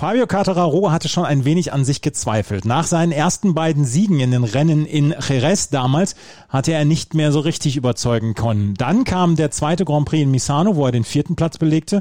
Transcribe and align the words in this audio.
Fabio 0.00 0.26
Quartararo 0.26 0.90
hatte 0.90 1.10
schon 1.10 1.26
ein 1.26 1.44
wenig 1.44 1.74
an 1.74 1.84
sich 1.84 2.00
gezweifelt. 2.00 2.64
Nach 2.64 2.86
seinen 2.86 3.12
ersten 3.12 3.52
beiden 3.52 3.84
Siegen 3.84 4.18
in 4.18 4.30
den 4.30 4.44
Rennen 4.44 4.86
in 4.86 5.14
Jerez 5.28 5.68
damals 5.68 6.14
hatte 6.48 6.72
er 6.72 6.86
nicht 6.86 7.12
mehr 7.12 7.32
so 7.32 7.40
richtig 7.40 7.76
überzeugen 7.76 8.32
können. 8.32 8.72
Dann 8.78 9.04
kam 9.04 9.36
der 9.36 9.50
zweite 9.50 9.84
Grand 9.84 10.06
Prix 10.06 10.22
in 10.22 10.30
Misano, 10.30 10.74
wo 10.74 10.86
er 10.86 10.92
den 10.92 11.04
vierten 11.04 11.36
Platz 11.36 11.58
belegte. 11.58 12.00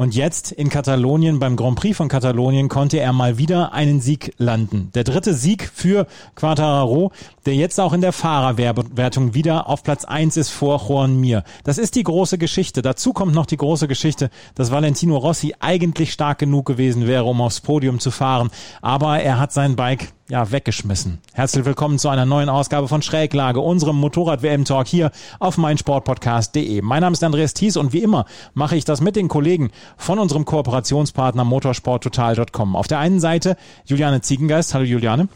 Und 0.00 0.14
jetzt 0.14 0.50
in 0.50 0.70
Katalonien, 0.70 1.40
beim 1.40 1.56
Grand 1.56 1.78
Prix 1.78 1.94
von 1.94 2.08
Katalonien, 2.08 2.70
konnte 2.70 2.98
er 2.98 3.12
mal 3.12 3.36
wieder 3.36 3.74
einen 3.74 4.00
Sieg 4.00 4.32
landen. 4.38 4.90
Der 4.94 5.04
dritte 5.04 5.34
Sieg 5.34 5.70
für 5.74 6.06
Quartararo, 6.34 7.12
der 7.44 7.54
jetzt 7.54 7.78
auch 7.78 7.92
in 7.92 8.00
der 8.00 8.14
Fahrerwertung 8.14 9.34
wieder 9.34 9.68
auf 9.68 9.82
Platz 9.82 10.06
eins 10.06 10.38
ist 10.38 10.48
vor 10.48 10.88
Juan 10.88 11.20
Mir. 11.20 11.44
Das 11.64 11.76
ist 11.76 11.96
die 11.96 12.02
große 12.02 12.38
Geschichte. 12.38 12.80
Dazu 12.80 13.12
kommt 13.12 13.34
noch 13.34 13.44
die 13.44 13.58
große 13.58 13.88
Geschichte, 13.88 14.30
dass 14.54 14.70
Valentino 14.70 15.18
Rossi 15.18 15.54
eigentlich 15.60 16.14
stark 16.14 16.38
genug 16.38 16.64
gewesen 16.64 17.06
wäre, 17.06 17.24
um 17.24 17.42
aufs 17.42 17.60
Podium 17.60 17.98
zu 17.98 18.10
fahren. 18.10 18.48
Aber 18.80 19.20
er 19.20 19.38
hat 19.38 19.52
sein 19.52 19.76
Bike 19.76 20.14
ja, 20.30 20.50
weggeschmissen. 20.52 21.18
Herzlich 21.32 21.64
willkommen 21.64 21.98
zu 21.98 22.08
einer 22.08 22.24
neuen 22.24 22.48
Ausgabe 22.48 22.86
von 22.86 23.02
Schräglage, 23.02 23.60
unserem 23.60 23.96
Motorrad-WM-Talk 23.96 24.86
hier 24.86 25.10
auf 25.40 25.58
meinsportpodcast.de. 25.58 26.82
Mein 26.82 27.00
Name 27.00 27.14
ist 27.14 27.24
Andreas 27.24 27.52
Thies 27.52 27.76
und 27.76 27.92
wie 27.92 28.02
immer 28.02 28.26
mache 28.54 28.76
ich 28.76 28.84
das 28.84 29.00
mit 29.00 29.16
den 29.16 29.28
Kollegen 29.28 29.70
von 29.96 30.18
unserem 30.20 30.44
Kooperationspartner 30.44 31.44
motorsporttotal.com. 31.44 32.76
Auf 32.76 32.86
der 32.86 33.00
einen 33.00 33.18
Seite 33.18 33.56
Juliane 33.84 34.20
Ziegengeist. 34.20 34.72
Hallo 34.72 34.84
Juliane. 34.84 35.28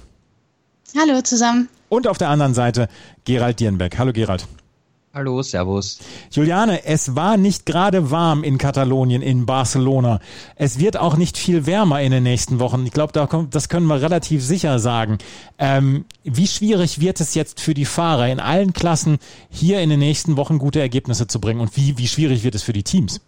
Hallo 0.97 1.21
zusammen. 1.23 1.69
Und 1.89 2.07
auf 2.07 2.19
der 2.19 2.29
anderen 2.29 2.55
Seite 2.55 2.89
Gerald 3.25 3.59
Dierenbeck. 3.59 3.99
Hallo 3.99 4.13
Gerald. 4.13 4.47
Hallo, 5.15 5.43
Servus. 5.43 6.01
Juliane, 6.33 6.85
es 6.87 7.15
war 7.15 7.37
nicht 7.37 7.67
gerade 7.67 8.11
warm 8.11 8.43
in 8.43 8.59
Katalonien, 8.59 9.23
in 9.23 9.47
Barcelona. 9.47 10.19
Es 10.57 10.81
wird 10.81 10.97
auch 10.97 11.17
nicht 11.17 11.39
viel 11.39 11.67
wärmer 11.67 12.03
in 12.03 12.11
den 12.11 12.25
nächsten 12.25 12.59
Wochen. 12.59 12.85
Ich 12.85 12.91
glaube, 12.91 13.13
das 13.49 13.69
können 13.69 13.87
wir 13.87 14.03
relativ 14.03 14.43
sicher 14.43 14.81
sagen. 14.81 15.19
Ähm, 15.57 16.05
wie 16.25 16.49
schwierig 16.49 17.01
wird 17.01 17.21
es 17.21 17.37
jetzt 17.37 17.61
für 17.61 17.75
die 17.75 17.85
Fahrer 17.85 18.27
in 18.27 18.41
allen 18.41 18.73
Klassen 18.73 19.19
hier 19.51 19.81
in 19.83 19.91
den 19.91 20.01
nächsten 20.01 20.37
Wochen 20.37 20.59
gute 20.59 20.81
Ergebnisse 20.81 21.29
zu 21.29 21.41
bringen? 21.41 21.61
Und 21.61 21.77
wie, 21.77 21.97
wie 21.97 22.09
schwierig 22.09 22.43
wird 22.43 22.57
es 22.57 22.65
für 22.65 22.73
die 22.73 22.83
Teams? 22.83 23.21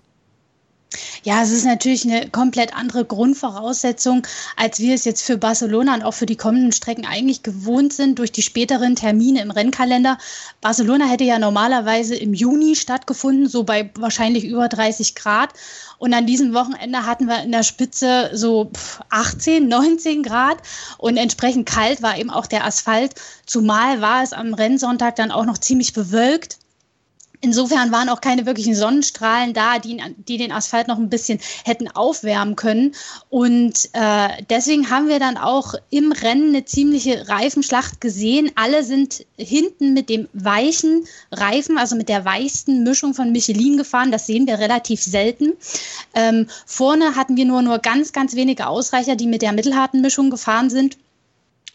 Ja, 1.22 1.42
es 1.42 1.50
ist 1.50 1.64
natürlich 1.64 2.04
eine 2.04 2.30
komplett 2.30 2.74
andere 2.76 3.04
Grundvoraussetzung, 3.04 4.26
als 4.56 4.78
wir 4.78 4.94
es 4.94 5.04
jetzt 5.04 5.22
für 5.22 5.38
Barcelona 5.38 5.94
und 5.94 6.02
auch 6.02 6.14
für 6.14 6.26
die 6.26 6.36
kommenden 6.36 6.72
Strecken 6.72 7.06
eigentlich 7.06 7.42
gewohnt 7.42 7.92
sind 7.92 8.18
durch 8.18 8.32
die 8.32 8.42
späteren 8.42 8.96
Termine 8.96 9.42
im 9.42 9.50
Rennkalender. 9.50 10.18
Barcelona 10.60 11.06
hätte 11.06 11.24
ja 11.24 11.38
normalerweise 11.38 12.14
im 12.14 12.34
Juni 12.34 12.76
stattgefunden, 12.76 13.48
so 13.48 13.64
bei 13.64 13.90
wahrscheinlich 13.96 14.44
über 14.44 14.68
30 14.68 15.14
Grad. 15.14 15.50
Und 15.98 16.12
an 16.12 16.26
diesem 16.26 16.52
Wochenende 16.52 17.06
hatten 17.06 17.26
wir 17.26 17.42
in 17.42 17.52
der 17.52 17.62
Spitze 17.62 18.30
so 18.34 18.70
18, 19.08 19.66
19 19.66 20.22
Grad 20.22 20.58
und 20.98 21.16
entsprechend 21.16 21.66
kalt 21.66 22.02
war 22.02 22.18
eben 22.18 22.30
auch 22.30 22.46
der 22.46 22.64
Asphalt. 22.66 23.14
Zumal 23.46 24.00
war 24.00 24.22
es 24.22 24.32
am 24.32 24.52
Rennsonntag 24.54 25.16
dann 25.16 25.30
auch 25.30 25.46
noch 25.46 25.58
ziemlich 25.58 25.94
bewölkt. 25.94 26.58
Insofern 27.46 27.92
waren 27.92 28.08
auch 28.08 28.20
keine 28.20 28.44
wirklichen 28.44 28.74
Sonnenstrahlen 28.74 29.54
da, 29.54 29.78
die, 29.78 30.02
die, 30.26 30.36
den 30.36 30.50
Asphalt 30.50 30.88
noch 30.88 30.98
ein 30.98 31.08
bisschen 31.08 31.38
hätten 31.64 31.88
aufwärmen 31.88 32.56
können. 32.56 32.92
Und 33.30 33.88
äh, 33.92 34.42
deswegen 34.50 34.90
haben 34.90 35.06
wir 35.06 35.20
dann 35.20 35.36
auch 35.36 35.74
im 35.90 36.10
Rennen 36.10 36.48
eine 36.48 36.64
ziemliche 36.64 37.28
Reifenschlacht 37.28 38.00
gesehen. 38.00 38.50
Alle 38.56 38.82
sind 38.82 39.24
hinten 39.36 39.92
mit 39.92 40.08
dem 40.08 40.28
weichen 40.32 41.06
Reifen, 41.30 41.78
also 41.78 41.94
mit 41.94 42.08
der 42.08 42.24
weichsten 42.24 42.82
Mischung 42.82 43.14
von 43.14 43.30
Michelin 43.30 43.76
gefahren. 43.76 44.10
Das 44.10 44.26
sehen 44.26 44.48
wir 44.48 44.58
relativ 44.58 45.00
selten. 45.00 45.52
Ähm, 46.14 46.48
vorne 46.66 47.14
hatten 47.14 47.36
wir 47.36 47.44
nur, 47.44 47.62
nur 47.62 47.78
ganz, 47.78 48.12
ganz 48.12 48.34
wenige 48.34 48.66
Ausreicher, 48.66 49.14
die 49.14 49.28
mit 49.28 49.42
der 49.42 49.52
mittelharten 49.52 50.00
Mischung 50.00 50.30
gefahren 50.30 50.68
sind. 50.68 50.98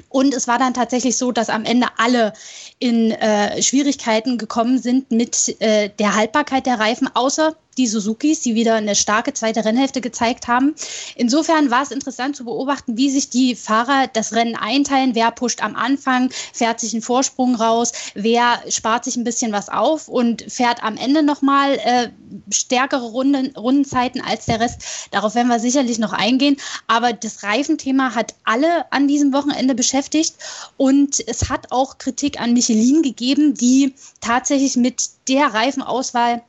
Und 0.10 0.34
es 0.34 0.50
war 0.50 0.60
dann 0.60 0.74
tatsächlich 0.74 1.16
so, 1.16 1.32
dass 1.32 1.50
am 1.50 1.64
Ende 1.64 1.88
alle 1.98 2.34
in 2.82 3.12
äh, 3.12 3.62
Schwierigkeiten 3.62 4.40
gekommen 4.40 4.80
sind 4.80 5.12
mit 5.12 5.56
äh, 5.62 5.90
der 6.00 6.16
Haltbarkeit 6.16 6.66
der 6.66 6.80
Reifen, 6.80 7.08
außer 7.14 7.56
die 7.78 7.88
Suzukis, 7.88 8.42
die 8.42 8.56
wieder 8.56 8.76
eine 8.76 8.96
starke 8.96 9.34
zweite 9.34 9.64
Rennhälfte 9.64 10.02
gezeigt 10.02 10.48
haben. 10.48 10.76
Insofern 11.16 11.72
war 11.72 11.84
es 11.84 11.92
interessant 11.92 12.36
zu 12.36 12.44
beobachten, 12.44 12.98
wie 12.98 13.10
sich 13.10 13.30
die 13.30 13.56
Fahrer 13.56 14.08
das 14.12 14.34
Rennen 14.34 14.56
einteilen. 14.56 15.16
Wer 15.16 15.32
pusht 15.32 15.64
am 15.64 15.76
Anfang, 15.76 16.32
fährt 16.54 16.80
sich 16.80 16.94
einen 16.94 17.02
Vorsprung 17.02 17.56
raus, 17.56 17.94
wer 18.14 18.62
spart 18.70 19.06
sich 19.06 19.16
ein 19.16 19.24
bisschen 19.24 19.52
was 19.52 19.70
auf 19.70 20.08
und 20.08 20.44
fährt 20.52 20.84
am 20.84 20.98
Ende 20.98 21.24
nochmal 21.24 21.76
äh, 21.76 22.10
stärkere 22.52 23.06
Runden, 23.06 23.56
Rundenzeiten 23.56 24.22
als 24.22 24.46
der 24.46 24.60
Rest. 24.60 24.82
Darauf 25.12 25.36
werden 25.36 25.48
wir 25.48 25.60
sicherlich 25.60 26.00
noch 26.00 26.14
eingehen. 26.14 26.58
Aber 26.88 27.14
das 27.14 27.44
Reifenthema 27.44 28.16
hat 28.16 28.36
alle 28.44 28.92
an 28.92 29.08
diesem 29.08 29.34
Wochenende 29.34 29.76
beschäftigt 29.76 30.36
und 30.78 31.26
es 31.28 31.50
hat 31.50 31.72
auch 31.72 31.98
Kritik 31.98 32.40
an 32.40 32.56
Michelin 32.72 33.02
gegeben, 33.02 33.54
die 33.54 33.94
tatsächlich 34.20 34.76
mit 34.76 35.10
der 35.28 35.48
Reifenauswahl 35.54 36.42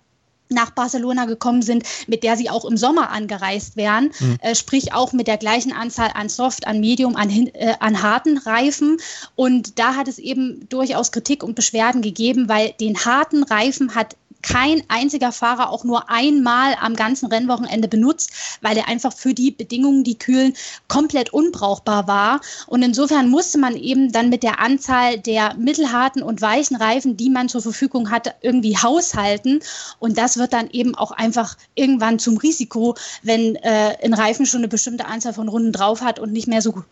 nach 0.48 0.70
Barcelona 0.70 1.24
gekommen 1.24 1.62
sind, 1.62 1.84
mit 2.06 2.22
der 2.22 2.36
sie 2.36 2.50
auch 2.50 2.66
im 2.66 2.76
Sommer 2.76 3.10
angereist 3.10 3.76
wären, 3.76 4.10
mhm. 4.20 4.36
äh, 4.42 4.54
sprich 4.54 4.92
auch 4.92 5.14
mit 5.14 5.26
der 5.26 5.38
gleichen 5.38 5.72
Anzahl 5.72 6.10
an 6.14 6.28
Soft, 6.28 6.66
an 6.66 6.80
Medium, 6.80 7.16
an, 7.16 7.30
äh, 7.30 7.74
an 7.80 8.02
harten 8.02 8.36
Reifen. 8.36 8.98
Und 9.34 9.78
da 9.78 9.94
hat 9.94 10.08
es 10.08 10.18
eben 10.18 10.68
durchaus 10.68 11.10
Kritik 11.10 11.42
und 11.42 11.54
Beschwerden 11.54 12.02
gegeben, 12.02 12.50
weil 12.50 12.74
den 12.80 13.02
harten 13.04 13.44
Reifen 13.44 13.94
hat 13.94 14.16
kein 14.42 14.82
einziger 14.88 15.32
Fahrer 15.32 15.70
auch 15.70 15.84
nur 15.84 16.10
einmal 16.10 16.76
am 16.80 16.96
ganzen 16.96 17.26
Rennwochenende 17.26 17.88
benutzt, 17.88 18.32
weil 18.60 18.76
er 18.76 18.88
einfach 18.88 19.12
für 19.12 19.34
die 19.34 19.50
Bedingungen, 19.50 20.04
die 20.04 20.18
kühlen, 20.18 20.54
komplett 20.88 21.32
unbrauchbar 21.32 22.06
war. 22.08 22.40
Und 22.66 22.82
insofern 22.82 23.28
musste 23.28 23.58
man 23.58 23.76
eben 23.76 24.12
dann 24.12 24.28
mit 24.28 24.42
der 24.42 24.60
Anzahl 24.60 25.18
der 25.18 25.54
mittelharten 25.54 26.22
und 26.22 26.42
weichen 26.42 26.76
Reifen, 26.76 27.16
die 27.16 27.30
man 27.30 27.48
zur 27.48 27.62
Verfügung 27.62 28.10
hatte, 28.10 28.34
irgendwie 28.42 28.76
haushalten. 28.76 29.60
Und 29.98 30.18
das 30.18 30.36
wird 30.36 30.52
dann 30.52 30.68
eben 30.70 30.94
auch 30.94 31.12
einfach 31.12 31.56
irgendwann 31.74 32.18
zum 32.18 32.36
Risiko, 32.36 32.96
wenn 33.22 33.56
äh, 33.56 33.96
ein 34.02 34.14
Reifen 34.14 34.46
schon 34.46 34.60
eine 34.60 34.68
bestimmte 34.68 35.06
Anzahl 35.06 35.32
von 35.32 35.48
Runden 35.48 35.72
drauf 35.72 36.02
hat 36.02 36.18
und 36.18 36.32
nicht 36.32 36.48
mehr 36.48 36.62
so 36.62 36.82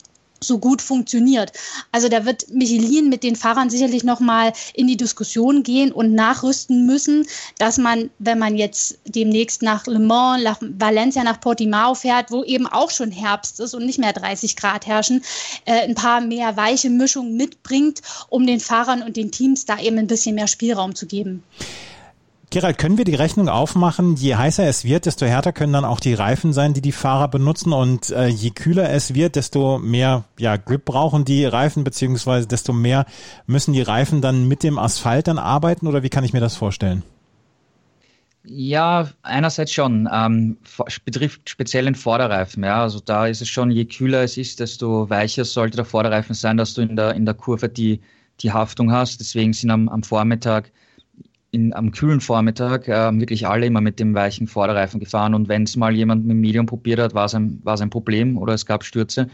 so 0.42 0.58
gut 0.58 0.80
funktioniert. 0.80 1.52
Also 1.92 2.08
da 2.08 2.24
wird 2.24 2.48
Michelin 2.50 3.08
mit 3.08 3.22
den 3.22 3.36
Fahrern 3.36 3.70
sicherlich 3.70 4.04
nochmal 4.04 4.52
in 4.74 4.86
die 4.86 4.96
Diskussion 4.96 5.62
gehen 5.62 5.92
und 5.92 6.14
nachrüsten 6.14 6.86
müssen, 6.86 7.26
dass 7.58 7.78
man, 7.78 8.10
wenn 8.18 8.38
man 8.38 8.56
jetzt 8.56 8.98
demnächst 9.04 9.62
nach 9.62 9.86
Le 9.86 9.98
Mans, 9.98 10.42
nach 10.42 10.58
Valencia, 10.60 11.22
nach 11.24 11.40
Portimao 11.40 11.94
fährt, 11.94 12.30
wo 12.30 12.42
eben 12.42 12.66
auch 12.66 12.90
schon 12.90 13.10
Herbst 13.10 13.60
ist 13.60 13.74
und 13.74 13.84
nicht 13.84 13.98
mehr 13.98 14.12
30 14.12 14.56
Grad 14.56 14.86
herrschen, 14.86 15.22
äh, 15.66 15.82
ein 15.82 15.94
paar 15.94 16.20
mehr 16.20 16.56
weiche 16.56 16.90
Mischungen 16.90 17.36
mitbringt, 17.36 18.00
um 18.28 18.46
den 18.46 18.60
Fahrern 18.60 19.02
und 19.02 19.16
den 19.16 19.30
Teams 19.30 19.66
da 19.66 19.78
eben 19.78 19.98
ein 19.98 20.06
bisschen 20.06 20.34
mehr 20.34 20.48
Spielraum 20.48 20.94
zu 20.94 21.06
geben. 21.06 21.42
Gerald, 22.52 22.78
können 22.78 22.98
wir 22.98 23.04
die 23.04 23.14
Rechnung 23.14 23.48
aufmachen? 23.48 24.16
Je 24.16 24.34
heißer 24.34 24.66
es 24.66 24.84
wird, 24.84 25.06
desto 25.06 25.24
härter 25.24 25.52
können 25.52 25.72
dann 25.72 25.84
auch 25.84 26.00
die 26.00 26.14
Reifen 26.14 26.52
sein, 26.52 26.74
die 26.74 26.80
die 26.80 26.90
Fahrer 26.90 27.28
benutzen. 27.28 27.72
Und 27.72 28.10
äh, 28.10 28.26
je 28.26 28.50
kühler 28.50 28.90
es 28.90 29.14
wird, 29.14 29.36
desto 29.36 29.78
mehr 29.78 30.24
ja, 30.36 30.56
Grip 30.56 30.84
brauchen 30.84 31.24
die 31.24 31.44
Reifen, 31.44 31.84
beziehungsweise 31.84 32.48
desto 32.48 32.72
mehr 32.72 33.06
müssen 33.46 33.72
die 33.72 33.82
Reifen 33.82 34.20
dann 34.20 34.48
mit 34.48 34.64
dem 34.64 34.80
Asphalt 34.80 35.28
dann 35.28 35.38
arbeiten. 35.38 35.86
Oder 35.86 36.02
wie 36.02 36.08
kann 36.08 36.24
ich 36.24 36.32
mir 36.32 36.40
das 36.40 36.56
vorstellen? 36.56 37.04
Ja, 38.42 39.08
einerseits 39.22 39.72
schon. 39.72 40.08
Ähm, 40.12 40.58
betrifft 41.04 41.48
speziell 41.50 41.84
den 41.84 41.94
Vorderreifen. 41.94 42.64
Ja, 42.64 42.82
also 42.82 42.98
da 42.98 43.28
ist 43.28 43.42
es 43.42 43.48
schon, 43.48 43.70
je 43.70 43.84
kühler 43.84 44.24
es 44.24 44.36
ist, 44.36 44.58
desto 44.58 45.08
weicher 45.08 45.44
sollte 45.44 45.76
der 45.76 45.84
Vorderreifen 45.84 46.34
sein, 46.34 46.56
dass 46.56 46.74
du 46.74 46.82
in 46.82 46.96
der, 46.96 47.14
in 47.14 47.26
der 47.26 47.34
Kurve 47.34 47.68
die, 47.68 48.00
die 48.40 48.50
Haftung 48.50 48.90
hast. 48.90 49.20
Deswegen 49.20 49.52
sind 49.52 49.70
am, 49.70 49.88
am 49.88 50.02
Vormittag 50.02 50.72
in, 51.52 51.72
am 51.72 51.90
kühlen 51.90 52.20
Vormittag 52.20 52.88
äh, 52.88 53.18
wirklich 53.18 53.46
alle 53.46 53.66
immer 53.66 53.80
mit 53.80 53.98
dem 53.98 54.14
weichen 54.14 54.46
Vorderreifen 54.46 55.00
gefahren 55.00 55.34
und 55.34 55.48
wenn 55.48 55.64
es 55.64 55.76
mal 55.76 55.94
jemand 55.94 56.24
mit 56.24 56.36
Medium 56.36 56.66
probiert 56.66 57.00
hat, 57.00 57.14
war 57.14 57.24
es 57.24 57.34
ein, 57.34 57.62
ein 57.64 57.90
Problem 57.90 58.38
oder 58.38 58.54
es 58.54 58.66
gab 58.66 58.84
Stürze. 58.84 59.28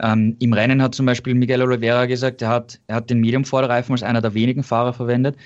Ähm, 0.00 0.36
Im 0.40 0.52
Rennen 0.52 0.82
hat 0.82 0.94
zum 0.94 1.06
Beispiel 1.06 1.34
Miguel 1.34 1.62
Oliveira 1.62 2.06
gesagt, 2.06 2.42
er 2.42 2.48
hat, 2.48 2.80
er 2.86 2.96
hat 2.96 3.10
den 3.10 3.20
Medium-Vorderreifen 3.20 3.92
als 3.92 4.02
einer 4.02 4.20
der 4.20 4.34
wenigen 4.34 4.62
Fahrer 4.62 4.92
verwendet. 4.92 5.36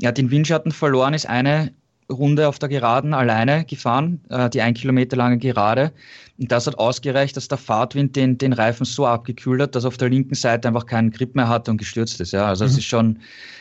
Er 0.00 0.08
hat 0.08 0.18
den 0.18 0.30
Windschatten 0.30 0.72
verloren, 0.72 1.14
ist 1.14 1.28
eine 1.28 1.72
Runde 2.10 2.48
auf 2.48 2.58
der 2.58 2.68
Geraden 2.68 3.14
alleine 3.14 3.64
gefahren, 3.64 4.20
äh, 4.28 4.50
die 4.50 4.60
ein 4.60 4.74
Kilometer 4.74 5.16
lange 5.16 5.38
Gerade. 5.38 5.92
Und 6.38 6.50
das 6.50 6.66
hat 6.66 6.78
ausgereicht, 6.78 7.36
dass 7.36 7.48
der 7.48 7.58
Fahrtwind 7.58 8.16
den, 8.16 8.38
den 8.38 8.52
Reifen 8.52 8.84
so 8.84 9.06
abgekühlt 9.06 9.60
hat, 9.60 9.74
dass 9.74 9.84
auf 9.84 9.96
der 9.96 10.08
linken 10.08 10.34
Seite 10.34 10.68
einfach 10.68 10.86
keinen 10.86 11.10
Grip 11.10 11.34
mehr 11.34 11.48
hatte 11.48 11.70
und 11.70 11.78
gestürzt 11.78 12.20
ist. 12.20 12.32
Ja, 12.32 12.46
also 12.46 12.64
es 12.64 12.72
mhm. 12.72 12.78
ist 12.78 12.84
schon, 12.84 13.18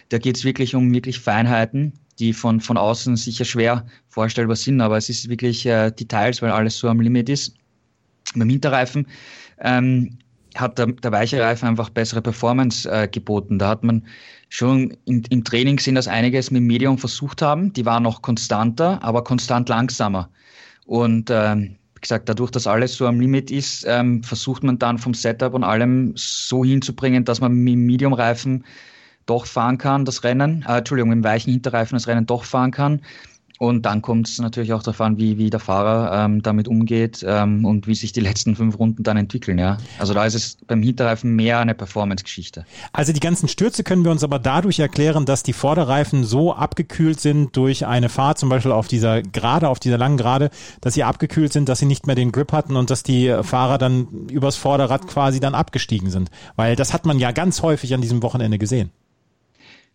da 0.10 0.18
geht 0.18 0.38
es 0.38 0.44
wirklich 0.44 0.76
um 0.76 0.92
wirklich 0.94 1.20
Feinheiten. 1.20 1.94
die 2.20 2.34
von, 2.34 2.60
von 2.60 2.78
außen 2.78 3.16
sicher 3.16 3.46
schwer 3.46 3.86
vorstellbar 4.10 4.58
sind, 4.58 4.82
aber 4.82 4.98
es 4.98 5.10
ist 5.10 5.30
wirklich 5.30 5.66
äh, 5.66 5.92
Details, 5.92 6.42
weil 6.42 6.52
alles 6.52 6.78
so 6.78 6.90
am 6.90 7.00
Limit 7.00 7.30
ist. 7.30 7.56
Beim 8.36 8.50
Hinterreifen 8.50 9.08
ähm, 9.62 10.18
hat 10.56 10.78
der, 10.78 10.88
der 10.88 11.12
weiche 11.12 11.42
Reifen 11.42 11.68
einfach 11.68 11.90
bessere 11.90 12.22
Performance 12.22 12.90
äh, 12.90 13.08
geboten. 13.08 13.60
Da 13.60 13.70
hat 13.70 13.84
man 13.84 14.06
schon 14.50 14.96
in, 15.06 15.24
im 15.30 15.44
Training 15.44 15.78
gesehen, 15.78 15.96
dass 15.96 16.08
einiges 16.08 16.52
mit 16.52 16.64
Medium 16.64 16.98
versucht 16.98 17.42
haben. 17.42 17.74
Die 17.74 17.86
waren 17.86 18.04
noch 18.04 18.22
konstanter, 18.22 19.02
aber 19.04 19.24
konstant 19.24 19.70
langsamer. 19.70 20.30
Und 20.86 21.30
ähm, 21.30 21.78
wie 21.96 22.02
gesagt, 22.02 22.30
dadurch, 22.30 22.52
dass 22.52 22.66
alles 22.66 22.96
so 22.96 23.06
am 23.08 23.20
Limit 23.20 23.52
ist, 23.52 23.86
ähm, 23.88 24.24
versucht 24.24 24.64
man 24.64 24.80
dann 24.80 24.98
vom 24.98 25.14
Setup 25.14 25.54
und 25.54 25.64
allem 25.64 26.14
so 26.16 26.64
hinzubringen, 26.64 27.26
dass 27.26 27.42
man 27.42 27.54
mit 27.54 27.76
Medium-Reifen 27.76 28.64
doch 29.26 29.46
fahren 29.46 29.78
kann, 29.78 30.06
das 30.06 30.24
Rennen, 30.24 30.66
äh, 30.68 30.78
Entschuldigung, 30.78 31.10
mit 31.10 31.18
dem 31.18 31.24
weichen 31.24 31.52
Hinterreifen 31.52 31.96
das 31.96 32.08
Rennen 32.08 32.26
doch 32.26 32.44
fahren 32.44 32.72
kann. 32.72 33.02
Und 33.60 33.86
dann 33.86 34.02
kommt 34.02 34.30
es 34.30 34.40
natürlich 34.40 34.72
auch 34.72 34.82
darauf 34.82 35.02
an, 35.02 35.18
wie, 35.18 35.38
wie 35.38 35.50
der 35.50 35.60
Fahrer 35.60 36.24
ähm, 36.24 36.42
damit 36.42 36.70
umgeht 36.70 37.26
ähm, 37.28 37.66
und 37.66 37.88
wie 37.88 37.94
sich 37.94 38.14
die 38.14 38.20
letzten 38.22 38.56
fünf 38.56 38.80
Runden 38.80 39.04
dann 39.04 39.18
entwickeln. 39.18 39.60
Ja? 39.60 39.78
Also 40.00 40.14
da 40.14 40.26
ist 40.26 40.34
es 40.34 40.58
beim 40.66 40.82
Hinterreifen 40.82 41.36
mehr 41.36 41.60
eine 41.60 41.76
Performance-Geschichte. 41.76 42.66
Also 42.94 43.12
die 43.12 43.20
ganzen 43.20 43.50
Stürze 43.50 43.84
können 43.84 44.06
wir 44.06 44.12
uns 44.12 44.24
aber 44.24 44.40
dadurch 44.40 44.80
erklären, 44.80 45.26
dass 45.26 45.44
die 45.44 45.52
Vorderreifen 45.52 46.24
so 46.24 46.54
abgekühlt 46.54 47.20
sind 47.20 47.58
durch 47.58 47.86
eine 47.86 48.08
Fahrt, 48.08 48.40
zum 48.40 48.48
Beispiel 48.48 48.72
auf 48.72 48.88
dieser 48.88 49.22
Gerade, 49.22 49.68
auf 49.68 49.80
dieser 49.80 49.98
langen 49.98 50.16
Gerade, 50.16 50.52
dass 50.80 50.94
sie 50.94 51.04
abgekühlt 51.04 51.52
sind, 51.52 51.68
dass 51.68 51.80
sie 51.80 51.86
nicht 51.86 52.08
mehr 52.08 52.16
den 52.16 52.32
Grip 52.32 52.54
hatten 52.54 52.78
und 52.78 52.90
dass 52.90 53.04
die 53.04 53.36
Fahrer 53.44 53.78
dann 53.78 54.08
übers 54.32 54.56
Vorderrad 54.56 55.06
quasi 55.06 55.42
dann 55.42 55.54
abgestiegen 55.54 56.10
sind. 56.10 56.32
Weil 56.56 56.78
das 56.78 56.94
hat 56.94 57.06
man 57.06 57.20
ja 57.20 57.34
ganz 57.34 57.62
häufig 57.62 57.94
an 57.94 58.00
diesem 58.00 58.24
Wochenende 58.24 58.58
gesehen. 58.58 58.92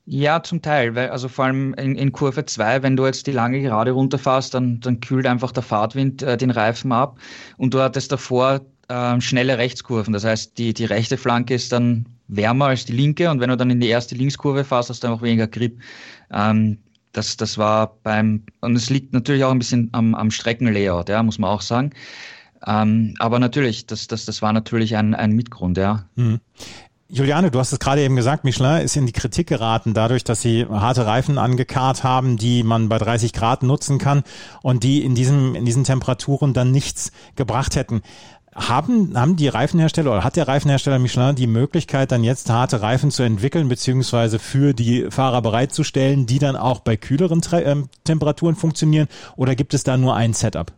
Ja, 0.07 0.43
zum 0.43 0.61
Teil, 0.61 0.95
weil 0.95 1.09
also 1.09 1.29
vor 1.29 1.47
allem 1.47 1.73
in, 1.75 1.97
in 1.97 2.13
Kurve 2.13 2.45
2, 2.45 2.83
wenn 2.83 2.95
du 2.97 3.07
jetzt 3.07 3.27
die 3.27 3.33
lange 3.33 3.63
Gerade 3.63 3.93
runterfährst, 3.93 4.53
dann, 4.53 4.81
dann 4.81 5.01
kühlt 5.01 5.27
einfach 5.27 5.51
der 5.51 5.63
Fahrtwind 5.63 6.23
äh, 6.23 6.37
den 6.37 6.51
Reifen 6.51 6.93
ab 6.93 7.19
und 7.57 7.73
du 7.73 7.81
hattest 7.81 8.13
davor 8.13 8.61
äh, 8.89 9.21
schnelle 9.23 9.57
Rechtskurven. 9.57 10.13
Das 10.13 10.25
heißt, 10.25 10.59
die, 10.59 10.75
die 10.75 10.85
rechte 10.85 11.17
Flanke 11.17 11.55
ist 11.55 11.73
dann 11.73 12.07
wärmer 12.29 12.67
als 12.67 12.85
die 12.85 12.93
linke 12.93 13.31
und 13.31 13.41
wenn 13.41 13.49
du 13.49 13.57
dann 13.57 13.71
in 13.71 13.81
die 13.81 13.89
erste 13.89 14.15
Linkskurve 14.15 14.65
fährst, 14.65 14.91
hast 14.91 15.05
du 15.05 15.09
einfach 15.09 15.23
weniger 15.23 15.47
Grip. 15.47 15.81
Ähm, 16.31 16.79
das, 17.13 17.39
das 17.39 17.57
war 17.57 17.97
beim, 18.03 18.43
und 18.61 18.77
es 18.77 18.91
liegt 18.91 19.15
natürlich 19.15 19.45
auch 19.45 19.53
ein 19.53 19.59
bisschen 19.59 19.89
am, 19.93 20.15
am 20.15 20.31
Streckenlayout, 20.31 21.09
ja, 21.09 21.23
muss 21.23 21.39
man 21.39 21.51
auch 21.51 21.63
sagen. 21.63 21.91
Ähm, 22.67 23.15
aber 23.19 23.39
natürlich, 23.39 23.87
das, 23.87 24.07
das, 24.07 24.25
das 24.27 24.43
war 24.43 24.53
natürlich 24.53 24.97
ein, 24.97 25.15
ein 25.15 25.33
Mitgrund, 25.33 25.79
ja. 25.79 26.09
Mhm. 26.17 26.41
Juliane, 27.09 27.51
du 27.51 27.59
hast 27.59 27.71
es 27.71 27.79
gerade 27.79 28.01
eben 28.01 28.17
gesagt, 28.17 28.45
Michelin 28.45 28.81
ist 28.81 28.97
in 28.97 29.05
die 29.05 29.13
Kritik 29.13 29.47
geraten 29.47 29.93
dadurch, 29.93 30.25
dass 30.25 30.41
sie 30.41 30.67
harte 30.67 31.05
Reifen 31.05 31.37
angekarrt 31.37 32.03
haben, 32.03 32.39
die 32.39 32.63
man 32.63 32.89
bei 32.89 32.97
30 32.97 33.35
Grad 33.35 33.63
nutzen 33.63 33.99
kann 33.99 34.25
und 34.63 34.85
die 34.85 35.05
in 35.05 35.15
diesem, 35.15 35.55
in 35.55 35.67
diesen 35.67 35.85
Temperaturen 35.85 36.55
dann 36.55 36.71
nichts 36.71 37.13
gebracht 37.37 37.77
hätten. 37.77 38.01
Haben, 38.55 39.19
haben 39.19 39.37
die 39.37 39.49
Reifenhersteller 39.49 40.13
oder 40.13 40.25
hat 40.25 40.37
der 40.37 40.49
Reifenhersteller 40.49 40.99
Michelin 40.99 41.35
die 41.35 41.49
Möglichkeit, 41.49 42.11
dann 42.11 42.25
jetzt 42.25 42.49
harte 42.49 42.81
Reifen 42.81 43.11
zu 43.11 43.23
entwickeln, 43.23 43.69
beziehungsweise 43.69 44.39
für 44.39 44.73
die 44.73 45.11
Fahrer 45.11 45.43
bereitzustellen, 45.43 46.25
die 46.25 46.39
dann 46.39 46.57
auch 46.57 46.81
bei 46.81 46.97
kühleren 46.97 47.43
äh, 47.53 47.77
Temperaturen 48.05 48.55
funktionieren? 48.55 49.09
Oder 49.37 49.57
gibt 49.57 49.75
es 49.75 49.83
da 49.83 49.97
nur 49.97 50.15
ein 50.15 50.33
Setup? 50.33 50.73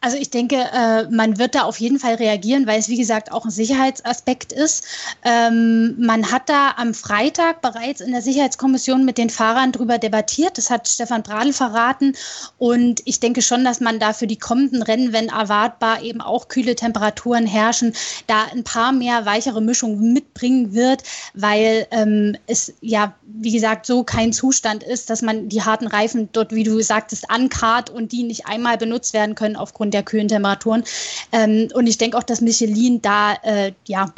Also 0.00 0.18
ich 0.18 0.30
denke, 0.30 0.56
äh, 0.56 1.08
man 1.10 1.38
wird 1.38 1.54
da 1.54 1.62
auf 1.62 1.80
jeden 1.80 1.98
Fall 1.98 2.14
reagieren, 2.14 2.66
weil 2.66 2.78
es 2.78 2.88
wie 2.88 2.98
gesagt 2.98 3.32
auch 3.32 3.44
ein 3.44 3.50
Sicherheitsaspekt 3.50 4.52
ist. 4.52 4.84
Ähm, 5.24 5.96
man 5.98 6.30
hat 6.30 6.48
da 6.48 6.74
am 6.76 6.94
Freitag 6.94 7.62
bereits 7.62 8.00
in 8.00 8.12
der 8.12 8.22
Sicherheitskommission 8.22 9.04
mit 9.04 9.18
den 9.18 9.30
Fahrern 9.30 9.72
drüber 9.72 9.98
debattiert. 9.98 10.58
Das 10.58 10.70
hat 10.70 10.86
Stefan 10.86 11.22
Bradl 11.22 11.52
verraten. 11.52 12.14
Und 12.58 13.00
ich 13.04 13.20
denke 13.20 13.42
schon, 13.42 13.64
dass 13.64 13.80
man 13.80 13.98
da 13.98 14.12
für 14.12 14.26
die 14.26 14.38
kommenden 14.38 14.82
Rennen, 14.82 15.12
wenn 15.12 15.28
erwartbar 15.28 16.02
eben 16.02 16.20
auch 16.20 16.48
kühle 16.48 16.76
Temperaturen 16.76 17.46
herrschen, 17.46 17.94
da 18.26 18.44
ein 18.52 18.64
paar 18.64 18.92
mehr 18.92 19.24
weichere 19.24 19.62
Mischungen 19.62 20.12
mitbringen 20.12 20.74
wird, 20.74 21.02
weil 21.34 21.86
ähm, 21.90 22.36
es 22.46 22.74
ja, 22.80 23.14
wie 23.22 23.52
gesagt, 23.52 23.86
so 23.86 24.04
kein 24.04 24.32
Zustand 24.32 24.84
ist, 24.84 25.10
dass 25.10 25.22
man 25.22 25.48
die 25.48 25.62
harten 25.62 25.86
Reifen 25.86 26.28
dort, 26.32 26.52
wie 26.52 26.64
du 26.64 26.80
sagtest, 26.80 27.30
ankarrt 27.30 27.90
und 27.90 28.12
die 28.12 28.22
nicht 28.22 28.46
einmal 28.46 28.76
benutzt 28.76 29.14
werden 29.14 29.34
können 29.34 29.56
aufgrund 29.56 29.85
aufgrund 29.86 29.94
der 29.94 30.02
kühlen 30.02 30.28
Temperaturen. 30.28 30.84
Ähm, 31.32 31.68
und 31.74 31.86
ich 31.86 31.98
denke 31.98 32.18
auch, 32.18 32.22
dass 32.22 32.40
Michelin 32.40 33.02
da 33.02 33.34
äh, 33.42 33.72
ja 33.86 34.12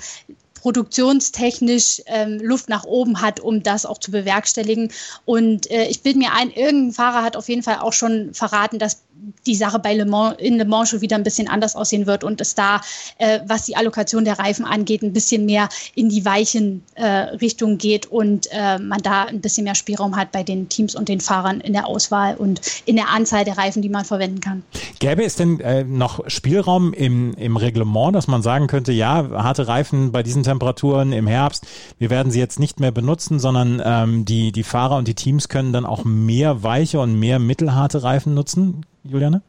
produktionstechnisch 0.54 2.02
ähm, 2.06 2.40
Luft 2.40 2.68
nach 2.68 2.84
oben 2.84 3.20
hat, 3.20 3.38
um 3.38 3.62
das 3.62 3.86
auch 3.86 3.98
zu 3.98 4.10
bewerkstelligen. 4.10 4.90
Und 5.24 5.70
äh, 5.70 5.86
ich 5.86 6.02
bilde 6.02 6.18
mir 6.18 6.32
ein, 6.32 6.50
irgendein 6.50 6.92
Fahrer 6.92 7.22
hat 7.22 7.36
auf 7.36 7.48
jeden 7.48 7.62
Fall 7.62 7.78
auch 7.78 7.92
schon 7.92 8.34
verraten, 8.34 8.78
dass 8.78 9.02
die 9.46 9.54
Sache 9.54 9.78
bei 9.78 9.94
Le 9.94 10.04
Mans, 10.04 10.36
in 10.38 10.58
Le 10.58 10.64
Mans 10.64 10.90
schon 10.90 11.00
wieder 11.00 11.16
ein 11.16 11.22
bisschen 11.22 11.48
anders 11.48 11.76
aussehen 11.76 12.06
wird 12.06 12.24
und 12.24 12.40
es 12.40 12.54
da, 12.54 12.80
äh, 13.18 13.40
was 13.46 13.64
die 13.64 13.76
Allokation 13.76 14.24
der 14.24 14.38
Reifen 14.38 14.64
angeht, 14.64 15.02
ein 15.02 15.12
bisschen 15.12 15.46
mehr 15.46 15.68
in 15.94 16.08
die 16.08 16.24
weichen 16.24 16.82
äh, 16.94 17.06
Richtungen 17.06 17.78
geht 17.78 18.06
und 18.06 18.48
äh, 18.50 18.78
man 18.78 19.00
da 19.02 19.24
ein 19.24 19.40
bisschen 19.40 19.64
mehr 19.64 19.74
Spielraum 19.74 20.16
hat 20.16 20.32
bei 20.32 20.42
den 20.42 20.68
Teams 20.68 20.94
und 20.94 21.08
den 21.08 21.20
Fahrern 21.20 21.60
in 21.60 21.72
der 21.72 21.86
Auswahl 21.86 22.36
und 22.36 22.60
in 22.84 22.96
der 22.96 23.10
Anzahl 23.10 23.44
der 23.44 23.58
Reifen, 23.58 23.82
die 23.82 23.88
man 23.88 24.04
verwenden 24.04 24.40
kann. 24.40 24.62
Gäbe 24.98 25.24
es 25.24 25.36
denn 25.36 25.60
äh, 25.60 25.84
noch 25.84 26.28
Spielraum 26.28 26.92
im, 26.92 27.34
im 27.34 27.56
Reglement, 27.56 28.14
dass 28.14 28.28
man 28.28 28.42
sagen 28.42 28.66
könnte, 28.66 28.92
ja, 28.92 29.28
harte 29.32 29.68
Reifen 29.68 30.12
bei 30.12 30.22
diesen 30.22 30.42
Temperaturen 30.42 31.12
im 31.12 31.26
Herbst, 31.26 31.66
wir 31.98 32.10
werden 32.10 32.30
sie 32.32 32.38
jetzt 32.38 32.58
nicht 32.58 32.80
mehr 32.80 32.90
benutzen, 32.90 33.38
sondern 33.38 33.82
ähm, 33.84 34.24
die, 34.24 34.52
die 34.52 34.62
Fahrer 34.62 34.96
und 34.96 35.08
die 35.08 35.14
Teams 35.14 35.48
können 35.48 35.72
dann 35.72 35.86
auch 35.86 36.04
mehr 36.04 36.62
weiche 36.62 37.00
und 37.00 37.18
mehr 37.18 37.38
mittelharte 37.38 38.02
Reifen 38.02 38.34
nutzen? 38.34 38.84
Juliane? 39.08 39.42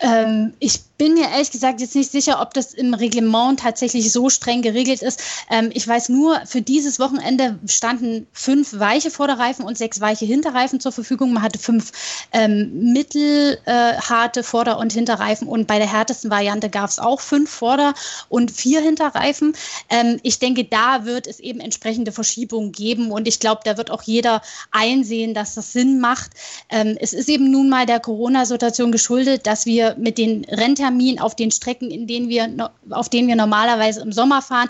Ähm, 0.00 0.54
ich 0.58 0.80
bin 1.00 1.14
mir 1.14 1.30
ehrlich 1.30 1.50
gesagt 1.50 1.80
jetzt 1.80 1.94
nicht 1.96 2.12
sicher, 2.12 2.42
ob 2.42 2.52
das 2.52 2.74
im 2.74 2.92
Reglement 2.92 3.60
tatsächlich 3.60 4.12
so 4.12 4.28
streng 4.28 4.60
geregelt 4.60 5.00
ist. 5.00 5.18
Ähm, 5.50 5.70
ich 5.72 5.88
weiß 5.88 6.10
nur, 6.10 6.42
für 6.44 6.60
dieses 6.60 7.00
Wochenende 7.00 7.58
standen 7.66 8.26
fünf 8.34 8.78
weiche 8.78 9.10
Vorderreifen 9.10 9.64
und 9.64 9.78
sechs 9.78 10.02
weiche 10.02 10.26
Hinterreifen 10.26 10.78
zur 10.78 10.92
Verfügung. 10.92 11.32
Man 11.32 11.42
hatte 11.42 11.58
fünf 11.58 11.92
ähm, 12.32 12.92
mittelharte 12.92 14.40
äh, 14.40 14.42
Vorder- 14.42 14.76
und 14.76 14.92
Hinterreifen 14.92 15.48
und 15.48 15.66
bei 15.66 15.78
der 15.78 15.90
härtesten 15.90 16.30
Variante 16.30 16.68
gab 16.68 16.90
es 16.90 16.98
auch 16.98 17.22
fünf 17.22 17.48
Vorder- 17.48 17.94
und 18.28 18.50
vier 18.50 18.82
Hinterreifen. 18.82 19.54
Ähm, 19.88 20.20
ich 20.22 20.38
denke, 20.38 20.64
da 20.64 21.06
wird 21.06 21.26
es 21.26 21.40
eben 21.40 21.60
entsprechende 21.60 22.12
Verschiebungen 22.12 22.72
geben 22.72 23.10
und 23.10 23.26
ich 23.26 23.40
glaube, 23.40 23.62
da 23.64 23.78
wird 23.78 23.90
auch 23.90 24.02
jeder 24.02 24.42
einsehen, 24.70 25.32
dass 25.32 25.54
das 25.54 25.72
Sinn 25.72 25.98
macht. 25.98 26.32
Ähm, 26.68 26.98
es 27.00 27.14
ist 27.14 27.30
eben 27.30 27.50
nun 27.50 27.70
mal 27.70 27.86
der 27.86 28.00
Corona-Situation 28.00 28.92
geschuldet, 28.92 29.46
dass 29.46 29.64
wir 29.64 29.96
mit 29.98 30.18
den 30.18 30.44
Rennterminen 30.44 30.89
auf 31.20 31.36
den 31.36 31.50
Strecken, 31.50 31.90
in 31.90 32.06
denen 32.06 32.28
wir, 32.28 32.70
auf 32.90 33.08
denen 33.08 33.28
wir 33.28 33.36
normalerweise 33.36 34.00
im 34.00 34.12
Sommer 34.12 34.42
fahren, 34.42 34.68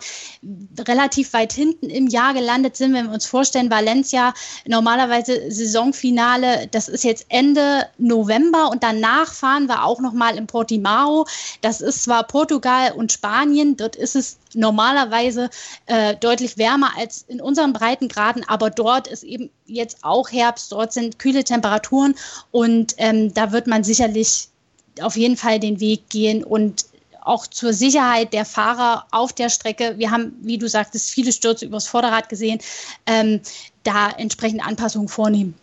relativ 0.87 1.33
weit 1.33 1.53
hinten 1.53 1.91
im 1.91 2.09
Jahr 2.09 2.35
gelandet 2.35 2.77
sind. 2.77 2.93
Wenn 2.93 3.07
wir 3.07 3.15
uns 3.15 3.27
vorstellen, 3.27 3.71
Valencia, 3.71 4.35
normalerweise 4.67 5.50
Saisonfinale, 5.50 6.69
das 6.71 6.89
ist 6.89 7.05
jetzt 7.05 7.27
Ende 7.29 7.87
November 7.99 8.71
und 8.71 8.83
danach 8.83 9.33
fahren 9.33 9.67
wir 9.67 9.85
auch 9.85 10.00
nochmal 10.00 10.37
in 10.37 10.47
Portimao. 10.47 11.27
Das 11.61 11.81
ist 11.81 12.05
zwar 12.05 12.25
Portugal 12.25 12.93
und 12.93 13.12
Spanien, 13.12 13.77
dort 13.77 13.97
ist 13.97 14.17
es 14.17 14.39
normalerweise 14.55 15.50
äh, 15.87 16.17
deutlich 16.17 16.59
wärmer 16.59 16.93
als 16.97 17.25
in 17.29 17.41
unseren 17.41 17.73
Breitengraden, 17.73 18.45
aber 18.49 18.71
dort 18.71 19.07
ist 19.07 19.23
eben 19.23 19.50
jetzt 19.67 19.99
auch 20.03 20.31
Herbst, 20.31 20.73
dort 20.73 20.93
sind 20.93 21.19
kühle 21.19 21.45
Temperaturen 21.45 22.15
und 22.50 22.95
ähm, 22.99 23.33
da 23.33 23.53
wird 23.53 23.67
man 23.67 23.85
sicherlich 23.85 24.49
auf 25.00 25.16
jeden 25.16 25.37
Fall 25.37 25.61
den 25.61 25.80
Weg 25.80 26.09
gehen 26.09 26.44
und 26.44 26.85
auch 27.23 27.47
zur 27.47 27.73
Sicherheit 27.73 28.32
der 28.32 28.44
Fahrer 28.44 29.04
auf 29.11 29.32
der 29.32 29.50
Strecke. 29.50 29.94
Wir 29.99 30.11
haben, 30.11 30.32
wie 30.42 30.59
du 30.59 30.68
sagtest, 30.68 31.11
viele 31.11 31.32
Stürze 31.32 31.66
übers 31.66 31.87
Vorderrad 31.87 32.28
gesehen, 32.28 32.59
ähm, 33.06 33.40
da 33.82 34.11
entsprechende 34.11 34.64
Anpassungen 34.64 35.09
vornehmen. 35.09 35.54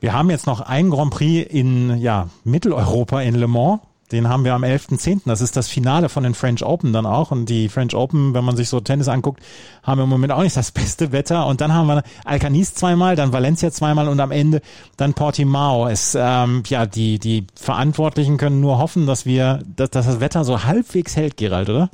Wir 0.00 0.12
haben 0.12 0.30
jetzt 0.30 0.46
noch 0.46 0.60
ein 0.60 0.90
Grand 0.90 1.10
Prix 1.10 1.50
in 1.50 1.98
ja, 1.98 2.28
Mitteleuropa 2.44 3.22
in 3.22 3.34
Le 3.34 3.48
Mans. 3.48 3.80
Den 4.12 4.28
haben 4.28 4.44
wir 4.44 4.54
am 4.54 4.62
11.10. 4.62 5.22
Das 5.24 5.40
ist 5.40 5.56
das 5.56 5.68
Finale 5.68 6.08
von 6.08 6.22
den 6.22 6.34
French 6.34 6.64
Open 6.64 6.92
dann 6.92 7.06
auch. 7.06 7.30
Und 7.32 7.48
die 7.48 7.68
French 7.68 7.94
Open, 7.94 8.34
wenn 8.34 8.44
man 8.44 8.56
sich 8.56 8.68
so 8.68 8.80
Tennis 8.80 9.08
anguckt, 9.08 9.42
haben 9.82 10.00
im 10.00 10.08
Moment 10.08 10.32
auch 10.32 10.42
nicht 10.42 10.56
das 10.56 10.70
beste 10.72 11.12
Wetter. 11.12 11.46
Und 11.46 11.60
dann 11.60 11.72
haben 11.72 11.88
wir 11.88 12.02
Alcanis 12.24 12.74
zweimal, 12.74 13.16
dann 13.16 13.32
Valencia 13.32 13.70
zweimal 13.70 14.08
und 14.08 14.20
am 14.20 14.30
Ende 14.30 14.62
dann 14.96 15.14
Portimao. 15.14 15.88
Es, 15.88 16.16
ähm, 16.18 16.62
ja, 16.66 16.86
die, 16.86 17.18
die 17.18 17.46
Verantwortlichen 17.54 18.36
können 18.36 18.60
nur 18.60 18.78
hoffen, 18.78 19.06
dass 19.06 19.26
wir, 19.26 19.60
dass, 19.76 19.90
dass 19.90 20.06
das 20.06 20.20
Wetter 20.20 20.44
so 20.44 20.64
halbwegs 20.64 21.16
hält, 21.16 21.36
Gerald, 21.36 21.68
oder? 21.68 21.90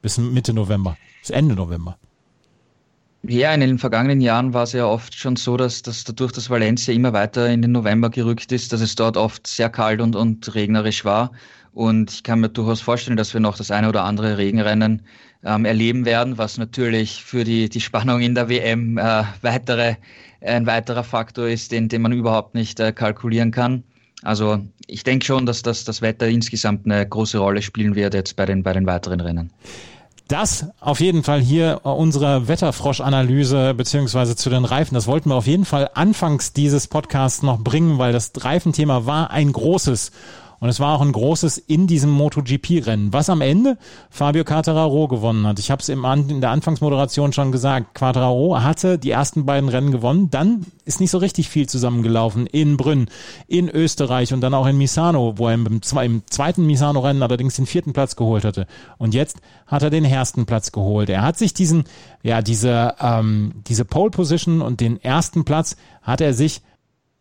Bis 0.00 0.18
Mitte 0.18 0.52
November. 0.52 0.96
Bis 1.20 1.30
Ende 1.30 1.54
November. 1.54 1.96
Ja, 3.30 3.52
in 3.52 3.60
den 3.60 3.76
vergangenen 3.78 4.22
Jahren 4.22 4.54
war 4.54 4.62
es 4.62 4.72
ja 4.72 4.86
oft 4.86 5.14
schon 5.14 5.36
so, 5.36 5.58
dass, 5.58 5.82
dass 5.82 6.02
dadurch, 6.02 6.32
dass 6.32 6.48
Valencia 6.48 6.94
immer 6.94 7.12
weiter 7.12 7.46
in 7.50 7.60
den 7.60 7.72
November 7.72 8.08
gerückt 8.08 8.50
ist, 8.52 8.72
dass 8.72 8.80
es 8.80 8.94
dort 8.94 9.18
oft 9.18 9.46
sehr 9.46 9.68
kalt 9.68 10.00
und, 10.00 10.16
und 10.16 10.54
regnerisch 10.54 11.04
war. 11.04 11.32
Und 11.74 12.10
ich 12.10 12.22
kann 12.22 12.40
mir 12.40 12.48
durchaus 12.48 12.80
vorstellen, 12.80 13.18
dass 13.18 13.34
wir 13.34 13.40
noch 13.42 13.58
das 13.58 13.70
eine 13.70 13.90
oder 13.90 14.04
andere 14.04 14.38
Regenrennen 14.38 15.02
ähm, 15.44 15.66
erleben 15.66 16.06
werden, 16.06 16.38
was 16.38 16.56
natürlich 16.56 17.22
für 17.22 17.44
die, 17.44 17.68
die 17.68 17.82
Spannung 17.82 18.22
in 18.22 18.34
der 18.34 18.48
WM 18.48 18.96
äh, 18.96 19.24
weitere, 19.42 19.96
ein 20.40 20.64
weiterer 20.64 21.04
Faktor 21.04 21.48
ist, 21.48 21.70
den, 21.70 21.90
den 21.90 22.00
man 22.00 22.12
überhaupt 22.12 22.54
nicht 22.54 22.80
äh, 22.80 22.92
kalkulieren 22.92 23.50
kann. 23.50 23.84
Also 24.22 24.58
ich 24.86 25.04
denke 25.04 25.26
schon, 25.26 25.44
dass 25.44 25.62
das, 25.62 25.84
das 25.84 26.00
Wetter 26.00 26.28
insgesamt 26.28 26.86
eine 26.86 27.06
große 27.06 27.36
Rolle 27.36 27.60
spielen 27.60 27.94
wird 27.94 28.14
jetzt 28.14 28.36
bei 28.36 28.46
den, 28.46 28.62
bei 28.62 28.72
den 28.72 28.86
weiteren 28.86 29.20
Rennen. 29.20 29.50
Das 30.28 30.66
auf 30.80 31.00
jeden 31.00 31.22
Fall 31.22 31.40
hier 31.40 31.80
unsere 31.84 32.48
Wetterfrosch-Analyse 32.48 33.72
beziehungsweise 33.72 34.36
zu 34.36 34.50
den 34.50 34.66
Reifen. 34.66 34.94
Das 34.94 35.06
wollten 35.06 35.30
wir 35.30 35.36
auf 35.36 35.46
jeden 35.46 35.64
Fall 35.64 35.90
anfangs 35.94 36.52
dieses 36.52 36.86
Podcasts 36.86 37.42
noch 37.42 37.58
bringen, 37.58 37.96
weil 37.96 38.12
das 38.12 38.32
Reifenthema 38.36 39.06
war 39.06 39.30
ein 39.30 39.50
großes. 39.50 40.12
Und 40.60 40.68
es 40.68 40.80
war 40.80 40.94
auch 40.94 41.00
ein 41.00 41.12
großes 41.12 41.58
in 41.58 41.86
diesem 41.86 42.10
MotoGP-Rennen, 42.10 43.12
was 43.12 43.30
am 43.30 43.40
Ende 43.40 43.78
Fabio 44.10 44.44
Quartararo 44.44 45.06
gewonnen 45.06 45.46
hat. 45.46 45.58
Ich 45.58 45.70
habe 45.70 45.80
es 45.80 45.88
in 45.88 46.40
der 46.40 46.50
Anfangsmoderation 46.50 47.32
schon 47.32 47.52
gesagt. 47.52 47.94
Quartararo 47.94 48.60
hatte 48.60 48.98
die 48.98 49.10
ersten 49.10 49.46
beiden 49.46 49.68
Rennen 49.68 49.92
gewonnen. 49.92 50.30
Dann 50.30 50.66
ist 50.84 51.00
nicht 51.00 51.10
so 51.10 51.18
richtig 51.18 51.48
viel 51.48 51.68
zusammengelaufen 51.68 52.46
in 52.46 52.76
Brünn, 52.76 53.06
in 53.46 53.68
Österreich 53.68 54.32
und 54.32 54.40
dann 54.40 54.54
auch 54.54 54.66
in 54.66 54.78
Misano, 54.78 55.34
wo 55.36 55.46
er 55.46 55.54
im, 55.54 55.66
im 55.66 55.82
zweiten 55.82 56.66
Misano-Rennen 56.66 57.22
allerdings 57.22 57.56
den 57.56 57.66
vierten 57.66 57.92
Platz 57.92 58.16
geholt 58.16 58.44
hatte. 58.44 58.66
Und 58.98 59.14
jetzt 59.14 59.36
hat 59.66 59.82
er 59.82 59.90
den 59.90 60.04
ersten 60.04 60.44
Platz 60.44 60.72
geholt. 60.72 61.08
Er 61.08 61.22
hat 61.22 61.38
sich 61.38 61.54
diesen, 61.54 61.84
ja, 62.22 62.42
diese, 62.42 62.94
ähm, 63.00 63.62
diese 63.68 63.84
Pole 63.84 64.10
Position 64.10 64.60
und 64.60 64.80
den 64.80 65.00
ersten 65.02 65.44
Platz 65.44 65.76
hat 66.02 66.20
er 66.20 66.34
sich 66.34 66.62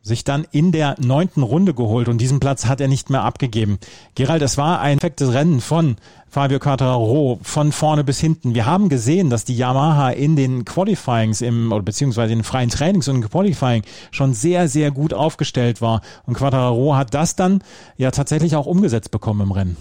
sich 0.08 0.24
dann 0.24 0.48
in 0.52 0.72
der 0.72 0.96
neunten 1.00 1.44
Runde 1.44 1.74
geholt 1.74 2.08
und 2.08 2.20
diesen 2.20 2.40
Platz 2.40 2.66
hat 2.66 2.82
er 2.82 2.88
nicht 2.88 3.10
mehr 3.10 3.24
abgegeben. 3.24 3.78
Gerald, 4.16 4.42
es 4.42 4.58
war 4.58 4.80
ein 4.80 4.98
perfektes 4.98 5.34
Rennen 5.34 5.62
von 5.62 5.98
Fabio 6.30 6.60
Quartararo 6.60 7.40
von 7.42 7.72
vorne 7.72 8.04
bis 8.04 8.20
hinten. 8.20 8.54
Wir 8.54 8.66
haben 8.66 8.90
gesehen, 8.90 9.30
dass 9.30 9.46
die 9.46 9.56
Yamaha 9.56 10.10
in 10.10 10.36
den 10.36 10.66
Qualifyings 10.66 11.42
im, 11.42 11.72
oder 11.72 11.84
beziehungsweise 11.84 12.34
in 12.34 12.40
den 12.40 12.44
freien 12.44 12.70
Trainings 12.70 13.08
und 13.08 13.24
im 13.24 13.30
Qualifying 13.30 13.84
schon 14.12 14.34
sehr, 14.34 14.68
sehr 14.68 14.92
gut 14.92 15.14
aufgestellt 15.14 15.82
war. 15.82 16.02
Und 16.26 16.36
Quartararo 16.36 16.96
hat 16.96 17.14
das 17.14 17.36
dann 17.36 17.64
ja 17.98 18.12
tatsächlich 18.12 18.56
auch 18.56 18.66
umgesetzt 18.66 19.12
bekommen 19.12 19.42
im 19.42 19.52
Rennen. 19.52 19.78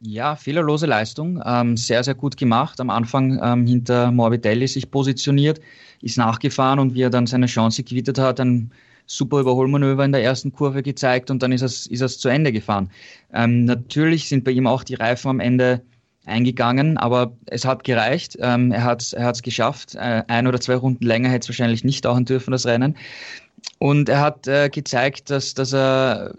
Ja, 0.00 0.36
fehlerlose 0.36 0.86
Leistung, 0.86 1.42
ähm, 1.44 1.76
sehr, 1.76 2.04
sehr 2.04 2.14
gut 2.14 2.36
gemacht. 2.36 2.80
Am 2.80 2.90
Anfang 2.90 3.40
ähm, 3.42 3.66
hinter 3.66 4.10
Morbidelli 4.10 4.68
sich 4.68 4.90
positioniert, 4.90 5.60
ist 6.02 6.18
nachgefahren 6.18 6.78
und 6.78 6.94
wie 6.94 7.02
er 7.02 7.10
dann 7.10 7.26
seine 7.26 7.46
Chance 7.46 7.82
gewittert 7.82 8.18
hat, 8.18 8.38
ein 8.38 8.70
super 9.06 9.40
Überholmanöver 9.40 10.04
in 10.04 10.12
der 10.12 10.22
ersten 10.22 10.52
Kurve 10.52 10.82
gezeigt 10.82 11.30
und 11.30 11.42
dann 11.42 11.52
ist 11.52 11.62
es, 11.62 11.86
ist 11.86 12.02
es 12.02 12.18
zu 12.18 12.28
Ende 12.28 12.52
gefahren. 12.52 12.90
Ähm, 13.32 13.64
natürlich 13.64 14.28
sind 14.28 14.44
bei 14.44 14.50
ihm 14.50 14.66
auch 14.66 14.84
die 14.84 14.94
Reifen 14.96 15.28
am 15.28 15.40
Ende 15.40 15.80
eingegangen, 16.26 16.98
aber 16.98 17.32
es 17.46 17.64
hat 17.64 17.84
gereicht. 17.84 18.36
Ähm, 18.40 18.72
er 18.72 18.84
hat 18.84 19.00
es 19.00 19.12
er 19.12 19.32
geschafft. 19.32 19.94
Äh, 19.94 20.24
ein 20.26 20.46
oder 20.46 20.60
zwei 20.60 20.74
Runden 20.74 21.06
länger 21.06 21.30
hätte 21.30 21.44
es 21.44 21.48
wahrscheinlich 21.48 21.84
nicht 21.84 22.04
dauern 22.04 22.24
dürfen, 22.24 22.50
das 22.50 22.66
Rennen. 22.66 22.96
Und 23.78 24.08
er 24.08 24.20
hat 24.20 24.46
äh, 24.46 24.68
gezeigt, 24.68 25.30
dass, 25.30 25.54
dass 25.54 25.72
er 25.72 26.34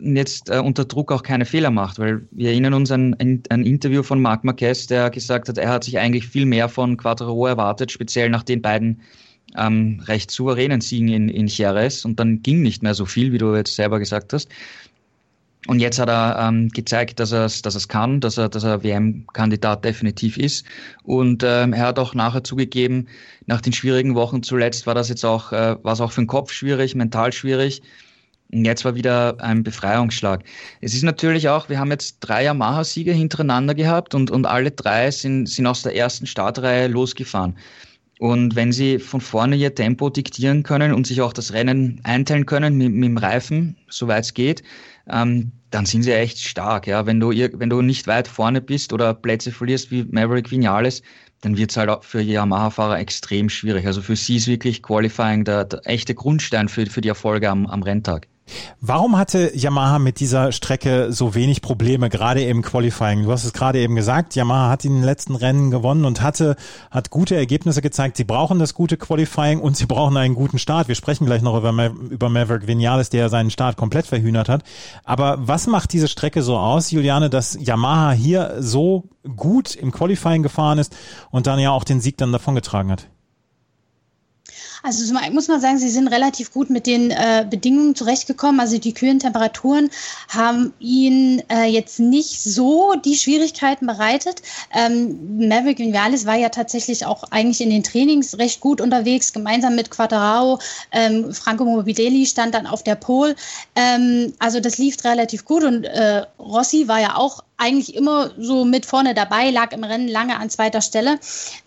jetzt 0.00 0.50
äh, 0.50 0.58
unter 0.58 0.84
Druck 0.84 1.12
auch 1.12 1.22
keine 1.22 1.44
Fehler 1.44 1.70
macht, 1.70 1.98
weil 1.98 2.26
wir 2.30 2.50
erinnern 2.50 2.74
uns 2.74 2.90
an 2.90 3.14
ein, 3.18 3.42
ein, 3.50 3.64
Interview 3.64 4.02
von 4.02 4.20
Marc 4.20 4.44
Marquez, 4.44 4.86
der 4.86 5.10
gesagt 5.10 5.48
hat, 5.48 5.58
er 5.58 5.70
hat 5.70 5.84
sich 5.84 5.98
eigentlich 5.98 6.26
viel 6.26 6.46
mehr 6.46 6.68
von 6.68 6.96
Quattro 6.96 7.46
erwartet, 7.46 7.92
speziell 7.92 8.30
nach 8.30 8.42
den 8.42 8.62
beiden 8.62 9.00
ähm, 9.56 10.02
recht 10.06 10.30
souveränen 10.30 10.80
Siegen 10.80 11.08
in, 11.08 11.28
in 11.28 11.46
Jerez 11.46 12.04
und 12.04 12.20
dann 12.20 12.42
ging 12.42 12.62
nicht 12.62 12.82
mehr 12.82 12.94
so 12.94 13.06
viel, 13.06 13.32
wie 13.32 13.38
du 13.38 13.54
jetzt 13.54 13.74
selber 13.74 13.98
gesagt 13.98 14.32
hast. 14.32 14.48
Und 15.66 15.80
jetzt 15.80 15.98
hat 15.98 16.08
er 16.08 16.38
ähm, 16.38 16.68
gezeigt, 16.68 17.18
dass 17.18 17.32
er 17.32 17.46
es 17.46 17.60
dass 17.60 17.74
er's 17.74 17.88
kann, 17.88 18.20
dass 18.20 18.38
er, 18.38 18.48
dass 18.48 18.62
er 18.62 18.84
WM-Kandidat 18.84 19.84
definitiv 19.84 20.38
ist. 20.38 20.64
Und 21.02 21.42
ähm, 21.44 21.72
er 21.72 21.86
hat 21.86 21.98
auch 21.98 22.14
nachher 22.14 22.44
zugegeben, 22.44 23.08
nach 23.46 23.60
den 23.60 23.72
schwierigen 23.72 24.14
Wochen 24.14 24.42
zuletzt 24.44 24.86
war 24.86 24.94
das 24.94 25.08
jetzt 25.08 25.24
auch, 25.24 25.52
äh, 25.52 25.76
war 25.82 25.92
es 25.92 26.00
auch 26.00 26.12
für 26.12 26.20
den 26.20 26.28
Kopf 26.28 26.52
schwierig, 26.52 26.94
mental 26.94 27.32
schwierig. 27.32 27.82
Und 28.52 28.64
jetzt 28.64 28.84
war 28.84 28.94
wieder 28.94 29.36
ein 29.40 29.62
Befreiungsschlag. 29.62 30.44
Es 30.80 30.94
ist 30.94 31.02
natürlich 31.02 31.48
auch, 31.48 31.68
wir 31.68 31.78
haben 31.78 31.90
jetzt 31.90 32.18
drei 32.20 32.44
Yamaha-Sieger 32.44 33.12
hintereinander 33.12 33.74
gehabt 33.74 34.14
und, 34.14 34.30
und 34.30 34.46
alle 34.46 34.70
drei 34.70 35.10
sind, 35.10 35.48
sind 35.48 35.66
aus 35.66 35.82
der 35.82 35.96
ersten 35.96 36.26
Startreihe 36.26 36.86
losgefahren. 36.86 37.56
Und 38.18 38.56
wenn 38.56 38.72
sie 38.72 38.98
von 38.98 39.20
vorne 39.20 39.56
ihr 39.56 39.74
Tempo 39.74 40.08
diktieren 40.08 40.62
können 40.62 40.94
und 40.94 41.06
sich 41.06 41.20
auch 41.20 41.34
das 41.34 41.52
Rennen 41.52 42.00
einteilen 42.04 42.46
können 42.46 42.76
mit, 42.76 42.92
mit 42.92 43.04
dem 43.04 43.18
Reifen, 43.18 43.76
soweit 43.88 44.24
es 44.24 44.32
geht, 44.32 44.62
ähm, 45.10 45.52
dann 45.70 45.84
sind 45.84 46.02
sie 46.02 46.12
echt 46.12 46.38
stark. 46.38 46.86
Ja? 46.86 47.04
Wenn, 47.04 47.20
du, 47.20 47.30
wenn 47.30 47.68
du 47.68 47.82
nicht 47.82 48.06
weit 48.06 48.28
vorne 48.28 48.62
bist 48.62 48.92
oder 48.92 49.12
Plätze 49.12 49.52
verlierst 49.52 49.90
wie 49.90 50.04
Maverick 50.04 50.50
Vinales, 50.50 51.02
dann 51.42 51.58
wird 51.58 51.70
es 51.70 51.76
halt 51.76 51.90
auch 51.90 52.04
für 52.04 52.22
Yamaha-Fahrer 52.22 52.98
extrem 52.98 53.50
schwierig. 53.50 53.86
Also 53.86 54.00
für 54.00 54.16
sie 54.16 54.36
ist 54.36 54.46
wirklich 54.46 54.82
Qualifying 54.82 55.44
der, 55.44 55.64
der 55.64 55.80
echte 55.84 56.14
Grundstein 56.14 56.68
für, 56.68 56.86
für 56.86 57.02
die 57.02 57.08
Erfolge 57.08 57.50
am, 57.50 57.66
am 57.66 57.82
Renntag. 57.82 58.28
Warum 58.80 59.16
hatte 59.16 59.50
Yamaha 59.56 59.98
mit 59.98 60.20
dieser 60.20 60.52
Strecke 60.52 61.12
so 61.12 61.34
wenig 61.34 61.62
Probleme, 61.62 62.08
gerade 62.08 62.44
im 62.44 62.62
Qualifying? 62.62 63.24
Du 63.24 63.32
hast 63.32 63.44
es 63.44 63.52
gerade 63.52 63.80
eben 63.80 63.96
gesagt, 63.96 64.36
Yamaha 64.36 64.70
hat 64.70 64.84
in 64.84 64.94
den 64.94 65.02
letzten 65.02 65.34
Rennen 65.34 65.70
gewonnen 65.70 66.04
und 66.04 66.22
hatte, 66.22 66.56
hat 66.90 67.10
gute 67.10 67.34
Ergebnisse 67.34 67.82
gezeigt. 67.82 68.16
Sie 68.16 68.24
brauchen 68.24 68.58
das 68.58 68.74
gute 68.74 68.96
Qualifying 68.96 69.60
und 69.60 69.76
sie 69.76 69.86
brauchen 69.86 70.16
einen 70.16 70.34
guten 70.34 70.58
Start. 70.58 70.88
Wir 70.88 70.94
sprechen 70.94 71.26
gleich 71.26 71.42
noch 71.42 71.56
über, 71.56 71.72
Ma 71.72 71.86
über 71.86 72.28
Maverick 72.28 72.66
Vinales, 72.66 73.10
der 73.10 73.28
seinen 73.28 73.50
Start 73.50 73.76
komplett 73.76 74.06
verhühnert 74.06 74.48
hat. 74.48 74.62
Aber 75.04 75.36
was 75.40 75.66
macht 75.66 75.92
diese 75.92 76.08
Strecke 76.08 76.42
so 76.42 76.56
aus, 76.56 76.90
Juliane, 76.90 77.30
dass 77.30 77.58
Yamaha 77.60 78.12
hier 78.12 78.56
so 78.60 79.08
gut 79.36 79.74
im 79.74 79.90
Qualifying 79.90 80.42
gefahren 80.42 80.78
ist 80.78 80.96
und 81.30 81.46
dann 81.46 81.58
ja 81.58 81.70
auch 81.70 81.84
den 81.84 82.00
Sieg 82.00 82.16
dann 82.18 82.32
davongetragen 82.32 82.92
hat? 82.92 83.08
Also 84.82 85.16
einen 85.16 85.34
muss 85.34 85.48
man 85.48 85.60
sagen, 85.60 85.78
sie 85.78 85.88
sind 85.88 86.08
relativ 86.08 86.52
gut 86.52 86.70
mit 86.70 86.86
den 86.86 87.10
äh, 87.10 87.46
Bedingungen 87.48 87.94
zurechtgekommen. 87.94 88.60
Also 88.60 88.78
die 88.78 88.94
kühlen 88.94 89.18
Temperaturen 89.18 89.90
haben 90.28 90.72
ihnen 90.78 91.42
äh, 91.48 91.64
jetzt 91.64 91.98
nicht 91.98 92.42
so 92.42 92.94
die 93.04 93.16
Schwierigkeiten 93.16 93.86
bereitet. 93.86 94.42
Ähm, 94.72 95.48
Maverick 95.48 95.78
Vinales 95.78 96.26
war 96.26 96.36
ja 96.36 96.48
tatsächlich 96.48 97.06
auch 97.06 97.24
eigentlich 97.30 97.60
in 97.60 97.70
den 97.70 97.82
Trainings 97.82 98.38
recht 98.38 98.60
gut 98.60 98.80
unterwegs, 98.80 99.32
gemeinsam 99.32 99.74
mit 99.76 99.90
Quattarao. 99.90 100.58
Ähm, 100.92 101.32
Franco 101.32 101.64
Morbidelli 101.64 102.26
stand 102.26 102.54
dann 102.54 102.66
auf 102.66 102.82
der 102.82 102.96
Pole. 102.96 103.34
Ähm, 103.74 104.34
also 104.38 104.60
das 104.60 104.78
lief 104.78 105.02
relativ 105.04 105.44
gut 105.44 105.64
und 105.64 105.84
äh, 105.84 106.24
Rossi 106.38 106.88
war 106.88 107.00
ja 107.00 107.16
auch 107.16 107.42
eigentlich 107.58 107.94
immer 107.94 108.30
so 108.38 108.64
mit 108.64 108.86
vorne 108.86 109.14
dabei, 109.14 109.50
lag 109.50 109.72
im 109.72 109.84
Rennen 109.84 110.08
lange 110.08 110.38
an 110.38 110.50
zweiter 110.50 110.80
Stelle. 110.80 111.18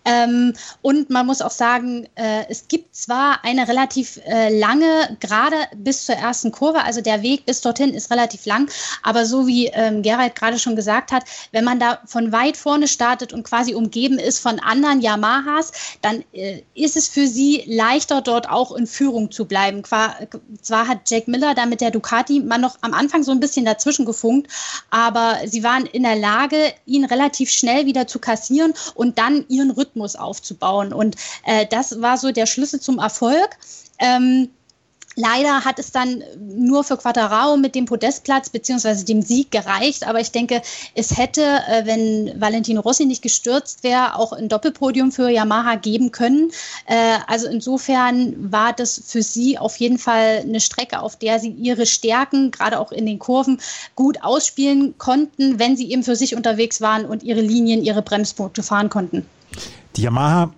Ähm, 0.04 0.54
und 0.82 1.10
man 1.10 1.26
muss 1.26 1.42
auch 1.42 1.50
sagen, 1.50 2.08
äh, 2.14 2.44
es 2.48 2.68
gibt 2.68 2.94
zwar 2.94 3.44
eine 3.44 3.68
relativ 3.68 4.20
äh, 4.24 4.56
lange, 4.56 5.16
gerade 5.20 5.56
bis 5.76 6.06
zur 6.06 6.14
ersten 6.14 6.52
Kurve, 6.52 6.84
also 6.84 7.00
der 7.00 7.22
Weg 7.22 7.46
bis 7.46 7.60
dorthin 7.60 7.94
ist 7.94 8.10
relativ 8.10 8.46
lang, 8.46 8.70
aber 9.02 9.26
so 9.26 9.46
wie 9.46 9.66
ähm, 9.66 10.02
Gerald 10.02 10.34
gerade 10.34 10.58
schon 10.58 10.76
gesagt 10.76 11.12
hat, 11.12 11.24
wenn 11.52 11.64
man 11.64 11.80
da 11.80 12.00
von 12.06 12.32
weit 12.32 12.56
vorne 12.56 12.88
startet 12.88 13.32
und 13.32 13.42
quasi 13.42 13.74
umgeben 13.74 14.18
ist 14.18 14.38
von 14.38 14.60
anderen 14.60 15.00
Yamahas, 15.00 15.72
dann 16.02 16.24
äh, 16.32 16.62
ist 16.74 16.96
es 16.96 17.08
für 17.08 17.26
sie 17.26 17.64
leichter, 17.66 18.20
dort 18.20 18.48
auch 18.48 18.72
in 18.72 18.86
Führung 18.86 19.30
zu 19.30 19.44
bleiben. 19.44 19.82
Qua, 19.82 20.14
zwar 20.62 20.86
hat 20.86 21.10
Jack 21.10 21.28
Miller 21.28 21.54
da 21.54 21.66
mit 21.66 21.80
der 21.80 21.90
Ducati 21.90 22.40
man 22.40 22.60
noch 22.60 22.76
am 22.80 22.94
Anfang 22.94 23.22
so 23.22 23.32
ein 23.32 23.40
bisschen 23.40 23.64
dazwischen 23.64 24.04
gefunkt, 24.04 24.50
aber 24.90 25.38
sie 25.46 25.62
waren 25.62 25.79
waren 25.80 25.86
in 25.86 26.02
der 26.02 26.16
Lage, 26.16 26.72
ihn 26.86 27.04
relativ 27.04 27.50
schnell 27.50 27.86
wieder 27.86 28.06
zu 28.06 28.18
kassieren 28.18 28.74
und 28.94 29.18
dann 29.18 29.44
ihren 29.48 29.70
Rhythmus 29.70 30.16
aufzubauen. 30.16 30.92
Und 30.92 31.16
äh, 31.44 31.66
das 31.66 32.00
war 32.00 32.18
so 32.18 32.32
der 32.32 32.46
Schlüssel 32.46 32.80
zum 32.80 32.98
Erfolg. 32.98 33.56
Ähm, 33.98 34.48
Leider 35.16 35.64
hat 35.64 35.80
es 35.80 35.90
dann 35.90 36.22
nur 36.38 36.84
für 36.84 36.96
Quattarao 36.96 37.56
mit 37.56 37.74
dem 37.74 37.84
Podestplatz 37.84 38.48
bzw. 38.48 39.04
dem 39.04 39.22
Sieg 39.22 39.50
gereicht. 39.50 40.06
Aber 40.06 40.20
ich 40.20 40.30
denke, 40.30 40.62
es 40.94 41.16
hätte, 41.16 41.42
äh, 41.42 41.84
wenn 41.84 42.40
Valentino 42.40 42.80
Rossi 42.80 43.06
nicht 43.06 43.20
gestürzt 43.20 43.82
wäre, 43.82 44.16
auch 44.16 44.32
ein 44.32 44.48
Doppelpodium 44.48 45.10
für 45.10 45.28
Yamaha 45.28 45.74
geben 45.74 46.12
können. 46.12 46.52
Äh, 46.86 47.18
also 47.26 47.48
insofern 47.48 48.52
war 48.52 48.72
das 48.72 49.02
für 49.04 49.22
sie 49.22 49.58
auf 49.58 49.76
jeden 49.76 49.98
Fall 49.98 50.42
eine 50.44 50.60
Strecke, 50.60 51.00
auf 51.00 51.16
der 51.16 51.40
sie 51.40 51.50
ihre 51.50 51.86
Stärken, 51.86 52.52
gerade 52.52 52.78
auch 52.78 52.92
in 52.92 53.04
den 53.04 53.18
Kurven, 53.18 53.60
gut 53.96 54.22
ausspielen 54.22 54.96
konnten, 54.96 55.58
wenn 55.58 55.76
sie 55.76 55.90
eben 55.90 56.04
für 56.04 56.14
sich 56.14 56.36
unterwegs 56.36 56.80
waren 56.80 57.04
und 57.04 57.24
ihre 57.24 57.40
Linien, 57.40 57.82
ihre 57.82 58.02
Bremspunkte 58.02 58.62
fahren 58.62 58.90
konnten. 58.90 59.26
Die 59.96 60.02
Yamaha 60.02 60.52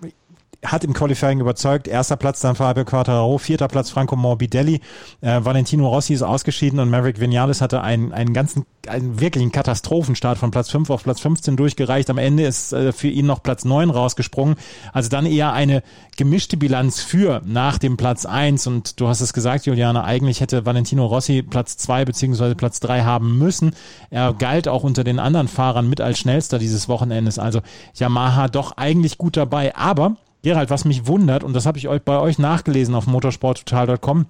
hat 0.63 0.83
im 0.83 0.93
Qualifying 0.93 1.39
überzeugt. 1.39 1.87
Erster 1.87 2.15
Platz 2.15 2.39
dann 2.39 2.55
Fabio 2.55 2.85
Quartararo, 2.85 3.37
vierter 3.37 3.67
Platz 3.67 3.89
Franco 3.89 4.15
Morbidelli. 4.15 4.81
Äh, 5.21 5.43
Valentino 5.43 5.87
Rossi 5.87 6.13
ist 6.13 6.21
ausgeschieden 6.21 6.79
und 6.79 6.89
Maverick 6.89 7.19
Vinales 7.19 7.61
hatte 7.61 7.81
einen, 7.81 8.13
einen 8.13 8.33
ganzen, 8.33 8.65
einen 8.87 9.19
wirklichen 9.19 9.51
Katastrophenstart 9.51 10.37
von 10.37 10.51
Platz 10.51 10.69
5 10.69 10.89
auf 10.89 11.03
Platz 11.03 11.19
15 11.19 11.57
durchgereicht. 11.57 12.09
Am 12.09 12.17
Ende 12.17 12.43
ist 12.43 12.73
äh, 12.73 12.91
für 12.91 13.07
ihn 13.07 13.25
noch 13.25 13.43
Platz 13.43 13.65
9 13.65 13.89
rausgesprungen. 13.89 14.55
Also 14.93 15.09
dann 15.09 15.25
eher 15.25 15.53
eine 15.53 15.83
gemischte 16.17 16.57
Bilanz 16.57 17.01
für 17.01 17.41
nach 17.45 17.77
dem 17.77 17.97
Platz 17.97 18.25
1. 18.25 18.67
Und 18.67 18.99
du 18.99 19.07
hast 19.07 19.21
es 19.21 19.33
gesagt, 19.33 19.65
Juliane, 19.65 20.03
eigentlich 20.03 20.41
hätte 20.41 20.65
Valentino 20.65 21.05
Rossi 21.05 21.41
Platz 21.41 21.77
2 21.77 22.05
beziehungsweise 22.05 22.55
Platz 22.55 22.79
3 22.79 23.03
haben 23.03 23.37
müssen. 23.37 23.75
Er 24.09 24.33
galt 24.33 24.67
auch 24.67 24.83
unter 24.83 25.03
den 25.03 25.19
anderen 25.19 25.47
Fahrern 25.47 25.89
mit 25.89 26.01
als 26.01 26.19
schnellster 26.19 26.59
dieses 26.59 26.87
Wochenendes. 26.87 27.39
Also 27.39 27.61
Yamaha 27.95 28.47
doch 28.47 28.77
eigentlich 28.77 29.17
gut 29.17 29.37
dabei. 29.37 29.75
Aber 29.75 30.17
Gerald, 30.43 30.69
was 30.69 30.85
mich 30.85 31.07
wundert, 31.07 31.43
und 31.43 31.53
das 31.53 31.65
habe 31.65 31.77
ich 31.77 31.87
euch 31.87 32.01
bei 32.01 32.19
euch 32.19 32.37
nachgelesen 32.37 32.95
auf 32.95 33.07
motorsporttotal.com, 33.07 34.25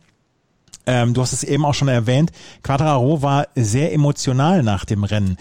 ähm, 0.85 1.13
du 1.13 1.21
hast 1.21 1.33
es 1.33 1.43
eben 1.43 1.65
auch 1.65 1.73
schon 1.73 1.87
erwähnt, 1.87 2.31
Quadraro 2.61 3.21
war 3.21 3.47
sehr 3.55 3.93
emotional 3.93 4.63
nach 4.63 4.85
dem 4.85 5.03
Rennen. 5.03 5.37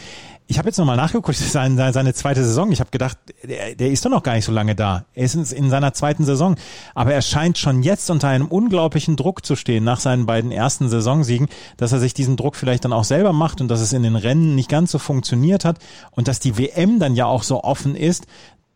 Ich 0.47 0.59
habe 0.59 0.69
jetzt 0.69 0.77
nochmal 0.79 0.97
nachgeguckt, 0.97 1.37
seine, 1.39 1.93
seine 1.93 2.15
zweite 2.15 2.45
Saison. 2.45 2.73
Ich 2.73 2.81
habe 2.81 2.91
gedacht, 2.91 3.17
der, 3.43 3.75
der 3.75 3.91
ist 3.91 4.05
doch 4.05 4.11
noch 4.11 4.23
gar 4.23 4.35
nicht 4.35 4.45
so 4.45 4.53
lange 4.53 4.75
da. 4.75 5.05
Er 5.15 5.25
ist 5.25 5.35
in 5.35 5.71
seiner 5.71 5.95
zweiten 5.95 6.25
Saison. 6.25 6.57
Aber 6.95 7.13
er 7.15 7.23
scheint 7.23 7.59
schon 7.59 7.83
jetzt 7.83 8.11
unter 8.11 8.29
einem 8.29 8.47
unglaublichen 8.47 9.17
Druck 9.17 9.47
zu 9.47 9.57
stehen 9.57 9.85
nach 9.85 9.99
seinen 10.01 10.27
beiden 10.27 10.53
ersten 10.53 10.89
Saisonsiegen, 10.89 11.49
dass 11.77 11.93
er 11.93 12.01
sich 12.01 12.13
diesen 12.13 12.37
Druck 12.37 12.57
vielleicht 12.57 12.85
dann 12.85 12.93
auch 12.93 13.05
selber 13.05 13.33
macht 13.33 13.61
und 13.61 13.69
dass 13.69 13.81
es 13.81 13.93
in 13.93 14.03
den 14.03 14.17
Rennen 14.17 14.55
nicht 14.55 14.69
ganz 14.69 14.93
so 14.93 14.99
funktioniert 14.99 15.65
hat 15.65 15.79
und 16.11 16.29
dass 16.29 16.39
die 16.39 16.59
WM 16.59 16.99
dann 16.99 17.15
ja 17.15 17.27
auch 17.27 17.43
so 17.43 17.65
offen 17.65 17.95
ist, 17.95 18.27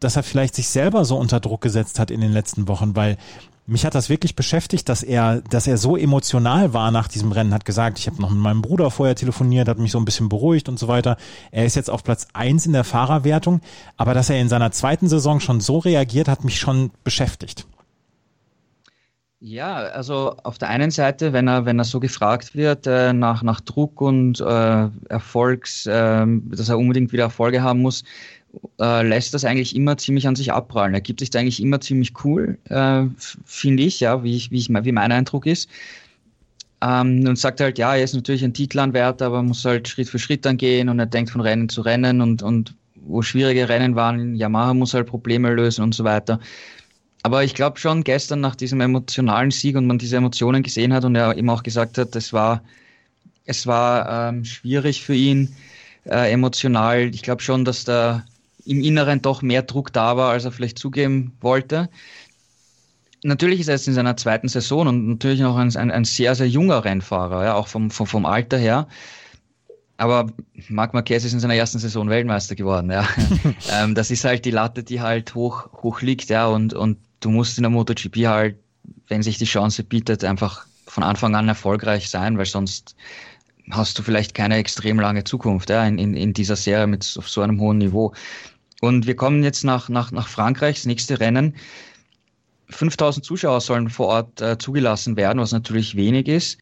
dass 0.01 0.17
er 0.17 0.23
vielleicht 0.23 0.55
sich 0.55 0.69
selber 0.69 1.05
so 1.05 1.17
unter 1.17 1.41
Druck 1.41 1.61
gesetzt 1.61 1.99
hat 1.99 2.11
in 2.11 2.21
den 2.21 2.33
letzten 2.33 2.69
Wochen, 2.69 2.97
weil 2.97 3.17
mich 3.67 3.85
hat 3.85 3.97
das 3.97 4.09
wirklich 4.09 4.37
beschäftigt, 4.37 4.89
dass 4.89 5.03
er, 5.03 5.41
dass 5.51 5.67
er 5.67 5.77
so 5.77 5.97
emotional 5.97 6.73
war 6.73 6.91
nach 6.93 7.09
diesem 7.09 7.33
Rennen, 7.33 7.53
hat 7.53 7.65
gesagt, 7.65 7.99
ich 7.99 8.07
habe 8.07 8.23
noch 8.23 8.31
mit 8.31 8.39
meinem 8.39 8.63
Bruder 8.63 8.91
vorher 8.91 9.17
telefoniert, 9.17 9.69
hat 9.69 9.79
mich 9.79 9.91
so 9.91 9.99
ein 9.99 10.05
bisschen 10.05 10.29
beruhigt 10.29 10.69
und 10.69 10.79
so 10.79 10.87
weiter. 10.87 11.17
Er 11.51 11.65
ist 11.65 11.75
jetzt 11.75 11.91
auf 11.91 12.05
Platz 12.05 12.29
eins 12.33 12.67
in 12.67 12.73
der 12.73 12.85
Fahrerwertung, 12.85 13.61
aber 13.97 14.15
dass 14.15 14.31
er 14.31 14.39
in 14.39 14.49
seiner 14.49 14.71
zweiten 14.71 15.09
Saison 15.09 15.41
schon 15.41 15.61
so 15.61 15.79
reagiert, 15.79 16.29
hat 16.29 16.45
mich 16.45 16.61
schon 16.61 16.93
beschäftigt. 17.03 17.67
Ja, 19.39 19.75
also 19.77 20.35
auf 20.45 20.59
der 20.59 20.71
einen 20.71 20.91
Seite, 20.91 21.33
wenn 21.33 21.47
er, 21.47 21.67
wenn 21.67 21.79
er 21.79 21.85
so 21.85 22.01
gefragt 22.01 22.55
wird 22.55 22.87
äh, 22.87 23.13
nach, 23.13 23.43
nach 23.43 23.61
Druck 23.61 24.01
und 24.01 24.41
äh, 24.41 24.89
Erfolgs, 25.09 25.87
äh, 25.87 26.25
dass 26.27 26.69
er 26.69 26.79
unbedingt 26.79 27.13
wieder 27.13 27.25
Erfolge 27.25 27.63
haben 27.63 27.83
muss, 27.83 28.03
äh, 28.81 29.07
lässt 29.07 29.35
das 29.35 29.45
eigentlich 29.45 29.75
immer 29.77 29.97
ziemlich 29.97 30.27
an 30.27 30.37
sich 30.37 30.53
abprallen. 30.53 30.95
Er 30.95 31.01
gibt 31.01 31.21
sich 31.21 31.31
da 31.31 31.39
eigentlich 31.39 31.63
immer 31.63 31.81
ziemlich 31.81 32.13
cool, 32.25 32.59
äh, 32.69 33.05
finde 33.45 33.83
ich, 33.83 34.01
ja, 34.01 34.23
wie, 34.23 34.37
ich, 34.37 34.51
wie, 34.51 34.59
ich, 34.59 34.69
wie 34.69 34.93
mein 34.93 35.13
Eindruck 35.13 35.47
ist. 35.47 35.69
Ähm, 36.83 37.27
und 37.27 37.39
sagt 37.39 37.61
halt, 37.61 37.79
ja, 37.79 37.95
er 37.97 38.05
ist 38.05 38.15
natürlich 38.15 38.45
ein 38.45 38.55
Titelanwärter, 38.55 39.27
aber 39.27 39.43
muss 39.43 39.65
halt 39.65 39.89
Schritt 39.89 40.09
für 40.09 40.19
Schritt 40.19 40.45
dann 40.45 40.59
gehen 40.59 40.89
und 40.89 40.99
er 40.99 41.07
denkt 41.07 41.31
von 41.31 41.41
Rennen 41.41 41.69
zu 41.69 41.81
Rennen 41.81 42.21
und, 42.21 42.43
und 42.43 42.75
wo 42.95 43.23
schwierige 43.23 43.69
Rennen 43.69 43.95
waren, 43.95 44.35
Yamaha 44.35 44.75
muss 44.75 44.95
halt 44.95 45.07
Probleme 45.07 45.53
lösen 45.55 45.83
und 45.83 45.95
so 45.95 46.05
weiter. 46.05 46.41
Aber 47.23 47.45
ich 47.45 47.55
glaube 47.55 47.79
schon 47.79 48.05
gestern 48.05 48.41
nach 48.41 48.57
diesem 48.57 48.81
emotionalen 48.81 49.51
Sieg 49.51 49.77
und 49.77 49.87
man 49.87 49.99
diese 49.99 50.17
Emotionen 50.17 50.63
gesehen 50.63 50.93
hat 50.93 51.05
und 51.05 51.15
er 51.17 51.37
eben 51.37 51.51
auch 51.51 51.63
gesagt 51.63 51.99
hat, 51.99 52.15
es 52.15 52.33
war, 52.33 52.63
es 53.47 53.67
war 53.67 54.29
ähm, 54.29 54.45
schwierig 54.45 55.03
für 55.03 55.15
ihn 55.15 55.55
äh, 56.05 56.31
emotional. 56.31 57.11
Ich 57.15 57.23
glaube 57.23 57.43
schon, 57.43 57.65
dass 57.65 57.85
da 57.85 58.25
im 58.67 58.83
Inneren 58.83 59.23
doch 59.23 59.43
mehr 59.43 59.63
Druck 59.63 59.93
da 59.93 60.17
war, 60.17 60.31
als 60.31 60.45
er 60.45 60.53
vielleicht 60.53 60.79
zugeben 60.79 61.37
wollte. 61.41 61.89
Natürlich 63.23 63.61
ist 63.61 63.69
er 63.69 63.75
jetzt 63.75 63.89
in 63.89 63.95
seiner 63.95 64.17
zweiten 64.17 64.49
Saison 64.49 64.87
und 64.87 65.09
natürlich 65.09 65.41
noch 65.41 65.57
ein, 65.57 65.75
ein, 65.77 65.91
ein 65.91 66.05
sehr, 66.05 66.35
sehr 66.35 66.49
junger 66.49 66.85
Rennfahrer, 66.85 67.45
ja, 67.45 67.55
auch 67.55 67.69
vom, 67.69 67.91
vom, 67.91 68.07
vom 68.07 68.27
Alter 68.27 68.59
her. 68.59 68.87
Aber 69.97 70.27
Marc 70.69 70.93
Marquez 70.93 71.25
ist 71.25 71.33
in 71.33 71.41
seiner 71.41 71.55
ersten 71.55 71.79
Saison 71.79 72.11
Weltmeister 72.11 72.55
geworden, 72.55 72.91
ja. 72.91 73.09
ähm, 73.73 73.95
das 73.95 74.11
ist 74.11 74.25
halt 74.25 74.45
die 74.45 74.51
Latte, 74.51 74.83
die 74.83 75.01
halt 75.01 75.35
hoch, 75.35 75.73
hoch 75.83 76.03
liegt, 76.03 76.29
ja, 76.29 76.47
und, 76.47 76.75
und 76.75 76.99
du 77.21 77.31
musst 77.31 77.57
in 77.57 77.63
der 77.63 77.71
MotoGP 77.71 78.27
halt, 78.27 78.57
wenn 79.09 79.23
sich 79.23 79.39
die 79.39 79.45
Chance 79.47 79.85
bietet, 79.85 80.23
einfach 80.23 80.67
von 80.87 81.03
Anfang 81.03 81.35
an 81.35 81.49
erfolgreich 81.49 82.11
sein, 82.11 82.39
weil 82.39 82.47
sonst 82.47 82.95
hast 83.71 83.99
du 83.99 84.03
vielleicht 84.03 84.35
keine 84.35 84.57
extrem 84.57 85.01
lange 85.01 85.25
Zukunft 85.25 85.71
ja, 85.71 85.85
in, 85.85 85.99
in, 85.99 86.15
in 86.15 86.33
dieser 86.33 86.57
Serie 86.57 86.87
mit 86.87 87.17
auf 87.19 87.29
so 87.29 87.41
einem 87.41 87.61
hohen 87.61 87.79
Niveau. 87.79 88.13
Und 88.81 89.07
wir 89.07 89.17
kommen 89.17 89.43
jetzt 89.43 89.65
nach, 89.65 89.89
nach, 89.89 90.13
nach 90.13 90.29
Frankreich, 90.29 90.77
das 90.77 90.87
nächste 90.87 91.19
Rennen. 91.21 91.55
5000 92.69 93.25
Zuschauer 93.25 93.61
sollen 93.61 93.89
vor 93.89 94.07
Ort 94.09 94.41
äh, 94.41 94.59
zugelassen 94.59 95.17
werden, 95.17 95.39
was 95.41 95.53
natürlich 95.53 95.97
wenig 95.97 96.29
ist. 96.29 96.59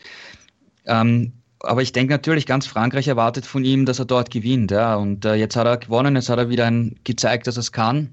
Ähm, 0.87 1.33
aber 1.61 1.83
ich 1.83 1.93
denke 1.93 2.13
natürlich, 2.13 2.47
ganz 2.47 2.67
Frankreich 2.67 3.09
erwartet 3.09 3.47
von 3.47 3.65
ihm, 3.65 3.87
dass 3.87 3.99
er 3.99 4.05
dort 4.05 4.31
gewinnt. 4.31 4.71
Ja. 4.71 4.97
Und 4.97 5.25
äh, 5.25 5.35
jetzt 5.35 5.57
hat 5.57 5.67
er 5.67 5.79
gewonnen, 5.79 6.15
jetzt 6.15 6.29
hat 6.29 6.39
er 6.39 6.51
wieder 6.51 6.67
ein, 6.67 6.97
gezeigt, 7.05 7.47
dass 7.47 7.57
er 7.57 7.61
es 7.61 7.73
kann. 7.73 8.13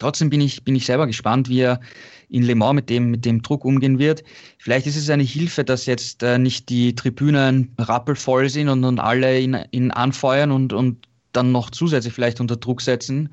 Trotzdem 0.00 0.28
bin 0.28 0.40
ich, 0.40 0.64
bin 0.64 0.74
ich 0.74 0.86
selber 0.86 1.06
gespannt, 1.06 1.48
wie 1.48 1.60
er 1.60 1.80
in 2.28 2.42
Le 2.42 2.56
Mans 2.56 2.74
mit 2.74 2.90
dem, 2.90 3.12
mit 3.12 3.24
dem 3.24 3.42
Druck 3.42 3.64
umgehen 3.64 4.00
wird. 4.00 4.24
Vielleicht 4.58 4.88
ist 4.88 4.96
es 4.96 5.08
eine 5.08 5.22
Hilfe, 5.22 5.62
dass 5.62 5.86
jetzt 5.86 6.24
äh, 6.24 6.36
nicht 6.38 6.68
die 6.68 6.96
Tribünen 6.96 7.72
rappelvoll 7.78 8.48
sind 8.48 8.68
und, 8.68 8.82
und 8.82 8.98
alle 8.98 9.38
ihn, 9.38 9.56
ihn 9.70 9.92
anfeuern 9.92 10.50
und, 10.50 10.72
und 10.72 11.06
dann 11.36 11.52
noch 11.52 11.70
zusätzlich 11.70 12.14
vielleicht 12.14 12.40
unter 12.40 12.56
Druck 12.56 12.80
setzen 12.80 13.30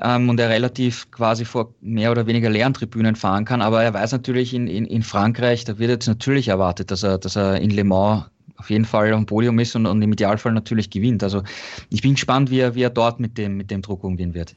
ähm, 0.00 0.28
und 0.28 0.38
er 0.40 0.48
relativ 0.48 1.10
quasi 1.10 1.44
vor 1.44 1.74
mehr 1.80 2.10
oder 2.10 2.26
weniger 2.26 2.50
leeren 2.50 2.74
Tribünen 2.74 3.16
fahren 3.16 3.44
kann. 3.44 3.62
Aber 3.62 3.82
er 3.82 3.94
weiß 3.94 4.12
natürlich 4.12 4.54
in, 4.54 4.66
in, 4.66 4.84
in 4.84 5.02
Frankreich, 5.02 5.64
da 5.64 5.78
wird 5.78 5.90
jetzt 5.90 6.06
natürlich 6.06 6.48
erwartet, 6.48 6.90
dass 6.90 7.02
er, 7.02 7.18
dass 7.18 7.36
er 7.36 7.60
in 7.60 7.70
Le 7.70 7.84
Mans 7.84 8.26
auf 8.58 8.70
jeden 8.70 8.84
Fall 8.84 9.12
am 9.12 9.24
Podium 9.24 9.58
ist 9.60 9.76
und, 9.76 9.86
und 9.86 10.02
im 10.02 10.12
Idealfall 10.12 10.52
natürlich 10.52 10.90
gewinnt. 10.90 11.22
Also 11.22 11.42
ich 11.90 12.02
bin 12.02 12.14
gespannt, 12.14 12.50
wie 12.50 12.58
er, 12.58 12.74
wie 12.74 12.82
er 12.82 12.90
dort 12.90 13.20
mit 13.20 13.38
dem, 13.38 13.56
mit 13.56 13.70
dem 13.70 13.82
Druck 13.82 14.02
umgehen 14.02 14.34
wird. 14.34 14.56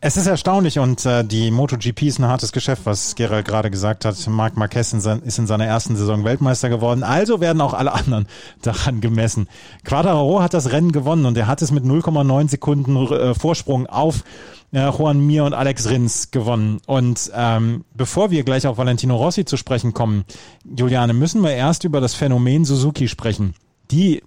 Es 0.00 0.16
ist 0.16 0.26
erstaunlich 0.26 0.78
und 0.78 1.06
äh, 1.06 1.24
die 1.24 1.50
MotoGP 1.50 2.02
ist 2.02 2.18
ein 2.18 2.26
hartes 2.26 2.52
Geschäft, 2.52 2.82
was 2.84 3.14
Gerald 3.14 3.46
gerade 3.46 3.70
gesagt 3.70 4.04
hat. 4.04 4.14
Marc 4.28 4.56
Marquez 4.56 4.92
ist 4.92 5.38
in 5.38 5.46
seiner 5.46 5.64
ersten 5.64 5.96
Saison 5.96 6.24
Weltmeister 6.24 6.68
geworden, 6.68 7.02
also 7.02 7.40
werden 7.40 7.60
auch 7.60 7.72
alle 7.72 7.92
anderen 7.92 8.26
daran 8.62 9.00
gemessen. 9.00 9.48
Quadraro 9.84 10.42
hat 10.42 10.52
das 10.52 10.72
Rennen 10.72 10.92
gewonnen 10.92 11.24
und 11.24 11.38
er 11.38 11.46
hat 11.46 11.62
es 11.62 11.70
mit 11.70 11.84
0,9 11.84 12.48
Sekunden 12.48 12.96
äh, 13.12 13.34
Vorsprung 13.34 13.86
auf 13.86 14.24
äh, 14.76 14.90
Juan 14.90 15.26
Mir 15.26 15.44
und 15.44 15.54
Alex 15.54 15.88
Rins 15.88 16.30
gewonnen. 16.30 16.80
Und 16.86 17.30
ähm, 17.34 17.84
bevor 17.94 18.30
wir 18.30 18.44
gleich 18.44 18.66
auf 18.66 18.76
Valentino 18.76 19.16
Rossi 19.16 19.46
zu 19.46 19.56
sprechen 19.56 19.94
kommen, 19.94 20.24
Juliane, 20.64 21.14
müssen 21.14 21.42
wir 21.42 21.52
erst 21.52 21.84
über 21.84 22.02
das 22.02 22.14
Phänomen 22.14 22.66
Suzuki 22.66 23.08
sprechen. 23.08 23.54
Die, 23.90 24.22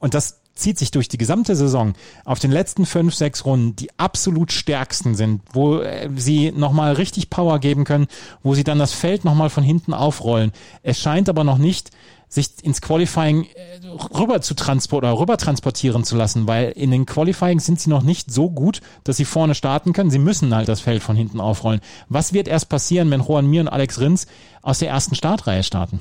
und 0.00 0.14
das 0.14 0.40
zieht 0.56 0.78
sich 0.78 0.90
durch 0.90 1.08
die 1.08 1.18
gesamte 1.18 1.54
Saison 1.54 1.94
auf 2.24 2.40
den 2.40 2.50
letzten 2.50 2.86
fünf, 2.86 3.14
sechs 3.14 3.44
Runden 3.44 3.76
die 3.76 3.88
absolut 3.96 4.50
stärksten 4.50 5.14
sind, 5.14 5.42
wo 5.52 5.78
äh, 5.78 6.10
sie 6.16 6.50
nochmal 6.50 6.94
richtig 6.94 7.30
Power 7.30 7.60
geben 7.60 7.84
können, 7.84 8.08
wo 8.42 8.54
sie 8.54 8.64
dann 8.64 8.80
das 8.80 8.92
Feld 8.92 9.24
nochmal 9.24 9.50
von 9.50 9.62
hinten 9.62 9.94
aufrollen. 9.94 10.50
Es 10.82 10.98
scheint 10.98 11.28
aber 11.28 11.44
noch 11.44 11.58
nicht 11.58 11.90
sich 12.34 12.48
ins 12.62 12.80
Qualifying 12.80 13.44
äh, 13.54 13.86
rüber 14.14 14.40
zu 14.40 14.54
transportieren 14.54 15.12
oder 15.12 15.20
rüber 15.20 15.36
transportieren 15.36 16.04
zu 16.04 16.16
lassen, 16.16 16.46
weil 16.46 16.70
in 16.72 16.90
den 16.90 17.06
Qualifying 17.06 17.60
sind 17.60 17.80
sie 17.80 17.90
noch 17.90 18.02
nicht 18.02 18.32
so 18.32 18.50
gut, 18.50 18.80
dass 19.04 19.16
sie 19.16 19.24
vorne 19.24 19.54
starten 19.54 19.92
können. 19.92 20.10
Sie 20.10 20.18
müssen 20.18 20.54
halt 20.54 20.68
das 20.68 20.80
Feld 20.80 21.02
von 21.02 21.16
hinten 21.16 21.40
aufrollen. 21.40 21.80
Was 22.08 22.32
wird 22.32 22.48
erst 22.48 22.68
passieren, 22.68 23.10
wenn 23.10 23.22
Juan 23.22 23.46
Mir 23.46 23.60
und 23.60 23.68
Alex 23.68 24.00
Rins 24.00 24.26
aus 24.62 24.80
der 24.80 24.88
ersten 24.88 25.14
Startreihe 25.14 25.62
starten? 25.62 26.00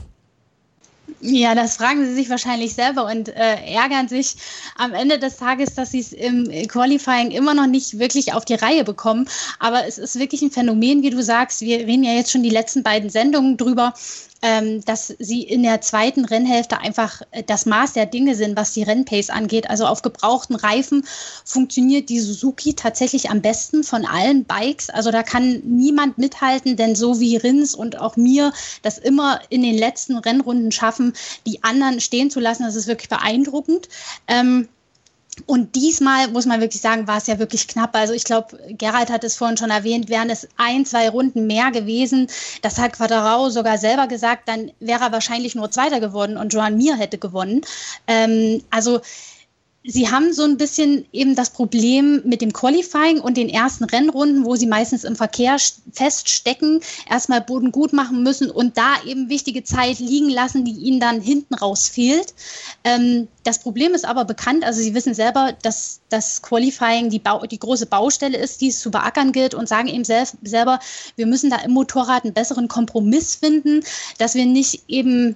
Ja, 1.26 1.56
das 1.56 1.78
fragen 1.78 2.06
sie 2.06 2.14
sich 2.14 2.30
wahrscheinlich 2.30 2.74
selber 2.74 3.06
und 3.06 3.30
äh, 3.30 3.56
ärgern 3.74 4.10
sich 4.10 4.36
am 4.76 4.94
Ende 4.94 5.20
des 5.20 5.38
Tages, 5.38 5.74
dass 5.74 5.92
sie 5.92 6.00
es 6.00 6.12
im 6.12 6.50
Qualifying 6.68 7.32
immer 7.32 7.54
noch 7.54 7.68
nicht 7.68 7.98
wirklich 7.98 8.34
auf 8.34 8.44
die 8.44 8.56
Reihe 8.56 8.84
bekommen. 8.84 9.30
Aber 9.60 9.88
es 9.88 9.98
ist 9.98 10.20
wirklich 10.20 10.42
ein 10.42 10.52
Phänomen, 10.52 11.02
wie 11.02 11.12
du 11.12 11.24
sagst. 11.24 11.62
Wir 11.62 11.80
reden 11.80 12.04
ja 12.04 12.12
jetzt 12.12 12.32
schon 12.32 12.44
die 12.44 12.50
letzten 12.50 12.84
beiden 12.84 13.10
Sendungen 13.10 13.56
drüber 13.56 13.94
dass 14.86 15.14
sie 15.20 15.42
in 15.44 15.64
der 15.64 15.80
zweiten 15.82 16.26
Rennhälfte 16.26 16.80
einfach 16.80 17.22
äh, 17.32 17.44
das 17.44 17.66
Maß 17.66 17.94
der 17.94 18.06
Dinge 18.06 18.36
sind, 18.36 18.58
was 18.58 18.74
die 18.74 18.84
Rennpace 18.84 19.30
angeht. 19.30 19.70
Also 19.70 19.86
auf 19.86 20.02
gebrauchten 20.02 20.56
Reifen 20.56 21.06
funktioniert 21.46 22.10
die 22.10 22.20
Suzuki 22.20 22.74
tatsächlich 22.74 23.30
am 23.30 23.42
besten 23.42 23.84
von 23.84 24.06
allen 24.06 24.44
Bikes. 24.44 24.90
Also 24.90 25.12
da 25.12 25.24
kann 25.24 25.62
niemand 25.66 26.18
mithalten, 26.18 26.76
denn 26.76 26.96
so 26.96 27.20
wie 27.20 27.38
Rins 27.38 27.74
und 27.74 28.00
auch 28.00 28.18
mir 28.18 28.52
das 28.82 28.98
immer 28.98 29.40
in 29.50 29.62
den 29.64 29.78
letzten 29.78 30.18
Rennrunden 30.18 30.72
schaffen, 30.72 31.14
die 31.48 31.64
anderen 31.64 32.02
stehen 32.02 32.30
zu 32.30 32.40
lassen, 32.40 32.64
das 32.64 32.76
ist 32.76 32.88
wirklich 32.88 33.10
beeindruckend. 33.10 33.88
Ähm, 34.28 34.68
und 35.46 35.76
diesmal 35.76 36.28
muss 36.30 36.46
man 36.46 36.62
wirklich 36.62 36.82
sagen, 36.82 37.08
war 37.08 37.18
es 37.18 37.28
ja 37.28 37.40
wirklich 37.40 37.68
knapp. 37.68 37.96
Also 37.96 38.14
ich 38.14 38.24
glaube, 38.24 38.58
Gerald 38.70 39.10
hat 39.10 39.24
es 39.24 39.36
vorhin 39.36 39.58
schon 39.58 39.70
erwähnt, 39.70 40.10
wären 40.10 40.30
es 40.30 40.48
ein, 40.58 40.86
zwei 40.86 41.10
Runden 41.10 41.48
mehr 41.48 41.72
gewesen. 41.72 42.28
Das 42.62 42.78
hat 42.78 42.94
Quadrao 42.94 43.50
sogar 43.50 43.78
selber 43.78 44.08
gesagt, 44.08 44.48
dann 44.48 44.72
wäre 44.80 45.06
er 45.06 45.12
wahrscheinlich 45.12 45.56
nur 45.56 45.72
Zweiter 45.72 46.00
geworden 46.00 46.38
und 46.38 46.54
Joan 46.54 46.78
Mir 46.78 46.96
hätte 46.96 47.18
gewonnen. 47.18 47.62
Ähm, 48.08 48.64
also 48.70 49.02
Sie 49.86 50.10
haben 50.10 50.32
so 50.32 50.44
ein 50.44 50.56
bisschen 50.56 51.06
eben 51.12 51.36
das 51.36 51.50
Problem 51.50 52.22
mit 52.24 52.42
dem 52.42 52.54
Qualifying 52.54 53.20
und 53.20 53.36
den 53.36 53.50
ersten 53.50 53.84
Rennrunden, 53.84 54.46
wo 54.46 54.56
sie 54.56 54.66
meistens 54.66 55.04
im 55.04 55.18
Verkehr 55.18 55.58
feststecken, 55.92 56.80
erstmal 57.10 57.42
Boden 57.42 57.74
gut 57.74 57.92
machen 57.92 58.24
müssen 58.24 58.50
und 58.50 58.78
da 58.78 59.04
eben 59.06 59.28
wichtige 59.28 59.66
Zeit 59.66 60.00
liegen 60.00 60.30
lassen, 60.30 60.64
die 60.64 60.72
ihnen 60.72 61.02
dann 61.02 61.20
hinten 61.20 61.54
raus 61.54 61.90
fehlt. 61.90 62.34
Ähm, 62.86 63.28
das 63.44 63.60
Problem 63.60 63.94
ist 63.94 64.06
aber 64.06 64.24
bekannt, 64.24 64.64
also 64.64 64.80
Sie 64.80 64.94
wissen 64.94 65.14
selber, 65.14 65.54
dass 65.62 66.00
das 66.08 66.42
Qualifying 66.42 67.10
die, 67.10 67.22
die 67.52 67.60
große 67.60 67.86
Baustelle 67.86 68.38
ist, 68.38 68.62
die 68.62 68.70
es 68.70 68.80
zu 68.80 68.90
beackern 68.90 69.34
gilt 69.34 69.54
und 69.54 69.68
sagen 69.68 69.90
eben 69.90 70.06
sel 70.06 70.24
selber, 70.44 70.80
wir 71.18 71.26
müssen 71.26 71.50
da 71.50 71.58
im 71.58 71.72
Motorrad 71.72 72.24
einen 72.24 72.34
besseren 72.34 72.70
Kompromiss 72.70 73.36
finden, 73.36 73.84
dass 74.18 74.36
wir 74.36 74.46
nicht 74.46 74.84
eben 74.88 75.36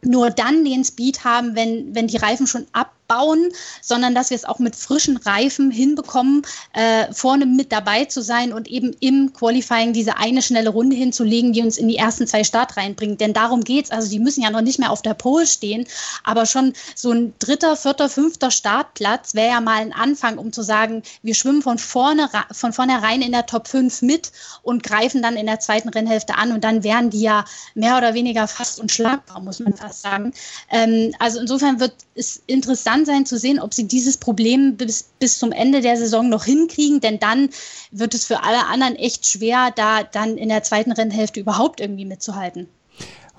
nur 0.00 0.30
dann 0.30 0.64
den 0.64 0.84
Speed 0.84 1.24
haben, 1.24 1.54
wenn, 1.54 1.94
wenn 1.94 2.08
die 2.08 2.16
Reifen 2.16 2.46
schon 2.46 2.66
ab 2.72 2.92
bauen, 3.12 3.52
sondern 3.82 4.14
dass 4.14 4.30
wir 4.30 4.36
es 4.36 4.44
auch 4.44 4.58
mit 4.58 4.74
frischen 4.74 5.18
Reifen 5.18 5.70
hinbekommen, 5.70 6.42
äh, 6.72 7.12
vorne 7.12 7.44
mit 7.44 7.70
dabei 7.70 8.06
zu 8.06 8.22
sein 8.22 8.52
und 8.52 8.68
eben 8.68 8.96
im 9.00 9.32
Qualifying 9.32 9.92
diese 9.92 10.16
eine 10.16 10.40
schnelle 10.40 10.70
Runde 10.70 10.96
hinzulegen, 10.96 11.52
die 11.52 11.60
uns 11.60 11.76
in 11.76 11.88
die 11.88 11.96
ersten 11.96 12.26
zwei 12.26 12.44
Start 12.44 12.76
reinbringt. 12.76 13.20
Denn 13.20 13.34
darum 13.34 13.64
geht 13.64 13.86
es. 13.86 13.90
Also 13.90 14.08
die 14.10 14.18
müssen 14.18 14.42
ja 14.42 14.50
noch 14.50 14.62
nicht 14.62 14.78
mehr 14.78 14.90
auf 14.90 15.02
der 15.02 15.14
Pole 15.14 15.46
stehen, 15.46 15.86
aber 16.24 16.46
schon 16.46 16.72
so 16.94 17.10
ein 17.10 17.34
dritter, 17.38 17.76
vierter, 17.76 18.08
fünfter 18.08 18.50
Startplatz 18.50 19.34
wäre 19.34 19.50
ja 19.50 19.60
mal 19.60 19.80
ein 19.80 19.92
Anfang, 19.92 20.38
um 20.38 20.52
zu 20.52 20.62
sagen, 20.62 21.02
wir 21.22 21.34
schwimmen 21.34 21.62
von 21.62 21.78
vorne 21.78 22.30
von 22.52 22.72
vornherein 22.72 23.20
in 23.20 23.32
der 23.32 23.46
Top 23.46 23.68
5 23.68 24.02
mit 24.02 24.32
und 24.62 24.82
greifen 24.82 25.22
dann 25.22 25.36
in 25.36 25.46
der 25.46 25.60
zweiten 25.60 25.90
Rennhälfte 25.90 26.36
an 26.36 26.52
und 26.52 26.64
dann 26.64 26.82
wären 26.82 27.10
die 27.10 27.22
ja 27.22 27.44
mehr 27.74 27.98
oder 27.98 28.14
weniger 28.14 28.48
fast 28.48 28.80
unschlagbar, 28.80 29.40
muss 29.40 29.60
man 29.60 29.74
fast 29.74 30.02
sagen. 30.02 30.32
Ähm, 30.70 31.14
also 31.18 31.40
insofern 31.40 31.80
wird 31.80 31.94
es 32.14 32.42
interessant 32.46 33.01
gespannt 33.02 33.06
sein 33.06 33.26
zu 33.26 33.38
sehen, 33.38 33.60
ob 33.60 33.74
sie 33.74 33.86
dieses 33.86 34.16
Problem 34.16 34.76
bis, 34.76 35.04
bis 35.18 35.38
zum 35.38 35.52
Ende 35.52 35.80
der 35.80 35.96
Saison 35.96 36.28
noch 36.28 36.44
hinkriegen, 36.44 37.00
denn 37.00 37.18
dann 37.18 37.50
wird 37.90 38.14
es 38.14 38.24
für 38.24 38.42
alle 38.42 38.66
anderen 38.66 38.96
echt 38.96 39.26
schwer, 39.26 39.70
da 39.74 40.02
dann 40.02 40.36
in 40.36 40.48
der 40.48 40.62
zweiten 40.62 40.92
Rennhälfte 40.92 41.40
überhaupt 41.40 41.80
irgendwie 41.80 42.04
mitzuhalten. 42.04 42.68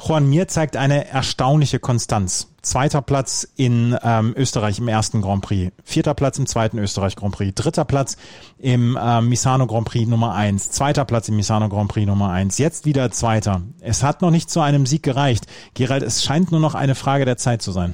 Juan 0.05 0.27
Mir 0.27 0.47
zeigt 0.47 0.75
eine 0.75 1.07
erstaunliche 1.07 1.79
Konstanz. 1.79 2.47
Zweiter 2.63 3.01
Platz 3.01 3.47
in 3.55 3.95
ähm, 4.03 4.33
Österreich 4.35 4.79
im 4.79 4.87
ersten 4.87 5.21
Grand 5.21 5.43
Prix, 5.43 5.71
vierter 5.83 6.13
Platz 6.13 6.39
im 6.39 6.47
zweiten 6.47 6.79
Österreich 6.79 7.15
Grand 7.15 7.35
Prix, 7.35 7.53
dritter 7.53 7.85
Platz 7.85 8.17
im 8.57 8.97
äh, 8.97 9.21
Misano 9.21 9.67
Grand 9.67 9.85
Prix 9.85 10.09
Nummer 10.09 10.33
eins, 10.33 10.71
zweiter 10.71 11.05
Platz 11.05 11.29
im 11.29 11.35
Misano 11.35 11.69
Grand 11.69 11.89
Prix 11.89 12.07
Nummer 12.07 12.31
eins, 12.31 12.57
jetzt 12.57 12.85
wieder 12.85 13.11
zweiter. 13.11 13.61
Es 13.81 14.01
hat 14.01 14.21
noch 14.21 14.31
nicht 14.31 14.49
zu 14.49 14.61
einem 14.61 14.85
Sieg 14.85 15.03
gereicht. 15.03 15.45
Gerald, 15.73 16.03
es 16.03 16.23
scheint 16.23 16.51
nur 16.51 16.61
noch 16.61 16.73
eine 16.73 16.95
Frage 16.95 17.25
der 17.25 17.37
Zeit 17.37 17.61
zu 17.61 17.71
sein. 17.71 17.93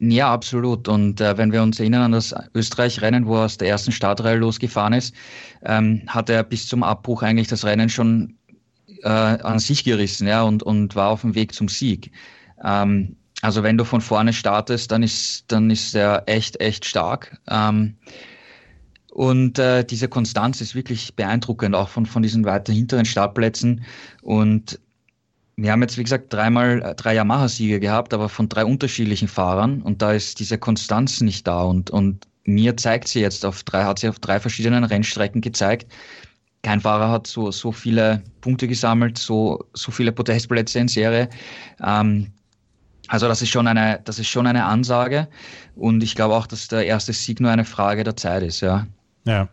Ja, 0.00 0.32
absolut. 0.32 0.88
Und 0.88 1.20
äh, 1.20 1.38
wenn 1.38 1.52
wir 1.52 1.62
uns 1.62 1.78
erinnern 1.78 2.02
an 2.02 2.12
das 2.12 2.34
Österreich-Rennen, 2.54 3.26
wo 3.26 3.36
er 3.36 3.44
aus 3.44 3.58
der 3.58 3.68
ersten 3.68 3.92
Startreihe 3.92 4.36
losgefahren 4.36 4.92
ist, 4.92 5.14
ähm, 5.64 6.02
hat 6.06 6.28
er 6.28 6.42
bis 6.42 6.66
zum 6.66 6.82
Abbruch 6.82 7.22
eigentlich 7.22 7.48
das 7.48 7.64
Rennen 7.64 7.88
schon 7.88 8.36
äh, 9.02 9.08
an 9.08 9.58
sich 9.58 9.84
gerissen 9.84 10.26
ja, 10.26 10.42
und, 10.42 10.62
und 10.62 10.96
war 10.96 11.10
auf 11.10 11.20
dem 11.20 11.34
Weg 11.34 11.54
zum 11.54 11.68
Sieg. 11.68 12.10
Ähm, 12.62 13.16
also 13.42 13.62
wenn 13.62 13.78
du 13.78 13.84
von 13.84 14.00
vorne 14.00 14.32
startest, 14.32 14.90
dann 14.90 15.02
ist, 15.02 15.44
dann 15.48 15.70
ist 15.70 15.94
er 15.94 16.24
echt, 16.26 16.60
echt 16.60 16.84
stark. 16.86 17.38
Ähm, 17.48 17.96
und 19.10 19.60
äh, 19.60 19.84
diese 19.84 20.08
Konstanz 20.08 20.60
ist 20.60 20.74
wirklich 20.74 21.14
beeindruckend, 21.14 21.76
auch 21.76 21.88
von, 21.88 22.04
von 22.04 22.22
diesen 22.22 22.44
weiter 22.44 22.72
hinteren 22.72 23.04
Startplätzen. 23.04 23.84
Und 24.22 24.80
wir 25.56 25.72
haben 25.72 25.82
jetzt, 25.82 25.98
wie 25.98 26.02
gesagt, 26.02 26.32
dreimal 26.32 26.82
äh, 26.82 26.94
drei 26.94 27.14
Yamaha-Siege 27.14 27.80
gehabt, 27.80 28.12
aber 28.12 28.28
von 28.28 28.48
drei 28.48 28.64
unterschiedlichen 28.64 29.28
Fahrern 29.28 29.82
und 29.82 30.02
da 30.02 30.12
ist 30.12 30.40
diese 30.40 30.58
Konstanz 30.58 31.20
nicht 31.20 31.46
da 31.46 31.62
und, 31.62 31.90
und 31.90 32.26
mir 32.44 32.76
zeigt 32.76 33.08
sie 33.08 33.20
jetzt 33.20 33.44
auf 33.44 33.62
drei, 33.62 33.84
hat 33.84 33.98
sie 33.98 34.08
auf 34.08 34.18
drei 34.18 34.40
verschiedenen 34.40 34.84
Rennstrecken 34.84 35.40
gezeigt. 35.40 35.90
Kein 36.62 36.80
Fahrer 36.80 37.10
hat 37.10 37.26
so, 37.26 37.50
so 37.50 37.72
viele 37.72 38.22
Punkte 38.40 38.68
gesammelt, 38.68 39.18
so, 39.18 39.64
so 39.74 39.92
viele 39.92 40.12
Podestplätze 40.12 40.78
in 40.78 40.88
Serie. 40.88 41.28
Ähm, 41.82 42.32
also 43.08 43.28
das 43.28 43.42
ist 43.42 43.50
schon 43.50 43.66
eine, 43.66 44.00
das 44.04 44.18
ist 44.18 44.28
schon 44.28 44.46
eine 44.46 44.64
Ansage 44.64 45.28
und 45.76 46.02
ich 46.02 46.14
glaube 46.14 46.34
auch, 46.34 46.46
dass 46.46 46.68
der 46.68 46.86
erste 46.86 47.12
Sieg 47.12 47.40
nur 47.40 47.50
eine 47.50 47.64
Frage 47.64 48.02
der 48.02 48.16
Zeit 48.16 48.42
ist, 48.42 48.60
ja. 48.60 48.86
Ja. 49.26 49.48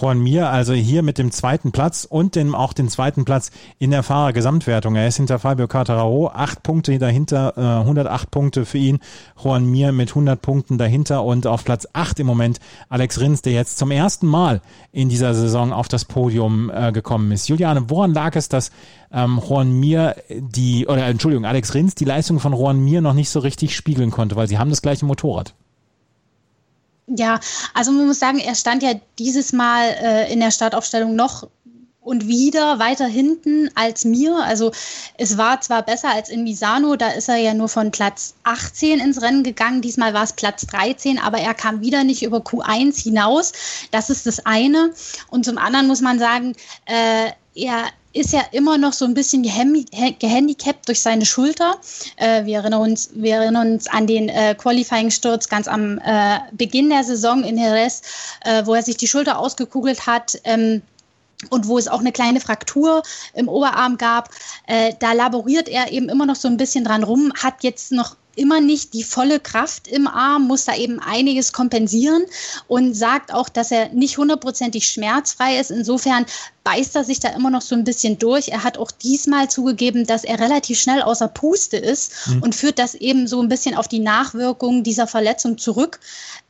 Juan 0.00 0.18
Mir 0.18 0.48
also 0.48 0.72
hier 0.72 1.02
mit 1.02 1.18
dem 1.18 1.30
zweiten 1.30 1.72
Platz 1.72 2.06
und 2.08 2.34
dem, 2.34 2.54
auch 2.54 2.72
den 2.72 2.88
zweiten 2.88 3.26
Platz 3.26 3.50
in 3.78 3.90
der 3.90 4.02
Fahrergesamtwertung. 4.02 4.96
Er 4.96 5.06
ist 5.08 5.16
hinter 5.16 5.38
Fabio 5.38 5.68
Cartararo, 5.68 6.28
acht 6.28 6.62
Punkte 6.62 6.98
dahinter, 6.98 7.52
äh, 7.56 7.80
108 7.80 8.30
Punkte 8.30 8.64
für 8.64 8.78
ihn. 8.78 9.00
Juan 9.42 9.66
Mir 9.66 9.92
mit 9.92 10.10
100 10.10 10.40
Punkten 10.40 10.78
dahinter 10.78 11.22
und 11.22 11.46
auf 11.46 11.64
Platz 11.64 11.86
acht 11.92 12.18
im 12.18 12.26
Moment 12.26 12.60
Alex 12.88 13.20
Rins, 13.20 13.42
der 13.42 13.52
jetzt 13.52 13.76
zum 13.76 13.90
ersten 13.90 14.26
Mal 14.26 14.62
in 14.90 15.10
dieser 15.10 15.34
Saison 15.34 15.72
auf 15.72 15.88
das 15.88 16.06
Podium 16.06 16.70
äh, 16.70 16.92
gekommen 16.92 17.30
ist. 17.32 17.48
Juliane, 17.48 17.90
woran 17.90 18.14
lag 18.14 18.36
es, 18.36 18.48
dass 18.48 18.70
ähm, 19.12 19.38
Juan 19.46 19.70
Mir 19.70 20.16
die, 20.30 20.86
oder 20.86 21.06
Entschuldigung, 21.06 21.44
Alex 21.44 21.74
Rins 21.74 21.94
die 21.94 22.06
Leistung 22.06 22.40
von 22.40 22.54
Juan 22.54 22.80
Mir 22.80 23.02
noch 23.02 23.14
nicht 23.14 23.28
so 23.28 23.40
richtig 23.40 23.76
spiegeln 23.76 24.10
konnte, 24.10 24.36
weil 24.36 24.48
sie 24.48 24.56
haben 24.56 24.70
das 24.70 24.80
gleiche 24.80 25.04
Motorrad? 25.04 25.54
Ja, 27.16 27.40
also 27.74 27.90
man 27.90 28.06
muss 28.06 28.20
sagen, 28.20 28.38
er 28.38 28.54
stand 28.54 28.84
ja 28.84 28.92
dieses 29.18 29.52
Mal 29.52 29.88
äh, 30.00 30.32
in 30.32 30.38
der 30.38 30.52
Startaufstellung 30.52 31.16
noch 31.16 31.48
und 32.00 32.28
wieder 32.28 32.78
weiter 32.78 33.06
hinten 33.06 33.68
als 33.74 34.04
mir. 34.04 34.36
Also 34.36 34.70
es 35.18 35.36
war 35.36 35.60
zwar 35.60 35.82
besser 35.82 36.10
als 36.10 36.28
in 36.28 36.44
Misano, 36.44 36.96
da 36.96 37.08
ist 37.08 37.28
er 37.28 37.36
ja 37.36 37.52
nur 37.52 37.68
von 37.68 37.90
Platz 37.90 38.34
18 38.44 39.00
ins 39.00 39.20
Rennen 39.22 39.42
gegangen. 39.42 39.82
Diesmal 39.82 40.14
war 40.14 40.22
es 40.22 40.32
Platz 40.32 40.66
13, 40.66 41.18
aber 41.18 41.38
er 41.38 41.54
kam 41.54 41.80
wieder 41.80 42.04
nicht 42.04 42.22
über 42.22 42.38
Q1 42.38 43.02
hinaus. 43.02 43.52
Das 43.90 44.08
ist 44.08 44.26
das 44.26 44.46
eine. 44.46 44.92
Und 45.28 45.44
zum 45.44 45.58
anderen 45.58 45.88
muss 45.88 46.00
man 46.00 46.18
sagen, 46.18 46.54
äh, 46.86 47.32
er 47.54 47.86
ist 48.12 48.32
ja 48.32 48.42
immer 48.52 48.76
noch 48.76 48.92
so 48.92 49.04
ein 49.04 49.14
bisschen 49.14 49.42
gehandicapt 49.42 50.88
durch 50.88 51.00
seine 51.00 51.24
Schulter. 51.24 51.76
Äh, 52.16 52.44
wir, 52.44 52.58
erinnern 52.58 52.82
uns, 52.82 53.10
wir 53.14 53.36
erinnern 53.36 53.72
uns 53.72 53.86
an 53.86 54.06
den 54.06 54.28
äh, 54.28 54.54
Qualifying-Sturz 54.56 55.48
ganz 55.48 55.68
am 55.68 55.98
äh, 55.98 56.38
Beginn 56.52 56.90
der 56.90 57.04
Saison 57.04 57.44
in 57.44 57.56
Jerez, 57.56 58.02
äh, 58.44 58.66
wo 58.66 58.74
er 58.74 58.82
sich 58.82 58.96
die 58.96 59.06
Schulter 59.06 59.38
ausgekugelt 59.38 60.06
hat. 60.06 60.40
Ähm, 60.44 60.82
und 61.48 61.66
wo 61.68 61.78
es 61.78 61.88
auch 61.88 62.00
eine 62.00 62.12
kleine 62.12 62.38
Fraktur 62.38 63.02
im 63.32 63.48
Oberarm 63.48 63.96
gab, 63.96 64.28
äh, 64.66 64.92
da 64.98 65.14
laboriert 65.14 65.70
er 65.70 65.90
eben 65.90 66.10
immer 66.10 66.26
noch 66.26 66.36
so 66.36 66.48
ein 66.48 66.58
bisschen 66.58 66.84
dran 66.84 67.02
rum, 67.02 67.32
hat 67.34 67.62
jetzt 67.62 67.92
noch 67.92 68.16
immer 68.36 68.60
nicht 68.60 68.94
die 68.94 69.02
volle 69.02 69.40
Kraft 69.40 69.88
im 69.88 70.06
Arm, 70.06 70.46
muss 70.46 70.64
da 70.64 70.76
eben 70.76 71.00
einiges 71.00 71.52
kompensieren 71.52 72.22
und 72.68 72.94
sagt 72.94 73.32
auch, 73.32 73.48
dass 73.48 73.70
er 73.70 73.90
nicht 73.90 74.18
hundertprozentig 74.18 74.86
schmerzfrei 74.86 75.58
ist. 75.58 75.70
Insofern 75.70 76.26
beißt 76.64 76.96
er 76.96 77.04
sich 77.04 77.20
da 77.20 77.30
immer 77.30 77.50
noch 77.50 77.62
so 77.62 77.74
ein 77.74 77.84
bisschen 77.84 78.18
durch. 78.18 78.48
Er 78.48 78.64
hat 78.64 78.78
auch 78.78 78.90
diesmal 78.90 79.50
zugegeben, 79.50 80.06
dass 80.06 80.24
er 80.24 80.38
relativ 80.38 80.78
schnell 80.80 81.02
außer 81.02 81.28
Puste 81.28 81.76
ist 81.76 82.28
mhm. 82.28 82.42
und 82.42 82.54
führt 82.54 82.78
das 82.78 82.94
eben 82.94 83.26
so 83.26 83.40
ein 83.40 83.48
bisschen 83.48 83.74
auf 83.74 83.88
die 83.88 84.00
Nachwirkungen 84.00 84.82
dieser 84.82 85.06
Verletzung 85.06 85.58
zurück. 85.58 86.00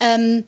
Ähm, 0.00 0.44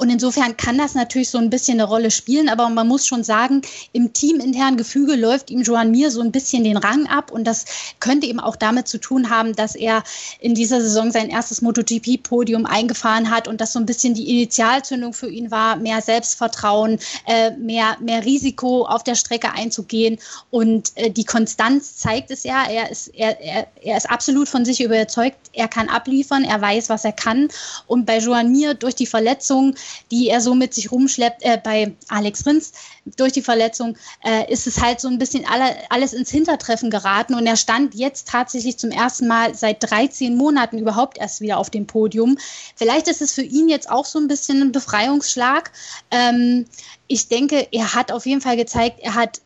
und 0.00 0.08
insofern 0.08 0.56
kann 0.56 0.78
das 0.78 0.94
natürlich 0.94 1.28
so 1.28 1.36
ein 1.36 1.50
bisschen 1.50 1.78
eine 1.78 1.86
Rolle 1.86 2.10
spielen, 2.10 2.48
aber 2.48 2.70
man 2.70 2.88
muss 2.88 3.06
schon 3.06 3.22
sagen, 3.22 3.60
im 3.92 4.14
teaminternen 4.14 4.78
Gefüge 4.78 5.14
läuft 5.14 5.50
ihm 5.50 5.60
Joan 5.60 5.90
Mir 5.90 6.10
so 6.10 6.22
ein 6.22 6.32
bisschen 6.32 6.64
den 6.64 6.78
Rang 6.78 7.06
ab 7.06 7.30
und 7.30 7.44
das 7.44 7.66
könnte 8.00 8.26
eben 8.26 8.40
auch 8.40 8.56
damit 8.56 8.88
zu 8.88 8.96
tun 8.96 9.28
haben, 9.28 9.54
dass 9.54 9.74
er 9.74 10.02
in 10.40 10.54
dieser 10.54 10.80
Saison 10.80 11.10
sein 11.10 11.28
erstes 11.28 11.60
MotoGP-Podium 11.60 12.64
eingefahren 12.64 13.30
hat 13.30 13.46
und 13.46 13.60
das 13.60 13.74
so 13.74 13.78
ein 13.78 13.84
bisschen 13.84 14.14
die 14.14 14.30
Initialzündung 14.30 15.12
für 15.12 15.28
ihn 15.28 15.50
war, 15.50 15.76
mehr 15.76 16.00
Selbstvertrauen, 16.00 16.98
äh, 17.26 17.50
mehr, 17.58 17.98
mehr 18.00 18.24
Risiko 18.24 18.86
auf 18.86 19.04
der 19.04 19.16
Strecke 19.16 19.52
einzugehen. 19.52 20.18
Und 20.50 20.96
äh, 20.96 21.10
die 21.10 21.26
Konstanz 21.26 21.96
zeigt 21.96 22.30
es 22.30 22.44
ja, 22.44 22.64
er 22.64 22.90
ist, 22.90 23.08
er, 23.08 23.38
er, 23.38 23.66
er 23.82 23.98
ist 23.98 24.08
absolut 24.08 24.48
von 24.48 24.64
sich 24.64 24.80
überzeugt, 24.80 25.36
er 25.52 25.68
kann 25.68 25.90
abliefern, 25.90 26.44
er 26.44 26.58
weiß, 26.58 26.88
was 26.88 27.04
er 27.04 27.12
kann. 27.12 27.48
Und 27.86 28.06
bei 28.06 28.16
Joan 28.16 28.50
Mir 28.50 28.72
durch 28.72 28.94
die 28.94 29.04
Verletzung 29.04 29.74
die 30.10 30.28
er 30.28 30.40
so 30.40 30.54
mit 30.54 30.74
sich 30.74 30.90
rumschleppt, 30.92 31.42
äh, 31.42 31.60
bei 31.62 31.94
Alex 32.08 32.46
Rins 32.46 32.72
durch 33.16 33.32
die 33.32 33.42
Verletzung, 33.42 33.96
äh, 34.24 34.50
ist 34.52 34.66
es 34.66 34.80
halt 34.80 35.00
so 35.00 35.08
ein 35.08 35.18
bisschen 35.18 35.46
alle, 35.46 35.76
alles 35.90 36.12
ins 36.12 36.30
Hintertreffen 36.30 36.90
geraten 36.90 37.34
und 37.34 37.46
er 37.46 37.56
stand 37.56 37.94
jetzt 37.94 38.28
tatsächlich 38.28 38.78
zum 38.78 38.90
ersten 38.90 39.26
Mal 39.26 39.54
seit 39.54 39.82
13 39.82 40.36
Monaten 40.36 40.78
überhaupt 40.78 41.18
erst 41.18 41.40
wieder 41.40 41.58
auf 41.58 41.70
dem 41.70 41.86
Podium. 41.86 42.38
Vielleicht 42.76 43.08
ist 43.08 43.22
es 43.22 43.32
für 43.32 43.42
ihn 43.42 43.68
jetzt 43.68 43.90
auch 43.90 44.04
so 44.04 44.18
ein 44.18 44.28
bisschen 44.28 44.62
ein 44.62 44.72
Befreiungsschlag. 44.72 45.72
Ähm, 46.10 46.66
ich 47.06 47.28
denke, 47.28 47.68
er 47.72 47.94
hat 47.94 48.12
auf 48.12 48.26
jeden 48.26 48.40
Fall 48.40 48.56
gezeigt, 48.56 49.00
er 49.00 49.14
hat 49.14 49.40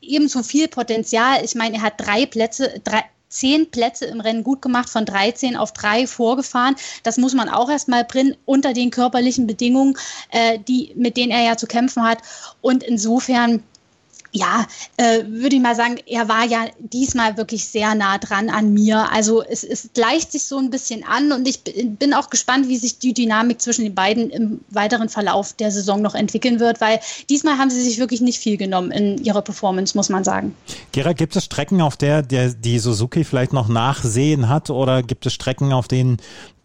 ebenso 0.00 0.42
viel 0.42 0.68
Potenzial. 0.68 1.44
Ich 1.44 1.54
meine, 1.54 1.76
er 1.76 1.82
hat 1.82 1.94
drei 1.98 2.26
Plätze, 2.26 2.80
drei, 2.84 3.04
zehn 3.34 3.70
Plätze 3.70 4.06
im 4.06 4.20
Rennen 4.20 4.44
gut 4.44 4.62
gemacht, 4.62 4.88
von 4.88 5.04
13 5.04 5.56
auf 5.56 5.72
drei 5.72 6.06
vorgefahren. 6.06 6.76
Das 7.02 7.18
muss 7.18 7.34
man 7.34 7.48
auch 7.48 7.68
erstmal 7.68 8.04
bringen 8.04 8.36
unter 8.44 8.72
den 8.72 8.90
körperlichen 8.90 9.46
Bedingungen, 9.46 9.98
äh, 10.30 10.58
die, 10.58 10.92
mit 10.94 11.16
denen 11.16 11.32
er 11.32 11.44
ja 11.44 11.56
zu 11.56 11.66
kämpfen 11.66 12.04
hat. 12.04 12.18
Und 12.60 12.82
insofern 12.84 13.62
ja, 14.34 14.66
äh, 14.96 15.22
würde 15.28 15.56
ich 15.56 15.62
mal 15.62 15.76
sagen, 15.76 15.96
er 16.06 16.28
war 16.28 16.44
ja 16.44 16.66
diesmal 16.80 17.36
wirklich 17.36 17.66
sehr 17.66 17.94
nah 17.94 18.18
dran 18.18 18.50
an 18.50 18.74
mir. 18.74 19.10
Also 19.12 19.44
es, 19.44 19.62
es 19.62 19.90
gleicht 19.94 20.32
sich 20.32 20.44
so 20.44 20.58
ein 20.58 20.70
bisschen 20.70 21.04
an 21.04 21.30
und 21.30 21.46
ich 21.46 21.62
bin 21.62 22.12
auch 22.12 22.30
gespannt, 22.30 22.68
wie 22.68 22.76
sich 22.76 22.98
die 22.98 23.14
Dynamik 23.14 23.62
zwischen 23.62 23.84
den 23.84 23.94
beiden 23.94 24.30
im 24.30 24.60
weiteren 24.70 25.08
Verlauf 25.08 25.52
der 25.52 25.70
Saison 25.70 26.02
noch 26.02 26.16
entwickeln 26.16 26.58
wird, 26.58 26.80
weil 26.80 26.98
diesmal 27.30 27.58
haben 27.58 27.70
sie 27.70 27.80
sich 27.80 27.98
wirklich 27.98 28.20
nicht 28.20 28.40
viel 28.40 28.56
genommen 28.56 28.90
in 28.90 29.18
ihrer 29.18 29.40
Performance, 29.40 29.96
muss 29.96 30.08
man 30.08 30.24
sagen. 30.24 30.56
Gerald, 30.90 31.16
gibt 31.16 31.36
es 31.36 31.44
Strecken, 31.44 31.80
auf 31.80 31.96
der, 31.96 32.22
der 32.22 32.52
die 32.54 32.80
Suzuki 32.80 33.22
vielleicht 33.22 33.52
noch 33.52 33.68
nachsehen 33.68 34.48
hat 34.48 34.68
oder 34.68 35.04
gibt 35.04 35.26
es 35.26 35.32
Strecken, 35.32 35.72
auf 35.72 35.86
denen 35.86 36.16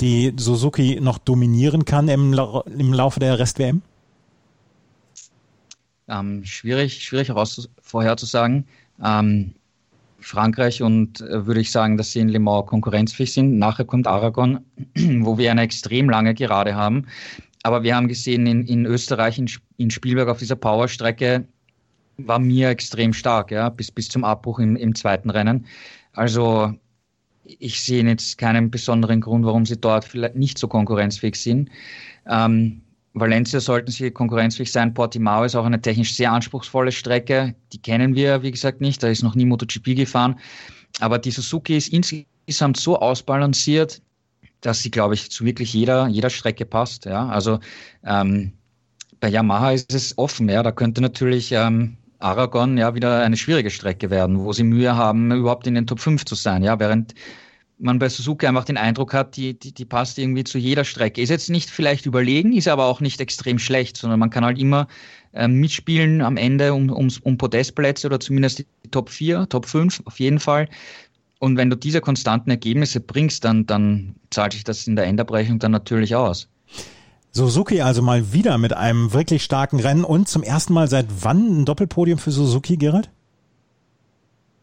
die 0.01 0.33
Suzuki 0.37 0.99
noch 0.99 1.19
dominieren 1.19 1.85
kann 1.85 2.07
im, 2.07 2.33
im 2.33 2.93
Laufe 2.93 3.19
der 3.19 3.37
Rest-WM? 3.37 3.83
Ähm, 6.09 6.43
schwierig, 6.43 7.03
schwierig 7.03 7.29
heraus 7.29 7.69
vorherzusagen. 7.81 8.65
Ähm, 9.03 9.53
Frankreich 10.21 10.81
und 10.81 11.21
äh, 11.21 11.45
würde 11.45 11.61
ich 11.61 11.71
sagen, 11.71 11.97
dass 11.97 12.11
sie 12.11 12.19
in 12.19 12.29
Le 12.29 12.39
Mans 12.39 12.67
konkurrenzfähig 12.67 13.33
sind. 13.33 13.57
Nachher 13.57 13.85
kommt 13.85 14.07
Aragon, 14.07 14.59
wo 14.95 15.37
wir 15.37 15.51
eine 15.51 15.61
extrem 15.61 16.09
lange 16.09 16.33
Gerade 16.33 16.75
haben. 16.75 17.05
Aber 17.63 17.83
wir 17.83 17.95
haben 17.95 18.07
gesehen, 18.07 18.45
in, 18.47 18.65
in 18.65 18.85
Österreich, 18.85 19.37
in, 19.37 19.49
in 19.77 19.89
Spielberg 19.89 20.29
auf 20.29 20.39
dieser 20.39 20.55
Powerstrecke 20.55 21.45
war 22.17 22.39
mir 22.39 22.69
extrem 22.69 23.13
stark, 23.13 23.51
ja, 23.51 23.69
bis, 23.69 23.91
bis 23.91 24.09
zum 24.09 24.23
Abbruch 24.23 24.59
im, 24.59 24.75
im 24.75 24.93
zweiten 24.95 25.29
Rennen. 25.29 25.65
Also 26.13 26.73
ich 27.43 27.81
sehe 27.81 28.03
jetzt 28.03 28.37
keinen 28.37 28.69
besonderen 28.69 29.21
Grund, 29.21 29.45
warum 29.45 29.65
sie 29.65 29.77
dort 29.77 30.05
vielleicht 30.05 30.35
nicht 30.35 30.57
so 30.57 30.67
konkurrenzfähig 30.67 31.35
sind. 31.35 31.69
Ähm, 32.27 32.81
Valencia 33.13 33.59
sollten 33.59 33.91
sie 33.91 34.11
konkurrenzfähig 34.11 34.71
sein. 34.71 34.93
Portimao 34.93 35.43
ist 35.43 35.55
auch 35.55 35.65
eine 35.65 35.81
technisch 35.81 36.15
sehr 36.15 36.31
anspruchsvolle 36.31 36.91
Strecke. 36.91 37.55
Die 37.73 37.81
kennen 37.81 38.15
wir, 38.15 38.43
wie 38.43 38.51
gesagt, 38.51 38.81
nicht. 38.81 39.01
Da 39.01 39.07
ist 39.07 39.23
noch 39.23 39.35
nie 39.35 39.45
MotoGP 39.45 39.95
gefahren. 39.95 40.39
Aber 40.99 41.17
die 41.17 41.31
Suzuki 41.31 41.77
ist 41.77 41.89
insgesamt 41.89 42.77
so 42.77 42.99
ausbalanciert, 42.99 44.01
dass 44.61 44.81
sie, 44.81 44.91
glaube 44.91 45.13
ich, 45.13 45.31
zu 45.31 45.45
wirklich 45.45 45.73
jeder, 45.73 46.07
jeder 46.07 46.29
Strecke 46.29 46.65
passt. 46.65 47.05
Ja? 47.05 47.27
Also 47.27 47.59
ähm, 48.03 48.53
bei 49.19 49.29
Yamaha 49.29 49.71
ist 49.71 49.93
es 49.93 50.17
offen. 50.17 50.49
Ja? 50.49 50.61
Da 50.61 50.71
könnte 50.71 51.01
natürlich 51.01 51.51
ähm, 51.51 51.97
Aragon 52.19 52.77
ja 52.77 52.93
wieder 52.93 53.21
eine 53.21 53.37
schwierige 53.37 53.71
Strecke 53.71 54.09
werden, 54.09 54.39
wo 54.39 54.53
sie 54.53 54.63
Mühe 54.63 54.95
haben, 54.95 55.31
überhaupt 55.31 55.65
in 55.67 55.75
den 55.75 55.87
Top 55.87 55.99
5 55.99 56.25
zu 56.25 56.35
sein. 56.35 56.63
Ja? 56.63 56.79
Während 56.79 57.15
man 57.79 57.97
bei 57.97 58.09
Suzuki 58.09 58.45
einfach 58.45 58.65
den 58.65 58.77
Eindruck 58.77 59.13
hat, 59.13 59.35
die, 59.37 59.57
die, 59.57 59.73
die 59.73 59.85
passt 59.85 60.19
irgendwie 60.19 60.43
zu 60.43 60.57
jeder 60.57 60.83
Strecke. 60.83 61.21
Ist 61.21 61.29
jetzt 61.29 61.49
nicht 61.49 61.69
vielleicht 61.69 62.05
überlegen, 62.05 62.53
ist 62.53 62.67
aber 62.67 62.85
auch 62.85 62.99
nicht 62.99 63.21
extrem 63.21 63.57
schlecht, 63.57 63.97
sondern 63.97 64.19
man 64.19 64.29
kann 64.29 64.45
halt 64.45 64.59
immer 64.59 64.87
äh, 65.33 65.47
mitspielen 65.47 66.21
am 66.21 66.37
Ende 66.37 66.73
um, 66.73 66.89
um, 66.89 67.09
um 67.23 67.37
Podestplätze 67.37 68.07
oder 68.07 68.19
zumindest 68.19 68.59
die 68.59 68.65
Top 68.91 69.09
4, 69.09 69.47
Top 69.49 69.65
5 69.65 70.01
auf 70.05 70.19
jeden 70.19 70.39
Fall. 70.39 70.67
Und 71.39 71.55
wenn 71.55 71.69
du 71.69 71.77
diese 71.77 72.01
konstanten 72.01 72.49
Ergebnisse 72.49 72.99
bringst, 72.99 73.45
dann, 73.45 73.65
dann 73.65 74.15
zahlt 74.29 74.53
sich 74.53 74.65
das 74.65 74.85
in 74.85 74.97
der 74.97 75.05
Endabrechnung 75.05 75.59
dann 75.59 75.71
natürlich 75.71 76.15
aus. 76.15 76.49
Suzuki 77.31 77.81
also 77.81 78.01
mal 78.01 78.33
wieder 78.33 78.57
mit 78.57 78.73
einem 78.73 79.13
wirklich 79.13 79.43
starken 79.43 79.79
Rennen 79.79 80.03
und 80.03 80.27
zum 80.27 80.43
ersten 80.43 80.73
Mal 80.73 80.89
seit 80.89 81.05
wann 81.21 81.61
ein 81.61 81.65
Doppelpodium 81.65 82.19
für 82.19 82.31
Suzuki, 82.31 82.75
Gerald? 82.75 83.09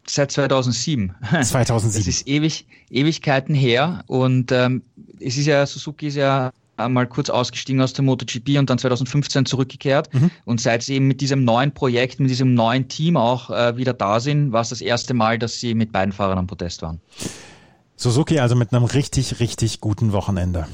Seit 0.09 0.31
2007. 0.31 1.15
2007. 1.43 1.93
Das 1.99 2.07
ist 2.07 2.29
ewig, 2.29 2.67
Ewigkeiten 2.91 3.55
her. 3.55 4.05
Und 4.07 4.53
ähm, 4.53 4.83
es 5.21 5.37
ist 5.37 5.47
ja, 5.47 5.67
Suzuki 5.67 6.09
ist 6.09 6.17
ja 6.17 6.53
einmal 6.77 7.07
kurz 7.07 7.31
ausgestiegen 7.31 7.81
aus 7.81 7.93
der 7.93 8.05
MotoGP 8.05 8.59
und 8.59 8.71
dann 8.71 8.79
2015 8.79 9.47
zurückgekehrt. 9.47 10.13
Mhm. 10.13 10.31
Und 10.45 10.61
seit 10.61 10.83
sie 10.83 10.95
eben 10.95 11.09
mit 11.09 11.21
diesem 11.21 11.45
neuen 11.45 11.73
Projekt, 11.73 12.21
mit 12.21 12.31
diesem 12.31 12.55
neuen 12.55 12.89
Team 12.89 13.17
auch 13.17 13.51
äh, 13.51 13.77
wieder 13.77 13.95
da 13.95 14.21
sind, 14.21 14.53
war 14.53 14.61
es 14.61 14.69
das 14.69 14.81
erste 14.81 15.15
Mal, 15.15 15.39
dass 15.39 15.59
sie 15.59 15.75
mit 15.75 15.93
beiden 15.93 16.13
Fahrern 16.13 16.39
am 16.39 16.47
Podest 16.47 16.83
waren. 16.83 17.01
Suzuki 17.97 18.39
also 18.39 18.55
mit 18.57 18.73
einem 18.73 18.85
richtig, 18.85 19.41
richtig 19.41 19.81
guten 19.81 20.13
Wochenende. 20.13 20.67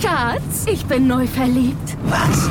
Schatz, 0.00 0.66
ich 0.66 0.84
bin 0.86 1.06
neu 1.06 1.26
verliebt. 1.26 1.96
Was? 2.04 2.50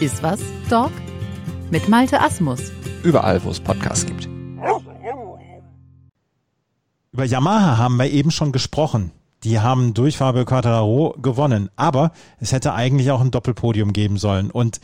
Iswas 0.00 0.40
Dog 0.70 0.92
mit 1.70 1.86
Malte 1.90 2.22
Asmus. 2.22 2.72
Überall, 3.02 3.44
wo 3.44 3.50
es 3.50 3.60
Podcasts 3.60 4.06
gibt. 4.06 4.30
Über 7.12 7.24
Yamaha 7.26 7.76
haben 7.76 7.96
wir 7.96 8.10
eben 8.10 8.30
schon 8.30 8.50
gesprochen. 8.50 9.10
Die 9.44 9.60
haben 9.60 9.92
durch 9.92 10.16
Fabio 10.16 10.46
Quartararo 10.46 11.16
gewonnen. 11.20 11.68
Aber 11.76 12.12
es 12.38 12.52
hätte 12.52 12.72
eigentlich 12.72 13.10
auch 13.10 13.20
ein 13.20 13.30
Doppelpodium 13.30 13.92
geben 13.92 14.16
sollen. 14.16 14.50
Und 14.50 14.80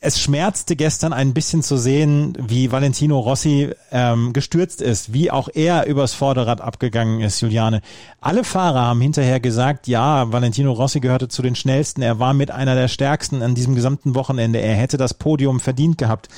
es 0.00 0.20
schmerzte 0.20 0.76
gestern 0.76 1.12
ein 1.12 1.32
bisschen 1.32 1.62
zu 1.62 1.76
sehen, 1.78 2.36
wie 2.38 2.70
Valentino 2.70 3.18
Rossi 3.18 3.70
ähm, 3.90 4.32
gestürzt 4.32 4.82
ist, 4.82 5.12
wie 5.12 5.30
auch 5.30 5.48
er 5.52 5.86
übers 5.86 6.12
Vorderrad 6.12 6.60
abgegangen 6.60 7.22
ist, 7.22 7.40
Juliane. 7.40 7.80
Alle 8.20 8.44
Fahrer 8.44 8.82
haben 8.82 9.00
hinterher 9.00 9.40
gesagt, 9.40 9.88
ja, 9.88 10.30
Valentino 10.30 10.72
Rossi 10.72 11.00
gehörte 11.00 11.28
zu 11.28 11.40
den 11.42 11.56
schnellsten, 11.56 12.02
er 12.02 12.18
war 12.18 12.34
mit 12.34 12.50
einer 12.50 12.74
der 12.74 12.88
stärksten 12.88 13.42
an 13.42 13.54
diesem 13.54 13.74
gesamten 13.74 14.14
Wochenende, 14.14 14.60
er 14.60 14.74
hätte 14.74 14.98
das 14.98 15.14
Podium 15.14 15.60
verdient 15.60 15.96
gehabt. 15.96 16.28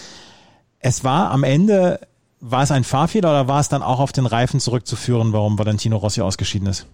Es 0.78 1.02
war 1.02 1.32
am 1.32 1.42
Ende, 1.42 2.00
war 2.40 2.62
es 2.62 2.70
ein 2.70 2.84
Fahrfehler 2.84 3.30
oder 3.30 3.48
war 3.48 3.60
es 3.60 3.68
dann 3.68 3.82
auch 3.82 3.98
auf 3.98 4.12
den 4.12 4.26
Reifen 4.26 4.60
zurückzuführen, 4.60 5.32
warum 5.32 5.58
Valentino 5.58 5.96
Rossi 5.96 6.20
ausgeschieden 6.20 6.68
ist? 6.68 6.86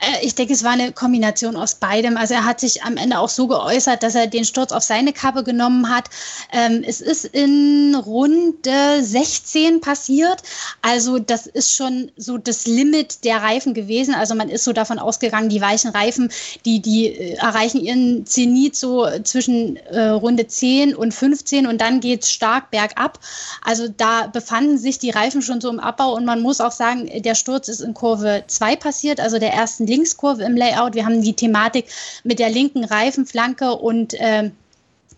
Äh, 0.00 0.24
ich 0.26 0.34
denke, 0.34 0.52
es 0.52 0.64
war 0.64 0.72
eine 0.72 0.92
Kombination 0.92 1.56
aus 1.56 1.76
beidem. 1.76 2.16
Also 2.16 2.34
er 2.34 2.44
hat 2.44 2.60
sich 2.60 2.82
am 2.82 2.96
Ende 2.96 3.18
auch 3.18 3.28
so 3.28 3.46
geäußert, 3.46 4.02
dass 4.02 4.14
er 4.14 4.26
den 4.26 4.44
Sturz 4.44 4.72
auf 4.72 4.82
seine 4.82 5.12
Kappe 5.12 5.44
genommen 5.44 5.88
hat. 5.88 6.04
Ähm, 6.52 6.82
es 6.86 7.00
ist 7.00 7.24
in 7.24 7.94
Runde 7.94 9.02
16 9.02 9.80
passiert. 9.80 10.42
Also 10.82 11.18
das 11.18 11.46
ist 11.46 11.74
schon 11.74 12.10
so 12.16 12.38
das 12.38 12.66
Limit 12.66 13.24
der 13.24 13.42
Reifen 13.42 13.74
gewesen. 13.74 14.14
Also 14.14 14.34
man 14.34 14.48
ist 14.48 14.64
so 14.64 14.72
davon 14.72 14.98
ausgegangen, 14.98 15.48
die 15.48 15.60
weichen 15.60 15.90
Reifen, 15.90 16.30
die, 16.64 16.80
die 16.80 17.06
äh, 17.06 17.34
erreichen 17.34 17.80
ihren 17.80 18.26
Zenit 18.26 18.76
so 18.76 19.06
zwischen 19.22 19.76
äh, 19.76 20.08
Runde 20.08 20.46
10 20.46 20.94
und 20.94 21.12
15 21.12 21.66
und 21.66 21.80
dann 21.80 22.00
geht 22.00 22.24
es 22.24 22.30
stark 22.30 22.70
bergab. 22.70 23.18
Also 23.62 23.88
da 23.88 24.26
befanden 24.26 24.78
sich 24.78 24.98
die 24.98 25.10
Reifen 25.10 25.42
schon 25.42 25.60
so 25.60 25.70
im 25.70 25.80
Abbau 25.80 26.14
und 26.14 26.24
man 26.24 26.40
muss 26.40 26.60
auch 26.60 26.72
sagen, 26.72 27.10
der 27.22 27.34
Sturz 27.34 27.68
ist 27.68 27.80
in 27.80 27.94
Kurve 27.94 28.44
2 28.46 28.76
passiert, 28.76 29.20
also 29.20 29.38
der 29.38 29.52
ersten 29.52 29.85
Linkskurve 29.86 30.44
im 30.44 30.56
Layout. 30.56 30.94
Wir 30.94 31.04
haben 31.04 31.22
die 31.22 31.34
Thematik 31.34 31.86
mit 32.24 32.38
der 32.38 32.50
linken 32.50 32.84
Reifenflanke 32.84 33.72
und 33.72 34.14
äh, 34.14 34.50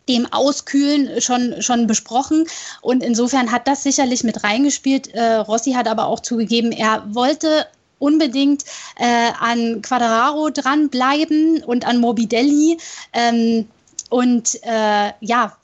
dem 0.08 0.26
Auskühlen 0.32 1.20
schon, 1.20 1.60
schon 1.60 1.86
besprochen. 1.86 2.46
Und 2.80 3.02
insofern 3.02 3.52
hat 3.52 3.68
das 3.68 3.82
sicherlich 3.82 4.24
mit 4.24 4.42
reingespielt. 4.42 5.08
Äh, 5.08 5.34
Rossi 5.34 5.72
hat 5.72 5.86
aber 5.86 6.06
auch 6.06 6.20
zugegeben, 6.20 6.72
er 6.72 7.02
wollte 7.14 7.66
unbedingt 7.98 8.64
äh, 8.96 9.30
an 9.40 9.82
Quadraro 9.82 10.50
dranbleiben 10.50 11.62
und 11.64 11.86
an 11.86 11.98
Morbidelli. 11.98 12.78
Ähm, 13.12 13.68
und 14.10 14.58
äh, 14.62 15.12
ja, 15.20 15.57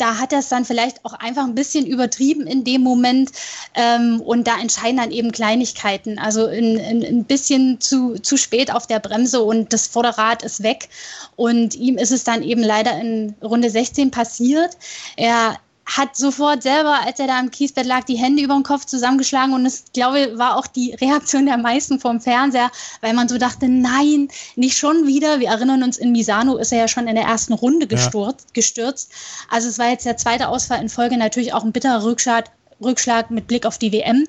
da 0.00 0.18
hat 0.18 0.32
er 0.32 0.38
es 0.38 0.48
dann 0.48 0.64
vielleicht 0.64 1.04
auch 1.04 1.12
einfach 1.12 1.44
ein 1.44 1.54
bisschen 1.54 1.86
übertrieben 1.86 2.46
in 2.46 2.64
dem 2.64 2.80
Moment. 2.82 3.30
Ähm, 3.74 4.20
und 4.20 4.46
da 4.46 4.58
entscheiden 4.58 4.96
dann 4.96 5.10
eben 5.10 5.32
Kleinigkeiten. 5.32 6.18
Also 6.18 6.46
in, 6.46 6.76
in, 6.76 7.04
ein 7.04 7.24
bisschen 7.24 7.80
zu, 7.80 8.14
zu 8.14 8.36
spät 8.36 8.72
auf 8.72 8.86
der 8.86 8.98
Bremse 8.98 9.42
und 9.42 9.72
das 9.72 9.86
Vorderrad 9.86 10.42
ist 10.42 10.62
weg. 10.62 10.88
Und 11.36 11.74
ihm 11.74 11.98
ist 11.98 12.12
es 12.12 12.24
dann 12.24 12.42
eben 12.42 12.62
leider 12.62 12.98
in 12.98 13.34
Runde 13.42 13.70
16 13.70 14.10
passiert. 14.10 14.76
Er 15.16 15.56
hat 15.96 16.16
sofort 16.16 16.62
selber, 16.62 17.00
als 17.04 17.18
er 17.18 17.26
da 17.26 17.40
im 17.40 17.50
Kiesbett 17.50 17.86
lag, 17.86 18.04
die 18.04 18.16
Hände 18.16 18.42
über 18.42 18.54
den 18.54 18.62
Kopf 18.62 18.84
zusammengeschlagen 18.84 19.54
und 19.54 19.64
das, 19.64 19.84
glaube 19.92 20.20
ich, 20.20 20.38
war 20.38 20.56
auch 20.56 20.68
die 20.68 20.92
Reaktion 20.94 21.46
der 21.46 21.58
meisten 21.58 21.98
vom 21.98 22.20
Fernseher, 22.20 22.70
weil 23.00 23.12
man 23.12 23.28
so 23.28 23.38
dachte, 23.38 23.68
nein, 23.68 24.28
nicht 24.54 24.78
schon 24.78 25.06
wieder. 25.06 25.40
Wir 25.40 25.48
erinnern 25.48 25.82
uns, 25.82 25.98
in 25.98 26.12
Misano 26.12 26.56
ist 26.58 26.72
er 26.72 26.78
ja 26.78 26.88
schon 26.88 27.08
in 27.08 27.16
der 27.16 27.24
ersten 27.24 27.54
Runde 27.54 27.88
gestürzt. 27.88 28.46
Ja. 28.46 28.52
gestürzt. 28.52 29.10
Also 29.48 29.68
es 29.68 29.78
war 29.78 29.90
jetzt 29.90 30.06
der 30.06 30.16
zweite 30.16 30.48
Ausfall 30.48 30.80
in 30.80 30.88
Folge, 30.88 31.16
natürlich 31.16 31.52
auch 31.52 31.64
ein 31.64 31.72
bitterer 31.72 32.04
Rückschlag, 32.04 32.50
Rückschlag 32.80 33.30
mit 33.30 33.48
Blick 33.48 33.66
auf 33.66 33.78
die 33.78 33.92
WM. 33.92 34.26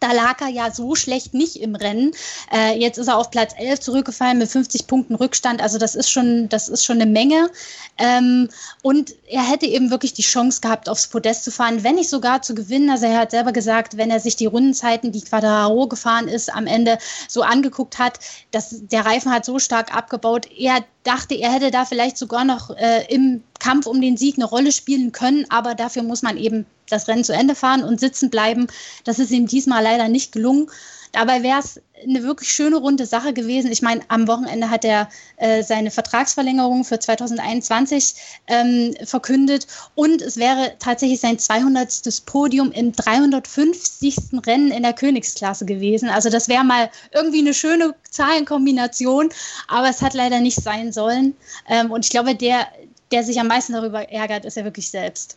Da 0.00 0.12
lag 0.12 0.40
er 0.40 0.48
ja 0.48 0.70
so 0.72 0.94
schlecht 0.94 1.34
nicht 1.34 1.56
im 1.56 1.74
Rennen. 1.74 2.12
Äh, 2.52 2.78
jetzt 2.78 2.98
ist 2.98 3.08
er 3.08 3.18
auf 3.18 3.30
Platz 3.30 3.54
11 3.56 3.80
zurückgefallen 3.80 4.38
mit 4.38 4.50
50 4.50 4.86
Punkten 4.86 5.14
Rückstand. 5.14 5.62
Also 5.62 5.78
das 5.78 5.94
ist 5.94 6.10
schon, 6.10 6.48
das 6.48 6.68
ist 6.68 6.84
schon 6.84 7.00
eine 7.00 7.10
Menge. 7.10 7.50
Ähm, 7.98 8.48
und 8.82 9.14
er 9.28 9.48
hätte 9.48 9.66
eben 9.66 9.90
wirklich 9.90 10.14
die 10.14 10.22
Chance 10.22 10.60
gehabt, 10.60 10.88
aufs 10.88 11.06
Podest 11.06 11.44
zu 11.44 11.52
fahren, 11.52 11.84
wenn 11.84 11.96
nicht 11.96 12.10
sogar 12.10 12.42
zu 12.42 12.54
gewinnen. 12.54 12.90
Also 12.90 13.06
er 13.06 13.18
hat 13.18 13.30
selber 13.30 13.52
gesagt, 13.52 13.96
wenn 13.96 14.10
er 14.10 14.20
sich 14.20 14.36
die 14.36 14.46
Rundenzeiten, 14.46 15.12
die 15.12 15.22
Quadraro 15.22 15.86
gefahren 15.86 16.28
ist, 16.28 16.52
am 16.52 16.66
Ende 16.66 16.98
so 17.28 17.42
angeguckt 17.42 17.98
hat, 17.98 18.18
dass 18.50 18.74
der 18.80 19.04
Reifen 19.04 19.32
hat 19.32 19.44
so 19.44 19.58
stark 19.58 19.94
abgebaut. 19.94 20.48
Er 20.56 20.84
dachte, 21.02 21.34
er 21.34 21.52
hätte 21.52 21.70
da 21.70 21.84
vielleicht 21.84 22.18
sogar 22.18 22.44
noch 22.44 22.70
äh, 22.70 23.06
im 23.08 23.42
Kampf 23.58 23.86
um 23.86 24.00
den 24.00 24.16
Sieg 24.16 24.36
eine 24.36 24.44
Rolle 24.44 24.72
spielen 24.72 25.12
können, 25.12 25.46
aber 25.48 25.74
dafür 25.74 26.02
muss 26.02 26.22
man 26.22 26.36
eben 26.36 26.66
das 26.88 27.08
Rennen 27.08 27.24
zu 27.24 27.32
Ende 27.32 27.54
fahren 27.54 27.82
und 27.82 28.00
sitzen 28.00 28.30
bleiben. 28.30 28.66
Das 29.04 29.18
ist 29.18 29.30
ihm 29.30 29.46
diesmal 29.46 29.82
leider 29.82 30.08
nicht 30.08 30.32
gelungen. 30.32 30.70
Dabei 31.12 31.42
wäre 31.42 31.58
es 31.58 31.80
eine 32.02 32.22
wirklich 32.22 32.50
schöne 32.50 32.76
runde 32.76 33.06
Sache 33.06 33.32
gewesen. 33.32 33.70
Ich 33.72 33.82
meine, 33.82 34.00
am 34.08 34.26
Wochenende 34.28 34.70
hat 34.70 34.84
er 34.84 35.08
äh, 35.36 35.62
seine 35.62 35.90
Vertragsverlängerung 35.90 36.84
für 36.84 36.98
2021 36.98 38.14
ähm, 38.46 38.94
verkündet 39.04 39.66
und 39.94 40.22
es 40.22 40.36
wäre 40.36 40.72
tatsächlich 40.78 41.20
sein 41.20 41.38
200. 41.38 42.22
Podium 42.26 42.72
im 42.72 42.92
350. 42.92 44.16
Rennen 44.46 44.70
in 44.70 44.82
der 44.82 44.92
Königsklasse 44.92 45.66
gewesen. 45.66 46.08
Also 46.08 46.30
das 46.30 46.48
wäre 46.48 46.64
mal 46.64 46.90
irgendwie 47.12 47.40
eine 47.40 47.54
schöne 47.54 47.94
Zahlenkombination, 48.08 49.30
aber 49.68 49.88
es 49.88 50.02
hat 50.02 50.14
leider 50.14 50.40
nicht 50.40 50.60
sein 50.60 50.92
sollen. 50.92 51.34
Ähm, 51.68 51.90
und 51.90 52.04
ich 52.04 52.10
glaube, 52.10 52.34
der, 52.34 52.66
der 53.12 53.24
sich 53.24 53.40
am 53.40 53.48
meisten 53.48 53.72
darüber 53.72 54.10
ärgert, 54.10 54.44
ist 54.44 54.56
er 54.56 54.64
wirklich 54.64 54.90
selbst. 54.90 55.36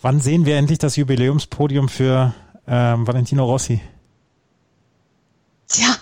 Wann 0.00 0.20
sehen 0.20 0.46
wir 0.46 0.56
endlich 0.56 0.78
das 0.78 0.96
Jubiläumspodium 0.96 1.88
für 1.88 2.34
ähm, 2.66 3.06
Valentino 3.06 3.44
Rossi? 3.44 3.80
Tja, 5.70 5.96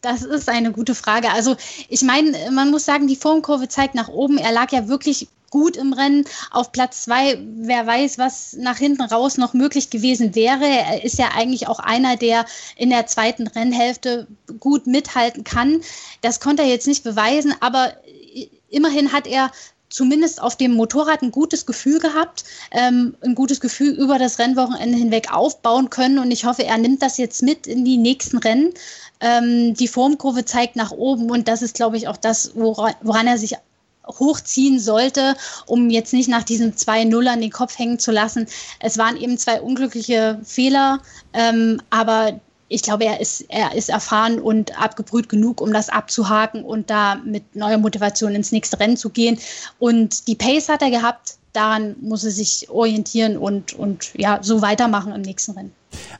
das 0.00 0.22
ist 0.22 0.48
eine 0.48 0.72
gute 0.72 0.94
Frage. 0.94 1.30
Also 1.32 1.56
ich 1.88 2.02
meine, 2.02 2.50
man 2.52 2.70
muss 2.70 2.84
sagen, 2.84 3.08
die 3.08 3.16
Formkurve 3.16 3.68
zeigt 3.68 3.94
nach 3.94 4.08
oben. 4.08 4.38
Er 4.38 4.52
lag 4.52 4.70
ja 4.72 4.88
wirklich 4.88 5.28
gut 5.50 5.76
im 5.76 5.92
Rennen 5.92 6.24
auf 6.52 6.70
Platz 6.70 7.02
zwei. 7.02 7.38
Wer 7.56 7.86
weiß, 7.86 8.18
was 8.18 8.52
nach 8.52 8.78
hinten 8.78 9.02
raus 9.02 9.36
noch 9.36 9.52
möglich 9.52 9.90
gewesen 9.90 10.36
wäre. 10.36 10.64
Er 10.64 11.04
ist 11.04 11.18
ja 11.18 11.30
eigentlich 11.34 11.66
auch 11.66 11.80
einer, 11.80 12.16
der 12.16 12.46
in 12.76 12.90
der 12.90 13.06
zweiten 13.08 13.48
Rennhälfte 13.48 14.28
gut 14.60 14.86
mithalten 14.86 15.42
kann. 15.42 15.80
Das 16.20 16.38
konnte 16.38 16.62
er 16.62 16.68
jetzt 16.68 16.86
nicht 16.86 17.02
beweisen, 17.02 17.52
aber 17.58 17.92
immerhin 18.68 19.12
hat 19.12 19.26
er 19.26 19.50
zumindest 19.90 20.40
auf 20.40 20.56
dem 20.56 20.72
Motorrad 20.74 21.22
ein 21.22 21.32
gutes 21.32 21.66
Gefühl 21.66 21.98
gehabt, 21.98 22.44
ähm, 22.70 23.16
ein 23.20 23.34
gutes 23.34 23.60
Gefühl 23.60 23.90
über 23.90 24.18
das 24.18 24.38
Rennwochenende 24.38 24.96
hinweg 24.96 25.32
aufbauen 25.32 25.90
können. 25.90 26.18
Und 26.18 26.30
ich 26.30 26.44
hoffe, 26.44 26.64
er 26.64 26.78
nimmt 26.78 27.02
das 27.02 27.18
jetzt 27.18 27.42
mit 27.42 27.66
in 27.66 27.84
die 27.84 27.98
nächsten 27.98 28.38
Rennen. 28.38 28.72
Ähm, 29.20 29.74
die 29.74 29.88
Formkurve 29.88 30.44
zeigt 30.44 30.76
nach 30.76 30.92
oben 30.92 31.30
und 31.30 31.48
das 31.48 31.60
ist, 31.60 31.74
glaube 31.74 31.96
ich, 31.96 32.08
auch 32.08 32.16
das, 32.16 32.52
woran, 32.54 32.94
woran 33.02 33.26
er 33.26 33.36
sich 33.36 33.56
hochziehen 34.18 34.80
sollte, 34.80 35.36
um 35.66 35.90
jetzt 35.90 36.12
nicht 36.12 36.28
nach 36.28 36.42
diesem 36.42 36.72
2-0 36.72 37.26
an 37.26 37.40
den 37.40 37.50
Kopf 37.50 37.78
hängen 37.78 37.98
zu 37.98 38.10
lassen. 38.10 38.46
Es 38.80 38.98
waren 38.98 39.16
eben 39.16 39.38
zwei 39.38 39.60
unglückliche 39.60 40.40
Fehler, 40.42 41.00
ähm, 41.32 41.80
aber 41.90 42.40
ich 42.70 42.82
glaube, 42.82 43.04
er 43.04 43.20
ist, 43.20 43.44
er 43.48 43.74
ist 43.74 43.90
erfahren 43.90 44.40
und 44.40 44.80
abgebrüht 44.80 45.28
genug, 45.28 45.60
um 45.60 45.72
das 45.72 45.88
abzuhaken 45.88 46.64
und 46.64 46.88
da 46.88 47.16
mit 47.16 47.56
neuer 47.56 47.78
Motivation 47.78 48.34
ins 48.34 48.52
nächste 48.52 48.78
Rennen 48.78 48.96
zu 48.96 49.10
gehen. 49.10 49.38
Und 49.80 50.28
die 50.28 50.36
Pace 50.36 50.68
hat 50.68 50.80
er 50.80 50.90
gehabt. 50.90 51.34
Daran 51.52 51.96
muss 52.00 52.24
er 52.24 52.30
sich 52.30 52.70
orientieren 52.70 53.36
und, 53.36 53.72
und 53.72 54.12
ja, 54.16 54.40
so 54.42 54.62
weitermachen 54.62 55.12
im 55.12 55.22
nächsten 55.22 55.52
Rennen. 55.52 55.72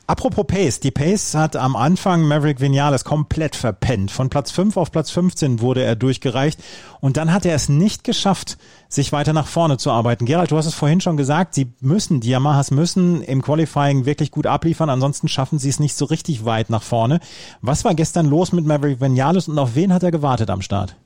Apropos 0.07 0.45
Pace, 0.45 0.79
die 0.81 0.91
Pace 0.91 1.35
hat 1.35 1.55
am 1.55 1.75
Anfang 1.75 2.23
Maverick 2.23 2.59
Vinales 2.59 3.05
komplett 3.05 3.55
verpennt. 3.55 4.11
Von 4.11 4.29
Platz 4.29 4.51
5 4.51 4.75
auf 4.75 4.91
Platz 4.91 5.11
15 5.11 5.61
wurde 5.61 5.83
er 5.83 5.95
durchgereicht 5.95 6.59
und 6.99 7.17
dann 7.17 7.31
hat 7.31 7.45
er 7.45 7.55
es 7.55 7.69
nicht 7.69 8.03
geschafft, 8.03 8.57
sich 8.89 9.13
weiter 9.13 9.31
nach 9.31 9.47
vorne 9.47 9.77
zu 9.77 9.91
arbeiten. 9.91 10.25
Gerald, 10.25 10.51
du 10.51 10.57
hast 10.57 10.65
es 10.65 10.73
vorhin 10.73 10.99
schon 10.99 11.15
gesagt, 11.15 11.53
sie 11.53 11.73
müssen, 11.79 12.19
die 12.19 12.29
Yamahas 12.29 12.71
müssen 12.71 13.21
im 13.21 13.41
Qualifying 13.41 14.05
wirklich 14.05 14.31
gut 14.31 14.47
abliefern, 14.47 14.89
ansonsten 14.89 15.29
schaffen 15.29 15.59
sie 15.59 15.69
es 15.69 15.79
nicht 15.79 15.95
so 15.95 16.05
richtig 16.05 16.43
weit 16.43 16.69
nach 16.69 16.83
vorne. 16.83 17.21
Was 17.61 17.85
war 17.85 17.95
gestern 17.95 18.25
los 18.25 18.51
mit 18.51 18.65
Maverick 18.65 18.99
Vinales 18.99 19.47
und 19.47 19.57
auf 19.57 19.75
wen 19.75 19.93
hat 19.93 20.03
er 20.03 20.11
gewartet 20.11 20.49
am 20.49 20.61
Start? 20.61 20.97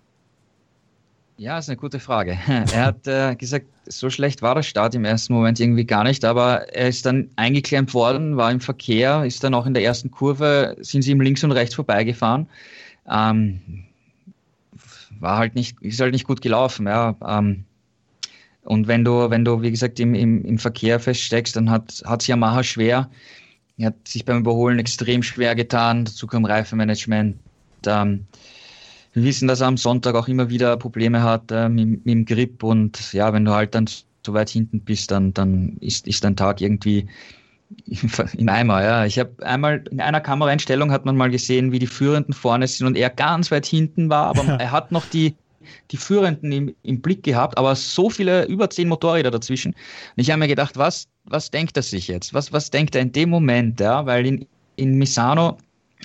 Ja, 1.37 1.57
ist 1.57 1.69
eine 1.69 1.77
gute 1.77 1.99
Frage. 1.99 2.37
Er 2.47 2.85
hat 2.85 3.07
äh, 3.07 3.35
gesagt, 3.35 3.65
so 3.85 4.09
schlecht 4.09 4.41
war 4.41 4.55
der 4.55 4.63
Start 4.63 4.95
im 4.95 5.03
ersten 5.03 5.33
Moment 5.33 5.59
irgendwie 5.59 5.85
gar 5.85 6.03
nicht, 6.03 6.23
aber 6.23 6.73
er 6.73 6.87
ist 6.87 7.05
dann 7.05 7.29
eingeklemmt 7.35 7.93
worden, 7.93 8.37
war 8.37 8.51
im 8.51 8.61
Verkehr, 8.61 9.25
ist 9.25 9.43
dann 9.43 9.53
auch 9.53 9.65
in 9.65 9.73
der 9.73 9.83
ersten 9.83 10.11
Kurve, 10.11 10.77
sind 10.79 11.01
sie 11.01 11.11
ihm 11.11 11.21
links 11.21 11.43
und 11.43 11.51
rechts 11.51 11.75
vorbeigefahren. 11.75 12.47
Ähm, 13.09 13.85
war 15.19 15.37
halt 15.37 15.55
nicht, 15.55 15.81
ist 15.81 15.99
halt 15.99 16.13
nicht 16.13 16.25
gut 16.25 16.41
gelaufen, 16.41 16.87
ja. 16.87 17.15
Ähm, 17.25 17.65
und 18.63 18.87
wenn 18.87 19.03
du, 19.03 19.29
wenn 19.29 19.45
du, 19.45 19.61
wie 19.61 19.71
gesagt, 19.71 19.99
im, 19.99 20.15
im, 20.15 20.43
im 20.43 20.57
Verkehr 20.57 20.99
feststeckst, 20.99 21.55
dann 21.55 21.69
hat 21.69 21.91
es 21.91 22.27
Yamaha 22.27 22.63
schwer. 22.63 23.09
Er 23.77 23.87
hat 23.87 24.07
sich 24.07 24.25
beim 24.25 24.39
Überholen 24.39 24.79
extrem 24.79 25.21
schwer 25.21 25.53
getan, 25.53 26.05
dazu 26.05 26.27
kam 26.27 26.45
Reifenmanagement. 26.45 27.37
Ähm, 27.85 28.25
wir 29.15 29.23
wissen, 29.23 29.47
dass 29.47 29.61
er 29.61 29.67
am 29.67 29.77
Sonntag 29.77 30.13
auch 30.15 30.27
immer 30.27 30.49
wieder 30.49 30.75
Probleme 30.75 31.23
hat 31.23 31.49
äh, 31.51 31.69
mit, 31.69 32.05
mit, 32.05 32.13
dem 32.13 32.25
Grip 32.25 32.63
und 32.63 33.13
ja, 33.13 33.31
wenn 33.31 33.45
du 33.45 33.53
halt 33.53 33.73
dann 33.73 33.87
so 34.25 34.33
weit 34.33 34.49
hinten 34.49 34.81
bist, 34.81 35.09
dann, 35.09 35.33
dann 35.33 35.77
ist, 35.79 36.05
ist 36.05 36.23
dein 36.23 36.35
Tag 36.35 36.59
irgendwie 36.59 37.07
im 38.37 38.49
Eimer. 38.49 38.83
Ja. 38.83 39.05
Ich 39.05 39.17
habe 39.17 39.31
einmal 39.45 39.83
in 39.89 40.01
einer 40.01 40.19
Kameraeinstellung 40.19 40.91
hat 40.91 41.05
man 41.05 41.15
mal 41.15 41.29
gesehen, 41.29 41.71
wie 41.71 41.79
die 41.79 41.87
Führenden 41.87 42.33
vorne 42.33 42.67
sind 42.67 42.87
und 42.87 42.97
er 42.97 43.09
ganz 43.09 43.51
weit 43.51 43.65
hinten 43.65 44.09
war, 44.09 44.27
aber 44.27 44.43
er 44.59 44.71
hat 44.71 44.91
noch 44.91 45.05
die, 45.05 45.33
die 45.91 45.97
Führenden 45.97 46.51
im, 46.51 46.75
im 46.83 47.01
Blick 47.01 47.23
gehabt, 47.23 47.57
aber 47.57 47.73
so 47.75 48.09
viele, 48.09 48.45
über 48.45 48.69
zehn 48.69 48.89
Motorräder 48.89 49.31
dazwischen. 49.31 49.71
Und 49.71 50.21
ich 50.21 50.29
habe 50.29 50.39
mir 50.39 50.49
gedacht, 50.49 50.77
was, 50.77 51.07
was 51.23 51.49
denkt 51.49 51.77
er 51.77 51.83
sich 51.83 52.09
jetzt? 52.09 52.33
Was, 52.33 52.51
was 52.51 52.69
denkt 52.69 52.95
er 52.95 53.01
in 53.01 53.13
dem 53.13 53.29
Moment? 53.29 53.79
Ja? 53.79 54.05
Weil 54.05 54.25
in, 54.25 54.45
in 54.75 54.95
Misano 54.95 55.57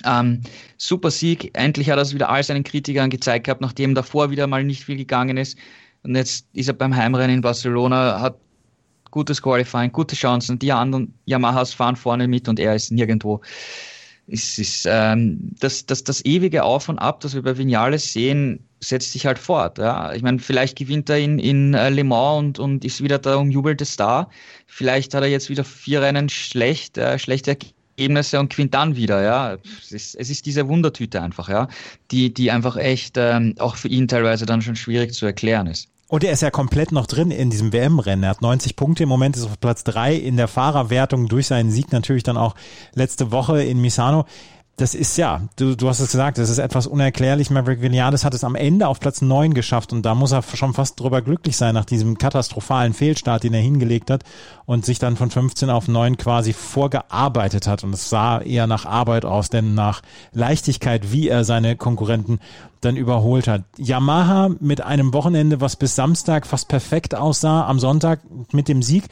ähm, 0.05 0.41
super 0.77 1.11
Sieg. 1.11 1.51
Endlich 1.53 1.89
hat 1.89 1.97
er 1.97 2.03
es 2.03 2.13
wieder 2.13 2.29
all 2.29 2.43
seinen 2.43 2.63
Kritikern 2.63 3.09
gezeigt 3.09 3.45
gehabt, 3.45 3.61
nachdem 3.61 3.95
davor 3.95 4.31
wieder 4.31 4.47
mal 4.47 4.63
nicht 4.63 4.83
viel 4.83 4.97
gegangen 4.97 5.37
ist. 5.37 5.57
Und 6.03 6.15
jetzt 6.15 6.47
ist 6.53 6.67
er 6.67 6.73
beim 6.73 6.95
Heimrennen 6.95 7.37
in 7.37 7.41
Barcelona, 7.41 8.19
hat 8.19 8.37
gutes 9.11 9.41
Qualifying, 9.41 9.91
gute 9.91 10.15
Chancen. 10.15 10.57
Die 10.57 10.71
anderen 10.71 11.13
Yamahas 11.25 11.73
fahren 11.73 11.95
vorne 11.95 12.27
mit 12.27 12.47
und 12.47 12.59
er 12.59 12.75
ist 12.75 12.91
nirgendwo. 12.91 13.41
Es 14.27 14.57
ist 14.57 14.87
ähm, 14.89 15.51
das, 15.59 15.85
das, 15.85 16.03
das 16.03 16.23
ewige 16.23 16.63
Auf 16.63 16.87
und 16.87 16.99
Ab, 16.99 17.19
das 17.19 17.33
wir 17.33 17.41
bei 17.41 17.57
Vinales 17.57 18.13
sehen, 18.13 18.65
setzt 18.79 19.11
sich 19.11 19.25
halt 19.25 19.37
fort. 19.37 19.77
Ja. 19.77 20.13
Ich 20.13 20.21
meine, 20.21 20.39
vielleicht 20.39 20.77
gewinnt 20.77 21.09
er 21.09 21.19
in, 21.19 21.37
in 21.37 21.73
äh, 21.73 21.89
Le 21.89 22.03
Mans 22.03 22.39
und, 22.39 22.59
und 22.59 22.85
ist 22.85 23.03
wieder 23.03 23.19
der 23.19 23.39
umjubelte 23.39 23.85
Star. 23.85 24.29
Vielleicht 24.67 25.13
hat 25.13 25.23
er 25.23 25.29
jetzt 25.29 25.49
wieder 25.49 25.63
vier 25.63 26.01
Rennen 26.01 26.29
schlecht, 26.29 26.97
äh, 26.97 27.19
schlechte 27.19 27.51
Ergebnisse 27.51 27.80
Ergebnisse 28.01 28.39
und 28.39 28.49
gewinnt 28.49 28.73
dann 28.73 28.95
wieder, 28.95 29.21
ja. 29.21 29.57
Es 29.81 29.91
ist, 29.91 30.15
es 30.15 30.29
ist 30.29 30.45
diese 30.45 30.67
Wundertüte 30.67 31.21
einfach, 31.21 31.49
ja, 31.49 31.67
die, 32.09 32.33
die 32.33 32.51
einfach 32.51 32.75
echt 32.77 33.15
ähm, 33.17 33.55
auch 33.59 33.75
für 33.75 33.87
ihn 33.87 34.07
teilweise 34.07 34.45
dann 34.45 34.61
schon 34.61 34.75
schwierig 34.75 35.13
zu 35.13 35.25
erklären 35.25 35.67
ist. 35.67 35.87
Und 36.07 36.25
er 36.25 36.33
ist 36.33 36.41
ja 36.41 36.51
komplett 36.51 36.91
noch 36.91 37.07
drin 37.07 37.31
in 37.31 37.49
diesem 37.49 37.71
WM-Rennen. 37.71 38.23
Er 38.23 38.31
hat 38.31 38.41
90 38.41 38.75
Punkte 38.75 39.03
im 39.03 39.09
Moment, 39.09 39.37
ist 39.37 39.45
auf 39.45 39.57
Platz 39.59 39.85
drei 39.85 40.13
in 40.13 40.35
der 40.35 40.49
Fahrerwertung 40.49 41.29
durch 41.29 41.47
seinen 41.47 41.71
Sieg 41.71 41.93
natürlich 41.93 42.23
dann 42.23 42.35
auch 42.35 42.55
letzte 42.95 43.31
Woche 43.31 43.63
in 43.63 43.79
Misano 43.79 44.25
das 44.81 44.95
ist 44.95 45.15
ja, 45.17 45.41
du, 45.57 45.75
du 45.75 45.87
hast 45.87 45.99
es 45.99 46.11
gesagt, 46.11 46.39
das 46.39 46.49
ist 46.49 46.57
etwas 46.57 46.87
unerklärlich. 46.87 47.51
Maverick 47.51 47.81
Vinales 47.81 48.25
hat 48.25 48.33
es 48.33 48.43
am 48.43 48.55
Ende 48.55 48.87
auf 48.87 48.99
Platz 48.99 49.21
neun 49.21 49.53
geschafft 49.53 49.93
und 49.93 50.03
da 50.03 50.15
muss 50.15 50.31
er 50.31 50.41
schon 50.41 50.73
fast 50.73 50.99
drüber 50.99 51.21
glücklich 51.21 51.55
sein 51.55 51.75
nach 51.75 51.85
diesem 51.85 52.17
katastrophalen 52.17 52.93
Fehlstart, 52.93 53.43
den 53.43 53.53
er 53.53 53.61
hingelegt 53.61 54.09
hat 54.09 54.23
und 54.65 54.83
sich 54.83 54.97
dann 54.97 55.17
von 55.17 55.29
15 55.29 55.69
auf 55.69 55.87
neun 55.87 56.17
quasi 56.17 56.53
vorgearbeitet 56.53 57.67
hat. 57.67 57.83
Und 57.83 57.93
es 57.93 58.09
sah 58.09 58.41
eher 58.41 58.65
nach 58.65 58.87
Arbeit 58.87 59.23
aus, 59.23 59.51
denn 59.51 59.75
nach 59.75 60.01
Leichtigkeit, 60.33 61.11
wie 61.11 61.29
er 61.29 61.43
seine 61.43 61.75
Konkurrenten 61.75 62.39
dann 62.81 62.97
überholt 62.97 63.47
hat. 63.47 63.63
Yamaha 63.77 64.49
mit 64.59 64.81
einem 64.81 65.13
Wochenende, 65.13 65.61
was 65.61 65.75
bis 65.75 65.95
Samstag 65.95 66.47
fast 66.47 66.69
perfekt 66.69 67.13
aussah, 67.13 67.67
am 67.67 67.77
Sonntag 67.77 68.21
mit 68.51 68.67
dem 68.67 68.81
Sieg 68.81 69.03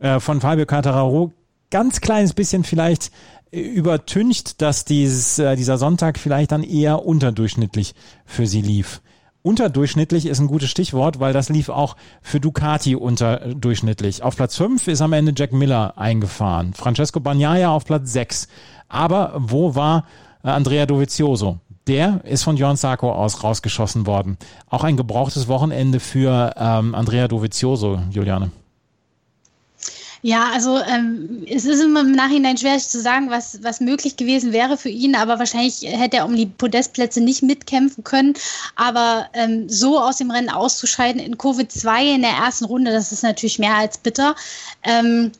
äh, 0.00 0.20
von 0.20 0.42
Fabio 0.42 0.66
Quartararo 0.66 1.32
ganz 1.70 2.00
kleines 2.00 2.32
bisschen 2.32 2.64
vielleicht 2.64 3.10
übertüncht, 3.50 4.60
dass 4.60 4.84
dieses, 4.84 5.38
äh, 5.38 5.56
dieser 5.56 5.78
Sonntag 5.78 6.18
vielleicht 6.18 6.52
dann 6.52 6.62
eher 6.62 7.04
unterdurchschnittlich 7.04 7.94
für 8.26 8.46
sie 8.46 8.62
lief. 8.62 9.00
Unterdurchschnittlich 9.42 10.26
ist 10.26 10.40
ein 10.40 10.48
gutes 10.48 10.68
Stichwort, 10.68 11.20
weil 11.20 11.32
das 11.32 11.48
lief 11.48 11.68
auch 11.68 11.96
für 12.20 12.40
Ducati 12.40 12.96
unterdurchschnittlich. 12.96 14.22
Auf 14.22 14.36
Platz 14.36 14.56
5 14.56 14.88
ist 14.88 15.00
am 15.00 15.12
Ende 15.12 15.32
Jack 15.34 15.52
Miller 15.52 15.96
eingefahren. 15.96 16.74
Francesco 16.74 17.20
Bagnaia 17.20 17.70
auf 17.70 17.84
Platz 17.84 18.12
6. 18.12 18.48
Aber 18.88 19.32
wo 19.36 19.74
war 19.74 20.04
äh, 20.42 20.48
Andrea 20.48 20.86
Dovizioso? 20.86 21.58
Der 21.86 22.22
ist 22.24 22.42
von 22.42 22.58
Jörn 22.58 22.76
Sarko 22.76 23.10
aus 23.12 23.42
rausgeschossen 23.42 24.06
worden. 24.06 24.36
Auch 24.68 24.84
ein 24.84 24.98
gebrauchtes 24.98 25.48
Wochenende 25.48 26.00
für 26.00 26.52
ähm, 26.58 26.94
Andrea 26.94 27.28
Dovizioso, 27.28 28.02
Juliane. 28.10 28.50
Ja, 30.28 30.50
also 30.52 30.76
ähm, 30.76 31.42
es 31.48 31.64
ist 31.64 31.82
immer 31.82 32.00
im 32.00 32.12
Nachhinein 32.12 32.58
schwer 32.58 32.76
zu 32.76 33.00
sagen, 33.00 33.30
was, 33.30 33.62
was 33.62 33.80
möglich 33.80 34.18
gewesen 34.18 34.52
wäre 34.52 34.76
für 34.76 34.90
ihn, 34.90 35.14
aber 35.14 35.38
wahrscheinlich 35.38 35.80
hätte 35.84 36.18
er 36.18 36.26
um 36.26 36.36
die 36.36 36.44
Podestplätze 36.44 37.22
nicht 37.22 37.42
mitkämpfen 37.42 38.04
können. 38.04 38.34
Aber 38.76 39.30
ähm, 39.32 39.70
so 39.70 39.98
aus 39.98 40.18
dem 40.18 40.30
Rennen 40.30 40.50
auszuscheiden 40.50 41.18
in 41.18 41.38
Covid 41.38 41.72
2 41.72 42.16
in 42.16 42.20
der 42.20 42.32
ersten 42.32 42.66
Runde, 42.66 42.92
das 42.92 43.10
ist 43.10 43.22
natürlich 43.22 43.58
mehr 43.58 43.76
als 43.76 43.96
bitter. 43.96 44.36
Ähm, 44.82 45.32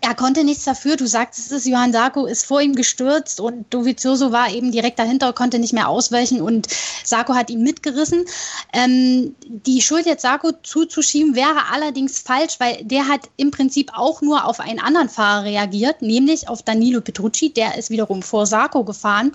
er 0.00 0.14
konnte 0.14 0.42
nichts 0.44 0.64
dafür. 0.64 0.96
Du 0.96 1.06
sagtest 1.06 1.52
es, 1.52 1.66
Johann 1.66 1.92
Sarko 1.92 2.26
ist 2.26 2.46
vor 2.46 2.60
ihm 2.60 2.74
gestürzt 2.74 3.40
und 3.40 3.72
Dovizioso 3.72 4.32
war 4.32 4.50
eben 4.50 4.72
direkt 4.72 4.98
dahinter, 4.98 5.32
konnte 5.32 5.58
nicht 5.58 5.72
mehr 5.72 5.88
ausweichen 5.88 6.40
und 6.40 6.66
Sarko 7.04 7.34
hat 7.34 7.50
ihn 7.50 7.62
mitgerissen. 7.62 8.24
Ähm, 8.72 9.34
die 9.46 9.82
Schuld 9.82 10.06
jetzt 10.06 10.22
Sarko 10.22 10.52
zuzuschieben 10.62 11.34
wäre 11.34 11.70
allerdings 11.70 12.18
falsch, 12.18 12.58
weil 12.58 12.84
der 12.84 13.06
hat 13.06 13.28
im 13.36 13.50
Prinzip 13.50 13.90
auch 13.94 14.22
nur 14.22 14.46
auf 14.46 14.60
einen 14.60 14.80
anderen 14.80 15.08
Fahrer 15.08 15.44
reagiert, 15.44 16.02
nämlich 16.02 16.48
auf 16.48 16.62
Danilo 16.62 17.00
Petrucci. 17.00 17.52
Der 17.52 17.76
ist 17.76 17.90
wiederum 17.90 18.22
vor 18.22 18.46
Sarko 18.46 18.84
gefahren 18.84 19.32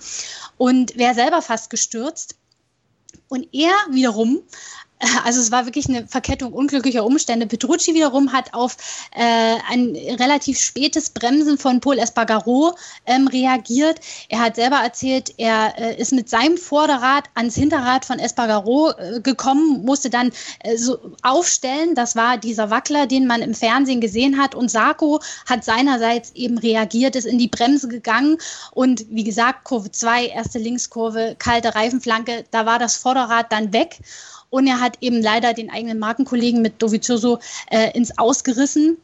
und 0.56 0.96
wäre 0.98 1.14
selber 1.14 1.40
fast 1.40 1.70
gestürzt. 1.70 2.34
Und 3.28 3.46
er 3.52 3.72
wiederum 3.90 4.40
also 5.24 5.40
es 5.40 5.52
war 5.52 5.64
wirklich 5.64 5.88
eine 5.88 6.06
Verkettung 6.06 6.52
unglücklicher 6.52 7.04
Umstände. 7.04 7.46
Petrucci 7.46 7.94
wiederum 7.94 8.32
hat 8.32 8.54
auf 8.54 8.76
äh, 9.14 9.56
ein 9.70 9.96
relativ 10.18 10.58
spätes 10.58 11.10
Bremsen 11.10 11.58
von 11.58 11.80
Paul 11.80 11.98
Espargaro 11.98 12.74
ähm, 13.06 13.28
reagiert. 13.28 14.00
Er 14.28 14.40
hat 14.40 14.56
selber 14.56 14.76
erzählt, 14.76 15.34
er 15.36 15.74
äh, 15.78 16.00
ist 16.00 16.12
mit 16.12 16.28
seinem 16.28 16.56
Vorderrad 16.56 17.24
ans 17.34 17.54
Hinterrad 17.54 18.04
von 18.04 18.18
Espargaro 18.18 18.90
äh, 18.90 19.20
gekommen, 19.20 19.84
musste 19.84 20.10
dann 20.10 20.32
äh, 20.60 20.76
so 20.76 20.98
aufstellen. 21.22 21.94
Das 21.94 22.16
war 22.16 22.36
dieser 22.36 22.70
Wackler, 22.70 23.06
den 23.06 23.26
man 23.26 23.42
im 23.42 23.54
Fernsehen 23.54 24.00
gesehen 24.00 24.40
hat. 24.40 24.54
Und 24.54 24.70
Sarko 24.70 25.20
hat 25.46 25.64
seinerseits 25.64 26.32
eben 26.34 26.58
reagiert, 26.58 27.14
ist 27.14 27.26
in 27.26 27.38
die 27.38 27.48
Bremse 27.48 27.88
gegangen. 27.88 28.38
Und 28.72 29.06
wie 29.10 29.24
gesagt, 29.24 29.64
Kurve 29.64 29.92
2, 29.92 30.26
erste 30.26 30.58
Linkskurve, 30.58 31.36
kalte 31.38 31.74
Reifenflanke, 31.74 32.44
da 32.50 32.66
war 32.66 32.78
das 32.78 32.96
Vorderrad 32.96 33.52
dann 33.52 33.72
weg. 33.72 34.00
Und 34.50 34.66
er 34.66 34.80
hat 34.80 34.98
eben 35.00 35.22
leider 35.22 35.52
den 35.54 35.70
eigenen 35.70 35.98
Markenkollegen 35.98 36.62
mit 36.62 36.80
Dovizioso 36.82 37.38
äh, 37.70 37.90
ins 37.96 38.18
Ausgerissen. 38.18 38.96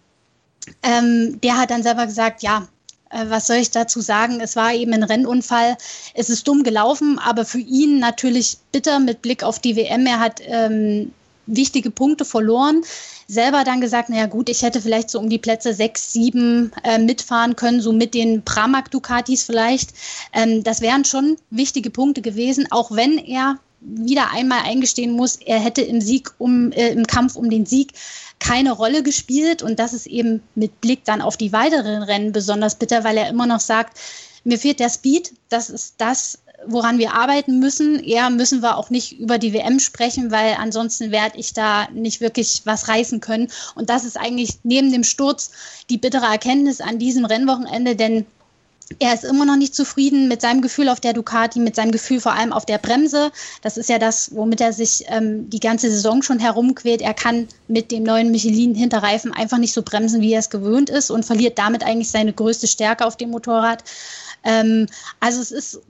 Ähm, 0.83 1.41
der 1.43 1.59
hat 1.59 1.71
dann 1.71 1.83
selber 1.83 2.07
gesagt, 2.07 2.43
ja, 2.43 2.67
äh, 3.11 3.25
was 3.29 3.47
soll 3.47 3.57
ich 3.57 3.71
dazu 3.71 4.01
sagen? 4.01 4.41
Es 4.41 4.57
war 4.57 4.73
eben 4.73 4.93
ein 4.93 5.03
Rennunfall. 5.03 5.77
Es 6.15 6.29
ist 6.31 6.47
dumm 6.49 6.63
gelaufen, 6.63 7.19
aber 7.19 7.45
für 7.45 7.59
ihn 7.59 7.99
natürlich 7.99 8.59
bitter 8.73 8.99
mit 8.99 9.23
Blick 9.23 9.43
auf 9.43 9.59
die 9.59 9.77
WM. 9.77 10.07
Er 10.07 10.21
hat 10.21 10.41
ähm, 10.47 11.13
wichtige 11.47 11.91
Punkte 11.91 12.25
verloren. 12.25 12.83
Selber 13.27 13.65
dann 13.65 13.81
gesagt, 13.81 14.11
naja 14.11 14.27
gut, 14.27 14.49
ich 14.49 14.63
hätte 14.63 14.81
vielleicht 14.81 15.11
so 15.11 15.19
um 15.19 15.31
die 15.31 15.39
Plätze 15.39 15.73
sechs, 15.73 16.13
sieben 16.13 16.73
äh, 16.83 16.99
mitfahren 16.99 17.57
können, 17.57 17.81
so 17.81 17.93
mit 17.93 18.15
den 18.15 18.45
Pramac 18.45 18.91
Ducatis 18.91 19.45
vielleicht. 19.45 19.91
Ähm, 20.33 20.63
das 20.63 20.81
wären 20.81 21.05
schon 21.05 21.37
wichtige 21.51 21.91
Punkte 21.91 22.21
gewesen, 22.23 22.67
auch 22.71 22.91
wenn 22.91 23.19
er 23.19 23.59
wieder 23.85 24.33
einmal 24.33 24.63
eingestehen 24.65 25.13
muss, 25.13 25.37
er 25.37 25.59
hätte 25.59 25.83
im 25.83 26.01
Sieg 26.01 26.33
um 26.39 26.73
äh, 26.73 26.91
im 26.91 27.07
Kampf 27.07 27.37
um 27.37 27.51
den 27.51 27.67
Sieg 27.67 27.93
keine 28.39 28.73
Rolle 28.73 29.03
gespielt 29.03 29.63
und 29.63 29.79
das 29.79 29.93
ist 29.93 30.07
eben 30.07 30.43
mit 30.55 30.81
Blick 30.81 31.05
dann 31.05 31.23
auf 31.23 31.37
die 31.37 31.53
weiteren 31.53 32.03
Rennen 32.03 32.33
besonders 32.33 32.77
bitter, 32.77 33.05
weil 33.05 33.17
er 33.17 33.29
immer 33.29 33.47
noch 33.47 33.61
sagt, 33.61 33.99
mir 34.45 34.59
fehlt 34.59 34.81
der 34.81 34.91
Speed, 34.91 35.33
das 35.49 35.71
ist 35.71 35.95
das, 35.99 36.39
woran 36.67 36.99
wir 36.99 37.15
arbeiten 37.15 37.59
müssen. 37.59 38.03
Eher 38.03 38.31
müssen 38.31 38.63
wir 38.63 38.77
auch 38.77 38.91
nicht 38.91 39.19
über 39.19 39.39
die 39.39 39.53
WM 39.53 39.81
sprechen, 39.81 40.31
weil 40.31 40.55
ansonsten 40.59 41.11
werde 41.11 41.39
ich 41.39 41.53
da 41.53 41.89
nicht 41.93 42.21
wirklich 42.21 42.63
was 42.65 42.89
reißen 42.89 43.21
können. 43.21 43.49
Und 43.75 43.91
das 43.91 44.05
ist 44.05 44.19
eigentlich 44.19 44.59
neben 44.63 44.93
dem 44.93 45.05
Sturz 45.05 45.51
die 45.91 45.99
bittere 45.99 46.27
Erkenntnis 46.27 46.81
an 46.81 46.99
diesem 46.99 47.25
Rennwochenende, 47.25 47.97
denn 47.97 48.27
er 48.99 49.15
ist 49.15 49.25
immer 49.25 49.45
noch 49.45 49.57
nicht 49.57 49.75
zufrieden 49.75 50.29
mit 50.29 50.41
seinem 50.41 50.61
Gefühl 50.61 50.89
auf 50.89 51.01
der 51.01 51.15
Ducati, 51.15 51.59
mit 51.59 51.75
seinem 51.75 51.91
Gefühl 51.91 52.21
vor 52.21 52.33
allem 52.33 52.53
auf 52.53 52.67
der 52.67 52.79
Bremse. 52.79 53.33
Das 53.63 53.77
ist 53.77 53.89
ja 53.89 53.99
das, 53.99 54.35
womit 54.35 54.61
er 54.61 54.73
sich 54.73 55.05
ähm, 55.09 55.49
die 55.49 55.61
ganze 55.61 55.91
Saison 55.91 56.23
schon 56.23 56.39
herumquält. 56.39 57.01
Er 57.01 57.15
kann 57.15 57.49
mit 57.67 57.91
dem 57.91 58.03
neuen 58.03 58.31
Michelin-Hinterreifen 58.31 59.33
einfach 59.33 59.59
nicht 59.59 59.73
so 59.73 59.83
bremsen, 59.83 60.21
wie 60.21 60.33
er 60.33 60.41
es 60.41 60.51
gewöhnt 60.51 60.91
ist 60.91 61.11
und 61.11 61.25
verliert 61.25 61.59
damit 61.59 61.83
eigentlich 61.83 62.11
seine 62.11 62.33
größte 62.33 62.67
Stärke 62.67 63.07
auf 63.07 63.17
dem 63.17 63.31
Motorrad. 63.31 63.85
Ähm, 64.45 64.87
also 65.21 65.41
es 65.41 65.51
ist 65.51 65.81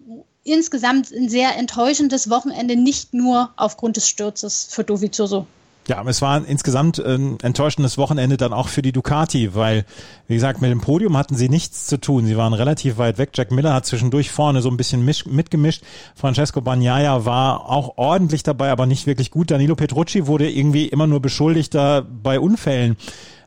insgesamt 0.45 1.11
ein 1.11 1.28
sehr 1.28 1.57
enttäuschendes 1.57 2.30
Wochenende, 2.30 2.76
nicht 2.76 3.12
nur 3.12 3.53
aufgrund 3.57 3.97
des 3.97 4.09
Sturzes 4.09 4.66
für 4.70 4.84
Dovizioso. 4.84 5.47
Ja, 5.87 6.03
es 6.07 6.22
war 6.22 6.47
insgesamt 6.47 6.99
ein 6.99 7.39
enttäuschendes 7.41 7.99
Wochenende 7.99 8.39
dann 8.39 8.55
auch 8.55 8.68
für 8.68 8.80
die 8.80 8.93
Ducati, 8.93 9.55
weil, 9.55 9.85
wie 10.26 10.35
gesagt, 10.35 10.62
mit 10.62 10.70
dem 10.70 10.80
Podium 10.80 11.16
hatten 11.16 11.37
sie 11.37 11.51
nichts 11.51 11.87
zu 11.87 12.01
tun. 12.01 12.24
Sie 12.24 12.39
waren 12.39 12.55
relativ 12.55 12.97
weit 12.97 13.18
weg. 13.18 13.30
Jack 13.35 13.51
Miller 13.51 13.74
hat 13.74 13.85
zwischendurch 13.85 14.30
vorne 14.30 14.62
so 14.62 14.70
ein 14.70 14.78
bisschen 14.78 15.05
mitgemischt. 15.05 15.82
Francesco 16.14 16.62
Bagnaia 16.62 17.26
war 17.26 17.68
auch 17.68 17.99
ordentlich 17.99 18.43
dabei, 18.43 18.70
aber 18.70 18.87
nicht 18.87 19.07
wirklich 19.07 19.30
gut. 19.30 19.51
Danilo 19.51 19.74
Petrucci 19.74 20.26
wurde 20.26 20.51
irgendwie 20.51 20.87
immer 20.87 21.07
nur 21.07 21.20
beschuldigt, 21.20 21.74
da 21.74 22.01
bei 22.01 22.41
Unfällen 22.41 22.97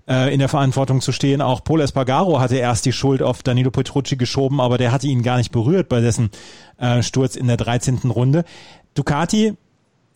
äh, 0.08 0.32
in 0.32 0.38
der 0.38 0.50
Verantwortung 0.50 1.02
zu 1.02 1.12
stehen. 1.12 1.42
Auch 1.42 1.64
Paul 1.64 1.82
Espargaro 1.82 2.40
hatte 2.40 2.58
erst 2.58 2.86
die 2.86 2.94
Schuld 2.94 3.24
auf 3.24 3.42
Danilo 3.42 3.72
Petrucci 3.72 4.16
geschoben, 4.16 4.62
aber 4.62 4.78
der 4.78 4.92
hatte 4.92 5.08
ihn 5.08 5.24
gar 5.24 5.38
nicht 5.38 5.52
berührt 5.52 5.90
bei 5.90 6.02
dessen 6.02 6.30
äh, 6.78 7.02
Sturz 7.02 7.36
in 7.36 7.48
der 7.48 7.58
13. 7.58 8.00
Runde. 8.12 8.46
Ducati 8.94 9.54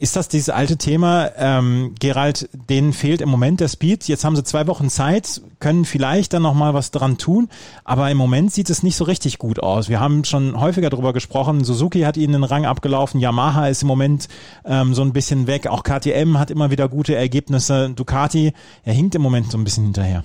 ist 0.01 0.15
das 0.15 0.27
dieses 0.27 0.49
alte 0.49 0.77
Thema, 0.77 1.29
ähm, 1.37 1.93
Gerald, 1.99 2.49
denen 2.69 2.91
fehlt 2.91 3.21
im 3.21 3.29
Moment 3.29 3.59
der 3.59 3.67
Speed. 3.67 4.07
Jetzt 4.07 4.25
haben 4.25 4.35
sie 4.35 4.43
zwei 4.43 4.65
Wochen 4.65 4.89
Zeit, 4.89 5.41
können 5.59 5.85
vielleicht 5.85 6.33
dann 6.33 6.41
nochmal 6.41 6.73
was 6.73 6.89
dran 6.89 7.19
tun, 7.19 7.49
aber 7.85 8.09
im 8.09 8.17
Moment 8.17 8.51
sieht 8.51 8.71
es 8.71 8.81
nicht 8.81 8.95
so 8.95 9.03
richtig 9.03 9.37
gut 9.37 9.59
aus. 9.61 9.89
Wir 9.89 9.99
haben 9.99 10.23
schon 10.23 10.59
häufiger 10.59 10.89
darüber 10.89 11.13
gesprochen, 11.13 11.63
Suzuki 11.63 12.01
hat 12.01 12.17
ihnen 12.17 12.33
den 12.33 12.43
Rang 12.43 12.65
abgelaufen, 12.65 13.19
Yamaha 13.19 13.67
ist 13.67 13.83
im 13.83 13.87
Moment 13.89 14.27
ähm, 14.65 14.95
so 14.95 15.03
ein 15.03 15.13
bisschen 15.13 15.45
weg, 15.45 15.67
auch 15.67 15.83
KTM 15.83 16.39
hat 16.39 16.49
immer 16.49 16.71
wieder 16.71 16.89
gute 16.89 17.13
Ergebnisse, 17.13 17.91
Ducati, 17.91 18.53
er 18.83 18.93
hinkt 18.93 19.13
im 19.13 19.21
Moment 19.21 19.51
so 19.51 19.59
ein 19.59 19.63
bisschen 19.63 19.83
hinterher. 19.83 20.23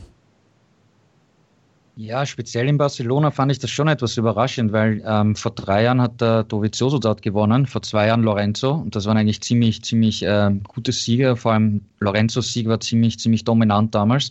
Ja, 1.99 2.27
speziell 2.27 2.69
in 2.69 2.77
Barcelona 2.77 3.31
fand 3.31 3.51
ich 3.51 3.59
das 3.59 3.71
schon 3.71 3.89
etwas 3.89 4.19
überraschend, 4.19 4.71
weil 4.71 5.03
ähm, 5.07 5.35
vor 5.35 5.53
drei 5.53 5.85
Jahren 5.85 6.03
hat 6.03 6.21
der 6.21 6.45
Dovizioso 6.45 6.99
dort 6.99 7.23
gewonnen, 7.23 7.65
vor 7.65 7.81
zwei 7.81 8.09
Jahren 8.09 8.23
Lorenzo 8.23 8.73
und 8.73 8.95
das 8.95 9.07
waren 9.07 9.17
eigentlich 9.17 9.41
ziemlich, 9.41 9.83
ziemlich 9.83 10.23
äh, 10.23 10.51
gute 10.69 10.93
Sieger, 10.93 11.37
vor 11.37 11.53
allem 11.53 11.81
Lorenzos 12.01 12.53
Sieg 12.53 12.69
war 12.69 12.81
ziemlich, 12.81 13.19
ziemlich 13.19 13.45
dominant 13.45 13.95
damals. 13.95 14.31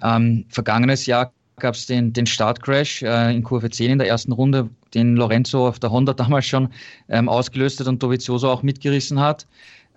Ähm, 0.00 0.44
vergangenes 0.48 1.06
Jahr 1.06 1.32
gab 1.58 1.74
es 1.74 1.86
den, 1.86 2.12
den 2.12 2.26
Startcrash 2.26 3.02
äh, 3.02 3.34
in 3.34 3.42
Kurve 3.42 3.68
10 3.68 3.90
in 3.90 3.98
der 3.98 4.06
ersten 4.06 4.30
Runde, 4.30 4.70
den 4.94 5.16
Lorenzo 5.16 5.66
auf 5.66 5.80
der 5.80 5.90
Honda 5.90 6.12
damals 6.12 6.46
schon 6.46 6.68
ähm, 7.08 7.28
ausgelöst 7.28 7.80
hat 7.80 7.88
und 7.88 8.00
Dovizioso 8.00 8.48
auch 8.48 8.62
mitgerissen 8.62 9.18
hat. 9.18 9.48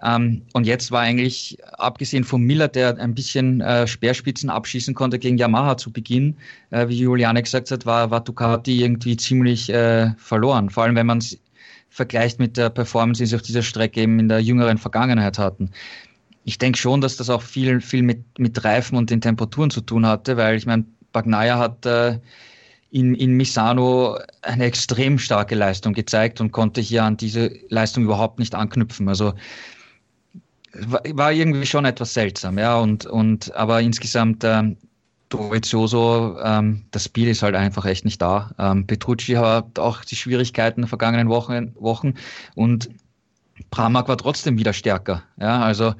Ähm, 0.03 0.41
und 0.53 0.65
jetzt 0.65 0.91
war 0.91 1.01
eigentlich, 1.01 1.57
abgesehen 1.77 2.23
von 2.23 2.41
Miller, 2.41 2.67
der 2.67 2.97
ein 2.97 3.15
bisschen 3.15 3.61
äh, 3.61 3.87
Speerspitzen 3.87 4.49
abschießen 4.49 4.93
konnte 4.93 5.19
gegen 5.19 5.37
Yamaha 5.37 5.77
zu 5.77 5.91
Beginn, 5.91 6.35
äh, 6.71 6.87
wie 6.87 6.99
Juliane 6.99 7.41
gesagt 7.41 7.71
hat, 7.71 7.85
war, 7.85 8.11
war 8.11 8.23
Ducati 8.23 8.83
irgendwie 8.83 9.17
ziemlich 9.17 9.69
äh, 9.69 10.11
verloren. 10.17 10.69
Vor 10.69 10.83
allem, 10.83 10.95
wenn 10.95 11.07
man 11.07 11.19
es 11.19 11.39
vergleicht 11.89 12.39
mit 12.39 12.57
der 12.57 12.69
Performance, 12.69 13.23
die 13.23 13.27
sie 13.27 13.35
auf 13.37 13.41
dieser 13.41 13.61
Strecke 13.61 14.01
eben 14.01 14.19
in 14.19 14.27
der 14.27 14.41
jüngeren 14.41 14.77
Vergangenheit 14.77 15.39
hatten. 15.39 15.71
Ich 16.43 16.57
denke 16.57 16.77
schon, 16.77 16.99
dass 16.99 17.15
das 17.15 17.29
auch 17.29 17.41
viel, 17.41 17.79
viel 17.79 18.03
mit, 18.03 18.37
mit 18.37 18.63
Reifen 18.65 18.97
und 18.97 19.09
den 19.09 19.21
Temperaturen 19.21 19.69
zu 19.69 19.79
tun 19.79 20.05
hatte, 20.05 20.35
weil 20.35 20.57
ich 20.57 20.65
meine, 20.65 20.85
Bagnaia 21.13 21.57
hat 21.57 21.85
äh, 21.85 22.19
in, 22.91 23.15
in 23.15 23.31
Misano 23.31 24.19
eine 24.41 24.65
extrem 24.65 25.17
starke 25.17 25.55
Leistung 25.55 25.93
gezeigt 25.93 26.41
und 26.41 26.51
konnte 26.51 26.81
hier 26.81 27.03
an 27.05 27.15
diese 27.15 27.51
Leistung 27.69 28.03
überhaupt 28.03 28.39
nicht 28.39 28.55
anknüpfen. 28.55 29.07
Also 29.07 29.33
war 31.13 31.31
irgendwie 31.31 31.65
schon 31.65 31.85
etwas 31.85 32.13
seltsam, 32.13 32.57
ja, 32.57 32.77
und, 32.77 33.05
und 33.05 33.55
aber 33.55 33.81
insgesamt 33.81 34.43
ähm, 34.43 34.77
Dovizioso, 35.29 36.37
ähm, 36.43 36.83
das 36.91 37.05
Spiel 37.05 37.27
ist 37.29 37.41
halt 37.41 37.55
einfach 37.55 37.85
echt 37.85 38.05
nicht 38.05 38.21
da. 38.21 38.51
Ähm, 38.59 38.85
Petrucci 38.85 39.33
hat 39.33 39.79
auch 39.79 40.05
die 40.05 40.15
Schwierigkeiten 40.15 40.81
der 40.81 40.87
vergangenen 40.87 41.29
Wochen, 41.29 41.73
Wochen 41.75 42.13
und 42.53 42.89
Pramak 43.71 44.07
war 44.07 44.17
trotzdem 44.17 44.57
wieder 44.57 44.73
stärker. 44.73 45.23
Ja, 45.39 45.61
also 45.61 45.95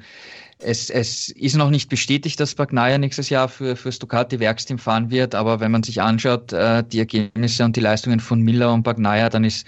es, 0.58 0.90
es 0.90 1.28
ist 1.30 1.56
noch 1.56 1.70
nicht 1.70 1.88
bestätigt, 1.88 2.38
dass 2.40 2.54
Bagnaia 2.54 2.98
nächstes 2.98 3.28
Jahr 3.28 3.48
für, 3.48 3.76
für 3.76 3.90
Ducati 3.90 4.40
Werksteam 4.40 4.78
fahren 4.78 5.10
wird, 5.10 5.34
aber 5.34 5.60
wenn 5.60 5.70
man 5.70 5.82
sich 5.82 6.00
anschaut, 6.00 6.52
äh, 6.52 6.84
die 6.84 6.98
Ergebnisse 6.98 7.64
und 7.64 7.76
die 7.76 7.80
Leistungen 7.80 8.20
von 8.20 8.40
Miller 8.40 8.72
und 8.72 8.82
Bagnaia, 8.82 9.28
dann 9.28 9.44
ist, 9.44 9.66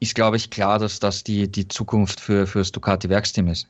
ist 0.00 0.14
glaube 0.14 0.36
ich, 0.36 0.50
klar, 0.50 0.78
dass 0.78 1.00
das 1.00 1.24
die, 1.24 1.50
die 1.50 1.66
Zukunft 1.66 2.20
für, 2.20 2.46
für 2.46 2.58
das 2.58 2.72
Ducati 2.72 3.08
Werksteam 3.08 3.48
ist. 3.48 3.66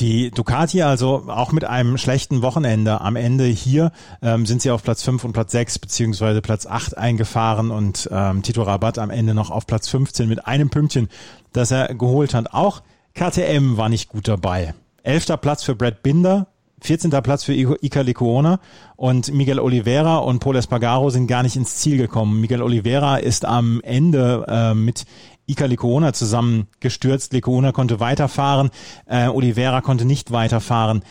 Die 0.00 0.32
Ducati 0.32 0.82
also 0.82 1.24
auch 1.28 1.52
mit 1.52 1.64
einem 1.64 1.98
schlechten 1.98 2.42
Wochenende 2.42 3.00
am 3.00 3.14
Ende 3.14 3.44
hier 3.44 3.92
ähm, 4.22 4.44
sind 4.44 4.60
sie 4.60 4.72
auf 4.72 4.82
Platz 4.82 5.04
5 5.04 5.22
und 5.22 5.32
Platz 5.32 5.52
6 5.52 5.78
beziehungsweise 5.78 6.42
Platz 6.42 6.66
8 6.66 6.98
eingefahren 6.98 7.70
und 7.70 8.08
ähm, 8.10 8.42
Tito 8.42 8.62
Rabat 8.62 8.98
am 8.98 9.10
Ende 9.10 9.34
noch 9.34 9.50
auf 9.50 9.68
Platz 9.68 9.88
15 9.88 10.28
mit 10.28 10.46
einem 10.46 10.68
Pünktchen, 10.68 11.08
das 11.52 11.70
er 11.70 11.94
geholt 11.94 12.34
hat. 12.34 12.52
Auch 12.52 12.82
KTM 13.14 13.76
war 13.76 13.88
nicht 13.88 14.08
gut 14.08 14.26
dabei. 14.26 14.74
Elfter 15.04 15.36
Platz 15.36 15.62
für 15.62 15.76
Brad 15.76 16.02
Binder, 16.02 16.48
14. 16.80 17.10
Platz 17.10 17.44
für 17.44 17.54
Ica 17.54 18.00
Lecuona 18.02 18.60
und 18.96 19.32
Miguel 19.32 19.58
Oliveira 19.58 20.18
und 20.18 20.40
Paul 20.40 20.56
Espargaro 20.56 21.08
sind 21.08 21.28
gar 21.28 21.42
nicht 21.42 21.56
ins 21.56 21.76
Ziel 21.76 21.96
gekommen. 21.96 22.40
Miguel 22.40 22.62
Oliveira 22.62 23.16
ist 23.16 23.44
am 23.44 23.80
Ende 23.82 24.44
äh, 24.48 24.74
mit 24.74 25.06
Ica 25.46 25.66
Lecuona 25.66 26.12
zusammen 26.12 26.68
gestürzt. 26.80 27.32
Lecuona 27.32 27.72
konnte 27.72 28.00
weiterfahren, 28.00 28.70
äh, 29.06 29.28
Oliveira 29.28 29.80
konnte 29.80 30.04
nicht 30.04 30.30
weiterfahren. 30.30 31.02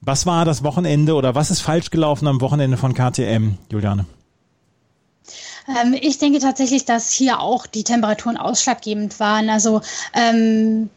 Was 0.00 0.26
war 0.26 0.44
das 0.44 0.64
Wochenende 0.64 1.14
oder 1.14 1.34
was 1.34 1.50
ist 1.50 1.60
falsch 1.60 1.90
gelaufen 1.90 2.26
am 2.26 2.40
Wochenende 2.40 2.76
von 2.76 2.94
KTM, 2.94 3.58
Juliane? 3.70 4.06
Ähm, 5.68 5.94
ich 6.00 6.18
denke 6.18 6.38
tatsächlich, 6.38 6.84
dass 6.84 7.10
hier 7.10 7.40
auch 7.40 7.66
die 7.66 7.84
Temperaturen 7.84 8.36
ausschlaggebend 8.36 9.20
waren. 9.20 9.50
Also 9.50 9.82
ähm, 10.14 10.88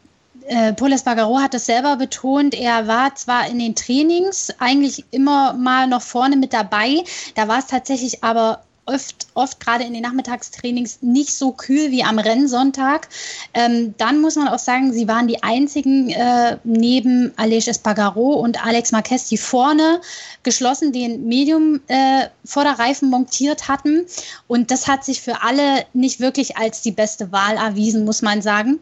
äh, 0.46 0.72
Paul 0.72 0.92
Espargaro 0.92 1.38
hat 1.38 1.54
es 1.54 1.66
selber 1.66 1.96
betont, 1.96 2.54
er 2.54 2.86
war 2.86 3.14
zwar 3.14 3.48
in 3.48 3.58
den 3.58 3.74
Trainings 3.74 4.52
eigentlich 4.58 5.04
immer 5.10 5.54
mal 5.54 5.86
noch 5.86 6.02
vorne 6.02 6.36
mit 6.36 6.52
dabei, 6.52 7.02
da 7.34 7.48
war 7.48 7.58
es 7.58 7.66
tatsächlich 7.66 8.22
aber 8.22 8.62
oft, 8.86 9.26
oft 9.34 9.60
gerade 9.60 9.84
in 9.84 9.92
den 9.92 10.02
Nachmittagstrainings 10.02 10.98
nicht 11.02 11.34
so 11.34 11.52
kühl 11.52 11.90
wie 11.90 12.04
am 12.04 12.18
Rennsonntag. 12.18 13.08
Ähm, 13.54 13.94
dann 13.98 14.20
muss 14.20 14.36
man 14.36 14.48
auch 14.48 14.58
sagen, 14.58 14.92
sie 14.92 15.08
waren 15.08 15.26
die 15.26 15.42
einzigen 15.42 16.10
äh, 16.10 16.58
neben 16.64 17.32
Aleix 17.36 17.68
Espargaro 17.68 18.34
und 18.34 18.64
Alex 18.64 18.92
Marquez, 18.92 19.28
die 19.28 19.38
vorne 19.38 20.00
geschlossen 20.42 20.92
den 20.92 21.26
Medium 21.26 21.80
äh, 21.88 22.28
Vorderreifen 22.44 23.10
montiert 23.10 23.68
hatten. 23.68 24.06
Und 24.46 24.70
das 24.70 24.86
hat 24.86 25.04
sich 25.04 25.20
für 25.20 25.42
alle 25.42 25.84
nicht 25.92 26.20
wirklich 26.20 26.56
als 26.56 26.82
die 26.82 26.92
beste 26.92 27.32
Wahl 27.32 27.56
erwiesen, 27.56 28.04
muss 28.04 28.22
man 28.22 28.42
sagen. 28.42 28.80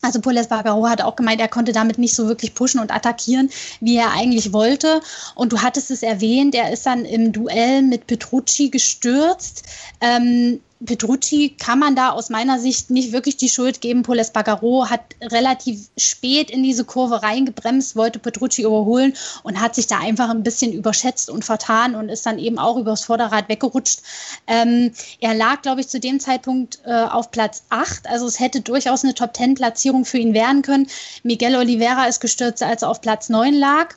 Also 0.00 0.20
Paul 0.20 0.36
Espargaro 0.36 0.88
hat 0.88 1.02
auch 1.02 1.16
gemeint, 1.16 1.40
er 1.40 1.48
konnte 1.48 1.72
damit 1.72 1.98
nicht 1.98 2.14
so 2.14 2.28
wirklich 2.28 2.54
pushen 2.54 2.80
und 2.80 2.92
attackieren, 2.94 3.50
wie 3.80 3.96
er 3.96 4.12
eigentlich 4.12 4.52
wollte. 4.52 5.00
Und 5.34 5.52
du 5.52 5.60
hattest 5.60 5.90
es 5.90 6.02
erwähnt, 6.02 6.54
er 6.54 6.72
ist 6.72 6.86
dann 6.86 7.04
im 7.04 7.32
Duell 7.32 7.82
mit 7.82 8.06
Petrucci 8.06 8.70
gestürzt. 8.70 9.64
Ähm, 10.00 10.60
Petrucci 10.84 11.56
kann 11.58 11.80
man 11.80 11.96
da 11.96 12.10
aus 12.10 12.30
meiner 12.30 12.60
Sicht 12.60 12.90
nicht 12.90 13.12
wirklich 13.12 13.36
die 13.36 13.48
Schuld 13.48 13.80
geben. 13.80 14.04
Paul 14.04 14.20
Espargaro 14.20 14.88
hat 14.88 15.00
relativ 15.20 15.88
spät 15.96 16.50
in 16.50 16.62
diese 16.62 16.84
Kurve 16.84 17.22
reingebremst, 17.22 17.96
wollte 17.96 18.20
Petrucci 18.20 18.62
überholen 18.62 19.14
und 19.42 19.60
hat 19.60 19.74
sich 19.74 19.88
da 19.88 19.98
einfach 19.98 20.30
ein 20.30 20.44
bisschen 20.44 20.72
überschätzt 20.72 21.30
und 21.30 21.44
vertan 21.44 21.96
und 21.96 22.08
ist 22.08 22.26
dann 22.26 22.38
eben 22.38 22.58
auch 22.58 22.76
übers 22.76 23.04
Vorderrad 23.04 23.48
weggerutscht. 23.48 24.02
Ähm, 24.46 24.92
er 25.20 25.34
lag, 25.34 25.62
glaube 25.62 25.80
ich, 25.80 25.88
zu 25.88 25.98
dem 25.98 26.20
Zeitpunkt 26.20 26.78
äh, 26.84 26.92
auf 26.92 27.32
Platz 27.32 27.64
8. 27.70 28.08
Also 28.08 28.26
es 28.26 28.38
hätte 28.38 28.60
durchaus 28.60 29.02
eine 29.02 29.14
Top-10-Platzierung 29.14 30.04
für 30.04 30.18
ihn 30.18 30.32
werden 30.32 30.62
können. 30.62 30.86
Miguel 31.24 31.56
Oliveira 31.56 32.06
ist 32.06 32.20
gestürzt, 32.20 32.62
als 32.62 32.82
er 32.82 32.90
auf 32.90 33.00
Platz 33.00 33.28
9 33.28 33.52
lag. 33.52 33.96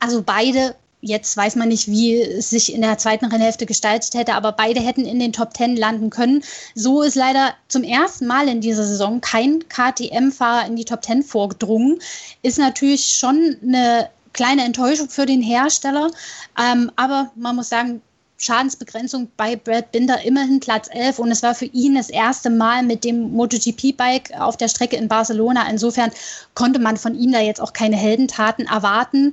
Also 0.00 0.22
beide 0.22 0.74
Jetzt 1.04 1.36
weiß 1.36 1.56
man 1.56 1.68
nicht, 1.68 1.88
wie 1.88 2.20
es 2.20 2.50
sich 2.50 2.72
in 2.72 2.80
der 2.80 2.96
zweiten 2.96 3.24
Rennhälfte 3.24 3.66
gestaltet 3.66 4.14
hätte, 4.14 4.34
aber 4.34 4.52
beide 4.52 4.78
hätten 4.78 5.04
in 5.04 5.18
den 5.18 5.32
Top 5.32 5.52
Ten 5.52 5.76
landen 5.76 6.10
können. 6.10 6.44
So 6.76 7.02
ist 7.02 7.16
leider 7.16 7.54
zum 7.66 7.82
ersten 7.82 8.28
Mal 8.28 8.46
in 8.48 8.60
dieser 8.60 8.84
Saison 8.84 9.20
kein 9.20 9.64
KTM-Fahrer 9.68 10.68
in 10.68 10.76
die 10.76 10.84
Top 10.84 11.02
Ten 11.02 11.24
vorgedrungen. 11.24 11.98
Ist 12.42 12.58
natürlich 12.58 13.16
schon 13.18 13.56
eine 13.62 14.10
kleine 14.32 14.64
Enttäuschung 14.64 15.08
für 15.08 15.26
den 15.26 15.42
Hersteller. 15.42 16.12
Ähm, 16.56 16.92
aber 16.94 17.32
man 17.34 17.56
muss 17.56 17.68
sagen, 17.68 18.00
Schadensbegrenzung 18.42 19.28
bei 19.36 19.54
Brad 19.54 19.92
Binder 19.92 20.24
immerhin 20.24 20.58
Platz 20.58 20.88
11 20.90 21.20
und 21.20 21.30
es 21.30 21.44
war 21.44 21.54
für 21.54 21.66
ihn 21.66 21.94
das 21.94 22.10
erste 22.10 22.50
Mal 22.50 22.82
mit 22.82 23.04
dem 23.04 23.30
MotoGP-Bike 23.32 24.32
auf 24.40 24.56
der 24.56 24.66
Strecke 24.66 24.96
in 24.96 25.06
Barcelona. 25.06 25.68
Insofern 25.70 26.10
konnte 26.54 26.80
man 26.80 26.96
von 26.96 27.14
ihm 27.14 27.30
da 27.30 27.40
jetzt 27.40 27.60
auch 27.60 27.72
keine 27.72 27.94
Heldentaten 27.94 28.66
erwarten. 28.66 29.30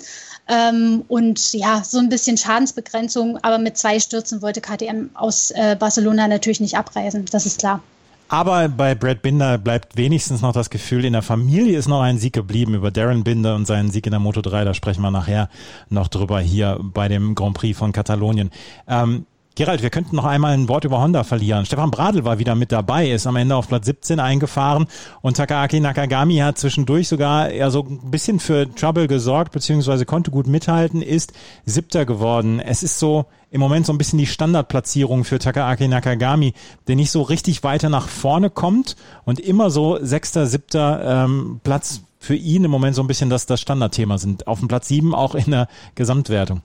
Ähm, 0.47 1.05
und 1.07 1.53
ja, 1.53 1.83
so 1.83 1.97
ein 1.97 2.09
bisschen 2.09 2.37
Schadensbegrenzung, 2.37 3.37
aber 3.41 3.57
mit 3.57 3.77
zwei 3.77 3.99
Stürzen 3.99 4.43
wollte 4.43 4.61
KTM 4.61 5.09
aus 5.15 5.49
äh, 5.51 5.75
Barcelona 5.77 6.27
natürlich 6.27 6.59
nicht 6.59 6.77
abreisen, 6.77 7.25
das 7.31 7.47
ist 7.47 7.59
klar. 7.59 7.81
Aber 8.29 8.69
bei 8.69 8.93
Brad 8.93 9.23
Binder 9.23 9.57
bleibt 9.57 9.97
wenigstens 9.97 10.41
noch 10.41 10.53
das 10.53 10.69
Gefühl, 10.69 11.03
in 11.03 11.13
der 11.13 11.23
Familie 11.23 11.77
ist 11.77 11.87
noch 11.87 12.01
ein 12.01 12.19
Sieg 12.19 12.33
geblieben 12.33 12.75
über 12.75 12.91
Darren 12.91 13.23
Binder 13.23 13.55
und 13.55 13.65
seinen 13.65 13.89
Sieg 13.89 14.05
in 14.05 14.11
der 14.11 14.19
Moto 14.19 14.41
3. 14.41 14.65
Da 14.65 14.75
sprechen 14.75 15.01
wir 15.01 15.09
nachher 15.09 15.49
noch 15.89 16.07
drüber 16.07 16.39
hier 16.39 16.79
bei 16.79 17.07
dem 17.07 17.33
Grand 17.33 17.55
Prix 17.55 17.77
von 17.77 17.91
Katalonien. 17.91 18.51
Ähm, 18.87 19.25
Gerald, 19.55 19.81
wir 19.81 19.89
könnten 19.89 20.15
noch 20.15 20.25
einmal 20.25 20.53
ein 20.53 20.69
Wort 20.69 20.85
über 20.85 21.01
Honda 21.01 21.23
verlieren. 21.23 21.65
Stefan 21.65 21.91
Bradl 21.91 22.23
war 22.23 22.39
wieder 22.39 22.53
mit 22.55 22.71
dabei, 22.71 23.09
ist 23.09 23.27
am 23.27 23.35
Ende 23.35 23.55
auf 23.55 23.67
Platz 23.67 23.87
17 23.87 24.19
eingefahren 24.19 24.85
und 25.21 25.35
Takaaki 25.35 25.79
Nakagami 25.79 26.37
hat 26.37 26.59
zwischendurch 26.59 27.07
sogar 27.07 27.49
eher 27.49 27.71
so 27.71 27.83
ein 27.83 28.11
bisschen 28.11 28.39
für 28.39 28.73
Trouble 28.73 29.07
gesorgt, 29.07 29.51
beziehungsweise 29.51 30.05
konnte 30.05 30.29
gut 30.31 30.47
mithalten, 30.47 31.01
ist 31.01 31.33
siebter 31.65 32.05
geworden. 32.05 32.59
Es 32.59 32.83
ist 32.83 32.99
so 32.99 33.25
im 33.51 33.59
Moment 33.59 33.85
so 33.85 33.93
ein 33.93 33.97
bisschen 33.97 34.19
die 34.19 34.27
Standardplatzierung 34.27 35.23
für 35.23 35.39
Takaaki 35.39 35.87
Nakagami, 35.87 36.53
der 36.87 36.95
nicht 36.95 37.11
so 37.11 37.21
richtig 37.21 37.63
weiter 37.63 37.89
nach 37.89 38.07
vorne 38.07 38.49
kommt 38.49 38.95
und 39.25 39.39
immer 39.39 39.69
so 39.69 39.97
sechster, 40.01 40.45
siebter 40.45 41.25
ähm, 41.25 41.59
Platz 41.63 42.01
für 42.19 42.35
ihn 42.35 42.63
im 42.63 42.71
Moment 42.71 42.95
so 42.95 43.01
ein 43.01 43.07
bisschen 43.07 43.29
das, 43.29 43.45
das 43.45 43.61
Standardthema 43.61 44.17
sind. 44.17 44.45
Auf 44.45 44.59
dem 44.59 44.67
Platz 44.67 44.87
sieben 44.87 45.15
auch 45.15 45.35
in 45.35 45.51
der 45.51 45.67
Gesamtwertung. 45.95 46.61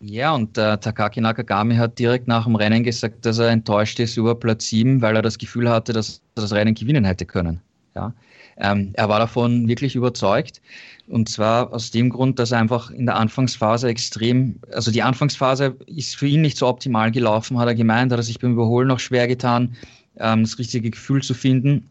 Ja, 0.00 0.32
und 0.32 0.56
äh, 0.56 0.78
Takaki 0.78 1.20
Nakagami 1.20 1.74
hat 1.76 1.98
direkt 1.98 2.28
nach 2.28 2.44
dem 2.44 2.54
Rennen 2.54 2.84
gesagt, 2.84 3.26
dass 3.26 3.38
er 3.38 3.48
enttäuscht 3.48 3.98
ist 3.98 4.16
über 4.16 4.36
Platz 4.36 4.68
7, 4.68 5.02
weil 5.02 5.16
er 5.16 5.22
das 5.22 5.38
Gefühl 5.38 5.68
hatte, 5.68 5.92
dass 5.92 6.20
er 6.36 6.42
das 6.42 6.52
Rennen 6.52 6.74
gewinnen 6.74 7.04
hätte 7.04 7.26
können. 7.26 7.60
Ja. 7.96 8.12
Ähm, 8.56 8.90
er 8.94 9.08
war 9.08 9.18
davon 9.18 9.66
wirklich 9.66 9.96
überzeugt. 9.96 10.60
Und 11.08 11.28
zwar 11.28 11.72
aus 11.72 11.90
dem 11.90 12.10
Grund, 12.10 12.38
dass 12.38 12.52
er 12.52 12.58
einfach 12.58 12.90
in 12.90 13.06
der 13.06 13.16
Anfangsphase 13.16 13.88
extrem, 13.88 14.56
also 14.72 14.90
die 14.90 15.02
Anfangsphase 15.02 15.76
ist 15.86 16.16
für 16.16 16.26
ihn 16.26 16.42
nicht 16.42 16.58
so 16.58 16.66
optimal 16.66 17.10
gelaufen, 17.10 17.58
hat 17.58 17.68
er 17.68 17.74
gemeint, 17.74 18.12
hat 18.12 18.18
er 18.18 18.22
sich 18.22 18.38
beim 18.38 18.52
Überholen 18.52 18.88
noch 18.88 19.00
schwer 19.00 19.26
getan, 19.26 19.74
ähm, 20.18 20.42
das 20.42 20.58
richtige 20.58 20.90
Gefühl 20.90 21.22
zu 21.22 21.34
finden. 21.34 21.90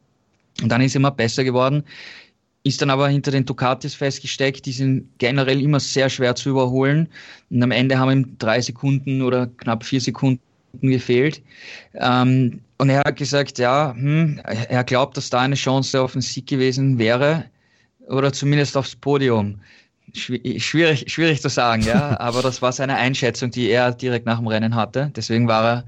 Und 0.62 0.70
dann 0.70 0.82
ist 0.82 0.96
er 0.96 1.00
immer 1.00 1.12
besser 1.12 1.44
geworden 1.44 1.84
ist 2.68 2.82
dann 2.82 2.90
aber 2.90 3.08
hinter 3.08 3.32
den 3.32 3.46
Ducatis 3.46 3.96
festgesteckt. 3.96 4.66
Die 4.66 4.72
sind 4.72 5.08
generell 5.18 5.62
immer 5.62 5.80
sehr 5.80 6.10
schwer 6.10 6.36
zu 6.36 6.50
überholen. 6.50 7.08
Und 7.50 7.64
am 7.64 7.72
Ende 7.72 7.98
haben 7.98 8.12
ihm 8.12 8.38
drei 8.38 8.62
Sekunden 8.62 9.22
oder 9.22 9.48
knapp 9.48 9.86
vier 9.86 10.02
Sekunden 10.02 10.42
gefehlt. 10.82 11.42
Ähm, 11.94 12.60
und 12.78 12.90
er 12.90 13.00
hat 13.00 13.16
gesagt, 13.16 13.58
ja, 13.58 13.96
hm, 13.96 14.40
er 14.44 14.84
glaubt, 14.84 15.18
dass 15.18 15.30
da 15.30 15.40
eine 15.40 15.56
Chance 15.56 16.02
auf 16.02 16.12
den 16.12 16.22
Sieg 16.22 16.48
gewesen 16.48 17.00
wäre 17.00 17.46
oder 18.08 18.34
zumindest 18.34 18.78
aufs 18.78 18.96
Podium. 18.96 19.62
Schwierig, 20.14 21.12
schwierig 21.12 21.42
zu 21.42 21.50
sagen, 21.50 21.82
ja, 21.82 22.20
aber 22.20 22.42
das 22.42 22.62
war 22.62 22.72
seine 22.72 22.96
Einschätzung, 22.96 23.52
die 23.52 23.70
er 23.70 23.92
direkt 23.92 24.26
nach 24.26 24.38
dem 24.38 24.48
Rennen 24.48 24.76
hatte. 24.76 25.12
Deswegen 25.16 25.48
war 25.48 25.66
er, 25.66 25.84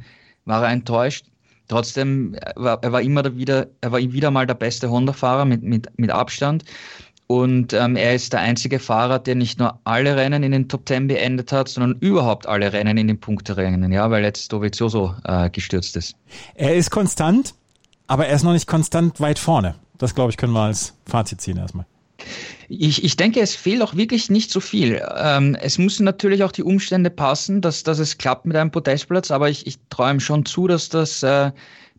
war 0.46 0.64
er 0.64 0.72
enttäuscht. 0.72 1.26
Trotzdem, 1.68 2.36
war, 2.56 2.80
er 2.82 2.92
war 2.92 3.02
immer 3.02 3.38
wieder, 3.38 3.68
er 3.82 3.92
war 3.92 4.00
wieder 4.00 4.32
mal 4.32 4.48
der 4.48 4.56
beste 4.56 4.90
Honda-Fahrer 4.90 5.46
mit, 5.46 5.62
mit, 5.64 5.88
mit 5.98 6.10
Abstand. 6.10 6.66
Und 7.28 7.74
ähm, 7.74 7.96
er 7.96 8.16
ist 8.16 8.34
der 8.34 8.40
einzige 8.40 8.80
Fahrer, 8.80 9.20
der 9.20 9.36
nicht 9.36 9.60
nur 9.60 9.80
alle 9.84 10.16
Rennen 10.16 10.42
in 10.42 10.52
den 10.52 10.68
Top 10.68 10.88
Ten 10.88 11.06
beendet 11.06 11.52
hat, 11.52 11.70
sondern 11.70 12.00
überhaupt 12.00 12.48
alle 12.48 12.74
Rennen 12.74 12.98
in 12.98 13.08
den 13.08 13.20
Punkterennen, 13.20 13.92
ja, 13.92 14.10
weil 14.10 14.24
jetzt 14.24 14.52
Dovizioso 14.52 15.14
äh, 15.26 15.52
gestürzt 15.52 15.96
ist. 15.96 16.16
Er 16.56 16.76
ist 16.76 16.90
konstant, 16.90 17.54
aber 18.08 18.26
er 18.26 18.36
ist 18.36 18.42
noch 18.42 18.54
nicht 18.54 18.66
konstant 18.66 19.22
weit 19.22 19.38
vorne. 19.38 19.76
Das, 20.00 20.16
glaube 20.16 20.32
ich, 20.32 20.38
können 20.38 20.54
wir 20.54 20.62
als 20.62 20.96
Fazit 21.06 21.40
ziehen 21.40 21.58
erstmal. 21.58 21.86
Ich, 22.68 23.04
ich 23.04 23.18
denke, 23.18 23.40
es 23.40 23.56
fehlt 23.56 23.82
auch 23.82 23.96
wirklich 23.96 24.30
nicht 24.30 24.52
so 24.52 24.60
viel. 24.60 25.02
Ähm, 25.18 25.56
es 25.60 25.78
müssen 25.78 26.04
natürlich 26.04 26.44
auch 26.44 26.52
die 26.52 26.64
Umstände 26.64 27.10
passen, 27.10 27.62
dass, 27.62 27.84
dass 27.84 28.00
es 28.00 28.18
klappt 28.18 28.46
mit 28.46 28.56
einem 28.56 28.72
Podestplatz, 28.72 29.32
aber 29.32 29.50
ich, 29.50 29.66
ich 29.66 29.80
träume 29.90 30.20
schon 30.20 30.46
zu, 30.46 30.68
dass 30.68 30.90
das 30.90 31.24
äh, 31.24 31.52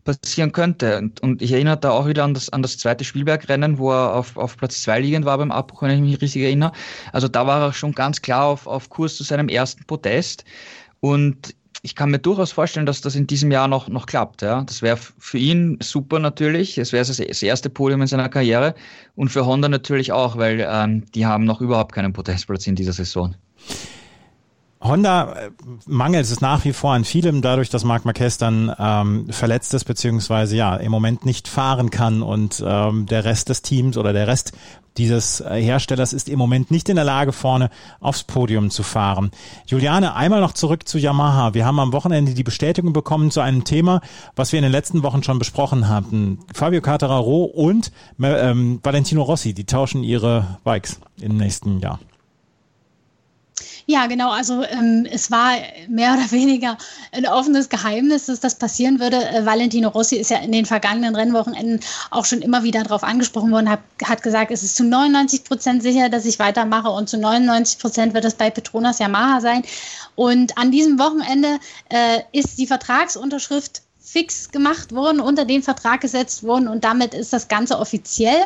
passieren 0.03 0.51
könnte. 0.51 0.97
Und, 0.97 1.21
und 1.21 1.41
ich 1.41 1.51
erinnere 1.51 1.77
da 1.77 1.91
auch 1.91 2.07
wieder 2.07 2.23
an 2.23 2.33
das, 2.33 2.49
an 2.49 2.61
das 2.61 2.77
zweite 2.77 3.03
Spielbergrennen, 3.03 3.77
wo 3.77 3.91
er 3.91 4.15
auf, 4.15 4.37
auf 4.37 4.57
Platz 4.57 4.81
zwei 4.81 4.99
liegend 4.99 5.25
war 5.25 5.37
beim 5.37 5.51
Abbruch, 5.51 5.81
wenn 5.83 5.91
ich 5.91 6.01
mich 6.01 6.21
richtig 6.21 6.43
erinnere. 6.43 6.71
Also 7.11 7.27
da 7.27 7.45
war 7.47 7.61
er 7.61 7.73
schon 7.73 7.93
ganz 7.93 8.21
klar 8.21 8.45
auf, 8.45 8.67
auf 8.67 8.89
Kurs 8.89 9.15
zu 9.15 9.23
seinem 9.23 9.49
ersten 9.49 9.85
Podest. 9.85 10.45
Und 10.99 11.55
ich 11.83 11.95
kann 11.95 12.11
mir 12.11 12.19
durchaus 12.19 12.51
vorstellen, 12.51 12.85
dass 12.85 13.01
das 13.01 13.15
in 13.15 13.25
diesem 13.25 13.51
Jahr 13.51 13.67
noch, 13.67 13.87
noch 13.87 14.05
klappt. 14.05 14.43
Ja. 14.43 14.63
Das 14.63 14.81
wäre 14.81 14.97
für 14.97 15.37
ihn 15.37 15.77
super 15.81 16.19
natürlich. 16.19 16.77
Es 16.77 16.93
wäre 16.93 17.05
das 17.05 17.43
erste 17.43 17.69
Podium 17.69 18.01
in 18.01 18.07
seiner 18.07 18.29
Karriere 18.29 18.75
und 19.15 19.29
für 19.29 19.45
Honda 19.45 19.67
natürlich 19.67 20.11
auch, 20.11 20.37
weil 20.37 20.65
ähm, 20.69 21.05
die 21.15 21.25
haben 21.25 21.45
noch 21.45 21.59
überhaupt 21.59 21.93
keinen 21.93 22.13
Podestplatz 22.13 22.67
in 22.67 22.75
dieser 22.75 22.93
Saison. 22.93 23.35
Honda 24.81 25.33
äh, 25.33 25.51
mangelt 25.85 26.25
es 26.25 26.41
nach 26.41 26.65
wie 26.65 26.73
vor 26.73 26.93
an 26.93 27.05
vielem, 27.05 27.41
dadurch, 27.41 27.69
dass 27.69 27.83
Marc 27.83 28.05
Marquez 28.05 28.37
dann 28.37 28.73
ähm, 28.79 29.27
verletzt 29.29 29.73
ist, 29.73 29.85
beziehungsweise 29.85 30.55
ja 30.55 30.75
im 30.75 30.91
Moment 30.91 31.25
nicht 31.25 31.47
fahren 31.47 31.91
kann 31.91 32.23
und 32.23 32.63
ähm, 32.65 33.05
der 33.05 33.23
Rest 33.23 33.49
des 33.49 33.61
Teams 33.61 33.97
oder 33.97 34.11
der 34.13 34.27
Rest 34.27 34.53
dieses 34.97 35.41
Herstellers 35.47 36.11
ist 36.11 36.27
im 36.27 36.37
Moment 36.37 36.69
nicht 36.69 36.89
in 36.89 36.97
der 36.97 37.05
Lage, 37.05 37.31
vorne 37.31 37.69
aufs 38.01 38.23
Podium 38.23 38.69
zu 38.69 38.83
fahren. 38.83 39.31
Juliane, 39.65 40.15
einmal 40.15 40.41
noch 40.41 40.51
zurück 40.51 40.85
zu 40.85 40.97
Yamaha. 40.97 41.53
Wir 41.53 41.65
haben 41.65 41.79
am 41.79 41.93
Wochenende 41.93 42.33
die 42.33 42.43
Bestätigung 42.43 42.91
bekommen 42.91 43.31
zu 43.31 43.39
einem 43.39 43.63
Thema, 43.63 44.01
was 44.35 44.51
wir 44.51 44.59
in 44.59 44.63
den 44.63 44.71
letzten 44.71 45.01
Wochen 45.03 45.23
schon 45.23 45.39
besprochen 45.39 45.87
hatten. 45.87 46.39
Fabio 46.53 46.81
Cartararo 46.81 47.45
und 47.45 47.91
ähm, 48.21 48.81
Valentino 48.83 49.21
Rossi, 49.21 49.53
die 49.53 49.65
tauschen 49.65 50.03
ihre 50.03 50.59
Bikes 50.65 50.99
im 51.21 51.37
nächsten 51.37 51.79
Jahr. 51.79 51.99
Ja, 53.91 54.07
genau. 54.07 54.31
Also 54.31 54.63
ähm, 54.63 55.05
es 55.11 55.31
war 55.31 55.51
mehr 55.89 56.13
oder 56.13 56.31
weniger 56.31 56.77
ein 57.11 57.25
offenes 57.27 57.67
Geheimnis, 57.67 58.27
dass 58.27 58.39
das 58.39 58.55
passieren 58.55 59.01
würde. 59.01 59.17
Äh, 59.17 59.45
Valentino 59.45 59.89
Rossi 59.89 60.15
ist 60.15 60.31
ja 60.31 60.37
in 60.37 60.53
den 60.53 60.65
vergangenen 60.65 61.13
Rennwochenenden 61.13 61.81
auch 62.09 62.23
schon 62.23 62.41
immer 62.41 62.63
wieder 62.63 62.83
darauf 62.83 63.03
angesprochen 63.03 63.51
worden, 63.51 63.69
hat, 63.69 63.81
hat 64.05 64.23
gesagt, 64.23 64.49
es 64.51 64.63
ist 64.63 64.77
zu 64.77 64.85
99 64.85 65.43
Prozent 65.43 65.83
sicher, 65.83 66.07
dass 66.07 66.23
ich 66.23 66.39
weitermache 66.39 66.89
und 66.89 67.09
zu 67.09 67.17
99 67.17 67.79
Prozent 67.79 68.13
wird 68.13 68.23
es 68.23 68.35
bei 68.35 68.49
Petronas 68.49 68.99
Yamaha 68.99 69.41
sein. 69.41 69.63
Und 70.15 70.57
an 70.57 70.71
diesem 70.71 70.97
Wochenende 70.97 71.59
äh, 71.89 72.21
ist 72.31 72.59
die 72.59 72.67
Vertragsunterschrift 72.67 73.81
fix 74.03 74.49
gemacht 74.49 74.93
worden, 74.93 75.19
unter 75.19 75.45
den 75.45 75.61
Vertrag 75.61 76.01
gesetzt 76.01 76.43
worden 76.43 76.67
und 76.67 76.83
damit 76.83 77.13
ist 77.13 77.31
das 77.33 77.47
Ganze 77.47 77.77
offiziell. 77.77 78.41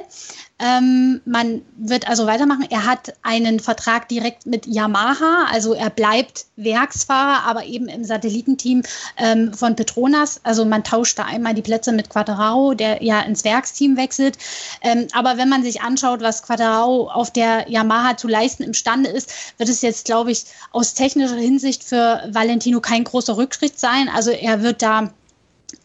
Ähm, 0.58 1.22
man 1.26 1.64
wird 1.76 2.08
also 2.08 2.28
weitermachen. 2.28 2.66
Er 2.70 2.86
hat 2.86 3.14
einen 3.24 3.60
Vertrag 3.60 4.08
direkt 4.08 4.46
mit 4.46 4.66
Yamaha, 4.66 5.48
also 5.52 5.74
er 5.74 5.90
bleibt 5.90 6.46
Werksfahrer, 6.56 7.44
aber 7.46 7.66
eben 7.66 7.88
im 7.90 8.06
Satellitenteam 8.06 8.84
ähm, 9.18 9.54
von 9.54 9.76
Petronas. 9.76 10.40
Also 10.44 10.64
man 10.64 10.84
tauscht 10.84 11.20
da 11.20 11.24
einmal 11.24 11.56
die 11.56 11.62
Plätze 11.62 11.92
mit 11.92 12.10
Quattararo, 12.10 12.74
der 12.74 13.04
ja 13.04 13.22
ins 13.22 13.44
Werksteam 13.44 13.98
wechselt. 13.98 14.38
Ähm, 14.82 15.08
aber 15.12 15.38
wenn 15.38 15.50
man 15.50 15.64
sich 15.64 15.82
anschaut, 15.82 16.22
was 16.22 16.44
Quattararo 16.44 17.10
auf 17.10 17.32
der 17.32 17.70
Yamaha 17.70 18.16
zu 18.16 18.30
leisten 18.30 18.64
imstande 18.64 19.10
ist, 19.10 19.34
wird 19.58 19.70
es 19.70 19.82
jetzt, 19.82 20.06
glaube 20.06 20.32
ich, 20.32 20.46
aus 20.72 20.94
technischer 20.94 21.36
Hinsicht 21.36 21.84
für 21.84 22.24
Valentino 22.32 22.80
kein 22.80 23.04
großer 23.04 23.36
Rückschritt 23.36 23.78
sein. 23.78 24.10
Also 24.10 24.32
er 24.32 24.62
wird 24.62 24.82
da 24.82 25.12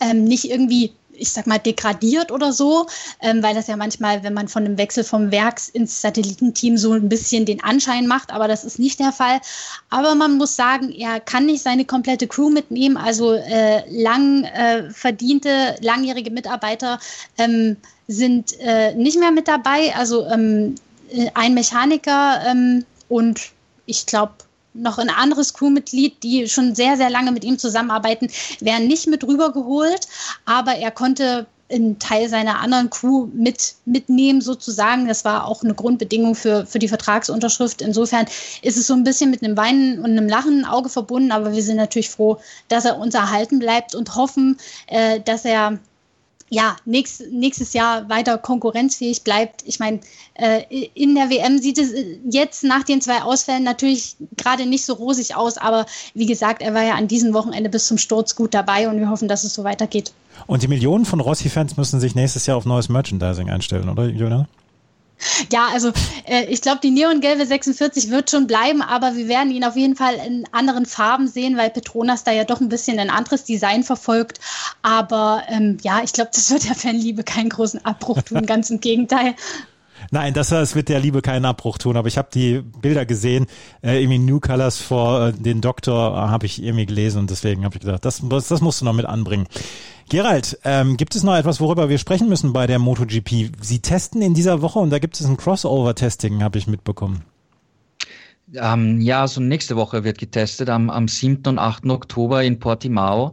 ähm, 0.01 0.25
nicht 0.25 0.51
irgendwie 0.51 0.93
ich 1.21 1.33
sag 1.33 1.47
mal, 1.47 1.59
degradiert 1.59 2.33
oder 2.33 2.53
so, 2.53 2.87
ähm, 3.21 3.43
weil 3.43 3.55
das 3.55 3.67
ja 3.67 3.77
manchmal, 3.77 4.23
wenn 4.25 4.33
man 4.33 4.49
von 4.49 4.65
einem 4.65 4.79
Wechsel 4.79 5.05
vom 5.05 5.31
Werks 5.31 5.69
ins 5.69 6.01
Satellitenteam 6.01 6.79
so 6.79 6.93
ein 6.93 7.09
bisschen 7.09 7.45
den 7.45 7.63
Anschein 7.63 8.07
macht, 8.07 8.33
aber 8.33 8.49
das 8.49 8.65
ist 8.65 8.79
nicht 8.79 8.99
der 8.99 9.13
Fall. 9.13 9.41
Aber 9.91 10.15
man 10.15 10.39
muss 10.39 10.57
sagen, 10.57 10.91
er 10.91 11.21
kann 11.21 11.47
nicht 11.47 11.63
seine 11.63 11.85
komplette 11.85 12.27
Crew 12.27 12.49
mitnehmen, 12.49 12.97
also 12.97 13.35
äh, 13.35 13.83
lang 13.91 14.45
äh, 14.45 14.91
verdiente, 14.91 15.77
langjährige 15.83 16.31
Mitarbeiter 16.31 16.99
ähm, 17.39 17.77
sind 18.09 18.59
äh, 18.61 18.95
nicht 18.95 19.19
mehr 19.19 19.31
mit 19.31 19.47
dabei, 19.47 19.95
also 19.95 20.27
ähm, 20.27 20.75
äh, 21.13 21.31
ein 21.35 21.55
Mechaniker 21.55 22.41
ähm, 22.47 22.85
und 23.09 23.51
ich 23.87 24.07
glaube, 24.07 24.33
noch 24.75 24.99
ein 24.99 25.11
anderes 25.11 25.55
Crewmitglied, 25.55 26.23
die 26.23 26.49
schon 26.49 26.75
sehr, 26.75 26.97
sehr 26.97 27.11
lange 27.11 27.33
mit 27.33 27.45
ihm 27.45 27.59
zusammenarbeiten, 27.59 28.29
werden 28.61 28.87
nicht 28.87 29.07
mit 29.07 29.25
rübergeholt, 29.25 30.07
aber 30.45 30.77
er 30.77 30.91
konnte 30.91 31.47
einen 31.73 31.99
Teil 31.99 32.29
seiner 32.29 32.61
anderen 32.61 32.91
Crew 32.91 33.29
mit, 33.33 33.75
mitnehmen, 33.85 34.41
sozusagen. 34.41 35.07
Das 35.07 35.25
war 35.25 35.47
auch 35.47 35.63
eine 35.63 35.75
Grundbedingung 35.75 36.35
für, 36.35 36.67
für 36.67 36.79
die 36.79 36.89
Vertragsunterschrift. 36.89 37.81
Insofern 37.81 38.27
ist 38.63 38.77
es 38.77 38.87
so 38.87 38.95
ein 38.95 39.05
bisschen 39.05 39.31
mit 39.31 39.43
einem 39.43 39.57
Weinen 39.57 39.99
und 40.01 40.07
einem 40.07 40.29
Lachen 40.29 40.65
Auge 40.65 40.89
verbunden, 40.89 41.33
aber 41.33 41.53
wir 41.53 41.63
sind 41.63 41.77
natürlich 41.77 42.11
froh, 42.11 42.39
dass 42.69 42.85
er 42.85 42.99
uns 42.99 43.15
erhalten 43.15 43.59
bleibt 43.59 43.95
und 43.95 44.17
hoffen, 44.17 44.59
äh, 44.89 45.21
dass 45.21 45.45
er 45.45 45.79
ja, 46.51 46.77
nächst, 46.85 47.23
nächstes 47.31 47.73
Jahr 47.73 48.09
weiter 48.09 48.37
konkurrenzfähig 48.37 49.23
bleibt. 49.23 49.63
Ich 49.67 49.79
meine, 49.79 50.01
äh, 50.35 50.63
in 50.95 51.15
der 51.15 51.31
WM 51.31 51.59
sieht 51.59 51.79
es 51.79 51.93
jetzt 52.29 52.65
nach 52.65 52.83
den 52.83 53.01
zwei 53.01 53.23
Ausfällen 53.23 53.63
natürlich 53.63 54.17
gerade 54.37 54.67
nicht 54.67 54.85
so 54.85 54.95
rosig 54.95 55.37
aus, 55.37 55.57
aber 55.57 55.87
wie 56.13 56.27
gesagt, 56.27 56.61
er 56.61 56.75
war 56.75 56.83
ja 56.83 56.95
an 56.95 57.07
diesem 57.07 57.33
Wochenende 57.35 57.71
bis 57.71 57.87
zum 57.87 57.99
Sturz 57.99 58.35
gut 58.35 58.53
dabei 58.53 58.89
und 58.89 58.99
wir 58.99 59.09
hoffen, 59.09 59.29
dass 59.29 59.45
es 59.45 59.55
so 59.55 59.63
weitergeht. 59.63 60.13
Und 60.49 60.63
die 60.63 60.69
Millionen 60.69 61.05
von 61.05 61.21
Rossi-Fans 61.21 61.77
müssen 61.77 62.01
sich 62.01 62.17
nächstes 62.17 62.47
Jahr 62.47 62.57
auf 62.57 62.67
neues 62.67 62.89
Merchandising 62.89 63.49
einstellen, 63.49 63.89
oder, 63.89 64.07
Juliana? 64.07 64.49
Ja, 65.53 65.69
also 65.73 65.93
äh, 66.27 66.45
ich 66.49 66.61
glaube, 66.61 66.81
die 66.83 66.91
neongelbe 66.91 67.45
46 67.47 68.11
wird 68.11 68.31
schon 68.31 68.47
bleiben, 68.47 68.83
aber 68.83 69.17
wir 69.17 69.29
werden 69.29 69.51
ihn 69.51 69.65
auf 69.65 69.77
jeden 69.77 69.97
Fall 69.97 70.15
in 70.27 70.45
anderen 70.53 70.87
Farben 70.87 71.29
sehen, 71.29 71.57
weil 71.57 71.71
Petronas 71.71 72.25
da 72.25 72.33
ja 72.33 72.45
doch 72.45 72.61
ein 72.61 72.69
bisschen 72.69 72.99
ein 72.99 73.11
anderes 73.11 73.45
Design 73.45 73.83
verfolgt. 73.83 74.41
Aber 74.83 75.43
ähm, 75.49 75.79
ja, 75.83 76.03
ich 76.05 76.13
glaube, 76.13 76.31
das 76.33 76.51
wird 76.51 76.69
der 76.69 76.75
Fanliebe 76.75 77.25
keinen 77.25 77.49
großen 77.49 77.85
Abbruch 77.85 78.23
tun, 78.23 78.47
ganz 78.47 78.71
im 78.71 78.81
Gegenteil. 78.81 79.35
Nein, 80.11 80.33
das, 80.33 80.49
das 80.49 80.75
wird 80.75 80.89
der 80.89 81.01
Liebe 81.01 81.21
keinen 81.23 81.45
Abbruch 81.45 81.79
tun, 81.79 81.97
aber 81.97 82.09
ich 82.09 82.17
habe 82.17 82.29
die 82.33 82.61
Bilder 82.61 83.05
gesehen, 83.05 83.47
äh, 83.83 84.01
irgendwie 84.01 84.19
New 84.19 84.41
Colors 84.41 84.79
vor 84.79 85.29
äh, 85.29 85.33
den 85.33 85.61
Doktor 85.61 86.15
äh, 86.15 86.29
habe 86.29 86.47
ich 86.47 86.63
irgendwie 86.63 86.87
gelesen 86.87 87.19
und 87.19 87.31
deswegen 87.31 87.65
habe 87.65 87.77
ich 87.77 87.83
gedacht, 87.83 88.05
das, 88.05 88.23
das, 88.29 88.49
das 88.49 88.61
musst 88.61 88.81
du 88.81 88.85
noch 88.87 88.95
mit 88.95 89.07
anbringen. 89.07 89.47
Gerald, 90.11 90.59
ähm, 90.65 90.97
gibt 90.97 91.15
es 91.15 91.23
noch 91.23 91.37
etwas, 91.37 91.61
worüber 91.61 91.89
wir 91.89 91.97
sprechen 91.97 92.29
müssen 92.29 92.53
bei 92.53 92.67
der 92.67 92.81
MotoGP? 92.81 93.53
Sie 93.61 93.79
testen 93.79 94.21
in 94.23 94.35
dieser 94.35 94.61
Woche 94.61 94.81
und 94.81 94.91
da 94.91 94.99
gibt 94.99 95.21
es 95.21 95.25
ein 95.25 95.37
Crossover-Testing, 95.37 96.43
habe 96.43 96.59
ich 96.59 96.67
mitbekommen. 96.67 97.23
Ähm, 98.57 99.01
ja, 99.01 99.21
also 99.21 99.41
nächste 99.41 99.77
Woche 99.77 100.03
wird 100.03 100.19
getestet, 100.19 100.69
am, 100.69 100.91
am 100.91 101.07
7. 101.07 101.43
und 101.47 101.61
8. 101.61 101.87
Oktober 101.87 102.43
in 102.43 102.59
Portimao. 102.59 103.31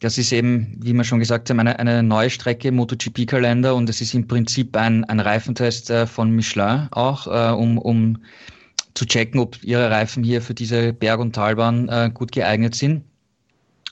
Das 0.00 0.18
ist 0.18 0.32
eben, 0.32 0.76
wie 0.82 0.92
wir 0.92 1.04
schon 1.04 1.18
gesagt 1.18 1.48
haben, 1.48 1.60
eine, 1.60 1.78
eine 1.78 2.02
neue 2.02 2.28
Strecke 2.28 2.72
MotoGP-Kalender 2.72 3.74
und 3.74 3.88
es 3.88 4.02
ist 4.02 4.12
im 4.12 4.28
Prinzip 4.28 4.76
ein, 4.76 5.04
ein 5.04 5.18
Reifentest 5.18 5.88
äh, 5.88 6.06
von 6.06 6.30
Michelin 6.30 6.88
auch, 6.90 7.26
äh, 7.26 7.54
um, 7.54 7.78
um 7.78 8.18
zu 8.92 9.06
checken, 9.06 9.40
ob 9.40 9.64
ihre 9.64 9.90
Reifen 9.90 10.22
hier 10.24 10.42
für 10.42 10.52
diese 10.52 10.92
Berg- 10.92 11.20
und 11.20 11.34
Talbahn 11.34 11.88
äh, 11.88 12.10
gut 12.12 12.32
geeignet 12.32 12.74
sind. 12.74 13.04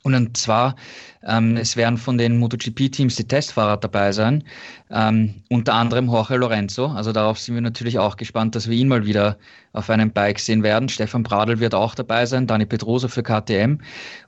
Und 0.03 0.35
zwar, 0.35 0.75
ähm, 1.23 1.57
es 1.57 1.77
werden 1.77 1.97
von 1.97 2.17
den 2.17 2.39
MotoGP-Teams 2.39 3.15
die 3.15 3.27
Testfahrer 3.27 3.77
dabei 3.77 4.11
sein, 4.11 4.43
ähm, 4.89 5.35
unter 5.49 5.75
anderem 5.75 6.07
Jorge 6.07 6.37
Lorenzo. 6.37 6.87
Also 6.87 7.11
darauf 7.11 7.37
sind 7.37 7.53
wir 7.53 7.61
natürlich 7.61 7.99
auch 7.99 8.17
gespannt, 8.17 8.55
dass 8.55 8.67
wir 8.67 8.75
ihn 8.75 8.87
mal 8.87 9.05
wieder 9.05 9.37
auf 9.73 9.91
einem 9.91 10.11
Bike 10.11 10.39
sehen 10.39 10.63
werden. 10.63 10.89
Stefan 10.89 11.21
Bradl 11.21 11.59
wird 11.59 11.75
auch 11.75 11.93
dabei 11.93 12.25
sein, 12.25 12.47
Dani 12.47 12.65
Pedrosa 12.65 13.09
für 13.09 13.21
KTM. 13.21 13.77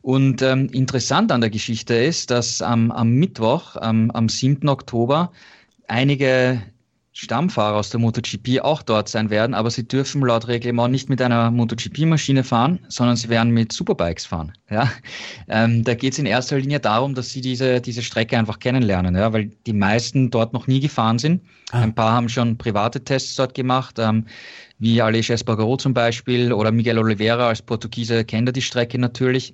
Und 0.03 0.43
ähm, 0.43 0.67
interessant 0.71 1.31
an 1.31 1.41
der 1.41 1.49
Geschichte 1.49 1.95
ist, 1.95 2.29
dass 2.29 2.61
am, 2.61 2.91
Mittwoch, 3.09 3.75
am, 3.77 4.11
am 4.11 4.29
7. 4.29 4.69
Oktober, 4.69 5.31
einige 5.87 6.61
Stammfahrer 7.15 7.77
aus 7.77 7.91
der 7.91 7.99
MotoGP 7.99 8.61
auch 8.61 8.81
dort 8.81 9.07
sein 9.07 9.29
werden, 9.29 9.53
aber 9.53 9.69
sie 9.69 9.87
dürfen 9.87 10.21
laut 10.23 10.47
Reglement 10.47 10.91
nicht 10.91 11.09
mit 11.09 11.21
einer 11.21 11.51
MotoGP-Maschine 11.51 12.43
fahren, 12.43 12.79
sondern 12.89 13.15
sie 13.15 13.29
werden 13.29 13.51
mit 13.51 13.71
Superbikes 13.71 14.25
fahren. 14.25 14.51
Ja? 14.69 14.91
Ähm, 15.47 15.83
da 15.83 15.93
geht 15.93 16.13
es 16.13 16.19
in 16.19 16.25
erster 16.25 16.57
Linie 16.57 16.79
darum, 16.79 17.13
dass 17.13 17.29
sie 17.29 17.41
diese, 17.41 17.81
diese 17.81 18.01
Strecke 18.01 18.37
einfach 18.37 18.57
kennenlernen, 18.57 19.15
ja? 19.15 19.31
weil 19.31 19.51
die 19.67 19.73
meisten 19.73 20.31
dort 20.31 20.53
noch 20.53 20.65
nie 20.65 20.79
gefahren 20.79 21.19
sind. 21.19 21.43
Ah. 21.71 21.81
Ein 21.81 21.93
paar 21.93 22.13
haben 22.13 22.29
schon 22.29 22.57
private 22.57 23.03
Tests 23.03 23.35
dort 23.35 23.53
gemacht, 23.53 23.99
ähm, 23.99 24.25
wie 24.79 24.99
Aleix 24.99 25.29
Espargaro 25.29 25.77
zum 25.77 25.93
Beispiel 25.93 26.51
oder 26.51 26.71
Miguel 26.71 26.97
Oliveira 26.97 27.47
als 27.47 27.61
Portugiese 27.61 28.25
kennt 28.25 28.49
er 28.49 28.53
die 28.53 28.61
Strecke 28.61 28.97
natürlich. 28.97 29.53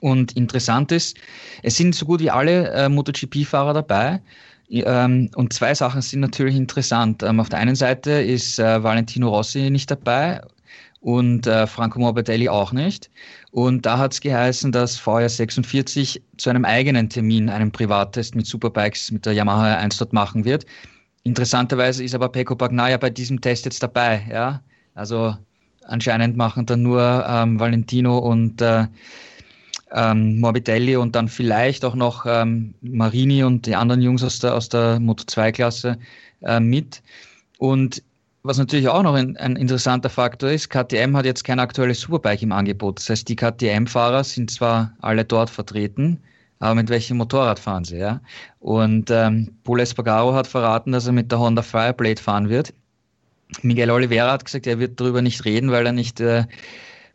Und 0.00 0.32
interessant 0.32 0.90
ist, 0.90 1.16
es 1.62 1.76
sind 1.76 1.94
so 1.94 2.04
gut 2.04 2.20
wie 2.20 2.30
alle 2.30 2.70
äh, 2.72 2.88
MotoGP-Fahrer 2.88 3.74
dabei. 3.74 4.20
Ähm, 4.82 5.30
und 5.36 5.52
zwei 5.52 5.74
Sachen 5.74 6.02
sind 6.02 6.20
natürlich 6.20 6.56
interessant. 6.56 7.22
Ähm, 7.22 7.40
auf 7.40 7.48
der 7.48 7.60
einen 7.60 7.76
Seite 7.76 8.10
ist 8.10 8.58
äh, 8.58 8.82
Valentino 8.82 9.28
Rossi 9.28 9.70
nicht 9.70 9.90
dabei 9.90 10.40
und 11.00 11.46
äh, 11.46 11.66
Franco 11.66 11.98
Morbidelli 11.98 12.48
auch 12.48 12.72
nicht. 12.72 13.10
Und 13.52 13.86
da 13.86 13.98
hat 13.98 14.14
es 14.14 14.20
geheißen, 14.20 14.72
dass 14.72 14.96
VR 14.96 15.28
46 15.28 16.22
zu 16.38 16.50
einem 16.50 16.64
eigenen 16.64 17.08
Termin 17.08 17.48
einen 17.50 17.70
Privattest 17.70 18.34
mit 18.34 18.46
Superbikes 18.46 19.10
mit 19.12 19.26
der 19.26 19.34
Yamaha 19.34 19.76
1 19.76 19.98
dort 19.98 20.12
machen 20.12 20.44
wird. 20.44 20.64
Interessanterweise 21.22 22.02
ist 22.02 22.14
aber 22.14 22.28
Pecco 22.30 22.56
Bagnaia 22.56 22.96
bei 22.96 23.10
diesem 23.10 23.40
Test 23.40 23.66
jetzt 23.66 23.82
dabei. 23.82 24.26
Ja? 24.30 24.62
Also 24.94 25.36
anscheinend 25.84 26.36
machen 26.36 26.66
dann 26.66 26.82
nur 26.82 27.24
ähm, 27.28 27.60
Valentino 27.60 28.18
und 28.18 28.60
äh, 28.62 28.86
ähm, 29.94 30.40
Morbidelli 30.40 30.96
und 30.96 31.14
dann 31.14 31.28
vielleicht 31.28 31.84
auch 31.84 31.94
noch 31.94 32.26
ähm, 32.26 32.74
Marini 32.82 33.44
und 33.44 33.66
die 33.66 33.76
anderen 33.76 34.02
Jungs 34.02 34.22
aus 34.24 34.40
der, 34.40 34.54
aus 34.54 34.68
der 34.68 34.98
Moto 35.00 35.24
2-Klasse 35.24 35.98
äh, 36.42 36.60
mit. 36.60 37.02
Und 37.58 38.02
was 38.42 38.58
natürlich 38.58 38.88
auch 38.88 39.02
noch 39.02 39.14
ein, 39.14 39.36
ein, 39.38 39.56
interessanter 39.56 40.10
Faktor 40.10 40.50
ist, 40.50 40.68
KTM 40.68 41.16
hat 41.16 41.24
jetzt 41.24 41.44
kein 41.44 41.60
aktuelles 41.60 42.00
Superbike 42.00 42.42
im 42.42 42.52
Angebot. 42.52 42.98
Das 42.98 43.08
heißt, 43.08 43.28
die 43.28 43.36
KTM-Fahrer 43.36 44.24
sind 44.24 44.50
zwar 44.50 44.92
alle 45.00 45.24
dort 45.24 45.48
vertreten, 45.48 46.20
aber 46.58 46.74
mit 46.74 46.90
welchem 46.90 47.16
Motorrad 47.16 47.58
fahren 47.58 47.84
sie? 47.84 47.98
Ja? 47.98 48.20
Und 48.60 49.10
ähm, 49.10 49.52
Paul 49.64 49.80
Espargaro 49.80 50.34
hat 50.34 50.46
verraten, 50.46 50.92
dass 50.92 51.06
er 51.06 51.12
mit 51.12 51.30
der 51.30 51.38
Honda 51.38 51.62
Fireblade 51.62 52.20
fahren 52.20 52.48
wird. 52.48 52.74
Miguel 53.62 53.90
Oliveira 53.90 54.32
hat 54.32 54.44
gesagt, 54.44 54.66
er 54.66 54.78
wird 54.78 55.00
darüber 55.00 55.22
nicht 55.22 55.44
reden, 55.44 55.70
weil 55.70 55.86
er 55.86 55.92
nicht 55.92 56.20
äh, 56.20 56.44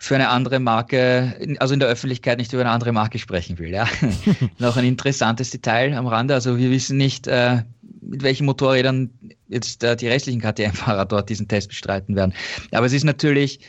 für 0.01 0.15
eine 0.15 0.29
andere 0.29 0.59
Marke, 0.59 1.35
also 1.59 1.73
in 1.73 1.81
der 1.81 1.89
Öffentlichkeit 1.89 2.37
nicht 2.37 2.53
über 2.53 2.61
eine 2.61 2.71
andere 2.71 2.93
Marke 2.93 3.19
sprechen 3.19 3.59
will. 3.59 3.69
Ja. 3.69 3.85
Noch 4.57 4.77
ein 4.77 4.85
interessantes 4.85 5.51
Detail 5.51 5.93
am 5.93 6.07
Rande. 6.07 6.33
Also 6.33 6.57
wir 6.57 6.71
wissen 6.71 6.95
nicht, 6.95 7.27
äh, 7.27 7.63
mit 8.01 8.23
welchen 8.23 8.45
Motorrädern 8.45 9.09
jetzt 9.49 9.83
äh, 9.83 9.97
die 9.97 10.07
restlichen 10.07 10.39
KTM-Fahrer 10.39 11.05
dort 11.05 11.29
diesen 11.29 11.49
Test 11.49 11.67
bestreiten 11.67 12.15
werden. 12.15 12.33
Aber 12.71 12.85
es 12.85 12.93
ist 12.93 13.03
natürlich, 13.03 13.59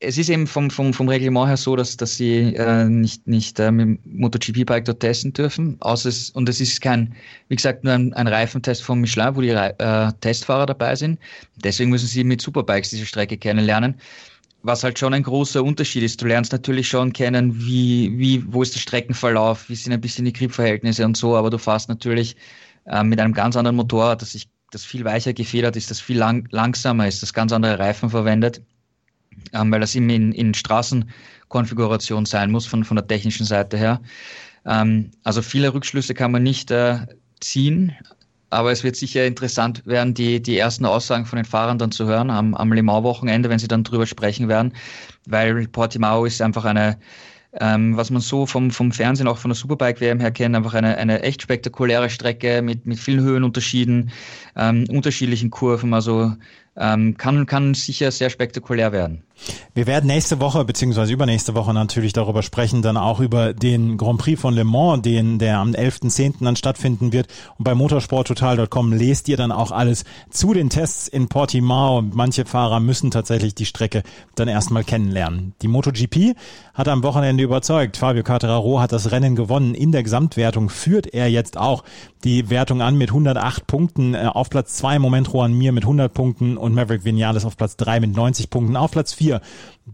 es 0.00 0.18
ist 0.18 0.28
eben 0.28 0.46
vom, 0.46 0.70
vom, 0.70 0.92
vom 0.92 1.08
Reglement 1.08 1.48
her 1.48 1.56
so, 1.56 1.76
dass, 1.76 1.96
dass 1.96 2.18
sie 2.18 2.54
äh, 2.54 2.84
nicht, 2.84 3.26
nicht 3.26 3.58
äh, 3.58 3.70
mit 3.70 3.86
dem 3.86 3.98
MotoGP-Bike 4.04 4.84
dort 4.84 5.00
testen 5.00 5.32
dürfen. 5.32 5.78
Außer 5.80 6.10
es, 6.10 6.28
und 6.28 6.46
es 6.50 6.60
ist 6.60 6.82
kein, 6.82 7.14
wie 7.48 7.56
gesagt, 7.56 7.84
nur 7.84 7.94
ein, 7.94 8.12
ein 8.12 8.28
Reifentest 8.28 8.82
von 8.82 9.00
Michelin, 9.00 9.34
wo 9.34 9.40
die 9.40 9.48
äh, 9.48 10.12
Testfahrer 10.20 10.66
dabei 10.66 10.94
sind. 10.94 11.18
Deswegen 11.64 11.88
müssen 11.88 12.06
sie 12.06 12.22
mit 12.22 12.42
Superbikes 12.42 12.90
diese 12.90 13.06
Strecke 13.06 13.38
kennenlernen 13.38 13.94
was 14.68 14.84
halt 14.84 14.98
schon 14.98 15.14
ein 15.14 15.24
großer 15.24 15.64
Unterschied 15.64 16.04
ist. 16.04 16.22
Du 16.22 16.26
lernst 16.26 16.52
natürlich 16.52 16.88
schon 16.88 17.12
kennen, 17.12 17.58
wie, 17.58 18.16
wie, 18.16 18.44
wo 18.52 18.62
ist 18.62 18.74
der 18.74 18.80
Streckenverlauf, 18.80 19.68
wie 19.68 19.74
sind 19.74 19.92
ein 19.92 20.00
bisschen 20.00 20.24
die 20.24 20.32
Gripverhältnisse 20.32 21.04
und 21.04 21.16
so, 21.16 21.36
aber 21.36 21.50
du 21.50 21.58
fährst 21.58 21.88
natürlich 21.88 22.36
äh, 22.84 23.02
mit 23.02 23.18
einem 23.18 23.32
ganz 23.32 23.56
anderen 23.56 23.76
Motorrad, 23.76 24.22
das, 24.22 24.32
sich, 24.32 24.48
das 24.70 24.84
viel 24.84 25.04
weicher 25.04 25.32
gefedert 25.32 25.74
ist, 25.74 25.90
das 25.90 26.00
viel 26.00 26.18
lang, 26.18 26.46
langsamer 26.52 27.08
ist, 27.08 27.22
das 27.22 27.32
ganz 27.32 27.50
andere 27.50 27.78
Reifen 27.80 28.10
verwendet, 28.10 28.62
ähm, 29.52 29.72
weil 29.72 29.80
das 29.80 29.96
eben 29.96 30.10
in, 30.10 30.32
in 30.32 30.54
Straßenkonfiguration 30.54 32.26
sein 32.26 32.50
muss 32.52 32.66
von, 32.66 32.84
von 32.84 32.96
der 32.96 33.06
technischen 33.06 33.46
Seite 33.46 33.76
her. 33.76 34.00
Ähm, 34.64 35.10
also 35.24 35.42
viele 35.42 35.74
Rückschlüsse 35.74 36.14
kann 36.14 36.30
man 36.30 36.42
nicht 36.42 36.70
äh, 36.70 37.06
ziehen, 37.40 37.96
aber 38.50 38.72
es 38.72 38.84
wird 38.84 38.96
sicher 38.96 39.26
interessant 39.26 39.84
werden, 39.86 40.14
die, 40.14 40.42
die 40.42 40.58
ersten 40.58 40.86
Aussagen 40.86 41.26
von 41.26 41.36
den 41.36 41.44
Fahrern 41.44 41.78
dann 41.78 41.90
zu 41.90 42.06
hören 42.06 42.30
am, 42.30 42.54
am 42.54 42.72
Le 42.72 42.82
Mans-Wochenende, 42.82 43.50
wenn 43.50 43.58
sie 43.58 43.68
dann 43.68 43.84
drüber 43.84 44.06
sprechen 44.06 44.48
werden, 44.48 44.72
weil 45.26 45.68
Portimao 45.68 46.24
ist 46.24 46.40
einfach 46.40 46.64
eine, 46.64 46.98
ähm, 47.60 47.96
was 47.96 48.10
man 48.10 48.20
so 48.20 48.46
vom, 48.46 48.70
vom 48.70 48.92
Fernsehen, 48.92 49.28
auch 49.28 49.38
von 49.38 49.50
der 49.50 49.56
Superbike-WM 49.56 50.20
her 50.20 50.30
kennt, 50.30 50.56
einfach 50.56 50.74
eine, 50.74 50.96
eine 50.96 51.22
echt 51.22 51.42
spektakuläre 51.42 52.10
Strecke 52.10 52.62
mit, 52.62 52.86
mit 52.86 52.98
vielen 52.98 53.20
Höhenunterschieden, 53.20 54.10
ähm, 54.56 54.84
unterschiedlichen 54.88 55.50
Kurven, 55.50 55.92
also 55.92 56.34
ähm, 56.76 57.16
kann, 57.16 57.46
kann 57.46 57.74
sicher 57.74 58.10
sehr 58.10 58.30
spektakulär 58.30 58.92
werden. 58.92 59.24
Wir 59.74 59.86
werden 59.86 60.06
nächste 60.06 60.40
Woche 60.40 60.64
beziehungsweise 60.64 61.12
übernächste 61.12 61.54
Woche 61.54 61.72
natürlich 61.72 62.12
darüber 62.12 62.42
sprechen, 62.42 62.82
dann 62.82 62.96
auch 62.96 63.20
über 63.20 63.54
den 63.54 63.96
Grand 63.96 64.18
Prix 64.18 64.40
von 64.40 64.54
Le 64.54 64.64
Mans, 64.64 65.02
den 65.02 65.38
der 65.38 65.58
am 65.58 65.70
11.10. 65.70 66.44
dann 66.44 66.56
stattfinden 66.56 67.12
wird. 67.12 67.28
Und 67.58 67.64
bei 67.64 67.74
motorsporttotal.com 67.74 68.92
lest 68.92 69.28
ihr 69.28 69.36
dann 69.36 69.52
auch 69.52 69.70
alles 69.70 70.04
zu 70.30 70.54
den 70.54 70.70
Tests 70.70 71.08
in 71.08 71.28
Portimao. 71.28 72.02
Manche 72.02 72.44
Fahrer 72.44 72.80
müssen 72.80 73.10
tatsächlich 73.10 73.54
die 73.54 73.66
Strecke 73.66 74.02
dann 74.34 74.48
erstmal 74.48 74.84
kennenlernen. 74.84 75.54
Die 75.62 75.68
MotoGP 75.68 76.34
hat 76.74 76.88
am 76.88 77.02
Wochenende 77.02 77.44
überzeugt. 77.44 77.96
Fabio 77.96 78.22
Quartararo 78.22 78.80
hat 78.80 78.92
das 78.92 79.10
Rennen 79.10 79.36
gewonnen. 79.36 79.74
In 79.74 79.92
der 79.92 80.02
Gesamtwertung 80.02 80.70
führt 80.70 81.06
er 81.06 81.28
jetzt 81.28 81.56
auch 81.56 81.84
die 82.24 82.50
Wertung 82.50 82.82
an 82.82 82.96
mit 82.96 83.10
108 83.10 83.66
Punkten. 83.66 84.14
Äh, 84.14 84.30
auf 84.32 84.50
Platz 84.50 84.74
2 84.74 84.96
im 84.96 85.02
Moment 85.02 85.28
Juan 85.28 85.52
Mir 85.52 85.72
mit 85.72 85.84
100 85.84 86.12
Punkten 86.12 86.56
und 86.56 86.74
Maverick 86.74 87.04
Vinales 87.04 87.44
auf 87.44 87.56
Platz 87.56 87.76
3 87.76 88.00
mit 88.00 88.16
90 88.16 88.50
Punkten. 88.50 88.76
Auf 88.76 88.90
Platz 88.90 89.12
4 89.12 89.27
4, 89.28 89.40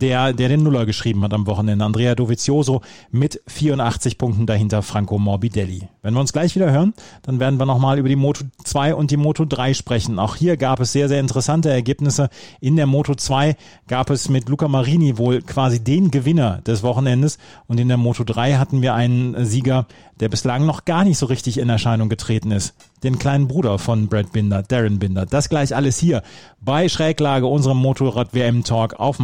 der, 0.00 0.32
der 0.32 0.48
den 0.48 0.62
Nuller 0.62 0.86
geschrieben 0.86 1.22
hat 1.22 1.32
am 1.32 1.46
Wochenende. 1.46 1.84
Andrea 1.84 2.14
Dovizioso 2.14 2.80
mit 3.10 3.40
84 3.46 4.18
Punkten 4.18 4.46
dahinter 4.46 4.82
Franco 4.82 5.18
Morbidelli. 5.18 5.88
Wenn 6.02 6.14
wir 6.14 6.20
uns 6.20 6.32
gleich 6.32 6.54
wieder 6.54 6.70
hören, 6.70 6.94
dann 7.22 7.40
werden 7.40 7.58
wir 7.58 7.66
nochmal 7.66 7.98
über 7.98 8.08
die 8.08 8.16
Moto 8.16 8.44
2 8.64 8.94
und 8.94 9.10
die 9.10 9.16
Moto 9.16 9.44
3 9.44 9.74
sprechen. 9.74 10.18
Auch 10.18 10.36
hier 10.36 10.56
gab 10.56 10.80
es 10.80 10.92
sehr, 10.92 11.08
sehr 11.08 11.20
interessante 11.20 11.70
Ergebnisse. 11.70 12.28
In 12.60 12.76
der 12.76 12.86
Moto 12.86 13.14
2 13.14 13.56
gab 13.88 14.10
es 14.10 14.28
mit 14.28 14.48
Luca 14.48 14.68
Marini 14.68 15.16
wohl 15.18 15.42
quasi 15.42 15.82
den 15.82 16.10
Gewinner 16.10 16.60
des 16.66 16.82
Wochenendes 16.82 17.38
und 17.66 17.80
in 17.80 17.88
der 17.88 17.96
Moto 17.96 18.24
3 18.24 18.54
hatten 18.54 18.82
wir 18.82 18.94
einen 18.94 19.44
Sieger, 19.44 19.86
der 20.20 20.28
bislang 20.28 20.66
noch 20.66 20.84
gar 20.84 21.04
nicht 21.04 21.18
so 21.18 21.26
richtig 21.26 21.58
in 21.58 21.68
Erscheinung 21.68 22.08
getreten 22.08 22.50
ist. 22.50 22.74
Den 23.02 23.18
kleinen 23.18 23.48
Bruder 23.48 23.78
von 23.78 24.08
Brad 24.08 24.32
Binder, 24.32 24.62
Darren 24.62 24.98
Binder. 24.98 25.26
Das 25.26 25.48
gleich 25.48 25.74
alles 25.74 25.98
hier 25.98 26.22
bei 26.60 26.88
Schräglage, 26.88 27.46
unserem 27.46 27.78
Motorrad-WM-Talk 27.78 28.94
auf 28.94 29.18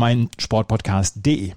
meinsportpodcast.de. 0.61 1.55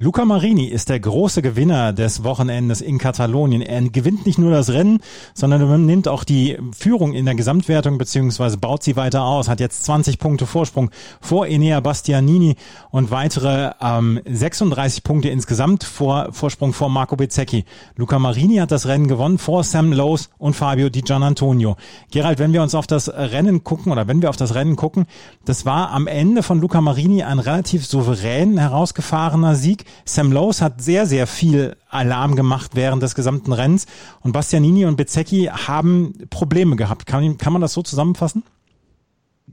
Luca 0.00 0.24
Marini 0.24 0.66
ist 0.66 0.88
der 0.88 0.98
große 0.98 1.40
Gewinner 1.40 1.92
des 1.92 2.24
Wochenendes 2.24 2.80
in 2.80 2.98
Katalonien. 2.98 3.62
Er 3.62 3.80
gewinnt 3.90 4.26
nicht 4.26 4.40
nur 4.40 4.50
das 4.50 4.70
Rennen, 4.70 4.98
sondern 5.34 5.60
er 5.60 5.78
nimmt 5.78 6.08
auch 6.08 6.24
die 6.24 6.58
Führung 6.76 7.12
in 7.12 7.26
der 7.26 7.36
Gesamtwertung 7.36 7.96
beziehungsweise 7.96 8.58
baut 8.58 8.82
sie 8.82 8.96
weiter 8.96 9.22
aus, 9.22 9.48
hat 9.48 9.60
jetzt 9.60 9.84
20 9.84 10.18
Punkte 10.18 10.46
Vorsprung 10.46 10.90
vor 11.20 11.46
Enea 11.46 11.78
Bastianini 11.78 12.56
und 12.90 13.12
weitere 13.12 13.70
ähm, 13.80 14.20
36 14.26 15.04
Punkte 15.04 15.28
insgesamt 15.28 15.84
vor 15.84 16.32
Vorsprung 16.32 16.72
vor 16.72 16.88
Marco 16.88 17.14
Bezzecchi. 17.14 17.64
Luca 17.94 18.18
Marini 18.18 18.56
hat 18.56 18.72
das 18.72 18.88
Rennen 18.88 19.06
gewonnen 19.06 19.38
vor 19.38 19.62
Sam 19.62 19.92
Lowe's 19.92 20.28
und 20.38 20.56
Fabio 20.56 20.88
Di 20.88 21.02
Gianantonio. 21.02 21.76
Gerald, 22.10 22.40
wenn 22.40 22.52
wir 22.52 22.62
uns 22.62 22.74
auf 22.74 22.88
das 22.88 23.08
Rennen 23.08 23.62
gucken 23.62 23.92
oder 23.92 24.08
wenn 24.08 24.22
wir 24.22 24.30
auf 24.30 24.36
das 24.36 24.56
Rennen 24.56 24.74
gucken, 24.74 25.06
das 25.44 25.64
war 25.64 25.92
am 25.92 26.08
Ende 26.08 26.42
von 26.42 26.60
Luca 26.60 26.80
Marini 26.80 27.22
ein 27.22 27.38
relativ 27.38 27.86
souverän 27.86 28.58
herausgefahrener 28.58 29.54
Sieg. 29.54 29.83
Sam 30.04 30.32
Lowe's 30.32 30.60
hat 30.60 30.82
sehr, 30.82 31.06
sehr 31.06 31.26
viel 31.26 31.76
Alarm 31.88 32.36
gemacht 32.36 32.72
während 32.74 33.02
des 33.02 33.14
gesamten 33.14 33.52
Rennens 33.52 33.86
und 34.20 34.32
Bastianini 34.32 34.84
und 34.86 34.96
Bezzecchi 34.96 35.46
haben 35.46 36.14
Probleme 36.30 36.76
gehabt. 36.76 37.06
Kann, 37.06 37.38
kann 37.38 37.52
man 37.52 37.62
das 37.62 37.72
so 37.72 37.82
zusammenfassen? 37.82 38.42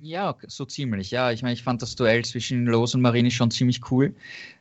Ja, 0.03 0.35
so 0.47 0.65
ziemlich. 0.65 1.11
Ja, 1.11 1.31
ich 1.31 1.43
meine, 1.43 1.53
ich 1.53 1.63
fand 1.63 1.81
das 1.81 1.95
Duell 1.95 2.23
zwischen 2.25 2.65
Lowe's 2.65 2.95
und 2.95 3.01
Marini 3.01 3.29
schon 3.29 3.51
ziemlich 3.51 3.91
cool, 3.91 4.15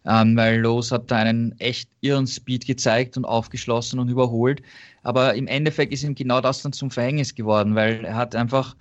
ähm, 0.05 0.37
weil 0.37 0.61
Lowe's 0.61 0.93
hat 0.93 1.11
da 1.11 1.17
einen 1.17 1.59
echt 1.59 1.89
irren 2.01 2.27
Speed 2.27 2.67
gezeigt 2.67 3.17
und 3.17 3.25
aufgeschlossen 3.25 3.99
und 4.01 4.09
überholt. 4.09 4.61
Aber 5.03 5.35
im 5.35 5.47
Endeffekt 5.47 5.93
ist 5.93 6.03
ihm 6.03 6.15
genau 6.15 6.41
das 6.41 6.63
dann 6.63 6.73
zum 6.73 6.91
Verhängnis 6.91 7.35
geworden, 7.35 7.75
weil 7.75 8.05
er 8.05 8.17
hat 8.17 8.35
einfach 8.35 8.77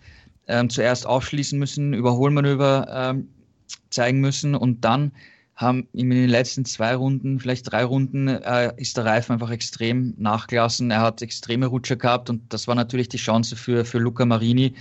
ähm, 0.47 0.69
zuerst 0.69 1.05
aufschließen 1.05 1.57
müssen, 1.57 1.93
Überholmanöver 1.93 2.87
ähm, 2.91 3.29
zeigen 3.89 4.19
müssen 4.19 4.55
und 4.55 4.83
dann 4.83 5.11
haben 5.59 5.89
in 5.91 6.09
den 6.09 6.29
letzten 6.29 6.63
zwei 6.63 6.95
Runden, 6.95 7.37
vielleicht 7.37 7.69
drei 7.69 7.83
Runden, 7.83 8.29
äh, 8.29 8.71
ist 8.77 8.95
der 8.95 9.03
Reifen 9.03 9.33
einfach 9.33 9.51
extrem 9.51 10.13
nachgelassen. 10.17 10.89
Er 10.89 11.01
hat 11.01 11.21
extreme 11.21 11.65
Rutscher 11.65 11.97
gehabt 11.97 12.29
und 12.29 12.53
das 12.53 12.69
war 12.69 12.75
natürlich 12.75 13.09
die 13.09 13.17
Chance 13.17 13.57
für, 13.57 13.83
für 13.83 13.99
Luca 13.99 14.25
Marini. 14.25 14.75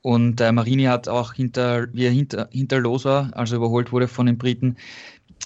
Und 0.00 0.40
äh, 0.40 0.50
Marini 0.50 0.84
hat 0.84 1.06
auch 1.06 1.34
hinter, 1.34 1.86
wie 1.94 2.06
er 2.06 2.10
hinter, 2.10 2.48
hinter 2.50 2.80
los 2.80 3.04
war, 3.04 3.30
also 3.36 3.54
überholt 3.54 3.92
wurde 3.92 4.08
von 4.08 4.26
den 4.26 4.38
Briten, 4.38 4.76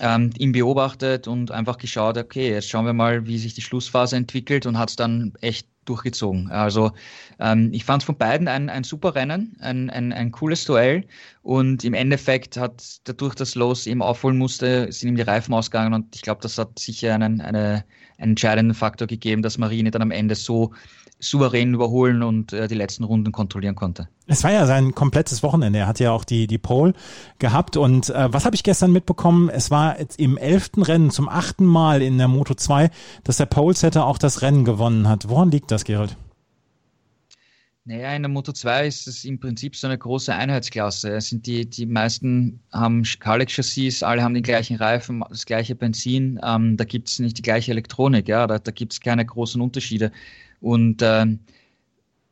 ähm, 0.00 0.30
ihn 0.38 0.52
beobachtet 0.52 1.28
und 1.28 1.50
einfach 1.50 1.76
geschaut, 1.76 2.16
okay, 2.16 2.50
jetzt 2.50 2.70
schauen 2.70 2.86
wir 2.86 2.94
mal, 2.94 3.26
wie 3.26 3.36
sich 3.36 3.52
die 3.52 3.60
Schlussphase 3.60 4.16
entwickelt 4.16 4.64
und 4.64 4.78
hat 4.78 4.88
es 4.88 4.96
dann 4.96 5.34
echt 5.42 5.68
durchgezogen. 5.88 6.50
Also 6.50 6.92
ähm, 7.38 7.70
ich 7.72 7.84
fand 7.84 8.02
es 8.02 8.06
von 8.06 8.16
beiden 8.16 8.48
ein, 8.48 8.68
ein 8.68 8.84
super 8.84 9.14
Rennen, 9.14 9.56
ein, 9.60 9.90
ein, 9.90 10.12
ein 10.12 10.30
cooles 10.32 10.64
Duell 10.64 11.04
und 11.42 11.84
im 11.84 11.94
Endeffekt 11.94 12.56
hat 12.56 13.00
dadurch, 13.04 13.34
dass 13.34 13.54
Los 13.54 13.86
eben 13.86 14.02
aufholen 14.02 14.38
musste, 14.38 14.90
sind 14.92 15.08
ihm 15.08 15.16
die 15.16 15.22
Reifen 15.22 15.54
ausgegangen 15.54 15.94
und 15.94 16.14
ich 16.14 16.22
glaube, 16.22 16.40
das 16.42 16.58
hat 16.58 16.78
sicher 16.78 17.14
einen, 17.14 17.40
eine, 17.40 17.84
einen 18.18 18.32
entscheidenden 18.32 18.74
Faktor 18.74 19.06
gegeben, 19.06 19.42
dass 19.42 19.58
Marine 19.58 19.90
dann 19.90 20.02
am 20.02 20.10
Ende 20.10 20.34
so 20.34 20.72
souverän 21.18 21.74
überholen 21.74 22.22
und 22.22 22.52
äh, 22.52 22.68
die 22.68 22.74
letzten 22.74 23.04
Runden 23.04 23.32
kontrollieren 23.32 23.74
konnte. 23.74 24.08
Es 24.26 24.44
war 24.44 24.52
ja 24.52 24.66
sein 24.66 24.94
komplettes 24.94 25.42
Wochenende. 25.42 25.78
Er 25.78 25.86
hat 25.86 26.00
ja 26.00 26.12
auch 26.12 26.24
die, 26.24 26.46
die 26.46 26.58
Pole 26.58 26.92
gehabt. 27.38 27.76
Und 27.76 28.10
äh, 28.10 28.32
was 28.32 28.44
habe 28.44 28.54
ich 28.54 28.62
gestern 28.62 28.92
mitbekommen? 28.92 29.48
Es 29.48 29.70
war 29.70 29.96
im 30.18 30.36
elften 30.36 30.82
Rennen 30.82 31.10
zum 31.10 31.28
achten 31.28 31.64
Mal 31.64 32.02
in 32.02 32.18
der 32.18 32.28
Moto 32.28 32.54
2, 32.54 32.90
dass 33.24 33.38
der 33.38 33.46
Pole-Setter 33.46 34.06
auch 34.06 34.18
das 34.18 34.42
Rennen 34.42 34.64
gewonnen 34.64 35.08
hat. 35.08 35.28
Woran 35.28 35.50
liegt 35.50 35.70
das, 35.70 35.84
Gerald? 35.84 36.16
Naja, 37.88 38.16
in 38.16 38.22
der 38.22 38.28
Moto 38.28 38.50
2 38.52 38.88
ist 38.88 39.06
es 39.06 39.24
im 39.24 39.38
Prinzip 39.38 39.76
so 39.76 39.86
eine 39.86 39.96
große 39.96 40.34
Einheitsklasse. 40.34 41.14
Es 41.14 41.28
sind 41.28 41.46
die, 41.46 41.70
die 41.70 41.86
meisten 41.86 42.58
haben 42.72 43.04
Kalex-Chassis, 43.04 44.02
alle 44.02 44.24
haben 44.24 44.34
die 44.34 44.42
gleichen 44.42 44.76
Reifen, 44.76 45.22
das 45.28 45.46
gleiche 45.46 45.76
Benzin. 45.76 46.40
Ähm, 46.42 46.76
da 46.76 46.82
gibt 46.84 47.08
es 47.08 47.20
nicht 47.20 47.38
die 47.38 47.42
gleiche 47.42 47.70
Elektronik, 47.70 48.26
ja, 48.26 48.48
da, 48.48 48.58
da 48.58 48.72
gibt 48.72 48.92
es 48.92 49.00
keine 49.00 49.24
großen 49.24 49.60
Unterschiede. 49.60 50.10
Und 50.60 51.00
äh, 51.00 51.26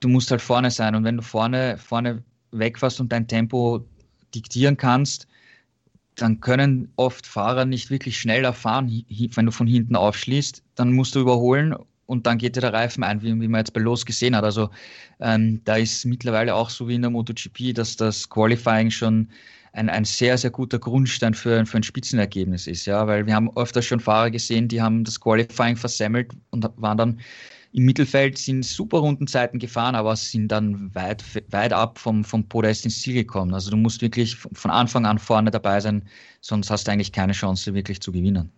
du 0.00 0.08
musst 0.08 0.32
halt 0.32 0.42
vorne 0.42 0.72
sein. 0.72 0.96
Und 0.96 1.04
wenn 1.04 1.18
du 1.18 1.22
vorne, 1.22 1.78
vorne 1.78 2.24
wegfährst 2.50 3.00
und 3.00 3.12
dein 3.12 3.28
Tempo 3.28 3.84
diktieren 4.34 4.76
kannst, 4.76 5.28
dann 6.16 6.40
können 6.40 6.92
oft 6.96 7.28
Fahrer 7.28 7.64
nicht 7.64 7.90
wirklich 7.90 8.18
schneller 8.18 8.54
fahren, 8.54 9.04
wenn 9.08 9.46
du 9.46 9.52
von 9.52 9.68
hinten 9.68 9.94
aufschließt. 9.94 10.64
Dann 10.74 10.92
musst 10.92 11.14
du 11.14 11.20
überholen 11.20 11.76
und 12.06 12.26
dann 12.26 12.38
geht 12.38 12.56
der 12.56 12.72
Reifen 12.72 13.02
ein, 13.04 13.22
wie, 13.22 13.40
wie 13.40 13.48
man 13.48 13.60
jetzt 13.60 13.72
bei 13.72 13.80
Los 13.80 14.04
gesehen 14.04 14.36
hat. 14.36 14.44
Also 14.44 14.70
ähm, 15.20 15.60
da 15.64 15.76
ist 15.76 16.04
mittlerweile 16.04 16.54
auch 16.54 16.70
so 16.70 16.88
wie 16.88 16.94
in 16.94 17.02
der 17.02 17.10
MotoGP, 17.10 17.74
dass 17.74 17.96
das 17.96 18.28
Qualifying 18.28 18.90
schon 18.90 19.28
ein, 19.72 19.88
ein 19.88 20.04
sehr, 20.04 20.38
sehr 20.38 20.50
guter 20.50 20.78
Grundstein 20.78 21.34
für, 21.34 21.64
für 21.66 21.76
ein 21.76 21.82
Spitzenergebnis 21.82 22.66
ist. 22.66 22.86
Ja, 22.86 23.06
weil 23.06 23.26
wir 23.26 23.34
haben 23.34 23.54
öfter 23.56 23.82
schon 23.82 24.00
Fahrer 24.00 24.30
gesehen, 24.30 24.68
die 24.68 24.80
haben 24.80 25.04
das 25.04 25.20
Qualifying 25.20 25.76
versemmelt 25.76 26.32
und 26.50 26.68
waren 26.76 26.98
dann 26.98 27.20
im 27.74 27.86
Mittelfeld 27.86 28.38
sind 28.38 28.64
super 28.64 28.98
Rundenzeiten 28.98 29.58
gefahren, 29.58 29.96
aber 29.96 30.14
sind 30.14 30.46
dann 30.46 30.94
weit, 30.94 31.24
weit 31.50 31.72
ab 31.72 31.98
vom, 31.98 32.22
vom 32.22 32.48
Podest 32.48 32.84
ins 32.84 33.02
Ziel 33.02 33.14
gekommen. 33.14 33.52
Also 33.52 33.72
du 33.72 33.76
musst 33.76 34.00
wirklich 34.00 34.36
von 34.36 34.70
Anfang 34.70 35.06
an 35.06 35.18
vorne 35.18 35.50
dabei 35.50 35.80
sein, 35.80 36.04
sonst 36.40 36.70
hast 36.70 36.86
du 36.86 36.92
eigentlich 36.92 37.10
keine 37.10 37.32
Chance, 37.32 37.74
wirklich 37.74 38.00
zu 38.00 38.12
gewinnen. 38.12 38.52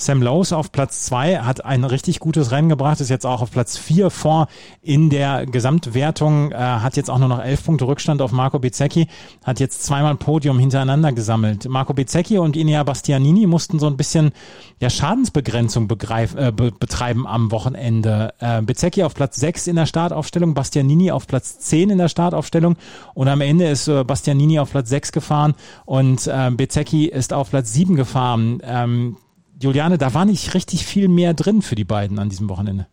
Sam 0.00 0.22
Lowes 0.22 0.52
auf 0.52 0.70
Platz 0.70 1.06
zwei 1.06 1.38
hat 1.38 1.64
ein 1.64 1.82
richtig 1.82 2.20
gutes 2.20 2.52
Rennen 2.52 2.68
gebracht, 2.68 3.00
ist 3.00 3.10
jetzt 3.10 3.26
auch 3.26 3.42
auf 3.42 3.50
Platz 3.50 3.76
vier 3.76 4.10
vor 4.10 4.46
in 4.80 5.10
der 5.10 5.44
Gesamtwertung, 5.44 6.52
äh, 6.52 6.56
hat 6.56 6.96
jetzt 6.96 7.10
auch 7.10 7.18
nur 7.18 7.26
noch 7.26 7.42
elf 7.42 7.64
Punkte 7.64 7.84
Rückstand 7.88 8.22
auf 8.22 8.30
Marco 8.30 8.60
Bezzecchi, 8.60 9.08
hat 9.44 9.58
jetzt 9.58 9.82
zweimal 9.82 10.14
Podium 10.14 10.60
hintereinander 10.60 11.10
gesammelt. 11.12 11.68
Marco 11.68 11.94
Bezzecchi 11.94 12.38
und 12.38 12.56
Inea 12.56 12.84
Bastianini 12.84 13.48
mussten 13.48 13.80
so 13.80 13.88
ein 13.88 13.96
bisschen 13.96 14.30
ja, 14.78 14.88
Schadensbegrenzung 14.88 15.88
begreif, 15.88 16.36
äh, 16.36 16.52
be 16.52 16.70
betreiben 16.70 17.26
am 17.26 17.50
Wochenende. 17.50 18.34
Äh, 18.38 18.62
Bezzecchi 18.62 19.02
auf 19.02 19.14
Platz 19.14 19.34
sechs 19.34 19.66
in 19.66 19.74
der 19.74 19.86
Startaufstellung, 19.86 20.54
Bastianini 20.54 21.10
auf 21.10 21.26
Platz 21.26 21.58
zehn 21.58 21.90
in 21.90 21.98
der 21.98 22.08
Startaufstellung 22.08 22.76
und 23.14 23.26
am 23.26 23.40
Ende 23.40 23.66
ist 23.66 23.88
äh, 23.88 24.04
Bastianini 24.04 24.60
auf 24.60 24.70
Platz 24.70 24.90
sechs 24.90 25.10
gefahren 25.10 25.54
und 25.86 26.28
äh, 26.28 26.52
Bezzecchi 26.52 27.06
ist 27.06 27.32
auf 27.32 27.50
Platz 27.50 27.72
sieben 27.72 27.96
gefahren. 27.96 28.60
Ähm, 28.62 29.16
Juliane, 29.60 29.98
da 29.98 30.14
war 30.14 30.24
nicht 30.24 30.54
richtig 30.54 30.86
viel 30.86 31.08
mehr 31.08 31.34
drin 31.34 31.62
für 31.62 31.74
die 31.74 31.84
beiden 31.84 32.18
an 32.18 32.28
diesem 32.28 32.48
Wochenende. 32.48 32.86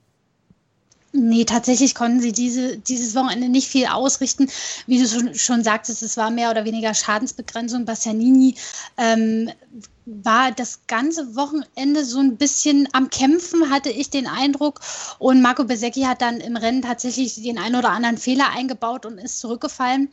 Nee, 1.18 1.46
tatsächlich 1.46 1.96
konnten 1.96 2.20
sie 2.20 2.34
diese, 2.34 2.78
dieses 2.78 3.16
Wochenende 3.16 3.48
nicht 3.48 3.70
viel 3.70 3.86
ausrichten. 3.86 4.50
Wie 4.86 5.00
du 5.00 5.08
schon, 5.08 5.34
schon 5.34 5.64
sagtest, 5.64 6.04
es 6.04 6.18
war 6.18 6.30
mehr 6.30 6.52
oder 6.52 6.66
weniger 6.66 6.94
Schadensbegrenzung. 6.94 7.86
Bastianini 7.86 8.56
ähm, 8.98 9.50
war 10.06 10.52
das 10.52 10.82
ganze 10.88 11.38
Wochenende 11.38 12.04
so 12.04 12.20
ein 12.20 12.36
bisschen 12.36 12.90
am 12.92 13.10
Kämpfen, 13.10 13.70
hatte 13.70 13.92
ich 13.92 14.10
den 14.10 14.28
Eindruck. 14.28 14.82
Und 15.18 15.42
Marco 15.42 15.64
Besecchi 15.64 16.02
hat 16.02 16.22
dann 16.22 16.42
im 16.42 16.58
Rennen 16.58 16.82
tatsächlich 16.82 17.42
den 17.42 17.60
einen 17.60 17.76
oder 17.76 17.92
anderen 17.92 18.18
Fehler 18.18 18.50
eingebaut 18.54 19.06
und 19.06 19.18
ist 19.18 19.40
zurückgefallen 19.40 20.10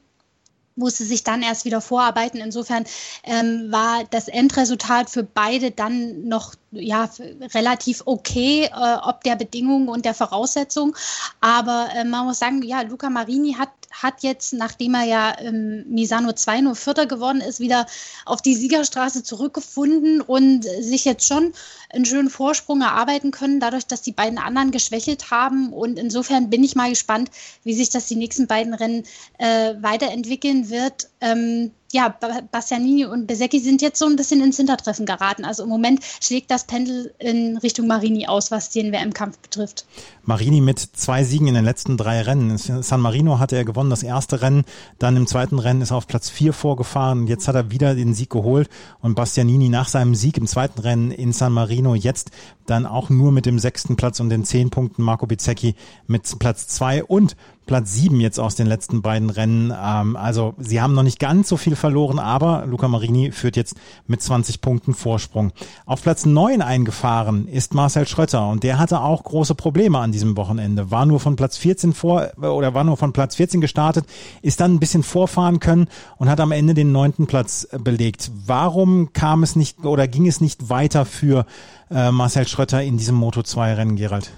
musste 0.76 1.04
sich 1.04 1.24
dann 1.24 1.42
erst 1.42 1.64
wieder 1.64 1.80
vorarbeiten. 1.80 2.40
Insofern 2.40 2.84
ähm, 3.24 3.70
war 3.70 4.04
das 4.10 4.28
Endresultat 4.28 5.10
für 5.10 5.22
beide 5.22 5.70
dann 5.70 6.28
noch 6.28 6.54
ja, 6.72 7.08
relativ 7.54 8.02
okay, 8.06 8.64
äh, 8.64 8.96
ob 9.02 9.22
der 9.24 9.36
Bedingungen 9.36 9.88
und 9.88 10.04
der 10.04 10.14
Voraussetzungen. 10.14 10.94
Aber 11.40 11.88
äh, 11.94 12.04
man 12.04 12.26
muss 12.26 12.38
sagen, 12.38 12.62
ja, 12.62 12.82
Luca 12.82 13.10
Marini 13.10 13.54
hat, 13.54 13.70
hat 13.90 14.22
jetzt, 14.22 14.54
nachdem 14.54 14.94
er 14.94 15.04
ja 15.04 15.36
ähm, 15.40 15.84
Misano 15.88 16.32
2 16.32 16.62
nur 16.62 16.74
Vierter 16.74 17.06
geworden 17.06 17.40
ist, 17.40 17.60
wieder 17.60 17.86
auf 18.24 18.40
die 18.40 18.54
Siegerstraße 18.54 19.22
zurückgefunden 19.22 20.22
und 20.22 20.64
sich 20.64 21.04
jetzt 21.04 21.26
schon 21.26 21.52
einen 21.92 22.04
schönen 22.04 22.30
Vorsprung 22.30 22.80
erarbeiten 22.80 23.30
können, 23.30 23.60
dadurch, 23.60 23.86
dass 23.86 24.02
die 24.02 24.12
beiden 24.12 24.38
anderen 24.38 24.70
geschwächelt 24.70 25.30
haben. 25.30 25.72
Und 25.72 25.98
insofern 25.98 26.50
bin 26.50 26.64
ich 26.64 26.74
mal 26.74 26.90
gespannt, 26.90 27.30
wie 27.64 27.74
sich 27.74 27.90
das 27.90 28.06
die 28.06 28.16
nächsten 28.16 28.46
beiden 28.46 28.74
Rennen 28.74 29.04
äh, 29.38 29.74
weiterentwickeln 29.80 30.70
wird. 30.70 31.08
Ähm, 31.20 31.72
ja, 31.92 32.14
Bastianini 32.50 33.04
und 33.04 33.26
Besecchi 33.26 33.60
sind 33.60 33.82
jetzt 33.82 33.98
so 33.98 34.06
ein 34.06 34.16
bisschen 34.16 34.42
ins 34.42 34.56
Hintertreffen 34.56 35.04
geraten. 35.04 35.44
Also 35.44 35.62
im 35.62 35.68
Moment 35.68 36.00
schlägt 36.20 36.50
das 36.50 36.64
Pendel 36.64 37.12
in 37.18 37.58
Richtung 37.58 37.86
Marini 37.86 38.26
aus, 38.26 38.50
was 38.50 38.70
den 38.70 38.92
WM-Kampf 38.92 39.38
betrifft. 39.38 39.84
Marini 40.24 40.62
mit 40.62 40.78
zwei 40.78 41.22
Siegen 41.22 41.48
in 41.48 41.54
den 41.54 41.64
letzten 41.64 41.98
drei 41.98 42.22
Rennen. 42.22 42.56
San 42.56 43.00
Marino 43.00 43.38
hatte 43.38 43.56
er 43.56 43.66
gewonnen, 43.66 43.90
das 43.90 44.02
erste 44.02 44.40
Rennen. 44.40 44.64
Dann 44.98 45.16
im 45.16 45.26
zweiten 45.26 45.58
Rennen 45.58 45.82
ist 45.82 45.90
er 45.90 45.98
auf 45.98 46.06
Platz 46.06 46.30
vier 46.30 46.54
vorgefahren. 46.54 47.26
Jetzt 47.26 47.46
hat 47.46 47.56
er 47.56 47.70
wieder 47.70 47.94
den 47.94 48.14
Sieg 48.14 48.30
geholt. 48.30 48.70
Und 49.00 49.14
Bastianini 49.14 49.68
nach 49.68 49.88
seinem 49.88 50.14
Sieg 50.14 50.38
im 50.38 50.46
zweiten 50.46 50.80
Rennen 50.80 51.10
in 51.10 51.32
San 51.32 51.52
Marino 51.52 51.81
jetzt 51.94 52.30
dann 52.66 52.86
auch 52.86 53.10
nur 53.10 53.32
mit 53.32 53.46
dem 53.46 53.58
sechsten 53.58 53.96
Platz 53.96 54.20
und 54.20 54.30
den 54.30 54.44
zehn 54.44 54.70
Punkten. 54.70 55.02
Marco 55.02 55.26
Bizzecchi 55.26 55.74
mit 56.06 56.38
Platz 56.38 56.68
zwei 56.68 57.04
und 57.04 57.36
Platz 57.66 57.92
sieben 57.92 58.20
jetzt 58.20 58.40
aus 58.40 58.54
den 58.54 58.66
letzten 58.66 59.02
beiden 59.02 59.30
Rennen. 59.30 59.72
Ähm, 59.76 60.16
also 60.16 60.54
sie 60.58 60.80
haben 60.80 60.94
noch 60.94 61.02
nicht 61.02 61.18
ganz 61.18 61.48
so 61.48 61.56
viel 61.56 61.76
verloren, 61.76 62.18
aber 62.18 62.66
Luca 62.66 62.88
Marini 62.88 63.32
führt 63.32 63.56
jetzt 63.56 63.76
mit 64.06 64.22
20 64.22 64.60
Punkten 64.60 64.94
Vorsprung. 64.94 65.52
Auf 65.86 66.02
Platz 66.02 66.26
neun 66.26 66.62
eingefahren 66.62 67.46
ist 67.46 67.74
Marcel 67.74 68.06
Schröter 68.06 68.48
und 68.48 68.62
der 68.62 68.78
hatte 68.78 69.00
auch 69.00 69.24
große 69.24 69.54
Probleme 69.54 69.98
an 69.98 70.12
diesem 70.12 70.36
Wochenende. 70.36 70.90
War 70.90 71.06
nur 71.06 71.20
von 71.20 71.36
Platz 71.36 71.56
14 71.56 71.92
vor 71.92 72.30
oder 72.38 72.74
war 72.74 72.84
nur 72.84 72.96
von 72.96 73.12
Platz 73.12 73.36
14 73.36 73.60
gestartet, 73.60 74.06
ist 74.42 74.60
dann 74.60 74.74
ein 74.74 74.80
bisschen 74.80 75.02
vorfahren 75.02 75.60
können 75.60 75.88
und 76.18 76.28
hat 76.28 76.40
am 76.40 76.52
Ende 76.52 76.74
den 76.74 76.92
neunten 76.92 77.26
Platz 77.26 77.68
belegt. 77.78 78.30
Warum 78.46 79.12
kam 79.12 79.42
es 79.42 79.56
nicht 79.56 79.84
oder 79.84 80.08
ging 80.08 80.26
es 80.26 80.40
nicht 80.40 80.68
weiter 80.68 81.04
für 81.04 81.46
äh, 81.90 82.10
Marcel 82.10 82.46
Schröter 82.48 82.82
in 82.82 82.98
diesem 82.98 83.14
Moto 83.14 83.42
2 83.42 83.74
Rennen, 83.74 83.96
Gerald? 83.96 84.32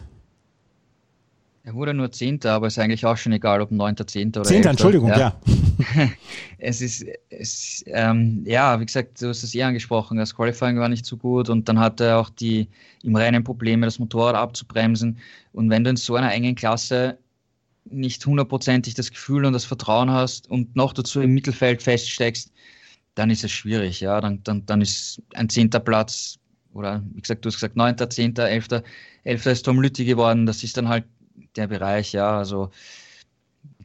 Er 1.67 1.73
wurde 1.73 1.95
nur 1.95 2.13
Zehnter, 2.13 2.53
aber 2.53 2.67
ist 2.67 2.79
eigentlich 2.79 3.07
auch 3.07 3.17
schon 3.17 3.33
egal, 3.33 3.63
ob 3.63 3.71
Neunter, 3.71 4.07
Zehnter 4.07 4.41
oder 4.41 4.49
Zehnter, 4.51 4.69
Entschuldigung, 4.69 5.09
ja. 5.09 5.19
ja. 5.19 5.41
es 6.59 6.83
ist, 6.83 7.07
es, 7.31 7.83
ähm, 7.87 8.45
ja, 8.47 8.79
wie 8.79 8.85
gesagt, 8.85 9.23
du 9.23 9.29
hast 9.29 9.43
es 9.43 9.55
eh 9.55 9.63
angesprochen, 9.63 10.19
das 10.19 10.35
Qualifying 10.37 10.79
war 10.79 10.91
nicht 10.91 11.07
so 11.07 11.17
gut 11.17 11.49
und 11.49 11.67
dann 11.67 11.79
hatte 11.79 12.05
er 12.05 12.19
auch 12.19 12.29
die 12.29 12.69
im 13.03 13.17
Rennen 13.17 13.45
Probleme, 13.45 13.87
das 13.87 13.99
Motorrad 13.99 14.35
abzubremsen. 14.35 15.19
Und 15.53 15.71
wenn 15.71 15.85
du 15.85 15.91
in 15.91 15.97
so 15.97 16.17
einer 16.17 16.35
engen 16.35 16.55
Klasse 16.55 17.17
nicht 17.87 18.27
hundertprozentig 18.27 18.93
das 18.93 19.11
Gefühl 19.11 19.47
und 19.47 19.55
das 19.55 19.65
Vertrauen 19.65 20.11
hast 20.11 20.51
und 20.51 20.77
noch 20.77 20.93
dazu 20.93 21.23
im 21.23 21.33
Mittelfeld 21.33 21.83
feststeckst, 21.83 22.53
dann 23.15 23.31
ist 23.31 23.43
es 23.43 23.53
schwierig, 23.53 24.01
ja. 24.01 24.21
Dann, 24.21 24.43
dann, 24.45 24.67
dann 24.67 24.83
ist 24.83 25.23
ein 25.33 25.49
zehnter 25.49 25.81
Platz 25.81 26.39
oder 26.75 27.03
wie 27.15 27.23
gesagt, 27.23 27.43
du 27.43 27.49
hast 27.49 27.55
gesagt, 27.55 27.77
neunter, 27.77 28.11
zehnter, 28.11 28.51
elfter, 28.51 28.83
elfter 29.23 29.53
ist 29.53 29.63
Tom 29.63 29.81
Lütti 29.81 30.05
geworden. 30.05 30.45
Das 30.45 30.63
ist 30.63 30.77
dann 30.77 30.89
halt 30.89 31.05
der 31.57 31.67
Bereich, 31.69 32.13
ja, 32.13 32.39
also 32.39 32.71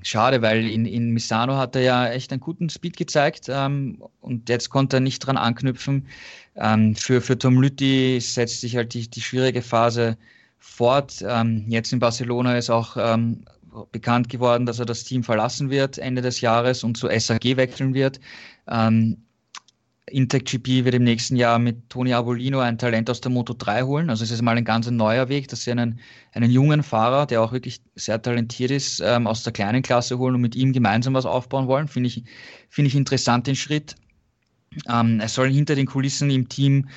schade, 0.01 0.41
weil 0.41 0.69
in, 0.69 0.85
in 0.85 1.11
Misano 1.11 1.57
hat 1.57 1.75
er 1.75 1.81
ja 1.81 2.07
echt 2.09 2.31
einen 2.31 2.41
guten 2.41 2.69
Speed 2.69 2.97
gezeigt 2.97 3.47
ähm, 3.49 4.03
und 4.21 4.49
jetzt 4.49 4.69
konnte 4.69 4.97
er 4.97 5.01
nicht 5.01 5.19
dran 5.19 5.37
anknüpfen. 5.37 6.07
Ähm, 6.55 6.95
für, 6.95 7.21
für 7.21 7.37
Tom 7.37 7.61
Lütti 7.61 8.19
setzt 8.21 8.61
sich 8.61 8.75
halt 8.75 8.93
die, 8.93 9.09
die 9.09 9.21
schwierige 9.21 9.61
Phase 9.61 10.17
fort. 10.57 11.23
Ähm, 11.27 11.65
jetzt 11.67 11.93
in 11.93 11.99
Barcelona 11.99 12.57
ist 12.57 12.69
auch 12.69 12.97
ähm, 12.97 13.45
bekannt 13.91 14.29
geworden, 14.29 14.65
dass 14.65 14.79
er 14.79 14.85
das 14.85 15.03
Team 15.03 15.23
verlassen 15.23 15.69
wird 15.69 15.97
Ende 15.97 16.21
des 16.21 16.41
Jahres 16.41 16.83
und 16.83 16.97
zu 16.97 17.07
SAG 17.07 17.55
wechseln 17.57 17.93
wird. 17.93 18.19
Ähm, 18.67 19.17
Intec 20.11 20.45
GP 20.45 20.85
wird 20.85 20.95
im 20.95 21.03
nächsten 21.03 21.35
Jahr 21.35 21.59
mit 21.59 21.89
Toni 21.89 22.13
Abolino 22.13 22.59
ein 22.59 22.77
Talent 22.77 23.09
aus 23.09 23.21
der 23.21 23.31
Moto 23.31 23.53
3 23.57 23.83
holen. 23.83 24.09
Also 24.09 24.23
es 24.23 24.31
ist 24.31 24.41
mal 24.41 24.57
ein 24.57 24.65
ganz 24.65 24.89
neuer 24.89 25.29
Weg, 25.29 25.47
dass 25.47 25.63
sie 25.63 25.71
einen, 25.71 25.99
einen 26.33 26.51
jungen 26.51 26.83
Fahrer, 26.83 27.25
der 27.25 27.41
auch 27.41 27.51
wirklich 27.51 27.81
sehr 27.95 28.21
talentiert 28.21 28.71
ist, 28.71 29.01
ähm, 29.03 29.27
aus 29.27 29.43
der 29.43 29.53
kleinen 29.53 29.81
Klasse 29.81 30.17
holen 30.17 30.35
und 30.35 30.41
mit 30.41 30.55
ihm 30.55 30.73
gemeinsam 30.73 31.13
was 31.13 31.25
aufbauen 31.25 31.67
wollen. 31.67 31.87
Finde 31.87 32.07
ich, 32.07 32.23
finde 32.69 32.87
ich 32.87 32.95
interessant 32.95 33.47
den 33.47 33.55
Schritt. 33.55 33.95
Ähm, 34.87 35.19
es 35.21 35.33
sollen 35.33 35.53
hinter 35.53 35.75
den 35.75 35.85
Kulissen 35.85 36.29
im 36.29 36.49
Team 36.49 36.89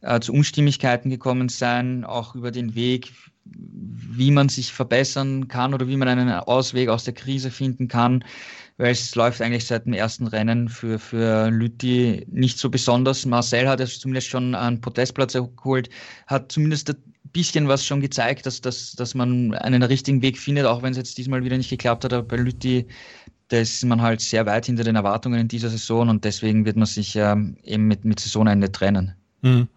äh, 0.00 0.20
zu 0.20 0.32
Unstimmigkeiten 0.32 1.10
gekommen 1.10 1.48
sein, 1.48 2.04
auch 2.04 2.34
über 2.34 2.50
den 2.50 2.74
Weg, 2.74 3.12
wie 3.44 4.30
man 4.30 4.48
sich 4.48 4.72
verbessern 4.72 5.48
kann 5.48 5.74
oder 5.74 5.88
wie 5.88 5.96
man 5.96 6.08
einen 6.08 6.30
Ausweg 6.30 6.88
aus 6.88 7.04
der 7.04 7.14
Krise 7.14 7.50
finden 7.50 7.88
kann 7.88 8.24
weil 8.80 8.92
es 8.92 9.14
läuft 9.14 9.42
eigentlich 9.42 9.66
seit 9.66 9.84
dem 9.84 9.92
ersten 9.92 10.26
Rennen 10.26 10.68
für, 10.70 10.98
für 10.98 11.50
Lütti 11.50 12.26
nicht 12.30 12.58
so 12.58 12.70
besonders. 12.70 13.26
Marcel 13.26 13.68
hat 13.68 13.78
es 13.80 14.00
zumindest 14.00 14.28
schon 14.28 14.54
einen 14.54 14.80
Podestplatz 14.80 15.34
geholt, 15.34 15.90
hat 16.26 16.50
zumindest 16.50 16.88
ein 16.88 16.96
bisschen 17.32 17.68
was 17.68 17.84
schon 17.84 18.00
gezeigt, 18.00 18.46
dass, 18.46 18.62
dass, 18.62 18.92
dass 18.92 19.14
man 19.14 19.54
einen 19.54 19.82
richtigen 19.82 20.22
Weg 20.22 20.38
findet, 20.38 20.64
auch 20.64 20.82
wenn 20.82 20.92
es 20.92 20.96
jetzt 20.96 21.18
diesmal 21.18 21.44
wieder 21.44 21.58
nicht 21.58 21.68
geklappt 21.68 22.04
hat. 22.04 22.14
Aber 22.14 22.26
bei 22.26 22.36
Lütti, 22.36 22.86
da 23.48 23.58
ist 23.58 23.84
man 23.84 24.00
halt 24.00 24.22
sehr 24.22 24.46
weit 24.46 24.64
hinter 24.64 24.84
den 24.84 24.96
Erwartungen 24.96 25.40
in 25.40 25.48
dieser 25.48 25.68
Saison 25.68 26.08
und 26.08 26.24
deswegen 26.24 26.64
wird 26.64 26.76
man 26.76 26.86
sich 26.86 27.16
ähm, 27.16 27.58
eben 27.62 27.86
mit, 27.86 28.06
mit 28.06 28.18
Saisonende 28.18 28.72
trennen. 28.72 29.19
Mhm. 29.42 29.68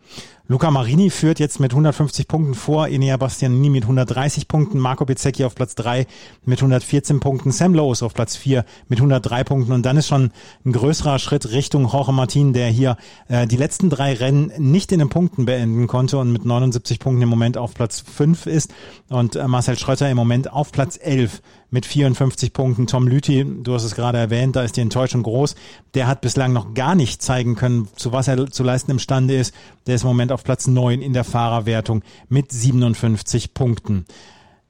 Luca 0.45 0.69
Marini 0.71 1.09
führt 1.09 1.39
jetzt 1.39 1.61
mit 1.61 1.71
150 1.71 2.27
Punkten 2.27 2.53
vor, 2.53 2.89
Enea 2.89 3.15
Bastianini 3.15 3.69
mit 3.69 3.83
130 3.83 4.49
Punkten, 4.49 4.77
Marco 4.77 5.05
Bezzecchi 5.05 5.45
auf 5.45 5.55
Platz 5.55 5.73
3 5.75 6.05
mit 6.43 6.59
114 6.59 7.21
Punkten, 7.21 7.51
Sam 7.51 7.73
Lowe 7.73 8.05
auf 8.05 8.13
Platz 8.13 8.35
4 8.35 8.65
mit 8.89 8.99
103 8.99 9.45
Punkten 9.45 9.71
und 9.71 9.85
dann 9.85 9.95
ist 9.95 10.07
schon 10.07 10.31
ein 10.65 10.73
größerer 10.73 11.17
Schritt 11.17 11.51
Richtung 11.51 11.87
Jorge 11.87 12.11
Martin, 12.11 12.51
der 12.51 12.67
hier 12.67 12.97
äh, 13.29 13.47
die 13.47 13.55
letzten 13.55 13.89
drei 13.89 14.13
Rennen 14.15 14.51
nicht 14.57 14.91
in 14.91 14.99
den 14.99 15.07
Punkten 15.07 15.45
beenden 15.45 15.87
konnte 15.87 16.17
und 16.17 16.33
mit 16.33 16.43
79 16.43 16.99
Punkten 16.99 17.21
im 17.21 17.29
Moment 17.29 17.57
auf 17.57 17.73
Platz 17.73 18.03
5 18.05 18.45
ist 18.45 18.73
und 19.07 19.37
äh, 19.37 19.47
Marcel 19.47 19.79
Schröter 19.79 20.09
im 20.09 20.17
Moment 20.17 20.51
auf 20.51 20.73
Platz 20.73 20.99
11 21.01 21.41
mit 21.73 21.87
54 21.87 22.53
Punkten. 22.53 22.85
Tom 22.85 23.07
Lüthi, 23.07 23.45
du 23.63 23.73
hast 23.73 23.83
es 23.83 23.95
gerade 23.95 24.19
erwähnt, 24.19 24.55
da 24.55 24.61
ist 24.61 24.77
die 24.77 24.81
Enttäuschung 24.81 25.23
groß. 25.23 25.55
Der 25.95 26.05
hat 26.07 26.21
bislang 26.21 26.53
noch 26.53 26.75
gar 26.75 26.93
nicht 26.93 27.21
zeigen 27.23 27.55
können, 27.55 27.89
zu 27.95 28.13
was 28.13 28.27
er 28.27 28.51
zu 28.51 28.63
leisten 28.63 28.91
imstande 28.91 29.35
ist. 29.35 29.55
Der 29.87 29.95
ist 29.95 30.03
im 30.03 30.09
Moment 30.09 30.31
auf 30.31 30.43
Platz 30.43 30.67
9 30.67 31.01
in 31.01 31.13
der 31.13 31.23
Fahrerwertung 31.23 32.03
mit 32.29 32.51
57 32.51 33.55
Punkten. 33.55 34.05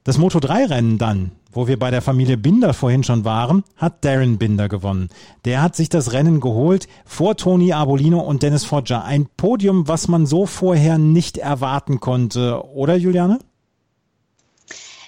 Das 0.02 0.18
Moto3-Rennen 0.18 0.96
dann, 0.96 1.32
wo 1.52 1.68
wir 1.68 1.78
bei 1.78 1.90
der 1.90 2.00
Familie 2.00 2.38
Binder 2.38 2.72
vorhin 2.72 3.04
schon 3.04 3.26
waren, 3.26 3.64
hat 3.76 4.02
Darren 4.04 4.38
Binder 4.38 4.70
gewonnen. 4.70 5.10
Der 5.44 5.60
hat 5.60 5.76
sich 5.76 5.90
das 5.90 6.14
Rennen 6.14 6.40
geholt 6.40 6.88
vor 7.04 7.36
Toni 7.36 7.74
Abolino 7.74 8.20
und 8.20 8.42
Dennis 8.42 8.64
Foggia. 8.64 9.02
Ein 9.02 9.26
Podium, 9.36 9.88
was 9.88 10.08
man 10.08 10.24
so 10.24 10.46
vorher 10.46 10.96
nicht 10.96 11.36
erwarten 11.36 12.00
konnte, 12.00 12.64
oder 12.72 12.96
Juliane? 12.96 13.40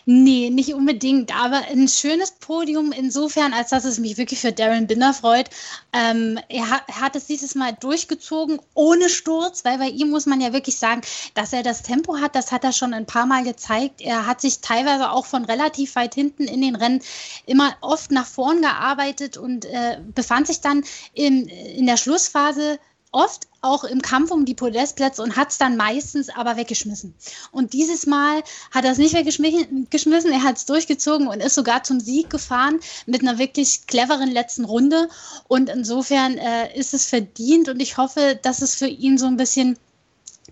Nee, 0.08 0.50
nicht 0.50 0.72
unbedingt, 0.72 1.36
aber 1.36 1.62
ein 1.68 1.88
schönes 1.88 2.30
Podium 2.30 2.92
insofern, 2.92 3.52
als 3.52 3.70
dass 3.70 3.84
es 3.84 3.98
mich 3.98 4.16
wirklich 4.16 4.38
für 4.38 4.52
Darren 4.52 4.86
Binder 4.86 5.12
freut. 5.12 5.50
Ähm, 5.92 6.38
er, 6.48 6.70
hat, 6.70 6.84
er, 6.86 7.00
hat, 7.00 7.16
es 7.16 7.26
dieses 7.26 7.56
Mal 7.56 7.72
durchgezogen, 7.72 8.60
ohne 8.74 9.08
Sturz, 9.08 9.64
weil 9.64 9.78
bei 9.78 9.88
ihm 9.88 10.10
muss 10.10 10.26
man 10.26 10.40
ja 10.40 10.52
wirklich 10.52 10.76
sagen, 10.78 11.00
dass 11.34 11.52
er 11.52 11.64
das 11.64 11.82
Tempo 11.82 12.18
hat, 12.18 12.36
das 12.36 12.52
hat 12.52 12.62
er 12.62 12.72
schon 12.72 12.94
ein 12.94 13.06
paar 13.06 13.26
Mal 13.26 13.42
gezeigt. 13.42 14.00
Er 14.00 14.26
hat 14.26 14.40
sich 14.40 14.60
teilweise 14.60 15.10
auch 15.10 15.26
von 15.26 15.44
relativ 15.44 15.96
weit 15.96 16.14
hinten 16.14 16.44
in 16.44 16.60
den 16.60 16.76
Rennen 16.76 17.02
immer 17.44 17.74
oft 17.80 18.12
nach 18.12 18.26
vorn 18.26 18.62
gearbeitet 18.62 19.36
und 19.36 19.64
äh, 19.64 19.98
befand 20.14 20.46
sich 20.46 20.60
dann 20.60 20.84
in, 21.14 21.48
in 21.48 21.86
der 21.86 21.96
Schlussphase 21.96 22.78
oft 23.12 23.46
auch 23.62 23.84
im 23.84 24.00
Kampf 24.00 24.30
um 24.30 24.44
die 24.44 24.54
Podestplätze 24.54 25.22
und 25.22 25.36
hat 25.36 25.50
es 25.50 25.58
dann 25.58 25.76
meistens 25.76 26.28
aber 26.28 26.56
weggeschmissen. 26.56 27.14
Und 27.50 27.72
dieses 27.72 28.06
Mal 28.06 28.42
hat 28.70 28.84
er 28.84 28.92
es 28.92 28.98
nicht 28.98 29.14
weggeschmissen, 29.14 30.32
er 30.32 30.42
hat 30.42 30.56
es 30.56 30.66
durchgezogen 30.66 31.26
und 31.26 31.40
ist 31.40 31.54
sogar 31.54 31.82
zum 31.82 31.98
Sieg 31.98 32.30
gefahren 32.30 32.78
mit 33.06 33.22
einer 33.22 33.38
wirklich 33.38 33.86
cleveren 33.86 34.30
letzten 34.30 34.64
Runde. 34.64 35.08
Und 35.48 35.68
insofern 35.68 36.38
äh, 36.38 36.78
ist 36.78 36.94
es 36.94 37.06
verdient 37.06 37.68
und 37.68 37.80
ich 37.80 37.96
hoffe, 37.96 38.38
dass 38.40 38.62
es 38.62 38.74
für 38.74 38.86
ihn 38.86 39.18
so 39.18 39.26
ein 39.26 39.36
bisschen 39.36 39.78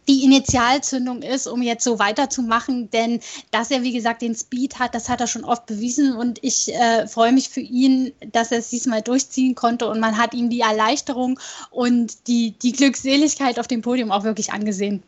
die 0.09 0.25
Initialzündung 0.25 1.23
ist, 1.23 1.47
um 1.47 1.63
jetzt 1.63 1.85
so 1.85 1.99
weiterzumachen. 1.99 2.91
Denn 2.91 3.21
dass 3.51 3.71
er, 3.71 3.83
wie 3.83 3.93
gesagt, 3.93 4.23
den 4.23 4.35
Speed 4.35 4.79
hat, 4.79 4.95
das 4.95 5.09
hat 5.09 5.21
er 5.21 5.27
schon 5.27 5.45
oft 5.45 5.67
bewiesen. 5.67 6.15
Und 6.15 6.39
ich 6.43 6.73
äh, 6.75 7.07
freue 7.07 7.33
mich 7.33 7.49
für 7.49 7.61
ihn, 7.61 8.13
dass 8.33 8.53
er 8.53 8.59
es 8.59 8.71
diesmal 8.71 9.03
durchziehen 9.03 9.55
konnte. 9.55 9.89
Und 9.89 10.01
man 10.01 10.19
hat 10.19 10.35
ihm 10.35 10.51
die 10.51 10.61
Erleichterung 10.61 11.39
und 11.71 12.27
die, 12.27 12.53
die 12.53 12.73
Glückseligkeit 12.73 13.59
auf 13.59 13.67
dem 13.67 13.83
Podium 13.83 14.11
auch 14.11 14.25
wirklich 14.25 14.53
angesehen. 14.53 15.03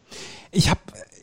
Ich 0.53 0.71
habe 0.71 0.81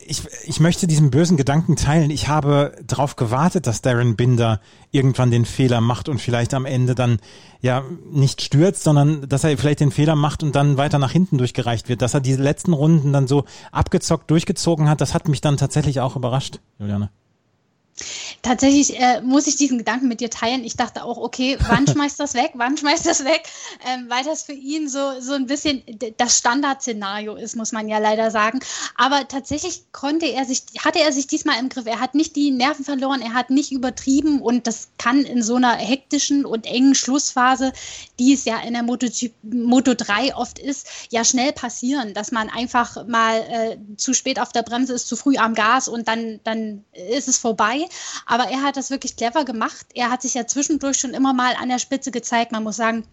ich, 0.07 0.23
ich 0.45 0.59
möchte 0.59 0.87
diesen 0.87 1.11
bösen 1.11 1.37
Gedanken 1.37 1.75
teilen. 1.75 2.09
Ich 2.09 2.27
habe 2.27 2.75
darauf 2.85 3.15
gewartet, 3.15 3.67
dass 3.67 3.81
Darren 3.81 4.15
Binder 4.15 4.59
irgendwann 4.91 5.31
den 5.31 5.45
Fehler 5.45 5.81
macht 5.81 6.09
und 6.09 6.19
vielleicht 6.19 6.53
am 6.53 6.65
Ende 6.65 6.95
dann 6.95 7.19
ja 7.61 7.83
nicht 8.11 8.41
stürzt, 8.41 8.83
sondern 8.83 9.27
dass 9.27 9.43
er 9.43 9.57
vielleicht 9.57 9.79
den 9.79 9.91
Fehler 9.91 10.15
macht 10.15 10.43
und 10.43 10.55
dann 10.55 10.77
weiter 10.77 10.99
nach 10.99 11.11
hinten 11.11 11.37
durchgereicht 11.37 11.89
wird. 11.89 12.01
Dass 12.01 12.13
er 12.13 12.21
diese 12.21 12.41
letzten 12.41 12.73
Runden 12.73 13.13
dann 13.13 13.27
so 13.27 13.45
abgezockt 13.71 14.29
durchgezogen 14.29 14.89
hat, 14.89 15.01
das 15.01 15.13
hat 15.13 15.27
mich 15.27 15.41
dann 15.41 15.57
tatsächlich 15.57 15.99
auch 15.99 16.15
überrascht, 16.15 16.59
Juliane. 16.79 17.09
Tatsächlich 18.41 18.99
äh, 18.99 19.21
muss 19.21 19.47
ich 19.47 19.55
diesen 19.55 19.77
Gedanken 19.77 20.07
mit 20.07 20.19
dir 20.19 20.29
teilen. 20.29 20.63
Ich 20.63 20.75
dachte 20.75 21.03
auch, 21.03 21.17
okay, 21.17 21.57
wann 21.67 21.87
schmeißt 21.91 22.19
das 22.19 22.33
weg? 22.33 22.51
Wann 22.55 22.77
schmeißt 22.77 23.05
das 23.05 23.23
weg? 23.25 23.43
Ähm, 23.87 24.05
weil 24.09 24.23
das 24.23 24.43
für 24.43 24.53
ihn 24.53 24.89
so, 24.89 25.19
so 25.19 25.33
ein 25.33 25.47
bisschen 25.47 25.83
das 26.17 26.37
Standardszenario 26.37 27.35
ist, 27.35 27.55
muss 27.55 27.71
man 27.71 27.87
ja 27.87 27.99
leider 27.99 28.31
sagen. 28.31 28.59
Aber 28.95 29.27
tatsächlich 29.27 29.83
konnte 29.91 30.25
er 30.25 30.45
sich, 30.45 30.63
hatte 30.83 30.99
er 30.99 31.11
sich 31.11 31.27
diesmal 31.27 31.59
im 31.59 31.69
Griff. 31.69 31.85
Er 31.85 31.99
hat 31.99 32.15
nicht 32.15 32.35
die 32.35 32.51
Nerven 32.51 32.85
verloren, 32.85 33.21
er 33.21 33.33
hat 33.33 33.49
nicht 33.49 33.71
übertrieben 33.71 34.41
und 34.41 34.67
das 34.67 34.89
kann 34.97 35.23
in 35.23 35.43
so 35.43 35.55
einer 35.55 35.75
hektischen 35.75 36.45
und 36.45 36.65
engen 36.65 36.95
Schlussphase, 36.95 37.73
die 38.19 38.33
es 38.33 38.45
ja 38.45 38.59
in 38.59 38.73
der 38.73 38.83
Moto, 38.83 39.07
Moto 39.43 39.93
3 39.93 40.35
oft 40.35 40.59
ist, 40.59 40.87
ja 41.09 41.23
schnell 41.23 41.53
passieren, 41.53 42.13
dass 42.13 42.31
man 42.31 42.49
einfach 42.49 43.07
mal 43.07 43.39
äh, 43.39 43.77
zu 43.97 44.13
spät 44.13 44.39
auf 44.39 44.51
der 44.51 44.63
Bremse 44.63 44.93
ist, 44.93 45.07
zu 45.07 45.15
früh 45.15 45.37
am 45.37 45.53
Gas 45.53 45.87
und 45.87 46.07
dann, 46.07 46.39
dann 46.43 46.83
ist 46.93 47.27
es 47.27 47.37
vorbei. 47.37 47.85
Aber 48.25 48.49
er 48.49 48.61
hat 48.61 48.77
das 48.77 48.89
wirklich 48.89 49.15
clever 49.15 49.45
gemacht. 49.45 49.85
Er 49.93 50.09
hat 50.09 50.21
sich 50.21 50.33
ja 50.33 50.47
zwischendurch 50.47 50.99
schon 50.99 51.13
immer 51.13 51.33
mal 51.33 51.55
an 51.55 51.69
der 51.69 51.79
Spitze 51.79 52.11
gezeigt. 52.11 52.51
Man 52.51 52.63
muss 52.63 52.77
sagen, 52.77 53.05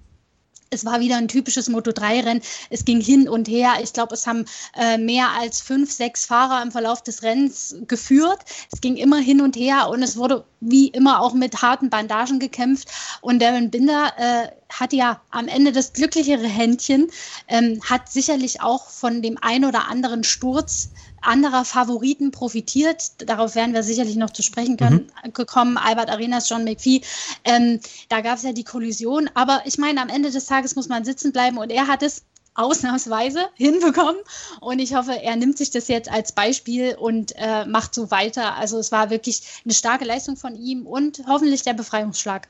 es 0.70 0.84
war 0.84 1.00
wieder 1.00 1.16
ein 1.16 1.28
typisches 1.28 1.68
Moto3-Rennen. 1.68 2.42
Es 2.70 2.84
ging 2.84 3.00
hin 3.00 3.28
und 3.28 3.48
her. 3.48 3.74
Ich 3.82 3.92
glaube, 3.92 4.14
es 4.14 4.26
haben 4.26 4.44
äh, 4.76 4.98
mehr 4.98 5.30
als 5.38 5.60
fünf, 5.60 5.90
sechs 5.90 6.24
Fahrer 6.24 6.62
im 6.62 6.70
Verlauf 6.70 7.02
des 7.02 7.24
Rennens 7.24 7.74
geführt. 7.88 8.38
Es 8.72 8.80
ging 8.80 8.96
immer 8.96 9.18
hin 9.18 9.40
und 9.40 9.56
her 9.56 9.88
und 9.90 10.02
es 10.02 10.16
wurde 10.16 10.44
wie 10.60 10.88
immer 10.88 11.20
auch 11.20 11.34
mit 11.34 11.60
harten 11.60 11.90
Bandagen 11.90 12.38
gekämpft. 12.38 12.88
Und 13.20 13.42
Darren 13.42 13.70
Binder 13.70 14.12
äh, 14.16 14.48
hat 14.72 14.92
ja 14.92 15.20
am 15.30 15.48
Ende 15.48 15.72
das 15.72 15.92
glücklichere 15.92 16.46
Händchen, 16.46 17.10
ähm, 17.48 17.80
hat 17.82 18.08
sicherlich 18.08 18.60
auch 18.62 18.88
von 18.88 19.22
dem 19.22 19.38
ein 19.40 19.64
oder 19.64 19.88
anderen 19.88 20.22
Sturz 20.22 20.90
anderer 21.22 21.64
Favoriten 21.64 22.30
profitiert. 22.30 23.28
Darauf 23.28 23.54
werden 23.54 23.74
wir 23.74 23.82
sicherlich 23.82 24.16
noch 24.16 24.30
zu 24.30 24.42
sprechen 24.42 24.76
können, 24.76 25.10
mhm. 25.24 25.32
gekommen. 25.32 25.76
Albert 25.76 26.10
Arenas, 26.10 26.48
John 26.48 26.64
McPhee. 26.64 27.02
Ähm, 27.44 27.80
da 28.08 28.20
gab 28.20 28.36
es 28.36 28.42
ja 28.42 28.52
die 28.52 28.64
Kollision. 28.64 29.30
Aber 29.34 29.62
ich 29.64 29.78
meine, 29.78 30.00
am 30.00 30.08
Ende 30.08 30.30
des 30.30 30.46
Tages 30.46 30.76
muss 30.76 30.88
man 30.88 31.04
sitzen 31.04 31.32
bleiben 31.32 31.58
und 31.58 31.70
er 31.70 31.86
hat 31.86 32.02
es 32.02 32.22
ausnahmsweise 32.54 33.48
hinbekommen. 33.54 34.20
Und 34.60 34.78
ich 34.78 34.94
hoffe, 34.94 35.12
er 35.22 35.36
nimmt 35.36 35.58
sich 35.58 35.70
das 35.70 35.88
jetzt 35.88 36.10
als 36.10 36.32
Beispiel 36.32 36.96
und 36.96 37.32
äh, 37.36 37.64
macht 37.66 37.94
so 37.94 38.10
weiter. 38.10 38.56
Also 38.56 38.78
es 38.78 38.92
war 38.92 39.10
wirklich 39.10 39.42
eine 39.64 39.74
starke 39.74 40.04
Leistung 40.04 40.36
von 40.36 40.56
ihm 40.56 40.86
und 40.86 41.22
hoffentlich 41.26 41.62
der 41.62 41.74
Befreiungsschlag 41.74 42.48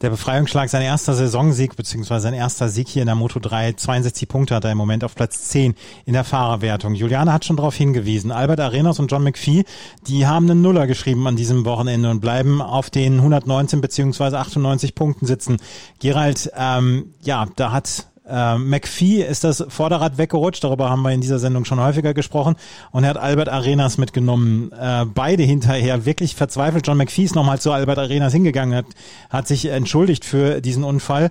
der 0.00 0.10
Befreiungsschlag, 0.10 0.68
sein 0.68 0.82
erster 0.82 1.14
Saisonsieg, 1.14 1.74
beziehungsweise 1.74 2.22
sein 2.22 2.34
erster 2.34 2.68
Sieg 2.68 2.88
hier 2.88 3.02
in 3.02 3.06
der 3.06 3.16
Moto 3.16 3.40
3. 3.40 3.72
62 3.72 4.28
Punkte 4.28 4.54
hat 4.54 4.64
er 4.64 4.72
im 4.72 4.78
Moment 4.78 5.02
auf 5.02 5.14
Platz 5.14 5.48
10 5.48 5.74
in 6.06 6.12
der 6.12 6.22
Fahrerwertung. 6.22 6.94
Juliane 6.94 7.32
hat 7.32 7.44
schon 7.44 7.56
darauf 7.56 7.74
hingewiesen. 7.74 8.30
Albert 8.30 8.60
Arenas 8.60 9.00
und 9.00 9.10
John 9.10 9.24
McPhee, 9.24 9.64
die 10.06 10.26
haben 10.26 10.48
einen 10.48 10.62
Nuller 10.62 10.86
geschrieben 10.86 11.26
an 11.26 11.34
diesem 11.34 11.64
Wochenende 11.64 12.10
und 12.10 12.20
bleiben 12.20 12.62
auf 12.62 12.90
den 12.90 13.16
119 13.16 13.80
beziehungsweise 13.80 14.38
98 14.38 14.94
Punkten 14.94 15.26
sitzen. 15.26 15.56
Gerald, 15.98 16.50
ähm, 16.56 17.14
ja, 17.22 17.46
da 17.56 17.72
hat 17.72 18.06
äh, 18.28 18.58
McPhee 18.58 19.22
ist 19.22 19.44
das 19.44 19.64
Vorderrad 19.68 20.18
weggerutscht, 20.18 20.64
darüber 20.64 20.90
haben 20.90 21.02
wir 21.02 21.12
in 21.12 21.20
dieser 21.20 21.38
Sendung 21.38 21.64
schon 21.64 21.80
häufiger 21.80 22.14
gesprochen. 22.14 22.56
Und 22.90 23.04
er 23.04 23.10
hat 23.10 23.16
Albert 23.16 23.48
Arenas 23.48 23.98
mitgenommen. 23.98 24.72
Äh, 24.72 25.06
beide 25.06 25.42
hinterher 25.42 26.04
wirklich 26.04 26.34
verzweifelt. 26.34 26.86
John 26.86 26.98
McPhee 26.98 27.24
ist 27.24 27.34
nochmal 27.34 27.60
zu 27.60 27.72
Albert 27.72 27.98
Arenas 27.98 28.32
hingegangen, 28.32 28.74
hat, 28.74 28.86
hat 29.30 29.48
sich 29.48 29.66
entschuldigt 29.66 30.24
für 30.24 30.60
diesen 30.60 30.84
Unfall. 30.84 31.30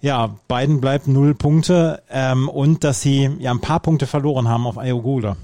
Ja, 0.00 0.36
beiden 0.46 0.80
bleibt 0.80 1.08
null 1.08 1.34
Punkte 1.34 2.02
ähm, 2.10 2.48
und 2.48 2.84
dass 2.84 3.02
sie 3.02 3.30
ja 3.40 3.50
ein 3.50 3.60
paar 3.60 3.80
Punkte 3.80 4.06
verloren 4.06 4.48
haben 4.48 4.66
auf 4.66 4.78
Ayogula. 4.78 5.36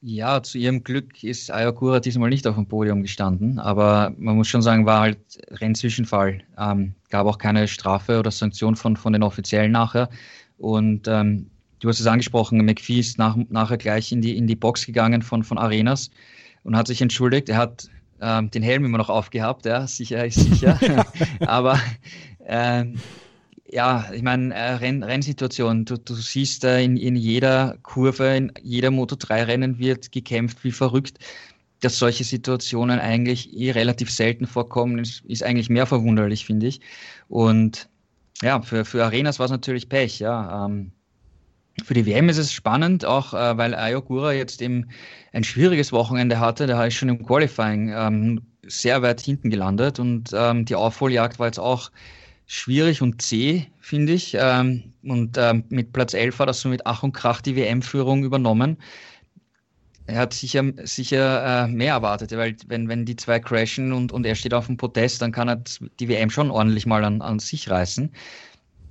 Ja, 0.00 0.42
zu 0.44 0.58
ihrem 0.58 0.84
Glück 0.84 1.24
ist 1.24 1.50
Ayakura 1.50 1.98
diesmal 1.98 2.30
nicht 2.30 2.46
auf 2.46 2.54
dem 2.54 2.66
Podium 2.66 3.02
gestanden, 3.02 3.58
aber 3.58 4.12
man 4.16 4.36
muss 4.36 4.46
schon 4.46 4.62
sagen, 4.62 4.86
war 4.86 5.00
halt 5.00 5.18
Rennzwischenfall. 5.60 6.40
Ähm, 6.56 6.94
gab 7.10 7.26
auch 7.26 7.38
keine 7.38 7.66
Strafe 7.66 8.20
oder 8.20 8.30
Sanktion 8.30 8.76
von, 8.76 8.96
von 8.96 9.12
den 9.12 9.24
Offiziellen 9.24 9.72
nachher. 9.72 10.08
Und 10.56 11.08
ähm, 11.08 11.50
du 11.80 11.88
hast 11.88 11.98
es 11.98 12.06
angesprochen, 12.06 12.64
McPhee 12.64 13.00
ist 13.00 13.18
nach, 13.18 13.36
nachher 13.48 13.76
gleich 13.76 14.12
in 14.12 14.20
die, 14.20 14.36
in 14.36 14.46
die 14.46 14.54
Box 14.54 14.86
gegangen 14.86 15.20
von, 15.22 15.42
von 15.42 15.58
Arenas 15.58 16.10
und 16.62 16.76
hat 16.76 16.86
sich 16.86 17.02
entschuldigt. 17.02 17.48
Er 17.48 17.56
hat 17.56 17.88
ähm, 18.20 18.52
den 18.52 18.62
Helm 18.62 18.84
immer 18.84 18.98
noch 18.98 19.08
aufgehabt, 19.08 19.66
ja, 19.66 19.84
sicher 19.88 20.24
ist 20.24 20.36
sicher. 20.36 20.78
aber 21.40 21.80
ähm, 22.46 22.94
ja, 23.70 24.10
ich 24.12 24.22
meine, 24.22 24.54
äh, 24.54 24.72
Renn, 24.74 25.02
Rennsituation, 25.02 25.84
du, 25.84 25.98
du 25.98 26.14
siehst 26.14 26.64
äh, 26.64 26.82
in, 26.82 26.96
in 26.96 27.16
jeder 27.16 27.76
Kurve, 27.82 28.36
in 28.36 28.52
jeder 28.62 28.88
Moto3-Rennen 28.88 29.78
wird 29.78 30.10
gekämpft 30.12 30.64
wie 30.64 30.72
verrückt. 30.72 31.18
Dass 31.80 31.98
solche 31.98 32.24
Situationen 32.24 32.98
eigentlich 32.98 33.56
eh 33.56 33.70
relativ 33.70 34.10
selten 34.10 34.46
vorkommen, 34.46 34.98
ist, 34.98 35.24
ist 35.26 35.44
eigentlich 35.44 35.70
mehr 35.70 35.86
verwunderlich, 35.86 36.44
finde 36.44 36.66
ich. 36.66 36.80
Und 37.28 37.88
ja, 38.42 38.60
für, 38.62 38.84
für 38.84 39.04
Arenas 39.04 39.38
war 39.38 39.44
es 39.44 39.52
natürlich 39.52 39.88
Pech, 39.88 40.18
ja. 40.18 40.66
Ähm, 40.66 40.92
für 41.84 41.94
die 41.94 42.06
WM 42.06 42.28
ist 42.28 42.38
es 42.38 42.52
spannend, 42.52 43.04
auch 43.04 43.34
äh, 43.34 43.56
weil 43.56 43.74
Ayogura 43.74 44.32
jetzt 44.32 44.60
eben 44.62 44.88
ein 45.32 45.44
schwieriges 45.44 45.92
Wochenende 45.92 46.40
hatte. 46.40 46.66
Der 46.66 46.84
ist 46.84 46.94
schon 46.94 47.08
im 47.10 47.24
Qualifying 47.24 47.92
ähm, 47.94 48.42
sehr 48.66 49.02
weit 49.02 49.20
hinten 49.20 49.50
gelandet 49.50 50.00
und 50.00 50.30
ähm, 50.34 50.64
die 50.64 50.74
Aufholjagd 50.74 51.38
war 51.38 51.46
jetzt 51.46 51.60
auch 51.60 51.90
schwierig 52.48 53.02
und 53.02 53.22
zäh, 53.22 53.66
finde 53.78 54.14
ich. 54.14 54.36
Ähm, 54.38 54.94
und 55.04 55.38
ähm, 55.38 55.64
mit 55.68 55.92
Platz 55.92 56.14
11 56.14 56.40
hat 56.40 56.48
er 56.48 56.54
so 56.54 56.68
mit 56.68 56.86
Ach 56.86 57.04
und 57.04 57.12
Krach 57.12 57.40
die 57.40 57.54
WM-Führung 57.54 58.24
übernommen. 58.24 58.78
Er 60.06 60.20
hat 60.20 60.32
sicher, 60.32 60.64
sicher 60.84 61.66
äh, 61.66 61.68
mehr 61.68 61.92
erwartet, 61.92 62.32
weil 62.32 62.56
wenn, 62.66 62.88
wenn 62.88 63.04
die 63.04 63.16
zwei 63.16 63.38
crashen 63.38 63.92
und, 63.92 64.10
und 64.10 64.24
er 64.24 64.34
steht 64.34 64.54
auf 64.54 64.66
dem 64.66 64.78
Podest, 64.78 65.20
dann 65.20 65.32
kann 65.32 65.48
er 65.48 65.62
die 66.00 66.08
WM 66.08 66.30
schon 66.30 66.50
ordentlich 66.50 66.86
mal 66.86 67.04
an, 67.04 67.20
an 67.20 67.38
sich 67.38 67.68
reißen. 67.68 68.10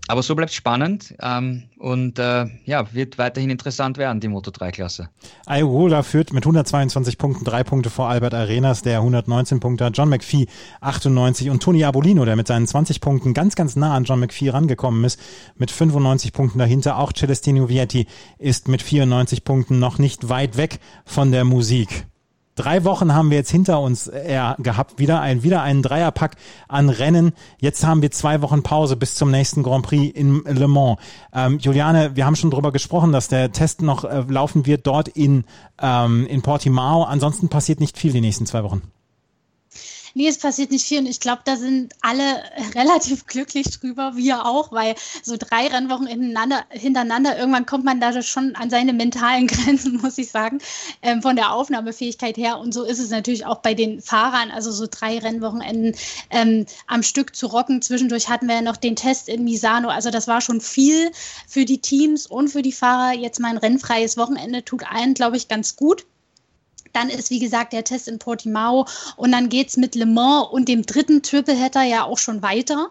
Aber 0.07 0.23
so 0.23 0.35
bleibt 0.35 0.53
spannend 0.53 1.13
ähm, 1.21 1.63
und 1.77 2.17
äh, 2.17 2.45
ja, 2.65 2.93
wird 2.93 3.17
weiterhin 3.17 3.49
interessant 3.49 3.97
werden, 3.97 4.21
die 4.21 4.29
Moto3-Klasse. 4.29 5.09
Ayugola 5.45 6.01
führt 6.01 6.31
mit 6.31 6.43
122 6.43 7.17
Punkten 7.17 7.43
drei 7.43 7.63
Punkte 7.63 7.89
vor 7.89 8.07
Albert 8.07 8.33
Arenas, 8.33 8.81
der 8.81 8.99
119 8.99 9.59
Punkte 9.59 9.85
hat, 9.85 9.97
John 9.97 10.09
McPhee 10.09 10.47
98 10.79 11.49
und 11.49 11.61
Toni 11.61 11.83
Abolino, 11.83 12.23
der 12.23 12.37
mit 12.37 12.47
seinen 12.47 12.67
20 12.67 13.01
Punkten 13.01 13.33
ganz, 13.33 13.55
ganz 13.55 13.75
nah 13.75 13.95
an 13.95 14.05
John 14.05 14.21
McPhee 14.21 14.49
rangekommen 14.49 15.03
ist, 15.03 15.19
mit 15.57 15.71
95 15.71 16.31
Punkten 16.31 16.59
dahinter. 16.59 16.97
Auch 16.99 17.11
Celestino 17.11 17.67
Vietti 17.67 18.07
ist 18.37 18.69
mit 18.69 18.81
94 18.81 19.43
Punkten 19.43 19.79
noch 19.79 19.99
nicht 19.99 20.29
weit 20.29 20.55
weg 20.55 20.79
von 21.05 21.31
der 21.31 21.43
Musik. 21.43 22.07
Drei 22.57 22.83
Wochen 22.83 23.13
haben 23.13 23.29
wir 23.29 23.37
jetzt 23.37 23.51
hinter 23.51 23.79
uns 23.79 24.07
äh, 24.07 24.39
gehabt, 24.57 24.97
wieder 24.97 25.21
ein 25.21 25.43
wieder 25.43 25.61
einen 25.61 25.83
Dreierpack 25.83 26.35
an 26.67 26.89
Rennen. 26.89 27.33
Jetzt 27.59 27.85
haben 27.85 28.01
wir 28.01 28.09
zwei 28.09 28.41
Wochen 28.41 28.63
Pause 28.63 28.97
bis 28.97 29.13
zum 29.13 29.29
nächsten 29.29 29.61
Grand 29.61 29.85
Prix 29.85 30.13
in 30.17 30.43
Le 30.43 30.67
Mans. 30.67 30.97
Ähm, 31.33 31.59
Juliane, 31.59 32.15
wir 32.15 32.25
haben 32.25 32.35
schon 32.35 32.49
drüber 32.49 32.71
gesprochen, 32.71 33.11
dass 33.11 33.27
der 33.27 33.51
Test 33.51 33.83
noch 33.83 34.03
äh, 34.03 34.25
laufen 34.27 34.65
wird 34.65 34.87
dort 34.87 35.07
in 35.07 35.45
ähm, 35.79 36.25
in 36.25 36.41
Portimao. 36.41 37.03
Ansonsten 37.03 37.47
passiert 37.47 37.79
nicht 37.79 37.97
viel 37.97 38.11
die 38.11 38.21
nächsten 38.21 38.47
zwei 38.47 38.63
Wochen. 38.63 38.81
Nee, 40.17 40.29
es 40.29 40.39
passiert 40.39 40.71
nicht 40.71 40.83
viel 40.83 40.97
und 40.97 41.05
ich 41.05 41.19
glaube, 41.19 41.43
da 41.45 41.57
sind 41.57 41.93
alle 42.01 42.41
relativ 42.73 43.27
glücklich 43.27 43.67
drüber, 43.69 44.15
wir 44.15 44.47
auch, 44.47 44.71
weil 44.71 44.95
so 45.21 45.37
drei 45.37 45.67
Rennwochen 45.67 46.07
hintereinander, 46.07 46.65
hintereinander 46.71 47.37
irgendwann 47.37 47.67
kommt 47.67 47.85
man 47.85 48.01
da 48.01 48.19
schon 48.23 48.55
an 48.55 48.71
seine 48.71 48.93
mentalen 48.93 49.45
Grenzen, 49.47 50.01
muss 50.01 50.17
ich 50.17 50.31
sagen, 50.31 50.57
ähm, 51.03 51.21
von 51.21 51.35
der 51.35 51.53
Aufnahmefähigkeit 51.53 52.35
her. 52.35 52.57
Und 52.57 52.73
so 52.73 52.83
ist 52.83 52.97
es 52.97 53.11
natürlich 53.11 53.45
auch 53.45 53.59
bei 53.59 53.75
den 53.75 54.01
Fahrern, 54.01 54.49
also 54.49 54.71
so 54.71 54.87
drei 54.89 55.19
Rennwochenenden 55.19 55.93
ähm, 56.31 56.65
am 56.87 57.03
Stück 57.03 57.35
zu 57.35 57.45
rocken. 57.45 57.83
Zwischendurch 57.83 58.27
hatten 58.27 58.47
wir 58.47 58.55
ja 58.55 58.61
noch 58.63 58.77
den 58.77 58.95
Test 58.95 59.29
in 59.29 59.43
Misano, 59.43 59.89
also 59.89 60.09
das 60.09 60.27
war 60.27 60.41
schon 60.41 60.61
viel 60.61 61.11
für 61.47 61.63
die 61.63 61.77
Teams 61.77 62.25
und 62.25 62.47
für 62.47 62.63
die 62.63 62.71
Fahrer. 62.71 63.13
Jetzt 63.13 63.39
mal 63.39 63.49
ein 63.49 63.57
rennfreies 63.57 64.17
Wochenende 64.17 64.65
tut 64.65 64.81
allen, 64.91 65.13
glaube 65.13 65.37
ich, 65.37 65.47
ganz 65.47 65.75
gut. 65.75 66.07
Dann 66.97 67.09
ist, 67.09 67.29
wie 67.29 67.37
gesagt, 67.37 67.73
der 67.73 67.83
Test 67.83 68.07
in 68.07 68.17
Portimao 68.17 68.87
und 69.17 69.31
dann 69.31 69.49
geht 69.49 69.67
es 69.67 69.77
mit 69.77 69.93
Le 69.93 70.07
Mans 70.07 70.47
und 70.51 70.67
dem 70.67 70.83
dritten 70.83 71.21
Tripleheader 71.21 71.83
ja 71.83 72.03
auch 72.03 72.17
schon 72.17 72.41
weiter. 72.41 72.89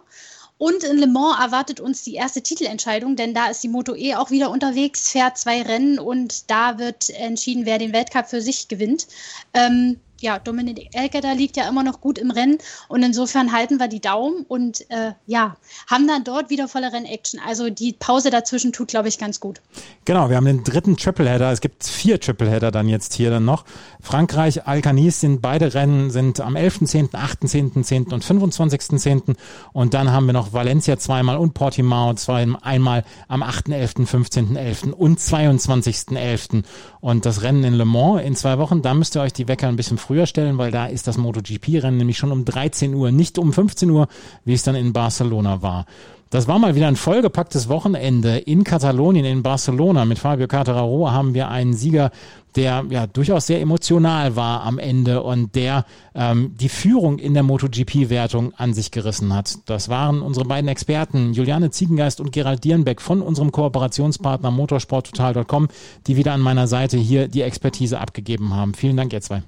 Und 0.59 0.85
in 0.85 0.97
Le 0.99 1.09
Mans 1.09 1.41
erwartet 1.41 1.81
uns 1.81 2.05
die 2.05 2.15
erste 2.15 2.41
Titelentscheidung, 2.41 3.17
denn 3.17 3.35
da 3.35 3.49
ist 3.49 3.65
die 3.65 3.69
Moto 3.69 3.97
E 3.97 4.15
auch 4.15 4.31
wieder 4.31 4.51
unterwegs, 4.51 5.11
fährt 5.11 5.39
zwei 5.39 5.61
Rennen 5.61 5.99
und 5.99 6.49
da 6.53 6.79
wird 6.79 7.11
entschieden, 7.11 7.67
wer 7.67 7.79
den 7.79 7.93
Weltcup 7.93 8.29
für 8.29 8.41
sich 8.41 8.69
gewinnt. 8.69 9.09
Ähm, 9.53 9.99
ja, 10.21 10.39
Dominik 10.39 10.89
Elketer 10.93 11.35
liegt 11.35 11.57
ja 11.57 11.69
immer 11.69 11.83
noch 11.83 12.01
gut 12.01 12.19
im 12.19 12.31
Rennen 12.31 12.59
und 12.89 13.03
insofern 13.03 13.53
halten 13.53 13.79
wir 13.79 13.89
die 13.89 14.01
Daumen 14.01 14.45
und 14.49 14.89
äh, 14.91 15.13
ja, 15.27 15.57
haben 15.91 16.07
dann 16.09 16.25
dort 16.25 16.51
wieder 16.51 16.69
volle 16.69 16.93
Rennaction. 16.93 17.41
Also 17.45 17.71
die 17.71 17.93
Pause 17.93 18.31
dazwischen 18.31 18.73
tut, 18.73 18.89
glaube 18.89 19.09
ich, 19.09 19.19
ganz 19.19 19.41
gut. 19.41 19.61
Genau, 20.05 20.29
wir 20.31 20.37
haben 20.37 20.47
den 20.47 20.65
dritten 20.65 20.97
Tripleheader. 20.97 21.51
Es 21.51 21.61
gibt 21.61 21.85
vier 21.85 22.21
Tripleheader 22.21 22.71
dann 22.71 22.89
jetzt 22.89 23.15
hier 23.15 23.31
dann 23.31 23.45
noch. 23.45 23.65
Frankreich, 24.01 24.67
Alcanis 24.67 25.21
sind 25.21 25.43
beide 25.43 25.75
Rennen 25.75 26.11
sind 26.11 26.41
am 26.41 26.57
11.10., 26.57 27.11
8.10., 27.11 27.83
10. 27.83 28.05
und 28.13 28.25
25.10. 28.25 29.37
Und 29.73 29.95
dann 29.95 30.13
haben 30.13 30.27
wir 30.27 30.33
noch 30.33 30.53
Valencia 30.53 30.99
zweimal 30.99 31.37
und 31.37 31.55
Portimao 31.55 32.15
zweimal, 32.15 32.61
einmal 32.63 33.05
am 33.29 33.43
8.11., 33.43 34.07
15.11. 34.07 34.93
und 34.93 35.19
22.11. 35.19 36.63
Und 37.01 37.27
das 37.27 37.43
Rennen 37.43 37.65
in 37.65 37.75
Le 37.75 37.85
Mans 37.85 38.23
in 38.23 38.37
zwei 38.37 38.59
Wochen, 38.59 38.83
da 38.83 38.95
müsst 38.95 39.17
ihr 39.17 39.23
euch 39.23 39.33
die 39.33 39.49
Wecker 39.49 39.69
ein 39.69 39.77
bisschen 39.77 39.99
früher 40.07 40.27
stellen, 40.27 40.59
weil 40.59 40.71
da 40.71 40.87
ist 40.87 41.07
das 41.07 41.19
MotoGP-Rennen 41.19 41.97
nämlich 41.97 42.19
schon 42.19 42.33
um 42.33 42.45
13 42.45 42.95
Uhr, 42.95 43.11
nicht 43.11 43.39
um 43.39 43.53
15 43.53 43.91
Uhr, 43.91 44.09
wie 44.45 44.55
es 44.55 44.63
dann 44.63 44.75
in 44.75 44.93
Barcelona 44.93 45.63
war. 45.63 45.87
Das 46.31 46.49
war 46.49 46.59
mal 46.59 46.75
wieder 46.75 46.89
ein 46.89 46.97
vollgepacktes 46.97 47.69
Wochenende 47.69 48.39
in 48.39 48.65
Katalonien, 48.65 49.25
in 49.25 49.45
Barcelona. 49.45 50.05
Mit 50.05 50.19
Fabio 50.19 50.49
Carteraro 50.49 51.11
haben 51.13 51.35
wir 51.35 51.49
einen 51.49 51.73
Sieger, 51.75 52.11
der 52.57 52.85
ja 52.91 53.07
durchaus 53.07 53.47
sehr 53.47 53.61
emotional 53.61 54.35
war 54.35 54.63
am 54.63 54.81
Ende 54.81 55.23
und 55.23 55.55
der 55.55 55.85
ähm, 56.17 56.53
die 56.59 56.69
Führung 56.69 57.21
in 57.21 57.35
der 57.35 57.45
MotoGP-Wertung 57.45 58.55
an 58.55 58.75
sich 58.75 58.91
gerissen 58.91 59.33
hat. 59.33 59.59
Das 59.67 59.89
waren 59.89 60.21
unsere 60.21 60.47
beiden 60.47 60.69
Experten, 60.69 61.33
Juliane 61.33 61.71
Ziegengeist 61.71 62.21
und 62.21 62.33
Gerald 62.33 62.65
Dierenbeck 62.65 63.01
von 63.01 63.23
unserem 63.23 63.53
Kooperationspartner 63.53 64.51
motorsporttotal.com, 64.51 65.69
die 66.09 66.17
wieder 66.17 66.33
an 66.33 66.41
meiner 66.41 66.67
Seite 66.67 66.97
hier 66.97 67.29
die 67.29 67.43
Expertise 67.43 68.01
abgegeben 68.01 68.53
haben. 68.53 68.75
Vielen 68.75 68.97
Dank, 68.97 69.13
ihr 69.13 69.21
zwei. 69.21 69.43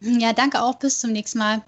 Ja, 0.00 0.32
danke 0.32 0.62
auch. 0.62 0.76
Bis 0.76 1.00
zum 1.00 1.12
nächsten 1.12 1.38
Mal. 1.38 1.62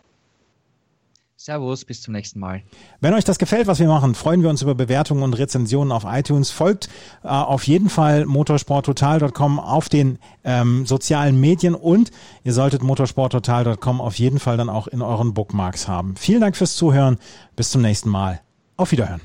Servus, 1.45 1.85
bis 1.85 2.01
zum 2.01 2.13
nächsten 2.15 2.39
Mal. 2.39 2.63
Wenn 3.01 3.15
euch 3.15 3.25
das 3.25 3.37
gefällt, 3.37 3.67
was 3.67 3.81
wir 3.81 3.89
machen, 3.89 4.15
freuen 4.15 4.43
wir 4.43 4.51
uns 4.51 4.63
über 4.63 4.77
Bewertungen 4.77 5.25
und 5.25 5.35
Rezensionen 5.35 5.91
auf 5.91 6.05
iTunes. 6.07 6.53
Folgt 6.53 6.89
äh, 7.25 7.29
auf 7.29 7.67
jeden 7.67 7.91
Fall 7.91 8.27
motorsporttotal.com 8.27 9.59
auf 9.59 9.89
den 9.89 10.21
ähm, 10.45 10.87
sozialen 10.87 11.41
Medien 11.41 11.75
und 11.75 12.13
ihr 12.45 12.53
solltet 12.53 12.85
motorsporttotal.com 12.85 14.01
auf 14.01 14.15
jeden 14.21 14.39
Fall 14.39 14.57
dann 14.57 14.69
auch 14.69 14.87
in 14.87 15.03
euren 15.03 15.35
Bookmarks 15.35 15.89
haben. 15.89 16.15
Vielen 16.15 16.41
Dank 16.41 16.57
fürs 16.57 16.77
Zuhören. 16.77 17.19
Bis 17.57 17.71
zum 17.71 17.83
nächsten 17.83 18.09
Mal. 18.09 18.41
Auf 18.77 18.93
Wiederhören. 18.93 19.21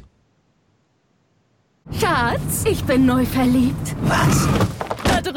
Schatz, 1.92 2.66
ich 2.66 2.84
bin 2.84 3.06
neu 3.06 3.26
verliebt. 3.26 3.96
Was? 4.02 4.48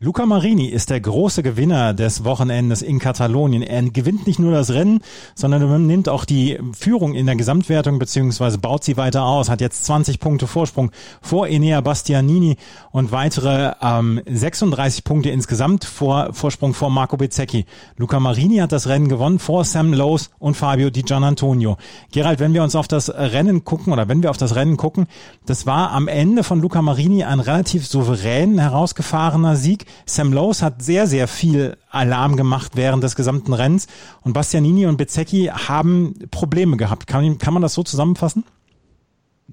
Luca 0.00 0.26
Marini 0.26 0.66
ist 0.66 0.90
der 0.90 1.00
große 1.00 1.42
Gewinner 1.42 1.92
des 1.92 2.22
Wochenendes 2.22 2.82
in 2.82 3.00
Katalonien. 3.00 3.64
Er 3.64 3.82
gewinnt 3.82 4.28
nicht 4.28 4.38
nur 4.38 4.52
das 4.52 4.70
Rennen, 4.70 5.00
sondern 5.34 5.60
er 5.60 5.76
nimmt 5.80 6.08
auch 6.08 6.24
die 6.24 6.56
Führung 6.72 7.16
in 7.16 7.26
der 7.26 7.34
Gesamtwertung 7.34 7.98
beziehungsweise 7.98 8.58
baut 8.58 8.84
sie 8.84 8.96
weiter 8.96 9.24
aus. 9.24 9.50
Hat 9.50 9.60
jetzt 9.60 9.86
20 9.86 10.20
Punkte 10.20 10.46
Vorsprung 10.46 10.92
vor 11.20 11.48
Enea 11.48 11.80
Bastianini 11.80 12.58
und 12.92 13.10
weitere 13.10 13.72
ähm, 13.82 14.22
36 14.24 15.02
Punkte 15.02 15.30
insgesamt 15.30 15.84
vor 15.84 16.32
Vorsprung 16.32 16.74
vor 16.74 16.90
Marco 16.90 17.16
Bezzecchi. 17.16 17.64
Luca 17.96 18.20
Marini 18.20 18.58
hat 18.58 18.70
das 18.70 18.86
Rennen 18.86 19.08
gewonnen 19.08 19.40
vor 19.40 19.64
Sam 19.64 19.92
Lowe's 19.92 20.30
und 20.38 20.56
Fabio 20.56 20.90
Di 20.90 21.02
Gianantonio. 21.02 21.76
Gerald, 22.12 22.38
wenn 22.38 22.54
wir 22.54 22.62
uns 22.62 22.76
auf 22.76 22.86
das 22.86 23.12
Rennen 23.12 23.64
gucken 23.64 23.92
oder 23.92 24.06
wenn 24.06 24.22
wir 24.22 24.30
auf 24.30 24.36
das 24.36 24.54
Rennen 24.54 24.76
gucken, 24.76 25.08
das 25.44 25.66
war 25.66 25.90
am 25.90 26.06
Ende 26.06 26.44
von 26.44 26.60
Luca 26.60 26.82
Marini 26.82 27.24
ein 27.24 27.40
relativ 27.40 27.84
souverän 27.84 28.60
herausgefahrener 28.60 29.56
Sieg. 29.56 29.87
Sam 30.06 30.32
Lowe's 30.32 30.62
hat 30.62 30.82
sehr, 30.82 31.06
sehr 31.06 31.28
viel 31.28 31.76
Alarm 31.90 32.36
gemacht 32.36 32.72
während 32.74 33.02
des 33.02 33.16
gesamten 33.16 33.52
Rennens 33.52 33.86
und 34.22 34.32
Bastianini 34.32 34.86
und 34.86 34.96
Bezzecchi 34.96 35.46
haben 35.46 36.14
Probleme 36.30 36.76
gehabt. 36.76 37.06
Kann, 37.06 37.38
kann 37.38 37.54
man 37.54 37.62
das 37.62 37.74
so 37.74 37.82
zusammenfassen? 37.82 38.44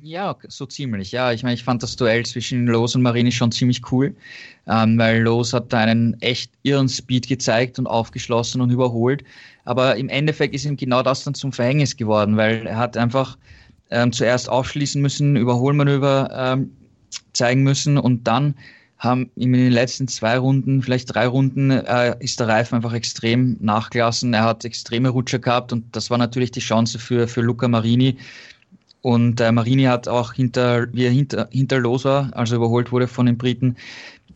Ja, 0.02 0.36
so 0.50 0.66
ziemlich. 0.66 1.12
Ja, 1.12 1.32
ich 1.32 1.44
meine, 1.44 1.56
ich 1.56 1.64
fand 1.64 1.82
das 1.82 1.96
Duell 1.96 2.26
zwischen 2.26 2.68
Lowe's 2.68 2.96
und 2.96 3.02
Marini 3.02 3.32
schon 3.32 3.52
ziemlich 3.52 3.92
cool, 3.92 4.14
ähm, 4.68 4.98
weil 4.98 5.22
Lowe's 5.22 5.54
hat 5.54 5.72
da 5.72 5.80
einen 5.80 6.22
echt 6.22 6.52
irren 6.64 6.90
Speed 6.90 7.28
gezeigt 7.28 7.80
und 7.80 7.88
aufgeschlossen 7.88 8.60
und 8.60 8.70
überholt. 8.70 9.24
Aber 9.64 9.96
im 9.96 10.10
Endeffekt 10.10 10.54
ist 10.54 10.66
ihm 10.66 10.76
genau 10.76 11.02
das 11.02 11.24
dann 11.24 11.34
zum 11.34 11.54
Verhängnis 11.54 11.96
geworden, 11.96 12.36
weil 12.36 12.68
er 12.68 12.78
hat 12.78 12.98
einfach 12.98 13.38
ähm, 13.90 14.12
zuerst 14.12 14.50
aufschließen 14.50 15.02
müssen, 15.02 15.38
Überholmanöver 15.38 16.30
ähm, 16.34 16.72
zeigen 17.34 17.64
müssen 17.64 17.98
und 17.98 18.28
dann 18.28 18.56
haben 19.06 19.32
in 19.36 19.54
den 19.54 19.72
letzten 19.72 20.08
zwei 20.08 20.38
Runden, 20.38 20.82
vielleicht 20.82 21.16
drei 21.16 21.28
Runden, 21.28 21.72
äh, 21.72 22.16
ist 22.20 22.40
der 22.40 22.50
Reifen 22.50 22.76
einfach 22.76 22.94
extrem 22.94 23.58
nachgelassen. 23.62 24.34
Er 24.34 24.44
hat 24.44 24.66
extreme 24.66 25.10
Rutscher 25.10 25.40
gehabt 25.40 25.72
und 25.72 25.96
das 25.96 26.10
war 26.10 26.18
natürlich 26.18 26.52
die 26.52 26.60
Chance 26.60 27.00
für, 27.00 27.28
für 27.28 27.42
Luca 27.42 27.68
Marini. 27.68 28.18
Und 29.02 29.40
äh, 29.40 29.52
Marini 29.52 29.84
hat 29.84 30.08
auch 30.08 30.34
hinter, 30.34 30.92
wie 30.92 31.06
er 31.06 31.12
hinter, 31.12 31.48
hinter 31.52 31.80
los 31.80 32.06
war, 32.06 32.32
also 32.34 32.56
überholt 32.56 32.92
wurde 32.92 33.08
von 33.08 33.28
den 33.28 33.38
Briten, 33.38 33.78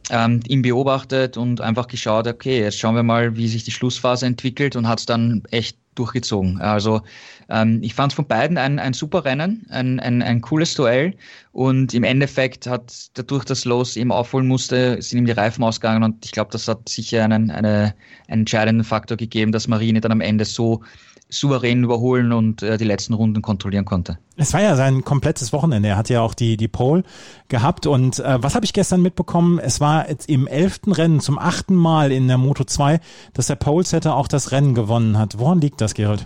ähm, 0.09 0.41
ihn 0.47 0.61
beobachtet 0.61 1.37
und 1.37 1.61
einfach 1.61 1.87
geschaut, 1.87 2.27
okay, 2.27 2.59
jetzt 2.59 2.79
schauen 2.79 2.95
wir 2.95 3.03
mal, 3.03 3.35
wie 3.35 3.47
sich 3.47 3.63
die 3.63 3.71
Schlussphase 3.71 4.25
entwickelt 4.25 4.75
und 4.75 4.87
hat 4.87 4.99
es 4.99 5.05
dann 5.05 5.43
echt 5.51 5.77
durchgezogen. 5.95 6.59
Also 6.61 7.01
ähm, 7.49 7.79
ich 7.83 7.93
fand 7.93 8.11
es 8.11 8.15
von 8.15 8.25
beiden 8.25 8.57
ein, 8.57 8.79
ein 8.79 8.93
super 8.93 9.25
Rennen, 9.25 9.65
ein, 9.69 9.99
ein, 9.99 10.21
ein 10.21 10.41
cooles 10.41 10.73
Duell 10.73 11.13
und 11.51 11.93
im 11.93 12.03
Endeffekt 12.03 12.67
hat 12.67 13.09
dadurch, 13.15 13.43
dass 13.43 13.65
Los 13.65 13.97
eben 13.97 14.11
aufholen 14.11 14.47
musste, 14.47 15.01
sind 15.01 15.19
ihm 15.19 15.25
die 15.25 15.31
Reifen 15.33 15.63
ausgegangen 15.63 16.03
und 16.03 16.25
ich 16.25 16.31
glaube, 16.31 16.51
das 16.51 16.67
hat 16.67 16.87
sicher 16.87 17.23
einen, 17.23 17.51
eine, 17.51 17.93
einen 18.27 18.41
entscheidenden 18.41 18.85
Faktor 18.85 19.17
gegeben, 19.17 19.51
dass 19.51 19.67
Marine 19.67 19.99
dann 19.99 20.11
am 20.11 20.21
Ende 20.21 20.45
so 20.45 20.81
souverän 21.29 21.83
überholen 21.83 22.31
und 22.31 22.63
äh, 22.63 22.77
die 22.77 22.85
letzten 22.85 23.13
Runden 23.13 23.41
kontrollieren 23.41 23.85
konnte. 23.85 24.17
Es 24.35 24.53
war 24.53 24.61
ja 24.61 24.75
sein 24.75 25.03
komplettes 25.03 25.53
Wochenende. 25.53 25.89
Er 25.89 25.97
hat 25.97 26.09
ja 26.09 26.21
auch 26.21 26.33
die, 26.33 26.57
die 26.57 26.67
Pole 26.67 27.03
gehabt. 27.47 27.85
Und 27.85 28.19
äh, 28.19 28.41
was 28.41 28.55
habe 28.55 28.65
ich 28.65 28.73
gestern 28.73 29.01
mitbekommen? 29.01 29.59
Es 29.59 29.79
war 29.79 30.09
jetzt 30.09 30.27
im 30.27 30.47
elften 30.47 30.91
Rennen 30.91 31.19
zum 31.19 31.37
achten 31.37 31.75
Mal 31.75 32.11
in 32.11 32.27
der 32.27 32.39
Moto 32.39 32.63
2, 32.63 32.99
dass 33.33 33.47
der 33.47 33.55
Pole-Setter 33.55 34.15
auch 34.15 34.27
das 34.27 34.51
Rennen 34.51 34.73
gewonnen 34.73 35.17
hat. 35.17 35.37
Woran 35.37 35.61
liegt 35.61 35.81
das, 35.81 35.93
Gerald? 35.93 36.25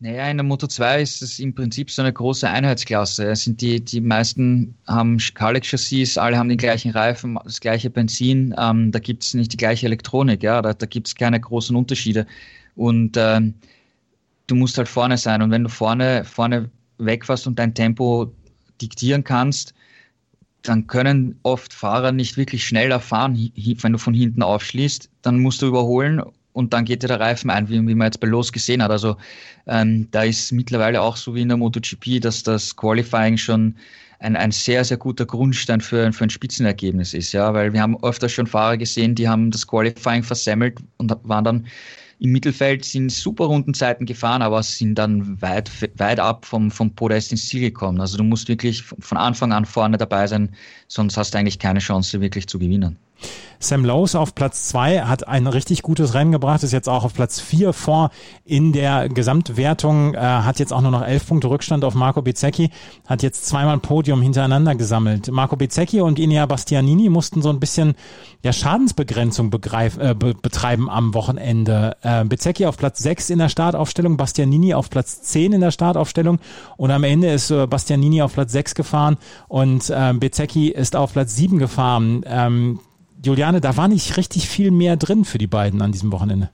Naja, 0.00 0.28
in 0.28 0.36
der 0.36 0.44
Moto 0.44 0.66
2 0.66 1.00
ist 1.00 1.22
es 1.22 1.38
im 1.38 1.54
Prinzip 1.54 1.90
so 1.90 2.02
eine 2.02 2.12
große 2.12 2.48
Einheitsklasse. 2.48 3.26
Es 3.30 3.44
sind 3.44 3.60
die, 3.60 3.82
die 3.82 4.00
meisten 4.00 4.74
haben 4.86 5.18
Kalex-Chassis, 5.18 6.18
alle 6.18 6.36
haben 6.36 6.48
den 6.48 6.58
gleichen 6.58 6.90
Reifen, 6.90 7.38
das 7.42 7.60
gleiche 7.60 7.90
Benzin, 7.90 8.54
ähm, 8.58 8.92
da 8.92 8.98
gibt 8.98 9.22
es 9.22 9.32
nicht 9.34 9.52
die 9.52 9.56
gleiche 9.56 9.86
Elektronik, 9.86 10.42
ja, 10.42 10.60
da, 10.60 10.74
da 10.74 10.86
gibt 10.86 11.06
es 11.06 11.14
keine 11.14 11.40
großen 11.40 11.74
Unterschiede. 11.74 12.26
Und 12.76 13.16
ähm, 13.16 13.54
du 14.46 14.54
musst 14.54 14.78
halt 14.78 14.88
vorne 14.88 15.16
sein. 15.18 15.42
Und 15.42 15.50
wenn 15.50 15.64
du 15.64 15.70
vorne, 15.70 16.24
vorne 16.24 16.70
wegfährst 16.98 17.46
und 17.46 17.58
dein 17.58 17.74
Tempo 17.74 18.32
diktieren 18.80 19.24
kannst, 19.24 19.74
dann 20.62 20.86
können 20.86 21.38
oft 21.42 21.72
Fahrer 21.74 22.12
nicht 22.12 22.36
wirklich 22.36 22.66
schneller 22.66 22.98
fahren, 22.98 23.52
wenn 23.54 23.92
du 23.92 23.98
von 23.98 24.14
hinten 24.14 24.42
aufschließt. 24.42 25.10
Dann 25.22 25.38
musst 25.38 25.60
du 25.60 25.66
überholen 25.66 26.22
und 26.54 26.72
dann 26.72 26.84
geht 26.84 27.02
dir 27.02 27.08
der 27.08 27.20
Reifen 27.20 27.50
ein, 27.50 27.68
wie, 27.68 27.86
wie 27.86 27.94
man 27.94 28.06
jetzt 28.06 28.20
bei 28.20 28.26
Los 28.26 28.50
gesehen 28.50 28.82
hat. 28.82 28.90
Also 28.90 29.16
ähm, 29.66 30.08
da 30.10 30.22
ist 30.22 30.52
mittlerweile 30.52 31.02
auch 31.02 31.16
so 31.16 31.34
wie 31.34 31.42
in 31.42 31.48
der 31.48 31.58
MotoGP, 31.58 32.20
dass 32.20 32.42
das 32.42 32.74
Qualifying 32.74 33.36
schon 33.36 33.76
ein, 34.20 34.36
ein 34.36 34.52
sehr, 34.52 34.84
sehr 34.84 34.96
guter 34.96 35.26
Grundstein 35.26 35.80
für, 35.80 36.10
für 36.12 36.24
ein 36.24 36.30
Spitzenergebnis 36.30 37.12
ist, 37.12 37.32
ja, 37.32 37.52
weil 37.52 37.72
wir 37.72 37.82
haben 37.82 38.02
öfter 38.02 38.28
schon 38.28 38.46
Fahrer 38.46 38.78
gesehen, 38.78 39.14
die 39.14 39.28
haben 39.28 39.50
das 39.50 39.66
Qualifying 39.66 40.22
versemmelt 40.22 40.78
und 40.96 41.12
waren 41.24 41.44
dann 41.44 41.66
im 42.18 42.32
Mittelfeld 42.32 42.84
sind 42.84 43.10
super 43.10 43.46
Rundenzeiten 43.46 44.06
gefahren, 44.06 44.42
aber 44.42 44.62
sind 44.62 44.96
dann 44.96 45.40
weit, 45.40 45.70
weit 45.98 46.20
ab 46.20 46.46
vom, 46.46 46.70
vom 46.70 46.94
Podest 46.94 47.32
ins 47.32 47.48
Ziel 47.48 47.60
gekommen. 47.60 48.00
Also 48.00 48.16
du 48.16 48.24
musst 48.24 48.48
wirklich 48.48 48.82
von 48.82 49.18
Anfang 49.18 49.52
an 49.52 49.64
vorne 49.64 49.98
dabei 49.98 50.26
sein, 50.26 50.54
sonst 50.88 51.16
hast 51.16 51.34
du 51.34 51.38
eigentlich 51.38 51.58
keine 51.58 51.80
Chance, 51.80 52.20
wirklich 52.20 52.46
zu 52.46 52.58
gewinnen. 52.58 52.96
Sam 53.64 53.84
Lowes 53.84 54.14
auf 54.14 54.34
Platz 54.34 54.68
zwei 54.68 55.00
hat 55.00 55.26
ein 55.26 55.46
richtig 55.46 55.82
gutes 55.82 56.12
Rennen 56.12 56.32
gebracht, 56.32 56.62
ist 56.62 56.72
jetzt 56.72 56.88
auch 56.88 57.04
auf 57.04 57.14
Platz 57.14 57.40
vier 57.40 57.72
vor 57.72 58.10
in 58.44 58.72
der 58.72 59.08
Gesamtwertung, 59.08 60.14
äh, 60.14 60.18
hat 60.18 60.58
jetzt 60.58 60.72
auch 60.72 60.82
nur 60.82 60.90
noch 60.90 61.02
elf 61.02 61.26
Punkte 61.26 61.48
Rückstand 61.48 61.84
auf 61.84 61.94
Marco 61.94 62.20
Bezzecchi, 62.20 62.70
hat 63.06 63.22
jetzt 63.22 63.46
zweimal 63.46 63.78
Podium 63.78 64.20
hintereinander 64.20 64.74
gesammelt. 64.74 65.30
Marco 65.30 65.56
Bezzecchi 65.56 66.02
und 66.02 66.18
Inea 66.18 66.44
Bastianini 66.46 67.08
mussten 67.08 67.40
so 67.40 67.48
ein 67.48 67.60
bisschen 67.60 67.94
ja, 68.42 68.52
Schadensbegrenzung 68.52 69.50
begreif, 69.50 69.96
äh, 69.96 70.14
be 70.14 70.34
betreiben 70.34 70.90
am 70.90 71.14
Wochenende. 71.14 71.96
Äh, 72.02 72.24
Bezzecchi 72.24 72.66
auf 72.66 72.76
Platz 72.76 72.98
sechs 72.98 73.30
in 73.30 73.38
der 73.38 73.48
Startaufstellung, 73.48 74.16
Bastianini 74.18 74.74
auf 74.74 74.90
Platz 74.90 75.22
zehn 75.22 75.52
in 75.52 75.62
der 75.62 75.70
Startaufstellung 75.70 76.38
und 76.76 76.90
am 76.90 77.04
Ende 77.04 77.32
ist 77.32 77.50
äh, 77.50 77.66
Bastianini 77.66 78.20
auf 78.20 78.34
Platz 78.34 78.52
sechs 78.52 78.74
gefahren 78.74 79.16
und 79.48 79.88
äh, 79.88 80.12
Bezzecchi 80.12 80.68
ist 80.68 80.96
auf 80.96 81.14
Platz 81.14 81.34
sieben 81.34 81.58
gefahren. 81.58 82.22
Ähm, 82.26 82.80
Juliane, 83.24 83.60
da 83.60 83.76
war 83.76 83.88
nicht 83.88 84.16
richtig 84.16 84.48
viel 84.48 84.70
mehr 84.70 84.96
drin 84.96 85.24
für 85.24 85.38
die 85.38 85.46
beiden 85.46 85.82
an 85.82 85.92
diesem 85.92 86.12
Wochenende. 86.12 86.50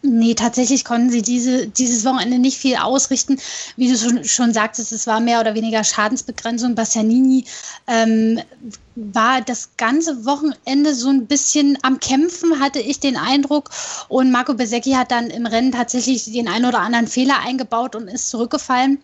Nee, 0.00 0.34
tatsächlich 0.34 0.84
konnten 0.84 1.10
sie 1.10 1.22
diese, 1.22 1.66
dieses 1.66 2.04
Wochenende 2.04 2.38
nicht 2.38 2.56
viel 2.56 2.76
ausrichten. 2.76 3.38
Wie 3.76 3.90
du 3.90 3.98
schon, 3.98 4.24
schon 4.24 4.54
sagtest, 4.54 4.92
es 4.92 5.08
war 5.08 5.18
mehr 5.18 5.40
oder 5.40 5.56
weniger 5.56 5.82
Schadensbegrenzung. 5.82 6.76
Bastianini 6.76 7.44
ähm, 7.88 8.40
war 8.94 9.40
das 9.40 9.70
ganze 9.76 10.24
Wochenende 10.24 10.94
so 10.94 11.08
ein 11.08 11.26
bisschen 11.26 11.78
am 11.82 11.98
Kämpfen, 11.98 12.60
hatte 12.60 12.78
ich 12.78 13.00
den 13.00 13.16
Eindruck. 13.16 13.70
Und 14.08 14.30
Marco 14.30 14.54
Besecchi 14.54 14.92
hat 14.92 15.10
dann 15.10 15.30
im 15.30 15.46
Rennen 15.46 15.72
tatsächlich 15.72 16.24
den 16.26 16.46
einen 16.46 16.66
oder 16.66 16.80
anderen 16.80 17.08
Fehler 17.08 17.40
eingebaut 17.44 17.96
und 17.96 18.06
ist 18.06 18.30
zurückgefallen 18.30 18.98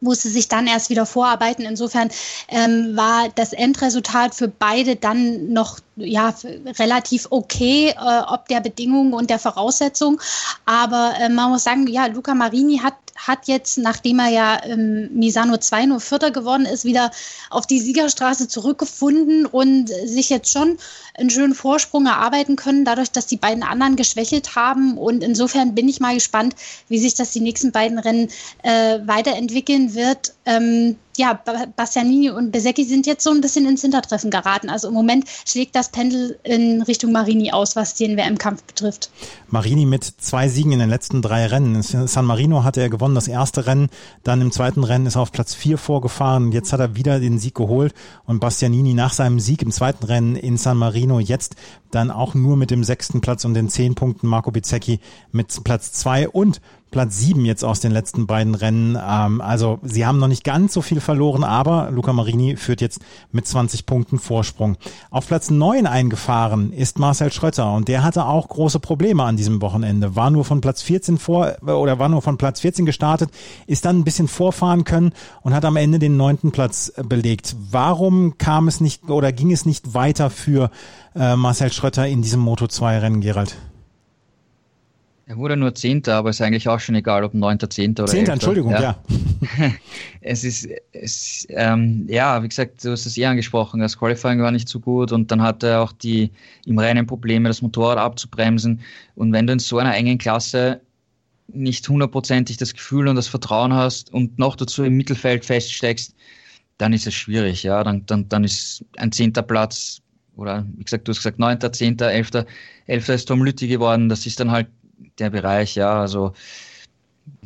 musste 0.00 0.28
sich 0.28 0.48
dann 0.48 0.66
erst 0.66 0.90
wieder 0.90 1.06
vorarbeiten. 1.06 1.64
Insofern 1.64 2.10
ähm, 2.48 2.96
war 2.96 3.28
das 3.34 3.52
Endresultat 3.52 4.34
für 4.34 4.48
beide 4.48 4.96
dann 4.96 5.52
noch 5.52 5.78
ja 5.96 6.34
relativ 6.78 7.26
okay, 7.30 7.90
äh, 7.90 8.22
ob 8.26 8.48
der 8.48 8.60
Bedingungen 8.60 9.12
und 9.12 9.30
der 9.30 9.38
Voraussetzungen. 9.38 10.18
Aber 10.64 11.14
äh, 11.20 11.28
man 11.28 11.50
muss 11.50 11.64
sagen, 11.64 11.86
ja, 11.86 12.06
Luca 12.06 12.34
Marini 12.34 12.78
hat 12.78 12.94
hat 13.16 13.48
jetzt, 13.48 13.78
nachdem 13.78 14.18
er 14.18 14.28
ja 14.28 14.54
im 14.56 15.12
Misano 15.14 15.56
2 15.56 15.86
nur 15.86 16.00
Vierter 16.00 16.30
geworden 16.30 16.66
ist, 16.66 16.84
wieder 16.84 17.10
auf 17.50 17.66
die 17.66 17.80
Siegerstraße 17.80 18.48
zurückgefunden 18.48 19.46
und 19.46 19.88
sich 19.88 20.30
jetzt 20.30 20.50
schon 20.50 20.78
einen 21.14 21.30
schönen 21.30 21.54
Vorsprung 21.54 22.06
erarbeiten 22.06 22.56
können, 22.56 22.84
dadurch, 22.84 23.10
dass 23.10 23.26
die 23.26 23.36
beiden 23.36 23.62
anderen 23.62 23.96
geschwächelt 23.96 24.56
haben. 24.56 24.96
Und 24.96 25.22
insofern 25.22 25.74
bin 25.74 25.88
ich 25.88 26.00
mal 26.00 26.14
gespannt, 26.14 26.54
wie 26.88 26.98
sich 26.98 27.14
das 27.14 27.32
die 27.32 27.40
nächsten 27.40 27.72
beiden 27.72 27.98
Rennen 27.98 28.28
äh, 28.62 29.00
weiterentwickeln 29.04 29.94
wird. 29.94 30.32
Ähm, 30.50 30.96
ja, 31.16 31.38
Bastianini 31.76 32.30
und 32.30 32.50
Besecchi 32.50 32.84
sind 32.84 33.06
jetzt 33.06 33.22
so 33.22 33.30
ein 33.30 33.40
bisschen 33.40 33.68
ins 33.68 33.82
Hintertreffen 33.82 34.30
geraten. 34.30 34.70
Also 34.70 34.88
im 34.88 34.94
Moment 34.94 35.26
schlägt 35.46 35.76
das 35.76 35.90
Pendel 35.90 36.38
in 36.42 36.82
Richtung 36.82 37.12
Marini 37.12 37.52
aus, 37.52 37.76
was 37.76 37.94
den 37.94 38.16
WM-Kampf 38.16 38.64
betrifft. 38.64 39.10
Marini 39.48 39.86
mit 39.86 40.02
zwei 40.02 40.48
Siegen 40.48 40.72
in 40.72 40.78
den 40.78 40.88
letzten 40.88 41.20
drei 41.20 41.46
Rennen. 41.46 41.74
In 41.74 41.82
San 41.82 42.24
Marino 42.24 42.64
hatte 42.64 42.80
er 42.80 42.88
gewonnen, 42.88 43.14
das 43.14 43.28
erste 43.28 43.66
Rennen. 43.66 43.90
Dann 44.24 44.40
im 44.40 44.50
zweiten 44.50 44.82
Rennen 44.82 45.06
ist 45.06 45.16
er 45.16 45.22
auf 45.22 45.30
Platz 45.30 45.54
vier 45.54 45.78
vorgefahren. 45.78 46.52
Jetzt 46.52 46.72
hat 46.72 46.80
er 46.80 46.96
wieder 46.96 47.20
den 47.20 47.38
Sieg 47.38 47.54
geholt. 47.54 47.94
Und 48.24 48.40
Bastianini 48.40 48.94
nach 48.94 49.12
seinem 49.12 49.40
Sieg 49.40 49.62
im 49.62 49.70
zweiten 49.70 50.04
Rennen 50.04 50.36
in 50.36 50.56
San 50.56 50.78
Marino 50.78 51.20
jetzt 51.20 51.54
dann 51.90 52.10
auch 52.10 52.34
nur 52.34 52.56
mit 52.56 52.70
dem 52.70 52.82
sechsten 52.82 53.20
Platz 53.20 53.44
und 53.44 53.54
den 53.54 53.68
zehn 53.68 53.94
Punkten 53.94 54.26
Marco 54.26 54.50
Bizzecchi 54.50 55.00
mit 55.32 55.62
Platz 55.64 55.92
zwei 55.92 56.28
und 56.28 56.60
Platz 56.90 57.18
sieben 57.18 57.44
jetzt 57.44 57.64
aus 57.64 57.80
den 57.80 57.92
letzten 57.92 58.26
beiden 58.26 58.54
Rennen. 58.54 58.98
Ähm, 59.00 59.40
also 59.40 59.78
sie 59.82 60.06
haben 60.06 60.18
noch 60.18 60.28
nicht 60.28 60.44
ganz 60.44 60.72
so 60.72 60.82
viel 60.82 61.00
verloren, 61.00 61.44
aber 61.44 61.90
Luca 61.90 62.12
Marini 62.12 62.56
führt 62.56 62.80
jetzt 62.80 63.00
mit 63.32 63.46
20 63.46 63.86
Punkten 63.86 64.18
Vorsprung. 64.18 64.76
Auf 65.10 65.26
Platz 65.28 65.50
neun 65.50 65.86
eingefahren 65.86 66.72
ist 66.72 66.98
Marcel 66.98 67.32
Schröter 67.32 67.72
und 67.74 67.88
der 67.88 68.02
hatte 68.02 68.24
auch 68.24 68.48
große 68.48 68.80
Probleme 68.80 69.22
an 69.22 69.36
diesem 69.36 69.62
Wochenende. 69.62 70.16
War 70.16 70.30
nur 70.30 70.44
von 70.44 70.60
Platz 70.60 70.82
14 70.82 71.18
vor 71.18 71.56
oder 71.62 71.98
war 71.98 72.08
nur 72.08 72.22
von 72.22 72.38
Platz 72.38 72.60
14 72.60 72.86
gestartet, 72.86 73.30
ist 73.66 73.84
dann 73.84 73.98
ein 73.98 74.04
bisschen 74.04 74.28
vorfahren 74.28 74.84
können 74.84 75.12
und 75.42 75.54
hat 75.54 75.64
am 75.64 75.76
Ende 75.76 75.98
den 75.98 76.16
neunten 76.16 76.50
Platz 76.50 76.92
belegt. 77.04 77.54
Warum 77.70 78.36
kam 78.38 78.68
es 78.68 78.80
nicht 78.80 79.08
oder 79.08 79.32
ging 79.32 79.52
es 79.52 79.64
nicht 79.64 79.94
weiter 79.94 80.30
für 80.30 80.70
äh, 81.14 81.36
Marcel 81.36 81.72
Schröter 81.72 82.06
in 82.08 82.22
diesem 82.22 82.40
Moto 82.40 82.66
2 82.66 82.98
Rennen, 82.98 83.20
Gerald? 83.20 83.56
Er 85.30 85.36
wurde 85.36 85.56
nur 85.56 85.72
Zehnter, 85.76 86.16
aber 86.16 86.30
ist 86.30 86.42
eigentlich 86.42 86.68
auch 86.68 86.80
schon 86.80 86.96
egal, 86.96 87.22
ob 87.22 87.34
Neunter, 87.34 87.70
Zehnter 87.70 88.02
oder 88.02 88.10
Zehnter, 88.10 88.32
Entschuldigung, 88.32 88.72
ja. 88.72 88.80
ja. 88.80 89.02
es 90.20 90.42
ist, 90.42 90.68
es, 90.90 91.46
ähm, 91.50 92.04
ja, 92.08 92.42
wie 92.42 92.48
gesagt, 92.48 92.84
du 92.84 92.90
hast 92.90 93.06
es 93.06 93.16
eh 93.16 93.26
angesprochen, 93.26 93.78
das 93.78 93.96
Qualifying 93.96 94.40
war 94.40 94.50
nicht 94.50 94.68
so 94.68 94.80
gut 94.80 95.12
und 95.12 95.30
dann 95.30 95.40
hatte 95.40 95.68
er 95.68 95.82
auch 95.82 95.92
die 95.92 96.32
im 96.66 96.80
Rennen 96.80 97.06
Probleme, 97.06 97.48
das 97.48 97.62
Motorrad 97.62 97.96
abzubremsen. 97.98 98.80
Und 99.14 99.32
wenn 99.32 99.46
du 99.46 99.52
in 99.52 99.60
so 99.60 99.78
einer 99.78 99.94
engen 99.94 100.18
Klasse 100.18 100.80
nicht 101.46 101.88
hundertprozentig 101.88 102.56
das 102.56 102.74
Gefühl 102.74 103.06
und 103.06 103.14
das 103.14 103.28
Vertrauen 103.28 103.72
hast 103.72 104.12
und 104.12 104.36
noch 104.36 104.56
dazu 104.56 104.82
im 104.82 104.96
Mittelfeld 104.96 105.44
feststeckst, 105.44 106.12
dann 106.78 106.92
ist 106.92 107.06
es 107.06 107.14
schwierig, 107.14 107.62
ja. 107.62 107.84
Dann, 107.84 108.04
dann, 108.06 108.28
dann 108.28 108.42
ist 108.42 108.84
ein 108.96 109.12
zehnter 109.12 109.42
Platz 109.42 110.00
oder 110.34 110.66
wie 110.76 110.82
gesagt, 110.82 111.06
du 111.06 111.10
hast 111.10 111.18
gesagt, 111.18 111.38
neunter, 111.38 111.72
zehnter, 111.72 112.10
elfter, 112.10 112.46
elfter 112.86 113.14
ist 113.14 113.26
Tom 113.26 113.44
Lütti 113.44 113.68
geworden. 113.68 114.08
Das 114.08 114.26
ist 114.26 114.40
dann 114.40 114.50
halt 114.50 114.66
der 115.20 115.30
Bereich, 115.30 115.74
ja, 115.74 116.00
also 116.00 116.32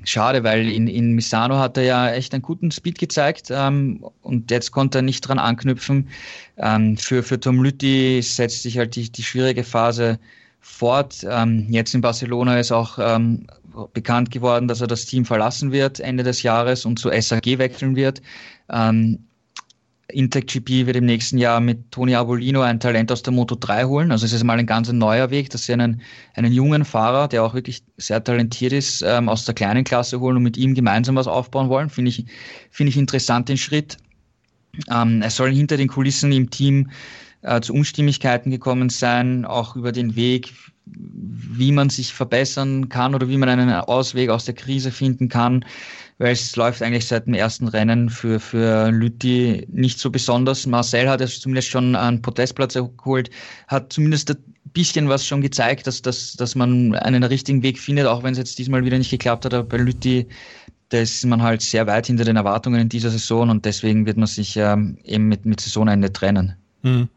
schade, 0.05 0.45
weil 0.45 0.71
in, 0.71 0.87
in 0.87 1.13
Misano 1.13 1.59
hat 1.59 1.77
er 1.77 1.85
ja 1.85 2.11
echt 2.11 2.33
einen 2.35 2.43
guten 2.43 2.71
Speed 2.71 2.99
gezeigt 2.99 3.49
ähm, 3.51 4.05
und 4.23 4.51
jetzt 4.51 4.71
konnte 4.71 4.99
er 4.99 5.03
nicht 5.03 5.23
dran 5.23 5.39
anknüpfen. 5.39 6.09
Ähm, 6.57 6.97
für, 6.97 7.23
für 7.23 7.41
Tom 7.41 7.63
Lütti 7.63 8.21
setzt 8.23 8.63
sich 8.63 8.79
halt 8.79 8.97
die, 8.97 9.11
die 9.11 9.23
schwierige 9.23 9.65
Phase 9.65 10.19
fort. 10.61 11.27
Ähm, 11.29 11.67
jetzt 11.71 11.95
in 11.95 12.01
Barcelona 12.01 12.59
ist 12.59 12.73
auch 12.73 12.99
ähm, 13.01 13.47
bekannt 13.93 14.31
geworden, 14.31 14.69
dass 14.69 14.81
er 14.81 14.87
das 14.87 15.07
Team 15.07 15.25
verlassen 15.25 15.73
wird 15.73 16.01
Ende 16.01 16.23
des 16.23 16.43
Jahres 16.43 16.85
und 16.85 16.99
zu 16.99 17.11
SAG 17.11 17.59
wechseln 17.59 17.97
wird. 17.97 18.23
Ähm, 18.71 19.19
Intec 20.09 20.47
GP 20.49 20.87
wird 20.87 20.97
im 20.97 21.07
nächsten 21.07 21.39
Jahr 21.39 21.61
mit 21.61 21.91
Toni 21.91 22.15
Abolino 22.15 22.61
ein 22.61 22.79
Talent 22.79 23.11
aus 23.11 23.23
der 23.23 23.33
Moto 23.33 23.57
3 23.59 23.85
holen. 23.85 24.13
Also 24.13 24.27
es 24.27 24.33
ist 24.33 24.45
mal 24.45 24.59
ein 24.59 24.67
ganz 24.67 24.93
neuer 24.93 25.31
Weg, 25.31 25.51
dass 25.51 25.65
sie 25.65 25.73
einen, 25.73 26.03
einen 26.35 26.53
jungen 26.53 26.85
Fahrer, 26.85 27.27
der 27.27 27.43
auch 27.43 27.55
wirklich 27.55 27.83
sehr 27.97 28.23
talentiert 28.23 28.73
ist, 28.73 29.03
ähm, 29.03 29.29
aus 29.29 29.47
der 29.47 29.55
kleinen 29.55 29.85
Klasse 29.85 30.21
holen 30.21 30.37
und 30.37 30.43
mit 30.43 30.57
ihm 30.57 30.75
gemeinsam 30.75 31.17
was 31.17 31.27
aufbauen 31.27 31.71
wollen. 31.71 31.89
Finde 31.89 32.11
ich, 32.11 32.27
finde 32.71 32.91
ich 32.91 32.99
interessant 32.99 33.49
den 33.49 33.57
Schritt. 33.57 33.97
Ähm, 34.91 35.23
es 35.23 35.37
soll 35.37 35.53
hinter 35.53 35.79
den 35.79 35.89
Kulissen 35.89 36.33
im 36.33 36.51
Team 36.51 36.91
äh, 37.41 37.61
zu 37.63 37.73
Unstimmigkeiten 37.73 38.51
gekommen 38.51 38.91
sein, 38.91 39.47
auch 39.47 39.75
über 39.75 39.93
den 39.93 40.17
Weg, 40.17 40.53
wie 40.87 41.73
man 41.73 41.89
sich 41.89 42.13
verbessern 42.13 42.91
kann 42.91 43.15
oder 43.15 43.29
wie 43.29 43.39
man 43.39 43.49
einen 43.49 43.71
Ausweg 43.71 44.29
aus 44.29 44.45
der 44.45 44.55
Krise 44.55 44.91
finden 44.91 45.31
kann 45.31 45.65
weil 46.19 46.33
es 46.33 46.55
läuft 46.57 46.83
eigentlich 46.83 47.07
seit 47.07 47.27
dem 47.27 47.35
ersten 47.35 47.69
Rennen 47.69 48.09
für, 48.09 48.39
für 48.39 48.91
Lütti 48.91 49.67
nicht 49.71 49.99
so 49.99 50.11
besonders. 50.11 50.67
Marcel 50.67 51.09
hat 51.09 51.21
es 51.21 51.41
zumindest 51.41 51.69
schon 51.69 51.97
einen 51.97 52.23
Protestplatz 52.23 52.75
geholt, 52.75 53.31
hat 53.69 53.93
zumindest 53.93 54.31
ein 54.31 54.37
bisschen 54.73 55.09
was 55.09 55.27
schon 55.27 55.41
gezeigt, 55.41 55.87
dass, 55.87 56.03
dass, 56.03 56.35
dass 56.35 56.55
man 56.55 56.95
einen 56.95 57.25
richtigen 57.25 57.63
Weg 57.63 57.79
findet, 57.79 58.07
auch 58.07 58.23
wenn 58.23 58.33
es 58.33 58.39
jetzt 58.39 58.59
diesmal 58.59 58.85
wieder 58.85 58.99
nicht 58.99 59.11
geklappt 59.11 59.45
hat. 59.45 59.55
Aber 59.55 59.69
bei 59.69 59.79
Lütti, 59.79 60.29
da 60.91 60.99
ist 60.99 61.25
man 61.27 61.43
halt 61.43 61.63
sehr 61.63 61.87
weit 61.87 62.07
hinter 62.07 62.25
den 62.25 62.37
Erwartungen 62.37 62.81
in 62.81 62.89
dieser 62.89 63.11
Saison 63.11 63.51
und 63.51 63.65
deswegen 63.65 64.07
wird 64.07 64.17
man 64.17 64.27
sich 64.27 64.57
ähm, 64.57 64.99
eben 65.05 65.29
mit, 65.29 65.45
mit 65.45 65.61
Saisonende 65.61 66.13
trennen. 66.13 66.55
Mhm. 66.83 67.09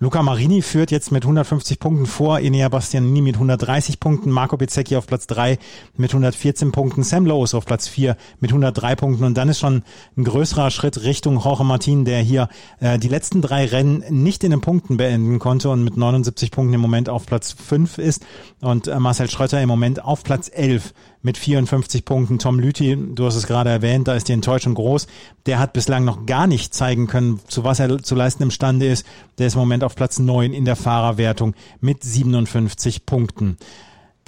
Luca 0.00 0.22
Marini 0.22 0.62
führt 0.62 0.92
jetzt 0.92 1.10
mit 1.10 1.24
150 1.24 1.80
Punkten 1.80 2.06
vor, 2.06 2.38
Enea 2.38 2.68
Bastianini 2.68 3.20
mit 3.20 3.34
130 3.34 3.98
Punkten, 3.98 4.30
Marco 4.30 4.56
Bezzecchi 4.56 4.94
auf 4.94 5.08
Platz 5.08 5.26
3 5.26 5.58
mit 5.96 6.10
114 6.10 6.70
Punkten, 6.70 7.02
Sam 7.02 7.26
Lowe 7.26 7.56
auf 7.56 7.66
Platz 7.66 7.88
4 7.88 8.16
mit 8.38 8.50
103 8.50 8.94
Punkten 8.94 9.24
und 9.24 9.36
dann 9.36 9.48
ist 9.48 9.58
schon 9.58 9.82
ein 10.16 10.22
größerer 10.22 10.70
Schritt 10.70 11.02
Richtung 11.02 11.40
Jorge 11.40 11.64
Martin, 11.64 12.04
der 12.04 12.20
hier 12.20 12.48
äh, 12.78 12.96
die 13.00 13.08
letzten 13.08 13.42
drei 13.42 13.66
Rennen 13.66 14.04
nicht 14.08 14.44
in 14.44 14.52
den 14.52 14.60
Punkten 14.60 14.98
beenden 14.98 15.40
konnte 15.40 15.68
und 15.68 15.82
mit 15.82 15.96
79 15.96 16.52
Punkten 16.52 16.74
im 16.74 16.80
Moment 16.80 17.08
auf 17.08 17.26
Platz 17.26 17.50
5 17.52 17.98
ist 17.98 18.24
und 18.60 18.86
äh, 18.86 19.00
Marcel 19.00 19.28
Schröter 19.28 19.60
im 19.60 19.68
Moment 19.68 20.04
auf 20.04 20.22
Platz 20.22 20.48
11 20.52 20.92
mit 21.22 21.38
54 21.38 22.04
Punkten. 22.04 22.38
Tom 22.38 22.58
Lüthi, 22.58 22.96
du 23.14 23.26
hast 23.26 23.36
es 23.36 23.46
gerade 23.46 23.70
erwähnt, 23.70 24.08
da 24.08 24.14
ist 24.14 24.28
die 24.28 24.32
Enttäuschung 24.32 24.74
groß. 24.74 25.06
Der 25.46 25.58
hat 25.58 25.72
bislang 25.72 26.04
noch 26.04 26.26
gar 26.26 26.46
nicht 26.46 26.74
zeigen 26.74 27.06
können, 27.06 27.40
zu 27.48 27.64
was 27.64 27.80
er 27.80 28.02
zu 28.02 28.14
leisten 28.14 28.42
imstande 28.42 28.86
ist. 28.86 29.06
Der 29.38 29.48
ist 29.48 29.54
im 29.54 29.60
Moment 29.60 29.84
auf 29.84 29.96
Platz 29.96 30.18
9 30.18 30.52
in 30.52 30.64
der 30.64 30.76
Fahrerwertung 30.76 31.54
mit 31.80 32.02
57 32.02 33.06
Punkten. 33.06 33.56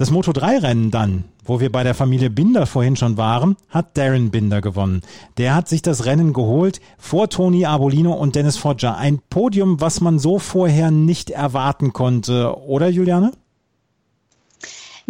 Das 0.01 0.11
Moto3-Rennen 0.11 0.91
dann, 0.91 1.25
wo 1.45 1.61
wir 1.61 1.71
bei 1.71 1.83
der 1.85 1.93
Familie 1.93 2.31
Binder 2.31 2.65
vorhin 2.65 2.97
schon 2.97 3.19
waren, 3.19 3.57
hat 3.69 3.99
Darren 3.99 4.31
Binder 4.31 4.63
gewonnen. 4.63 5.03
Der 5.37 5.55
hat 5.55 5.69
sich 5.69 5.83
das 5.83 6.07
Rennen 6.07 6.33
geholt 6.33 6.81
vor 6.97 7.29
Toni 7.29 7.67
Arbolino 7.67 8.15
und 8.15 8.35
Dennis 8.35 8.57
Foggia. 8.57 8.95
Ein 8.95 9.21
Podium, 9.29 9.79
was 9.83 10.01
man 10.01 10.19
so 10.19 10.39
vorher 10.39 10.91
nicht 10.91 11.29
erwarten 11.29 11.93
konnte, 11.93 12.59
oder 12.61 12.89
Juliane? 12.89 13.33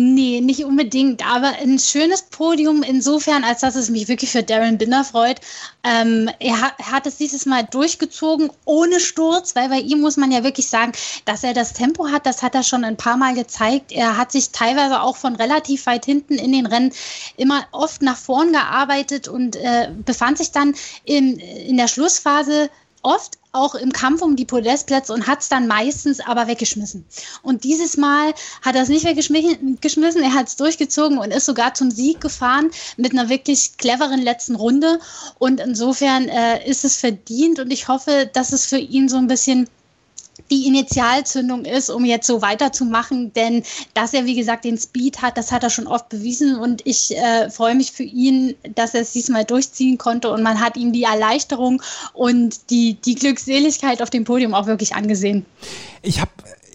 Nee, 0.02 0.40
nicht 0.40 0.64
unbedingt, 0.64 1.30
aber 1.30 1.48
ein 1.60 1.78
schönes 1.78 2.22
Podium 2.22 2.82
insofern, 2.82 3.44
als 3.44 3.60
dass 3.60 3.74
es 3.74 3.90
mich 3.90 4.08
wirklich 4.08 4.30
für 4.30 4.42
Darren 4.42 4.78
Binder 4.78 5.04
freut. 5.04 5.42
Ähm, 5.84 6.30
er, 6.38 6.58
hat, 6.58 6.72
er, 6.78 6.92
hat, 6.92 7.06
es 7.06 7.18
dieses 7.18 7.44
Mal 7.44 7.64
durchgezogen, 7.64 8.50
ohne 8.64 8.98
Sturz, 8.98 9.54
weil 9.54 9.68
bei 9.68 9.80
ihm 9.80 10.00
muss 10.00 10.16
man 10.16 10.32
ja 10.32 10.42
wirklich 10.42 10.68
sagen, 10.68 10.92
dass 11.26 11.44
er 11.44 11.52
das 11.52 11.74
Tempo 11.74 12.08
hat, 12.08 12.24
das 12.24 12.42
hat 12.42 12.54
er 12.54 12.62
schon 12.62 12.82
ein 12.82 12.96
paar 12.96 13.18
Mal 13.18 13.34
gezeigt. 13.34 13.92
Er 13.92 14.16
hat 14.16 14.32
sich 14.32 14.52
teilweise 14.52 15.02
auch 15.02 15.18
von 15.18 15.36
relativ 15.36 15.84
weit 15.84 16.06
hinten 16.06 16.36
in 16.36 16.52
den 16.52 16.64
Rennen 16.64 16.94
immer 17.36 17.66
oft 17.70 18.00
nach 18.00 18.16
vorn 18.16 18.52
gearbeitet 18.52 19.28
und 19.28 19.56
äh, 19.56 19.90
befand 20.06 20.38
sich 20.38 20.50
dann 20.50 20.74
in, 21.04 21.38
in 21.38 21.76
der 21.76 21.88
Schlussphase 21.88 22.70
oft 23.02 23.38
auch 23.52 23.74
im 23.74 23.92
Kampf 23.92 24.22
um 24.22 24.36
die 24.36 24.44
Podestplätze 24.44 25.12
und 25.12 25.26
hat 25.26 25.40
es 25.40 25.48
dann 25.48 25.66
meistens 25.66 26.20
aber 26.20 26.46
weggeschmissen. 26.46 27.04
Und 27.42 27.64
dieses 27.64 27.96
Mal 27.96 28.32
hat 28.62 28.76
er 28.76 28.82
es 28.82 28.88
nicht 28.88 29.04
weggeschmissen, 29.04 30.22
er 30.22 30.34
hat 30.34 30.48
es 30.48 30.56
durchgezogen 30.56 31.18
und 31.18 31.32
ist 31.32 31.46
sogar 31.46 31.74
zum 31.74 31.90
Sieg 31.90 32.20
gefahren 32.20 32.70
mit 32.96 33.12
einer 33.12 33.28
wirklich 33.28 33.76
cleveren 33.76 34.22
letzten 34.22 34.54
Runde. 34.54 35.00
Und 35.38 35.60
insofern 35.60 36.28
äh, 36.28 36.68
ist 36.68 36.84
es 36.84 36.96
verdient 36.96 37.58
und 37.58 37.72
ich 37.72 37.88
hoffe, 37.88 38.30
dass 38.32 38.52
es 38.52 38.66
für 38.66 38.78
ihn 38.78 39.08
so 39.08 39.16
ein 39.16 39.26
bisschen 39.26 39.68
die 40.50 40.66
Initialzündung 40.66 41.64
ist, 41.64 41.90
um 41.90 42.04
jetzt 42.04 42.26
so 42.26 42.42
weiterzumachen. 42.42 43.32
Denn 43.32 43.62
dass 43.94 44.14
er, 44.14 44.24
wie 44.24 44.34
gesagt, 44.34 44.64
den 44.64 44.78
Speed 44.78 45.22
hat, 45.22 45.36
das 45.36 45.52
hat 45.52 45.62
er 45.62 45.70
schon 45.70 45.86
oft 45.86 46.08
bewiesen. 46.08 46.56
Und 46.56 46.86
ich 46.86 47.16
äh, 47.16 47.50
freue 47.50 47.74
mich 47.74 47.92
für 47.92 48.02
ihn, 48.02 48.54
dass 48.74 48.94
er 48.94 49.02
es 49.02 49.12
diesmal 49.12 49.44
durchziehen 49.44 49.98
konnte. 49.98 50.30
Und 50.30 50.42
man 50.42 50.60
hat 50.60 50.76
ihm 50.76 50.92
die 50.92 51.04
Erleichterung 51.04 51.82
und 52.12 52.70
die, 52.70 52.94
die 52.94 53.14
Glückseligkeit 53.14 54.02
auf 54.02 54.10
dem 54.10 54.24
Podium 54.24 54.54
auch 54.54 54.66
wirklich 54.66 54.94
angesehen. 54.94 55.44
Ich 56.02 56.20
habe 56.20 56.30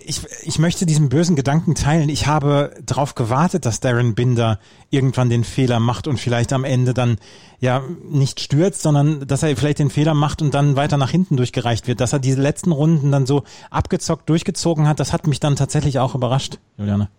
ich, 0.08 0.22
ich 0.44 0.60
möchte 0.60 0.86
diesen 0.86 1.10
bösen 1.10 1.36
Gedanken 1.36 1.76
teilen. 1.76 2.10
Ich 2.10 2.28
habe 2.28 2.74
darauf 2.86 3.16
gewartet, 3.16 3.66
dass 3.66 3.80
Darren 3.80 4.16
Binder 4.16 4.60
irgendwann 4.90 5.30
den 5.30 5.44
Fehler 5.44 5.80
macht 5.80 6.08
und 6.08 6.20
vielleicht 6.20 6.54
am 6.54 6.64
Ende 6.64 6.94
dann 6.94 7.18
ja 7.60 7.82
nicht 8.10 8.40
stürzt, 8.40 8.82
sondern 8.82 9.28
dass 9.28 9.44
er 9.44 9.56
vielleicht 9.58 9.80
den 9.80 9.90
Fehler 9.90 10.14
macht 10.14 10.42
und 10.42 10.54
dann 10.54 10.76
weiter 10.76 10.98
nach 10.98 11.10
hinten 11.10 11.38
durchgereicht 11.38 11.88
wird. 11.88 12.00
Dass 12.00 12.14
er 12.14 12.20
diese 12.20 12.42
letzten 12.42 12.72
Runden 12.72 13.12
dann 13.12 13.26
so 13.26 13.44
abgezockt 13.70 14.30
durchgezogen 14.30 14.88
hat, 14.88 15.00
das 15.00 15.14
hat 15.14 15.28
mich 15.28 15.40
dann 15.40 15.56
tatsächlich 15.56 16.00
auch 16.00 16.16
überrascht, 16.16 16.60
Juliane. 16.78 17.10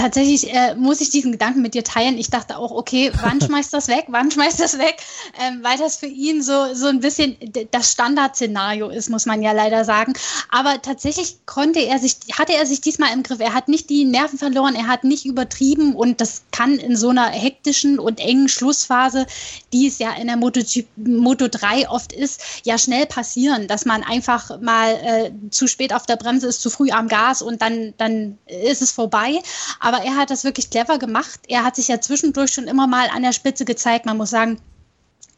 Tatsächlich 0.00 0.50
äh, 0.50 0.74
muss 0.76 1.02
ich 1.02 1.10
diesen 1.10 1.30
Gedanken 1.30 1.60
mit 1.60 1.74
dir 1.74 1.84
teilen. 1.84 2.16
Ich 2.16 2.30
dachte 2.30 2.56
auch, 2.56 2.70
okay, 2.70 3.12
wann 3.20 3.38
schmeißt 3.44 3.70
das 3.74 3.88
weg? 3.88 4.06
Wann 4.08 4.30
schmeißt 4.30 4.58
das 4.58 4.78
weg? 4.78 4.96
Ähm, 5.38 5.60
weil 5.62 5.76
das 5.76 5.96
für 5.96 6.06
ihn 6.06 6.42
so, 6.42 6.72
so 6.72 6.86
ein 6.86 7.00
bisschen 7.00 7.36
das 7.70 7.92
Standardszenario 7.92 8.88
ist, 8.88 9.10
muss 9.10 9.26
man 9.26 9.42
ja 9.42 9.52
leider 9.52 9.84
sagen. 9.84 10.14
Aber 10.48 10.80
tatsächlich 10.80 11.44
konnte 11.44 11.80
er 11.80 11.98
sich, 11.98 12.16
hatte 12.32 12.54
er 12.54 12.64
sich 12.64 12.80
diesmal 12.80 13.12
im 13.12 13.22
Griff. 13.22 13.40
Er 13.40 13.52
hat 13.52 13.68
nicht 13.68 13.90
die 13.90 14.06
Nerven 14.06 14.38
verloren, 14.38 14.74
er 14.74 14.86
hat 14.86 15.04
nicht 15.04 15.26
übertrieben 15.26 15.94
und 15.94 16.22
das 16.22 16.44
kann 16.50 16.78
in 16.78 16.96
so 16.96 17.10
einer 17.10 17.28
hektischen 17.28 17.98
und 17.98 18.20
engen 18.20 18.48
Schlussphase, 18.48 19.26
die 19.74 19.86
es 19.86 19.98
ja 19.98 20.14
in 20.14 20.28
der 20.28 20.38
Moto, 20.38 20.62
Moto 20.96 21.46
3 21.48 21.90
oft 21.90 22.14
ist, 22.14 22.40
ja 22.64 22.78
schnell 22.78 23.04
passieren, 23.04 23.68
dass 23.68 23.84
man 23.84 24.02
einfach 24.02 24.62
mal 24.62 24.94
äh, 24.94 25.30
zu 25.50 25.66
spät 25.66 25.92
auf 25.92 26.06
der 26.06 26.16
Bremse 26.16 26.46
ist, 26.46 26.62
zu 26.62 26.70
früh 26.70 26.90
am 26.90 27.08
Gas 27.08 27.42
und 27.42 27.60
dann, 27.60 27.92
dann 27.98 28.38
ist 28.46 28.80
es 28.80 28.92
vorbei. 28.92 29.42
Aber 29.78 29.89
er 29.98 30.16
hat 30.16 30.30
das 30.30 30.44
wirklich 30.44 30.70
clever 30.70 30.98
gemacht. 30.98 31.40
Er 31.48 31.64
hat 31.64 31.76
sich 31.76 31.88
ja 31.88 32.00
zwischendurch 32.00 32.52
schon 32.52 32.68
immer 32.68 32.86
mal 32.86 33.08
an 33.08 33.22
der 33.22 33.32
Spitze 33.32 33.64
gezeigt. 33.64 34.06
Man 34.06 34.16
muss 34.16 34.30
sagen, 34.30 34.60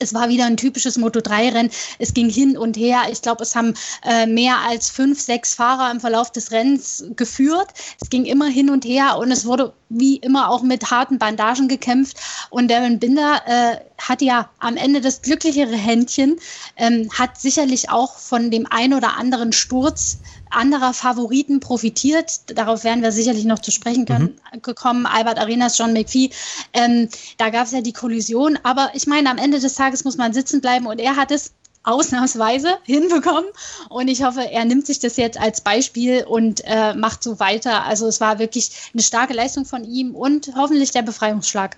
es 0.03 0.15
war 0.15 0.29
wieder 0.29 0.47
ein 0.47 0.57
typisches 0.57 0.99
Moto3-Rennen. 0.99 1.71
Es 1.99 2.13
ging 2.13 2.29
hin 2.29 2.59
und 2.59 2.77
her. 2.77 3.03
Ich 3.11 3.23
glaube, 3.23 3.43
es 3.43 3.55
haben 3.55 3.75
äh, 4.05 4.27
mehr 4.27 4.59
als 4.59 4.91
fünf, 4.91 5.21
sechs 5.21 5.55
Fahrer 5.55 5.91
im 5.91 6.01
Verlauf 6.01 6.33
des 6.33 6.51
Rennens 6.51 7.05
geführt. 7.17 7.69
Es 8.01 8.11
ging 8.11 8.25
immer 8.25 8.47
hin 8.47 8.69
und 8.69 8.85
her 8.85 9.17
und 9.19 9.31
es 9.31 9.47
wurde 9.47 9.73
wie 9.89 10.17
immer 10.17 10.51
auch 10.51 10.63
mit 10.63 10.91
harten 10.91 11.19
Bandagen 11.19 11.69
gekämpft. 11.69 12.17
Und 12.51 12.71
Darren 12.71 12.99
Binder 12.99 13.43
äh, 13.47 13.77
hat 13.99 14.23
ja 14.23 14.51
am 14.59 14.77
Ende 14.77 15.01
das 15.01 15.23
glücklichere 15.23 15.77
Händchen, 15.77 16.37
ähm, 16.77 17.09
hat 17.17 17.41
sicherlich 17.41 17.91
auch 17.91 18.19
von 18.19 18.51
dem 18.51 18.67
ein 18.69 18.95
oder 18.95 19.17
anderen 19.17 19.53
Sturz 19.53 20.19
anderer 20.53 20.95
Favoriten 20.95 21.61
profitiert. 21.61 22.57
Darauf 22.57 22.85
werden 22.85 23.03
wir 23.03 23.13
sicherlich 23.13 23.45
noch 23.45 23.59
zu 23.59 23.71
sprechen 23.71 24.05
können, 24.05 24.39
mhm. 24.53 24.63
gekommen. 24.63 25.07
Albert 25.07 25.39
Arenas, 25.39 25.79
John 25.79 25.93
McPhee. 25.93 26.31
Ähm, 26.73 27.09
da 27.39 27.51
gab 27.51 27.67
es 27.67 27.73
ja 27.73 27.81
die 27.81 27.93
Kollision. 27.93 28.59
Aber 28.63 28.91
ich 28.95 29.07
meine, 29.07 29.31
am 29.31 29.39
Ende 29.39 29.61
des 29.61 29.75
Tages 29.75 30.05
muss 30.05 30.17
man 30.17 30.33
sitzen 30.33 30.61
bleiben 30.61 30.87
und 30.87 31.01
er 31.01 31.17
hat 31.17 31.31
es 31.31 31.53
ausnahmsweise 31.85 32.79
hinbekommen. 32.85 33.51
Und 33.89 34.09
ich 34.09 34.23
hoffe, 34.23 34.51
er 34.51 34.65
nimmt 34.65 34.87
sich 34.87 34.99
das 34.99 35.17
jetzt 35.17 35.39
als 35.41 35.61
Beispiel 35.61 36.25
und 36.25 36.63
äh, 36.65 36.95
macht 36.95 37.23
so 37.23 37.41
weiter. 37.41 37.85
Also 37.85 38.07
es 38.07 38.21
war 38.21 38.39
wirklich 38.39 38.71
eine 38.93 39.03
starke 39.03 39.35
Leistung 39.35 39.65
von 39.65 39.85
ihm 39.85 40.15
und 40.15 40.53
hoffentlich 40.57 40.91
der 40.93 41.03
Befreiungsschlag. 41.03 41.77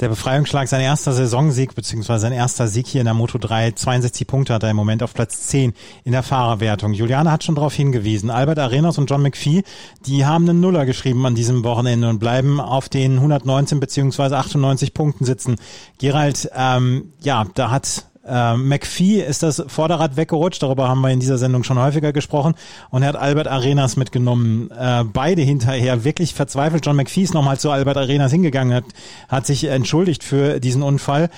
Der 0.00 0.08
Befreiungsschlag, 0.08 0.66
sein 0.66 0.80
erster 0.80 1.12
Saisonsieg, 1.12 1.74
beziehungsweise 1.74 2.22
sein 2.22 2.32
erster 2.32 2.68
Sieg 2.68 2.86
hier 2.86 3.02
in 3.02 3.04
der 3.04 3.12
Moto 3.12 3.36
3. 3.36 3.72
62 3.72 4.26
Punkte 4.26 4.54
hat 4.54 4.62
er 4.62 4.70
im 4.70 4.76
Moment 4.76 5.02
auf 5.02 5.12
Platz 5.12 5.48
10 5.48 5.74
in 6.04 6.12
der 6.12 6.22
Fahrerwertung. 6.22 6.94
Juliane 6.94 7.30
hat 7.30 7.44
schon 7.44 7.54
darauf 7.54 7.74
hingewiesen. 7.74 8.30
Albert 8.30 8.58
Arenas 8.58 8.96
und 8.96 9.10
John 9.10 9.20
McPhee, 9.20 9.62
die 10.06 10.24
haben 10.24 10.48
einen 10.48 10.60
Nuller 10.60 10.86
geschrieben 10.86 11.26
an 11.26 11.34
diesem 11.34 11.64
Wochenende 11.64 12.08
und 12.08 12.18
bleiben 12.18 12.60
auf 12.60 12.88
den 12.88 13.16
119 13.16 13.78
beziehungsweise 13.78 14.38
98 14.38 14.94
Punkten 14.94 15.26
sitzen. 15.26 15.56
Gerald, 15.98 16.50
ähm, 16.56 17.12
ja, 17.20 17.44
da 17.54 17.70
hat 17.70 18.06
äh, 18.30 18.56
McPhee 18.56 19.20
ist 19.20 19.42
das 19.42 19.62
Vorderrad 19.66 20.16
weggerutscht, 20.16 20.62
darüber 20.62 20.88
haben 20.88 21.00
wir 21.00 21.10
in 21.10 21.20
dieser 21.20 21.38
Sendung 21.38 21.64
schon 21.64 21.78
häufiger 21.78 22.12
gesprochen 22.12 22.54
und 22.90 23.02
er 23.02 23.08
hat 23.08 23.16
Albert 23.16 23.48
Arenas 23.48 23.96
mitgenommen. 23.96 24.70
Äh, 24.70 25.04
beide 25.04 25.42
hinterher 25.42 26.04
wirklich 26.04 26.34
verzweifelt. 26.34 26.86
John 26.86 26.96
McPhee 26.96 27.22
ist 27.22 27.34
nochmal 27.34 27.58
zu 27.58 27.70
Albert 27.70 27.96
Arenas 27.96 28.32
hingegangen, 28.32 28.74
hat, 28.74 28.84
hat 29.28 29.46
sich 29.46 29.64
entschuldigt 29.64 30.22
für 30.22 30.60
diesen 30.60 30.82
Unfall. 30.82 31.30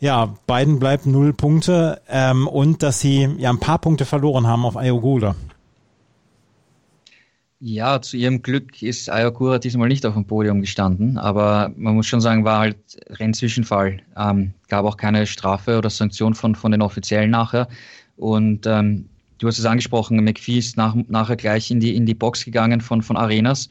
Ja, 0.00 0.34
beiden 0.46 0.78
bleibt 0.78 1.06
null 1.06 1.32
Punkte 1.32 2.00
ähm, 2.08 2.48
und 2.48 2.82
dass 2.82 3.00
sie 3.00 3.28
ja 3.38 3.50
ein 3.50 3.60
paar 3.60 3.78
Punkte 3.78 4.06
verloren 4.06 4.46
haben 4.46 4.64
auf 4.64 4.76
Ayogula. 4.76 5.34
Ja, 7.62 8.00
zu 8.00 8.16
ihrem 8.16 8.40
Glück 8.40 8.80
ist 8.82 9.10
Ayakura 9.10 9.58
diesmal 9.58 9.88
nicht 9.88 10.06
auf 10.06 10.14
dem 10.14 10.24
Podium 10.24 10.62
gestanden, 10.62 11.18
aber 11.18 11.70
man 11.76 11.94
muss 11.94 12.06
schon 12.06 12.22
sagen, 12.22 12.42
war 12.42 12.60
halt 12.60 12.78
Rennzwischenfall. 13.10 14.00
Ähm, 14.16 14.54
gab 14.68 14.86
auch 14.86 14.96
keine 14.96 15.26
Strafe 15.26 15.76
oder 15.76 15.90
Sanktion 15.90 16.34
von, 16.34 16.54
von 16.54 16.72
den 16.72 16.80
Offiziellen 16.80 17.30
nachher. 17.30 17.68
Und 18.16 18.66
ähm, 18.66 19.10
du 19.36 19.46
hast 19.46 19.58
es 19.58 19.66
angesprochen, 19.66 20.24
McPhee 20.24 20.56
ist 20.56 20.78
nach, 20.78 20.94
nachher 21.08 21.36
gleich 21.36 21.70
in 21.70 21.80
die, 21.80 21.94
in 21.94 22.06
die 22.06 22.14
Box 22.14 22.46
gegangen 22.46 22.80
von, 22.80 23.02
von 23.02 23.18
Arenas 23.18 23.68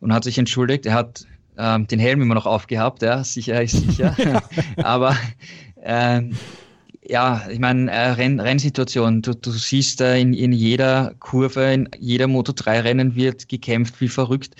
und 0.00 0.12
hat 0.12 0.24
sich 0.24 0.36
entschuldigt. 0.36 0.84
Er 0.86 0.94
hat 0.94 1.24
ähm, 1.56 1.86
den 1.86 2.00
Helm 2.00 2.20
immer 2.20 2.34
noch 2.34 2.46
aufgehabt, 2.46 3.02
ja, 3.02 3.22
sicher 3.22 3.62
ist 3.62 3.76
sicher. 3.76 4.16
aber 4.78 5.16
ähm, 5.80 6.36
ja, 7.08 7.48
ich 7.50 7.58
meine, 7.58 7.90
äh, 7.90 8.10
Renn, 8.10 8.38
Rennsituation, 8.38 9.22
du, 9.22 9.34
du 9.34 9.50
siehst 9.50 10.00
äh, 10.02 10.20
in, 10.20 10.34
in 10.34 10.52
jeder 10.52 11.14
Kurve, 11.20 11.72
in 11.72 11.88
jeder 11.98 12.26
Moto3-Rennen 12.26 13.14
wird 13.14 13.48
gekämpft 13.48 14.00
wie 14.00 14.08
verrückt. 14.08 14.54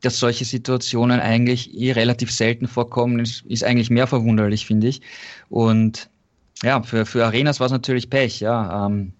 Dass 0.00 0.18
solche 0.18 0.44
Situationen 0.44 1.20
eigentlich 1.20 1.74
eh 1.74 1.92
relativ 1.92 2.32
selten 2.32 2.66
vorkommen, 2.66 3.20
ist, 3.20 3.44
ist 3.46 3.62
eigentlich 3.62 3.90
mehr 3.90 4.06
verwunderlich, 4.06 4.66
finde 4.66 4.88
ich. 4.88 5.02
Und 5.48 6.08
ja, 6.62 6.82
für, 6.82 7.06
für 7.06 7.26
Arenas 7.26 7.60
war 7.60 7.66
es 7.66 7.72
natürlich 7.72 8.08
Pech, 8.10 8.40
ja. 8.40 8.86
Ähm, 8.86 9.12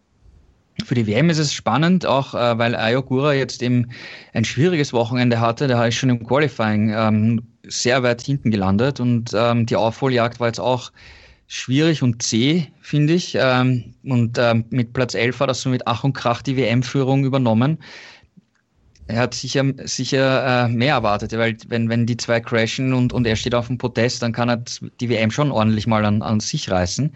für 0.84 0.94
die 0.94 1.06
WM 1.06 1.28
ist 1.28 1.38
es 1.38 1.52
spannend, 1.52 2.06
auch 2.06 2.34
äh, 2.34 2.58
weil 2.58 2.74
Ayogura 2.74 3.34
jetzt 3.34 3.62
eben 3.62 3.90
ein 4.32 4.44
schwieriges 4.44 4.94
Wochenende 4.94 5.38
hatte. 5.38 5.68
Da 5.68 5.86
ist 5.86 5.96
schon 5.96 6.08
im 6.08 6.26
Qualifying 6.26 6.90
ähm, 6.96 7.42
sehr 7.64 8.02
weit 8.02 8.22
hinten 8.22 8.50
gelandet 8.50 8.98
und 8.98 9.30
ähm, 9.34 9.66
die 9.66 9.76
Aufholjagd 9.76 10.40
war 10.40 10.48
jetzt 10.48 10.60
auch 10.60 10.90
schwierig 11.52 12.02
und 12.02 12.22
zäh, 12.22 12.68
finde 12.80 13.12
ich. 13.12 13.36
Ähm, 13.38 13.94
und 14.04 14.38
ähm, 14.38 14.64
mit 14.70 14.94
Platz 14.94 15.14
11 15.14 15.38
hat 15.40 15.48
er 15.50 15.54
so 15.54 15.68
mit 15.68 15.86
Ach 15.86 16.02
und 16.02 16.14
Krach 16.14 16.40
die 16.40 16.56
WM-Führung 16.56 17.24
übernommen. 17.24 17.78
Er 19.06 19.20
hat 19.20 19.34
sicher, 19.34 19.64
sicher 19.84 20.64
äh, 20.64 20.68
mehr 20.68 20.94
erwartet, 20.94 21.32
weil 21.32 21.56
wenn, 21.68 21.90
wenn 21.90 22.06
die 22.06 22.16
zwei 22.16 22.40
crashen 22.40 22.94
und, 22.94 23.12
und 23.12 23.26
er 23.26 23.36
steht 23.36 23.54
auf 23.54 23.66
dem 23.66 23.76
Podest, 23.76 24.22
dann 24.22 24.32
kann 24.32 24.48
er 24.48 24.62
die 25.00 25.08
WM 25.10 25.30
schon 25.30 25.50
ordentlich 25.50 25.86
mal 25.86 26.04
an, 26.06 26.22
an 26.22 26.40
sich 26.40 26.70
reißen. 26.70 27.12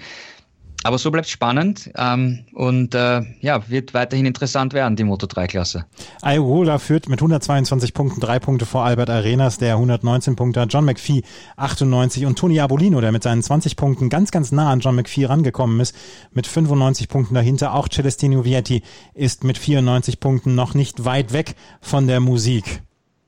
Aber 0.87 0.99
so 0.99 1.11
bleibt 1.11 1.27
spannend 1.27 1.91
ähm, 1.97 2.45
und 2.55 2.95
äh, 2.95 3.23
ja, 3.41 3.69
wird 3.69 3.93
weiterhin 3.93 4.25
interessant 4.25 4.73
werden, 4.73 4.95
die 4.95 5.03
Moto3-Klasse. 5.03 5.85
Iola 6.23 6.79
führt 6.79 7.09
mit 7.09 7.19
122 7.19 7.93
Punkten 7.93 8.21
drei 8.21 8.39
Punkte 8.39 8.67
vor 8.67 8.85
Albert 8.85 9.11
Arenas, 9.11 9.59
der 9.59 9.75
119 9.75 10.37
Punkte 10.37 10.61
hat, 10.61 10.73
John 10.73 10.85
McPhee 10.85 11.23
98 11.57 12.25
und 12.25 12.39
Tony 12.39 12.61
Abolino, 12.61 13.01
der 13.01 13.11
mit 13.11 13.25
seinen 13.25 13.43
20 13.43 13.75
Punkten 13.75 14.09
ganz, 14.11 14.31
ganz 14.31 14.53
nah 14.53 14.71
an 14.71 14.79
John 14.79 14.95
McPhee 14.95 15.25
rangekommen 15.25 15.81
ist, 15.81 15.93
mit 16.31 16.47
95 16.47 17.09
Punkten 17.09 17.35
dahinter. 17.35 17.75
Auch 17.75 17.89
Celestino 17.89 18.45
Vietti 18.45 18.83
ist 19.13 19.43
mit 19.43 19.59
94 19.59 20.21
Punkten 20.21 20.55
noch 20.55 20.75
nicht 20.75 21.05
weit 21.05 21.33
weg 21.33 21.57
von 21.81 22.07
der 22.07 22.21
Musik. 22.21 22.86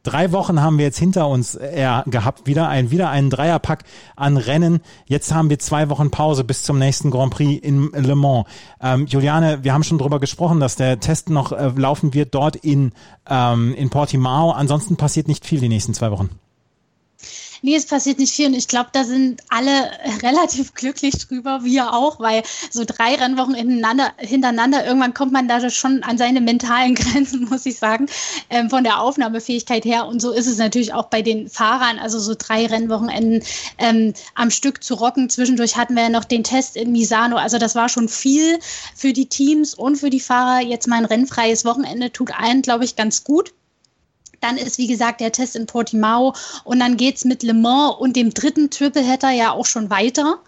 Drei 0.08 0.32
Wochen 0.32 0.62
haben 0.62 0.78
wir 0.78 0.86
jetzt 0.86 0.98
hinter 0.98 1.28
uns 1.28 1.54
äh, 1.54 1.86
gehabt, 2.06 2.46
wieder 2.46 2.66
ein 2.66 2.90
wieder 2.90 3.10
einen 3.10 3.28
Dreierpack 3.28 3.84
an 4.16 4.38
Rennen. 4.38 4.80
Jetzt 5.04 5.34
haben 5.34 5.50
wir 5.50 5.58
zwei 5.58 5.90
Wochen 5.90 6.10
Pause 6.10 6.44
bis 6.44 6.62
zum 6.62 6.78
nächsten 6.78 7.10
Grand 7.10 7.30
Prix 7.30 7.62
in 7.62 7.90
Le 7.92 8.16
Mans. 8.16 8.46
Ähm, 8.80 9.04
Juliane, 9.04 9.64
wir 9.64 9.74
haben 9.74 9.84
schon 9.84 9.98
drüber 9.98 10.18
gesprochen, 10.18 10.60
dass 10.60 10.76
der 10.76 10.98
Test 10.98 11.28
noch 11.28 11.52
äh, 11.52 11.72
laufen 11.76 12.14
wird 12.14 12.34
dort 12.34 12.56
in 12.56 12.92
ähm, 13.28 13.74
in 13.74 13.90
Portimao. 13.90 14.52
Ansonsten 14.52 14.96
passiert 14.96 15.28
nicht 15.28 15.44
viel 15.44 15.60
die 15.60 15.68
nächsten 15.68 15.92
zwei 15.92 16.10
Wochen. 16.10 16.30
Nee, 17.62 17.74
es 17.74 17.86
passiert 17.86 18.18
nicht 18.18 18.32
viel 18.32 18.46
und 18.46 18.54
ich 18.54 18.68
glaube, 18.68 18.90
da 18.92 19.04
sind 19.04 19.42
alle 19.48 19.90
relativ 20.22 20.74
glücklich 20.74 21.14
drüber, 21.26 21.64
wir 21.64 21.92
auch, 21.92 22.20
weil 22.20 22.42
so 22.70 22.84
drei 22.86 23.14
Rennwochen 23.14 23.54
hintereinander, 23.54 24.12
hintereinander 24.18 24.86
irgendwann 24.86 25.14
kommt 25.14 25.32
man 25.32 25.48
da 25.48 25.68
schon 25.70 26.02
an 26.02 26.18
seine 26.18 26.40
mentalen 26.40 26.94
Grenzen, 26.96 27.48
muss 27.48 27.66
ich 27.66 27.78
sagen, 27.78 28.06
ähm, 28.50 28.70
von 28.70 28.84
der 28.84 29.00
Aufnahmefähigkeit 29.00 29.84
her. 29.84 30.06
Und 30.06 30.20
so 30.20 30.32
ist 30.32 30.46
es 30.46 30.58
natürlich 30.58 30.92
auch 30.92 31.06
bei 31.06 31.22
den 31.22 31.48
Fahrern, 31.48 31.98
also 31.98 32.18
so 32.18 32.34
drei 32.36 32.66
Rennwochenenden 32.66 33.42
ähm, 33.78 34.14
am 34.34 34.50
Stück 34.50 34.84
zu 34.84 34.94
rocken. 34.94 35.30
Zwischendurch 35.30 35.76
hatten 35.76 35.94
wir 35.94 36.04
ja 36.04 36.08
noch 36.08 36.24
den 36.24 36.44
Test 36.44 36.76
in 36.76 36.92
Misano, 36.92 37.36
also 37.36 37.58
das 37.58 37.74
war 37.74 37.88
schon 37.88 38.08
viel 38.08 38.58
für 38.94 39.12
die 39.12 39.26
Teams 39.26 39.74
und 39.74 39.96
für 39.96 40.10
die 40.10 40.20
Fahrer. 40.20 40.60
Jetzt 40.60 40.86
mal 40.86 40.96
ein 40.96 41.04
rennfreies 41.04 41.64
Wochenende 41.64 42.12
tut 42.12 42.32
allen, 42.38 42.62
glaube 42.62 42.84
ich, 42.84 42.96
ganz 42.96 43.24
gut. 43.24 43.52
Dann 44.40 44.56
ist, 44.56 44.78
wie 44.78 44.86
gesagt, 44.86 45.20
der 45.20 45.32
Test 45.32 45.56
in 45.56 45.66
Portimao 45.66 46.34
und 46.64 46.80
dann 46.80 46.96
geht 46.96 47.16
es 47.16 47.24
mit 47.24 47.42
Le 47.42 47.54
Mans 47.54 47.96
und 47.98 48.16
dem 48.16 48.32
dritten 48.32 48.70
Tripleheader 48.70 49.30
ja 49.30 49.52
auch 49.52 49.66
schon 49.66 49.90
weiter. 49.90 50.40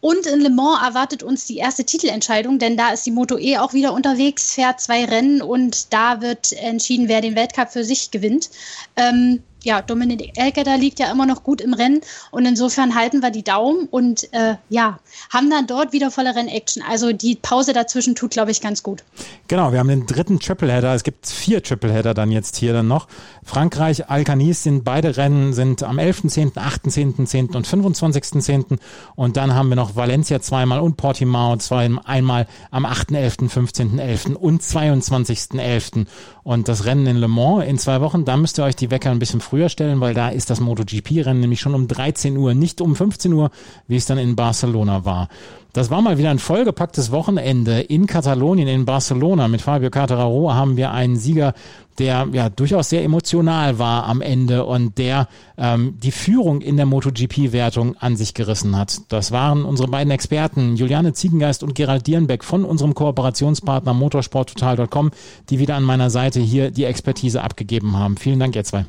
Und 0.00 0.26
in 0.26 0.40
Le 0.40 0.50
Mans 0.50 0.82
erwartet 0.82 1.22
uns 1.22 1.46
die 1.46 1.58
erste 1.58 1.84
Titelentscheidung, 1.84 2.58
denn 2.58 2.76
da 2.76 2.92
ist 2.92 3.06
die 3.06 3.12
Moto 3.12 3.38
E 3.38 3.58
auch 3.58 3.72
wieder 3.72 3.92
unterwegs, 3.92 4.52
fährt 4.52 4.80
zwei 4.80 5.04
Rennen 5.04 5.40
und 5.40 5.92
da 5.92 6.20
wird 6.20 6.52
entschieden, 6.52 7.06
wer 7.08 7.20
den 7.20 7.36
Weltcup 7.36 7.70
für 7.70 7.84
sich 7.84 8.10
gewinnt. 8.10 8.50
Ähm, 8.96 9.44
ja, 9.64 9.82
Dominik 9.82 10.32
Elketer 10.36 10.76
liegt 10.76 10.98
ja 10.98 11.10
immer 11.10 11.26
noch 11.26 11.42
gut 11.42 11.60
im 11.60 11.74
Rennen 11.74 12.00
und 12.30 12.46
insofern 12.46 12.94
halten 12.94 13.20
wir 13.22 13.30
die 13.30 13.44
Daumen 13.44 13.88
und 13.90 14.32
äh, 14.32 14.56
ja, 14.68 14.98
haben 15.32 15.50
dann 15.50 15.66
dort 15.66 15.92
wieder 15.92 16.10
volle 16.10 16.34
Rennaction. 16.34 16.82
Also 16.88 17.12
die 17.12 17.36
Pause 17.36 17.72
dazwischen 17.72 18.14
tut, 18.14 18.32
glaube 18.32 18.50
ich, 18.50 18.60
ganz 18.60 18.82
gut. 18.82 19.04
Genau, 19.48 19.72
wir 19.72 19.78
haben 19.78 19.88
den 19.88 20.06
dritten 20.06 20.40
Tripleheader. 20.40 20.94
Es 20.94 21.04
gibt 21.04 21.26
vier 21.26 21.62
Tripleheader 21.62 22.14
dann 22.14 22.30
jetzt 22.30 22.56
hier 22.56 22.72
dann 22.72 22.88
noch. 22.88 23.08
Frankreich, 23.44 24.08
Alcanis 24.08 24.62
sind 24.62 24.84
beide 24.84 25.16
Rennen 25.16 25.52
sind 25.52 25.82
am 25.82 25.98
11.10., 25.98 26.54
18.10. 26.54 27.54
und 27.54 27.66
25.10. 27.66 28.78
Und 29.14 29.36
dann 29.36 29.54
haben 29.54 29.68
wir 29.68 29.76
noch 29.76 29.96
Valencia 29.96 30.40
zweimal 30.40 30.80
und 30.80 30.96
Portimao 30.96 31.56
zweimal, 31.56 32.02
einmal 32.06 32.46
am 32.70 32.86
8.11., 32.86 33.50
15.11. 33.50 34.34
und 34.34 34.62
22.11. 34.62 36.06
Und 36.44 36.68
das 36.68 36.86
Rennen 36.86 37.06
in 37.06 37.16
Le 37.18 37.28
Mans 37.28 37.64
in 37.64 37.78
zwei 37.78 38.00
Wochen, 38.00 38.24
da 38.24 38.36
müsst 38.36 38.58
ihr 38.58 38.64
euch 38.64 38.74
die 38.74 38.90
Wecker 38.90 39.10
ein 39.10 39.20
bisschen 39.20 39.40
früher 39.40 39.68
stellen, 39.68 40.00
weil 40.00 40.12
da 40.12 40.28
ist 40.28 40.50
das 40.50 40.60
MotoGP-Rennen 40.60 41.40
nämlich 41.40 41.60
schon 41.60 41.74
um 41.74 41.86
13 41.86 42.36
Uhr, 42.36 42.54
nicht 42.54 42.80
um 42.80 42.96
15 42.96 43.32
Uhr, 43.32 43.50
wie 43.86 43.96
es 43.96 44.06
dann 44.06 44.18
in 44.18 44.34
Barcelona 44.34 45.04
war. 45.04 45.28
Das 45.72 45.88
war 45.88 46.02
mal 46.02 46.18
wieder 46.18 46.30
ein 46.30 46.38
vollgepacktes 46.38 47.12
Wochenende 47.12 47.80
in 47.80 48.06
Katalonien, 48.06 48.68
in 48.68 48.84
Barcelona. 48.84 49.48
Mit 49.48 49.62
Fabio 49.62 49.88
Carteraro 49.88 50.52
haben 50.52 50.76
wir 50.76 50.90
einen 50.90 51.16
Sieger, 51.16 51.54
der 51.98 52.28
ja 52.32 52.48
durchaus 52.48 52.88
sehr 52.88 53.04
emotional 53.04 53.78
war 53.78 54.06
am 54.06 54.20
Ende 54.20 54.64
und 54.64 54.98
der 54.98 55.28
ähm, 55.58 55.98
die 56.02 56.12
Führung 56.12 56.60
in 56.60 56.76
der 56.76 56.86
MotoGP-Wertung 56.86 57.96
an 57.98 58.16
sich 58.16 58.34
gerissen 58.34 58.76
hat. 58.76 59.00
Das 59.08 59.32
waren 59.32 59.64
unsere 59.64 59.88
beiden 59.88 60.10
Experten, 60.10 60.76
Juliane 60.76 61.12
Ziegengeist 61.12 61.62
und 61.62 61.74
Gerald 61.74 62.06
Dierenbeck 62.06 62.44
von 62.44 62.64
unserem 62.64 62.94
Kooperationspartner 62.94 63.94
motorsporttotal.com, 63.94 65.10
die 65.50 65.58
wieder 65.58 65.76
an 65.76 65.84
meiner 65.84 66.10
Seite 66.10 66.40
hier 66.40 66.70
die 66.70 66.84
Expertise 66.84 67.42
abgegeben 67.42 67.96
haben. 67.96 68.16
Vielen 68.16 68.40
Dank, 68.40 68.56
ihr 68.56 68.64
zwei. 68.64 68.86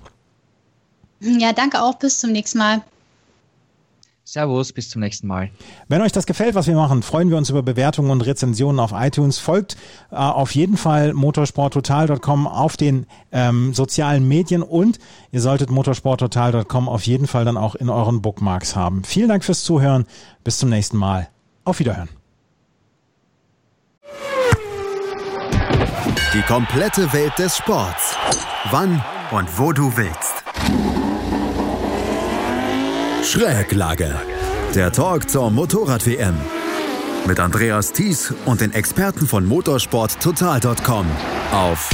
Ja, 1.19 1.53
danke 1.53 1.81
auch. 1.81 1.95
Bis 1.95 2.19
zum 2.19 2.31
nächsten 2.31 2.57
Mal. 2.57 2.81
Servus, 4.33 4.73
bis 4.73 4.89
zum 4.89 4.99
nächsten 4.99 5.27
Mal. 5.27 5.51
Wenn 5.87 6.01
euch 6.01 6.11
das 6.11 6.25
gefällt, 6.25 6.55
was 6.55 6.65
wir 6.65 6.75
machen, 6.75 7.03
freuen 7.03 7.29
wir 7.29 7.37
uns 7.37 7.51
über 7.51 7.61
Bewertungen 7.61 8.09
und 8.09 8.21
Rezensionen 8.21 8.79
auf 8.79 8.91
iTunes. 8.91 9.37
Folgt 9.37 9.77
äh, 10.11 10.15
auf 10.15 10.55
jeden 10.55 10.75
Fall 10.75 11.13
motorsporttotal.com 11.13 12.47
auf 12.47 12.75
den 12.75 13.05
ähm, 13.31 13.75
sozialen 13.75 14.27
Medien 14.27 14.63
und 14.63 14.97
ihr 15.31 15.39
solltet 15.39 15.69
motorsporttotal.com 15.69 16.89
auf 16.89 17.03
jeden 17.03 17.27
Fall 17.27 17.45
dann 17.45 17.57
auch 17.57 17.75
in 17.75 17.89
euren 17.89 18.23
Bookmarks 18.23 18.75
haben. 18.75 19.03
Vielen 19.03 19.29
Dank 19.29 19.43
fürs 19.43 19.63
Zuhören. 19.63 20.05
Bis 20.43 20.57
zum 20.57 20.69
nächsten 20.69 20.97
Mal. 20.97 21.29
Auf 21.63 21.77
Wiederhören. 21.77 22.09
Die 26.33 26.41
komplette 26.41 27.13
Welt 27.13 27.37
des 27.37 27.55
Sports. 27.55 28.15
Wann 28.71 28.99
und 29.29 29.59
wo 29.59 29.71
du 29.71 29.95
willst. 29.95 30.42
Schräglage. 33.23 34.13
Der 34.75 34.91
Talk 34.91 35.29
zur 35.29 35.49
Motorrad-WM. 35.49 36.35
Mit 37.25 37.39
Andreas 37.39 37.93
Thies 37.93 38.33
und 38.45 38.59
den 38.59 38.73
Experten 38.73 39.25
von 39.27 39.45
motorsporttotal.com 39.45 41.05
auf 41.53 41.89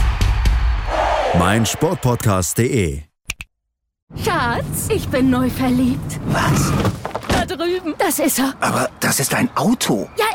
meinsportpodcast.de. 1.37 3.03
Schatz, 4.23 4.87
ich 4.89 5.07
bin 5.09 5.29
neu 5.29 5.49
verliebt. 5.51 6.19
Was? 6.29 6.71
Da 7.27 7.45
drüben. 7.45 7.93
Das 7.99 8.17
ist 8.17 8.39
er. 8.39 8.55
Aber 8.59 8.89
das 8.99 9.19
ist 9.19 9.35
ein 9.35 9.55
Auto. 9.55 10.09
Ja, 10.17 10.25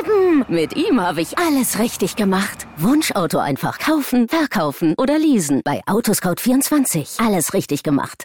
eben. 0.00 0.44
Mit 0.48 0.74
ihm 0.74 1.00
habe 1.00 1.20
ich 1.20 1.38
alles 1.38 1.78
richtig 1.78 2.16
gemacht. 2.16 2.66
Wunschauto 2.76 3.38
einfach 3.38 3.78
kaufen, 3.78 4.28
verkaufen 4.28 4.94
oder 4.98 5.16
leasen. 5.16 5.60
Bei 5.64 5.80
Autoscout24. 5.86 7.24
Alles 7.24 7.54
richtig 7.54 7.84
gemacht. 7.84 8.24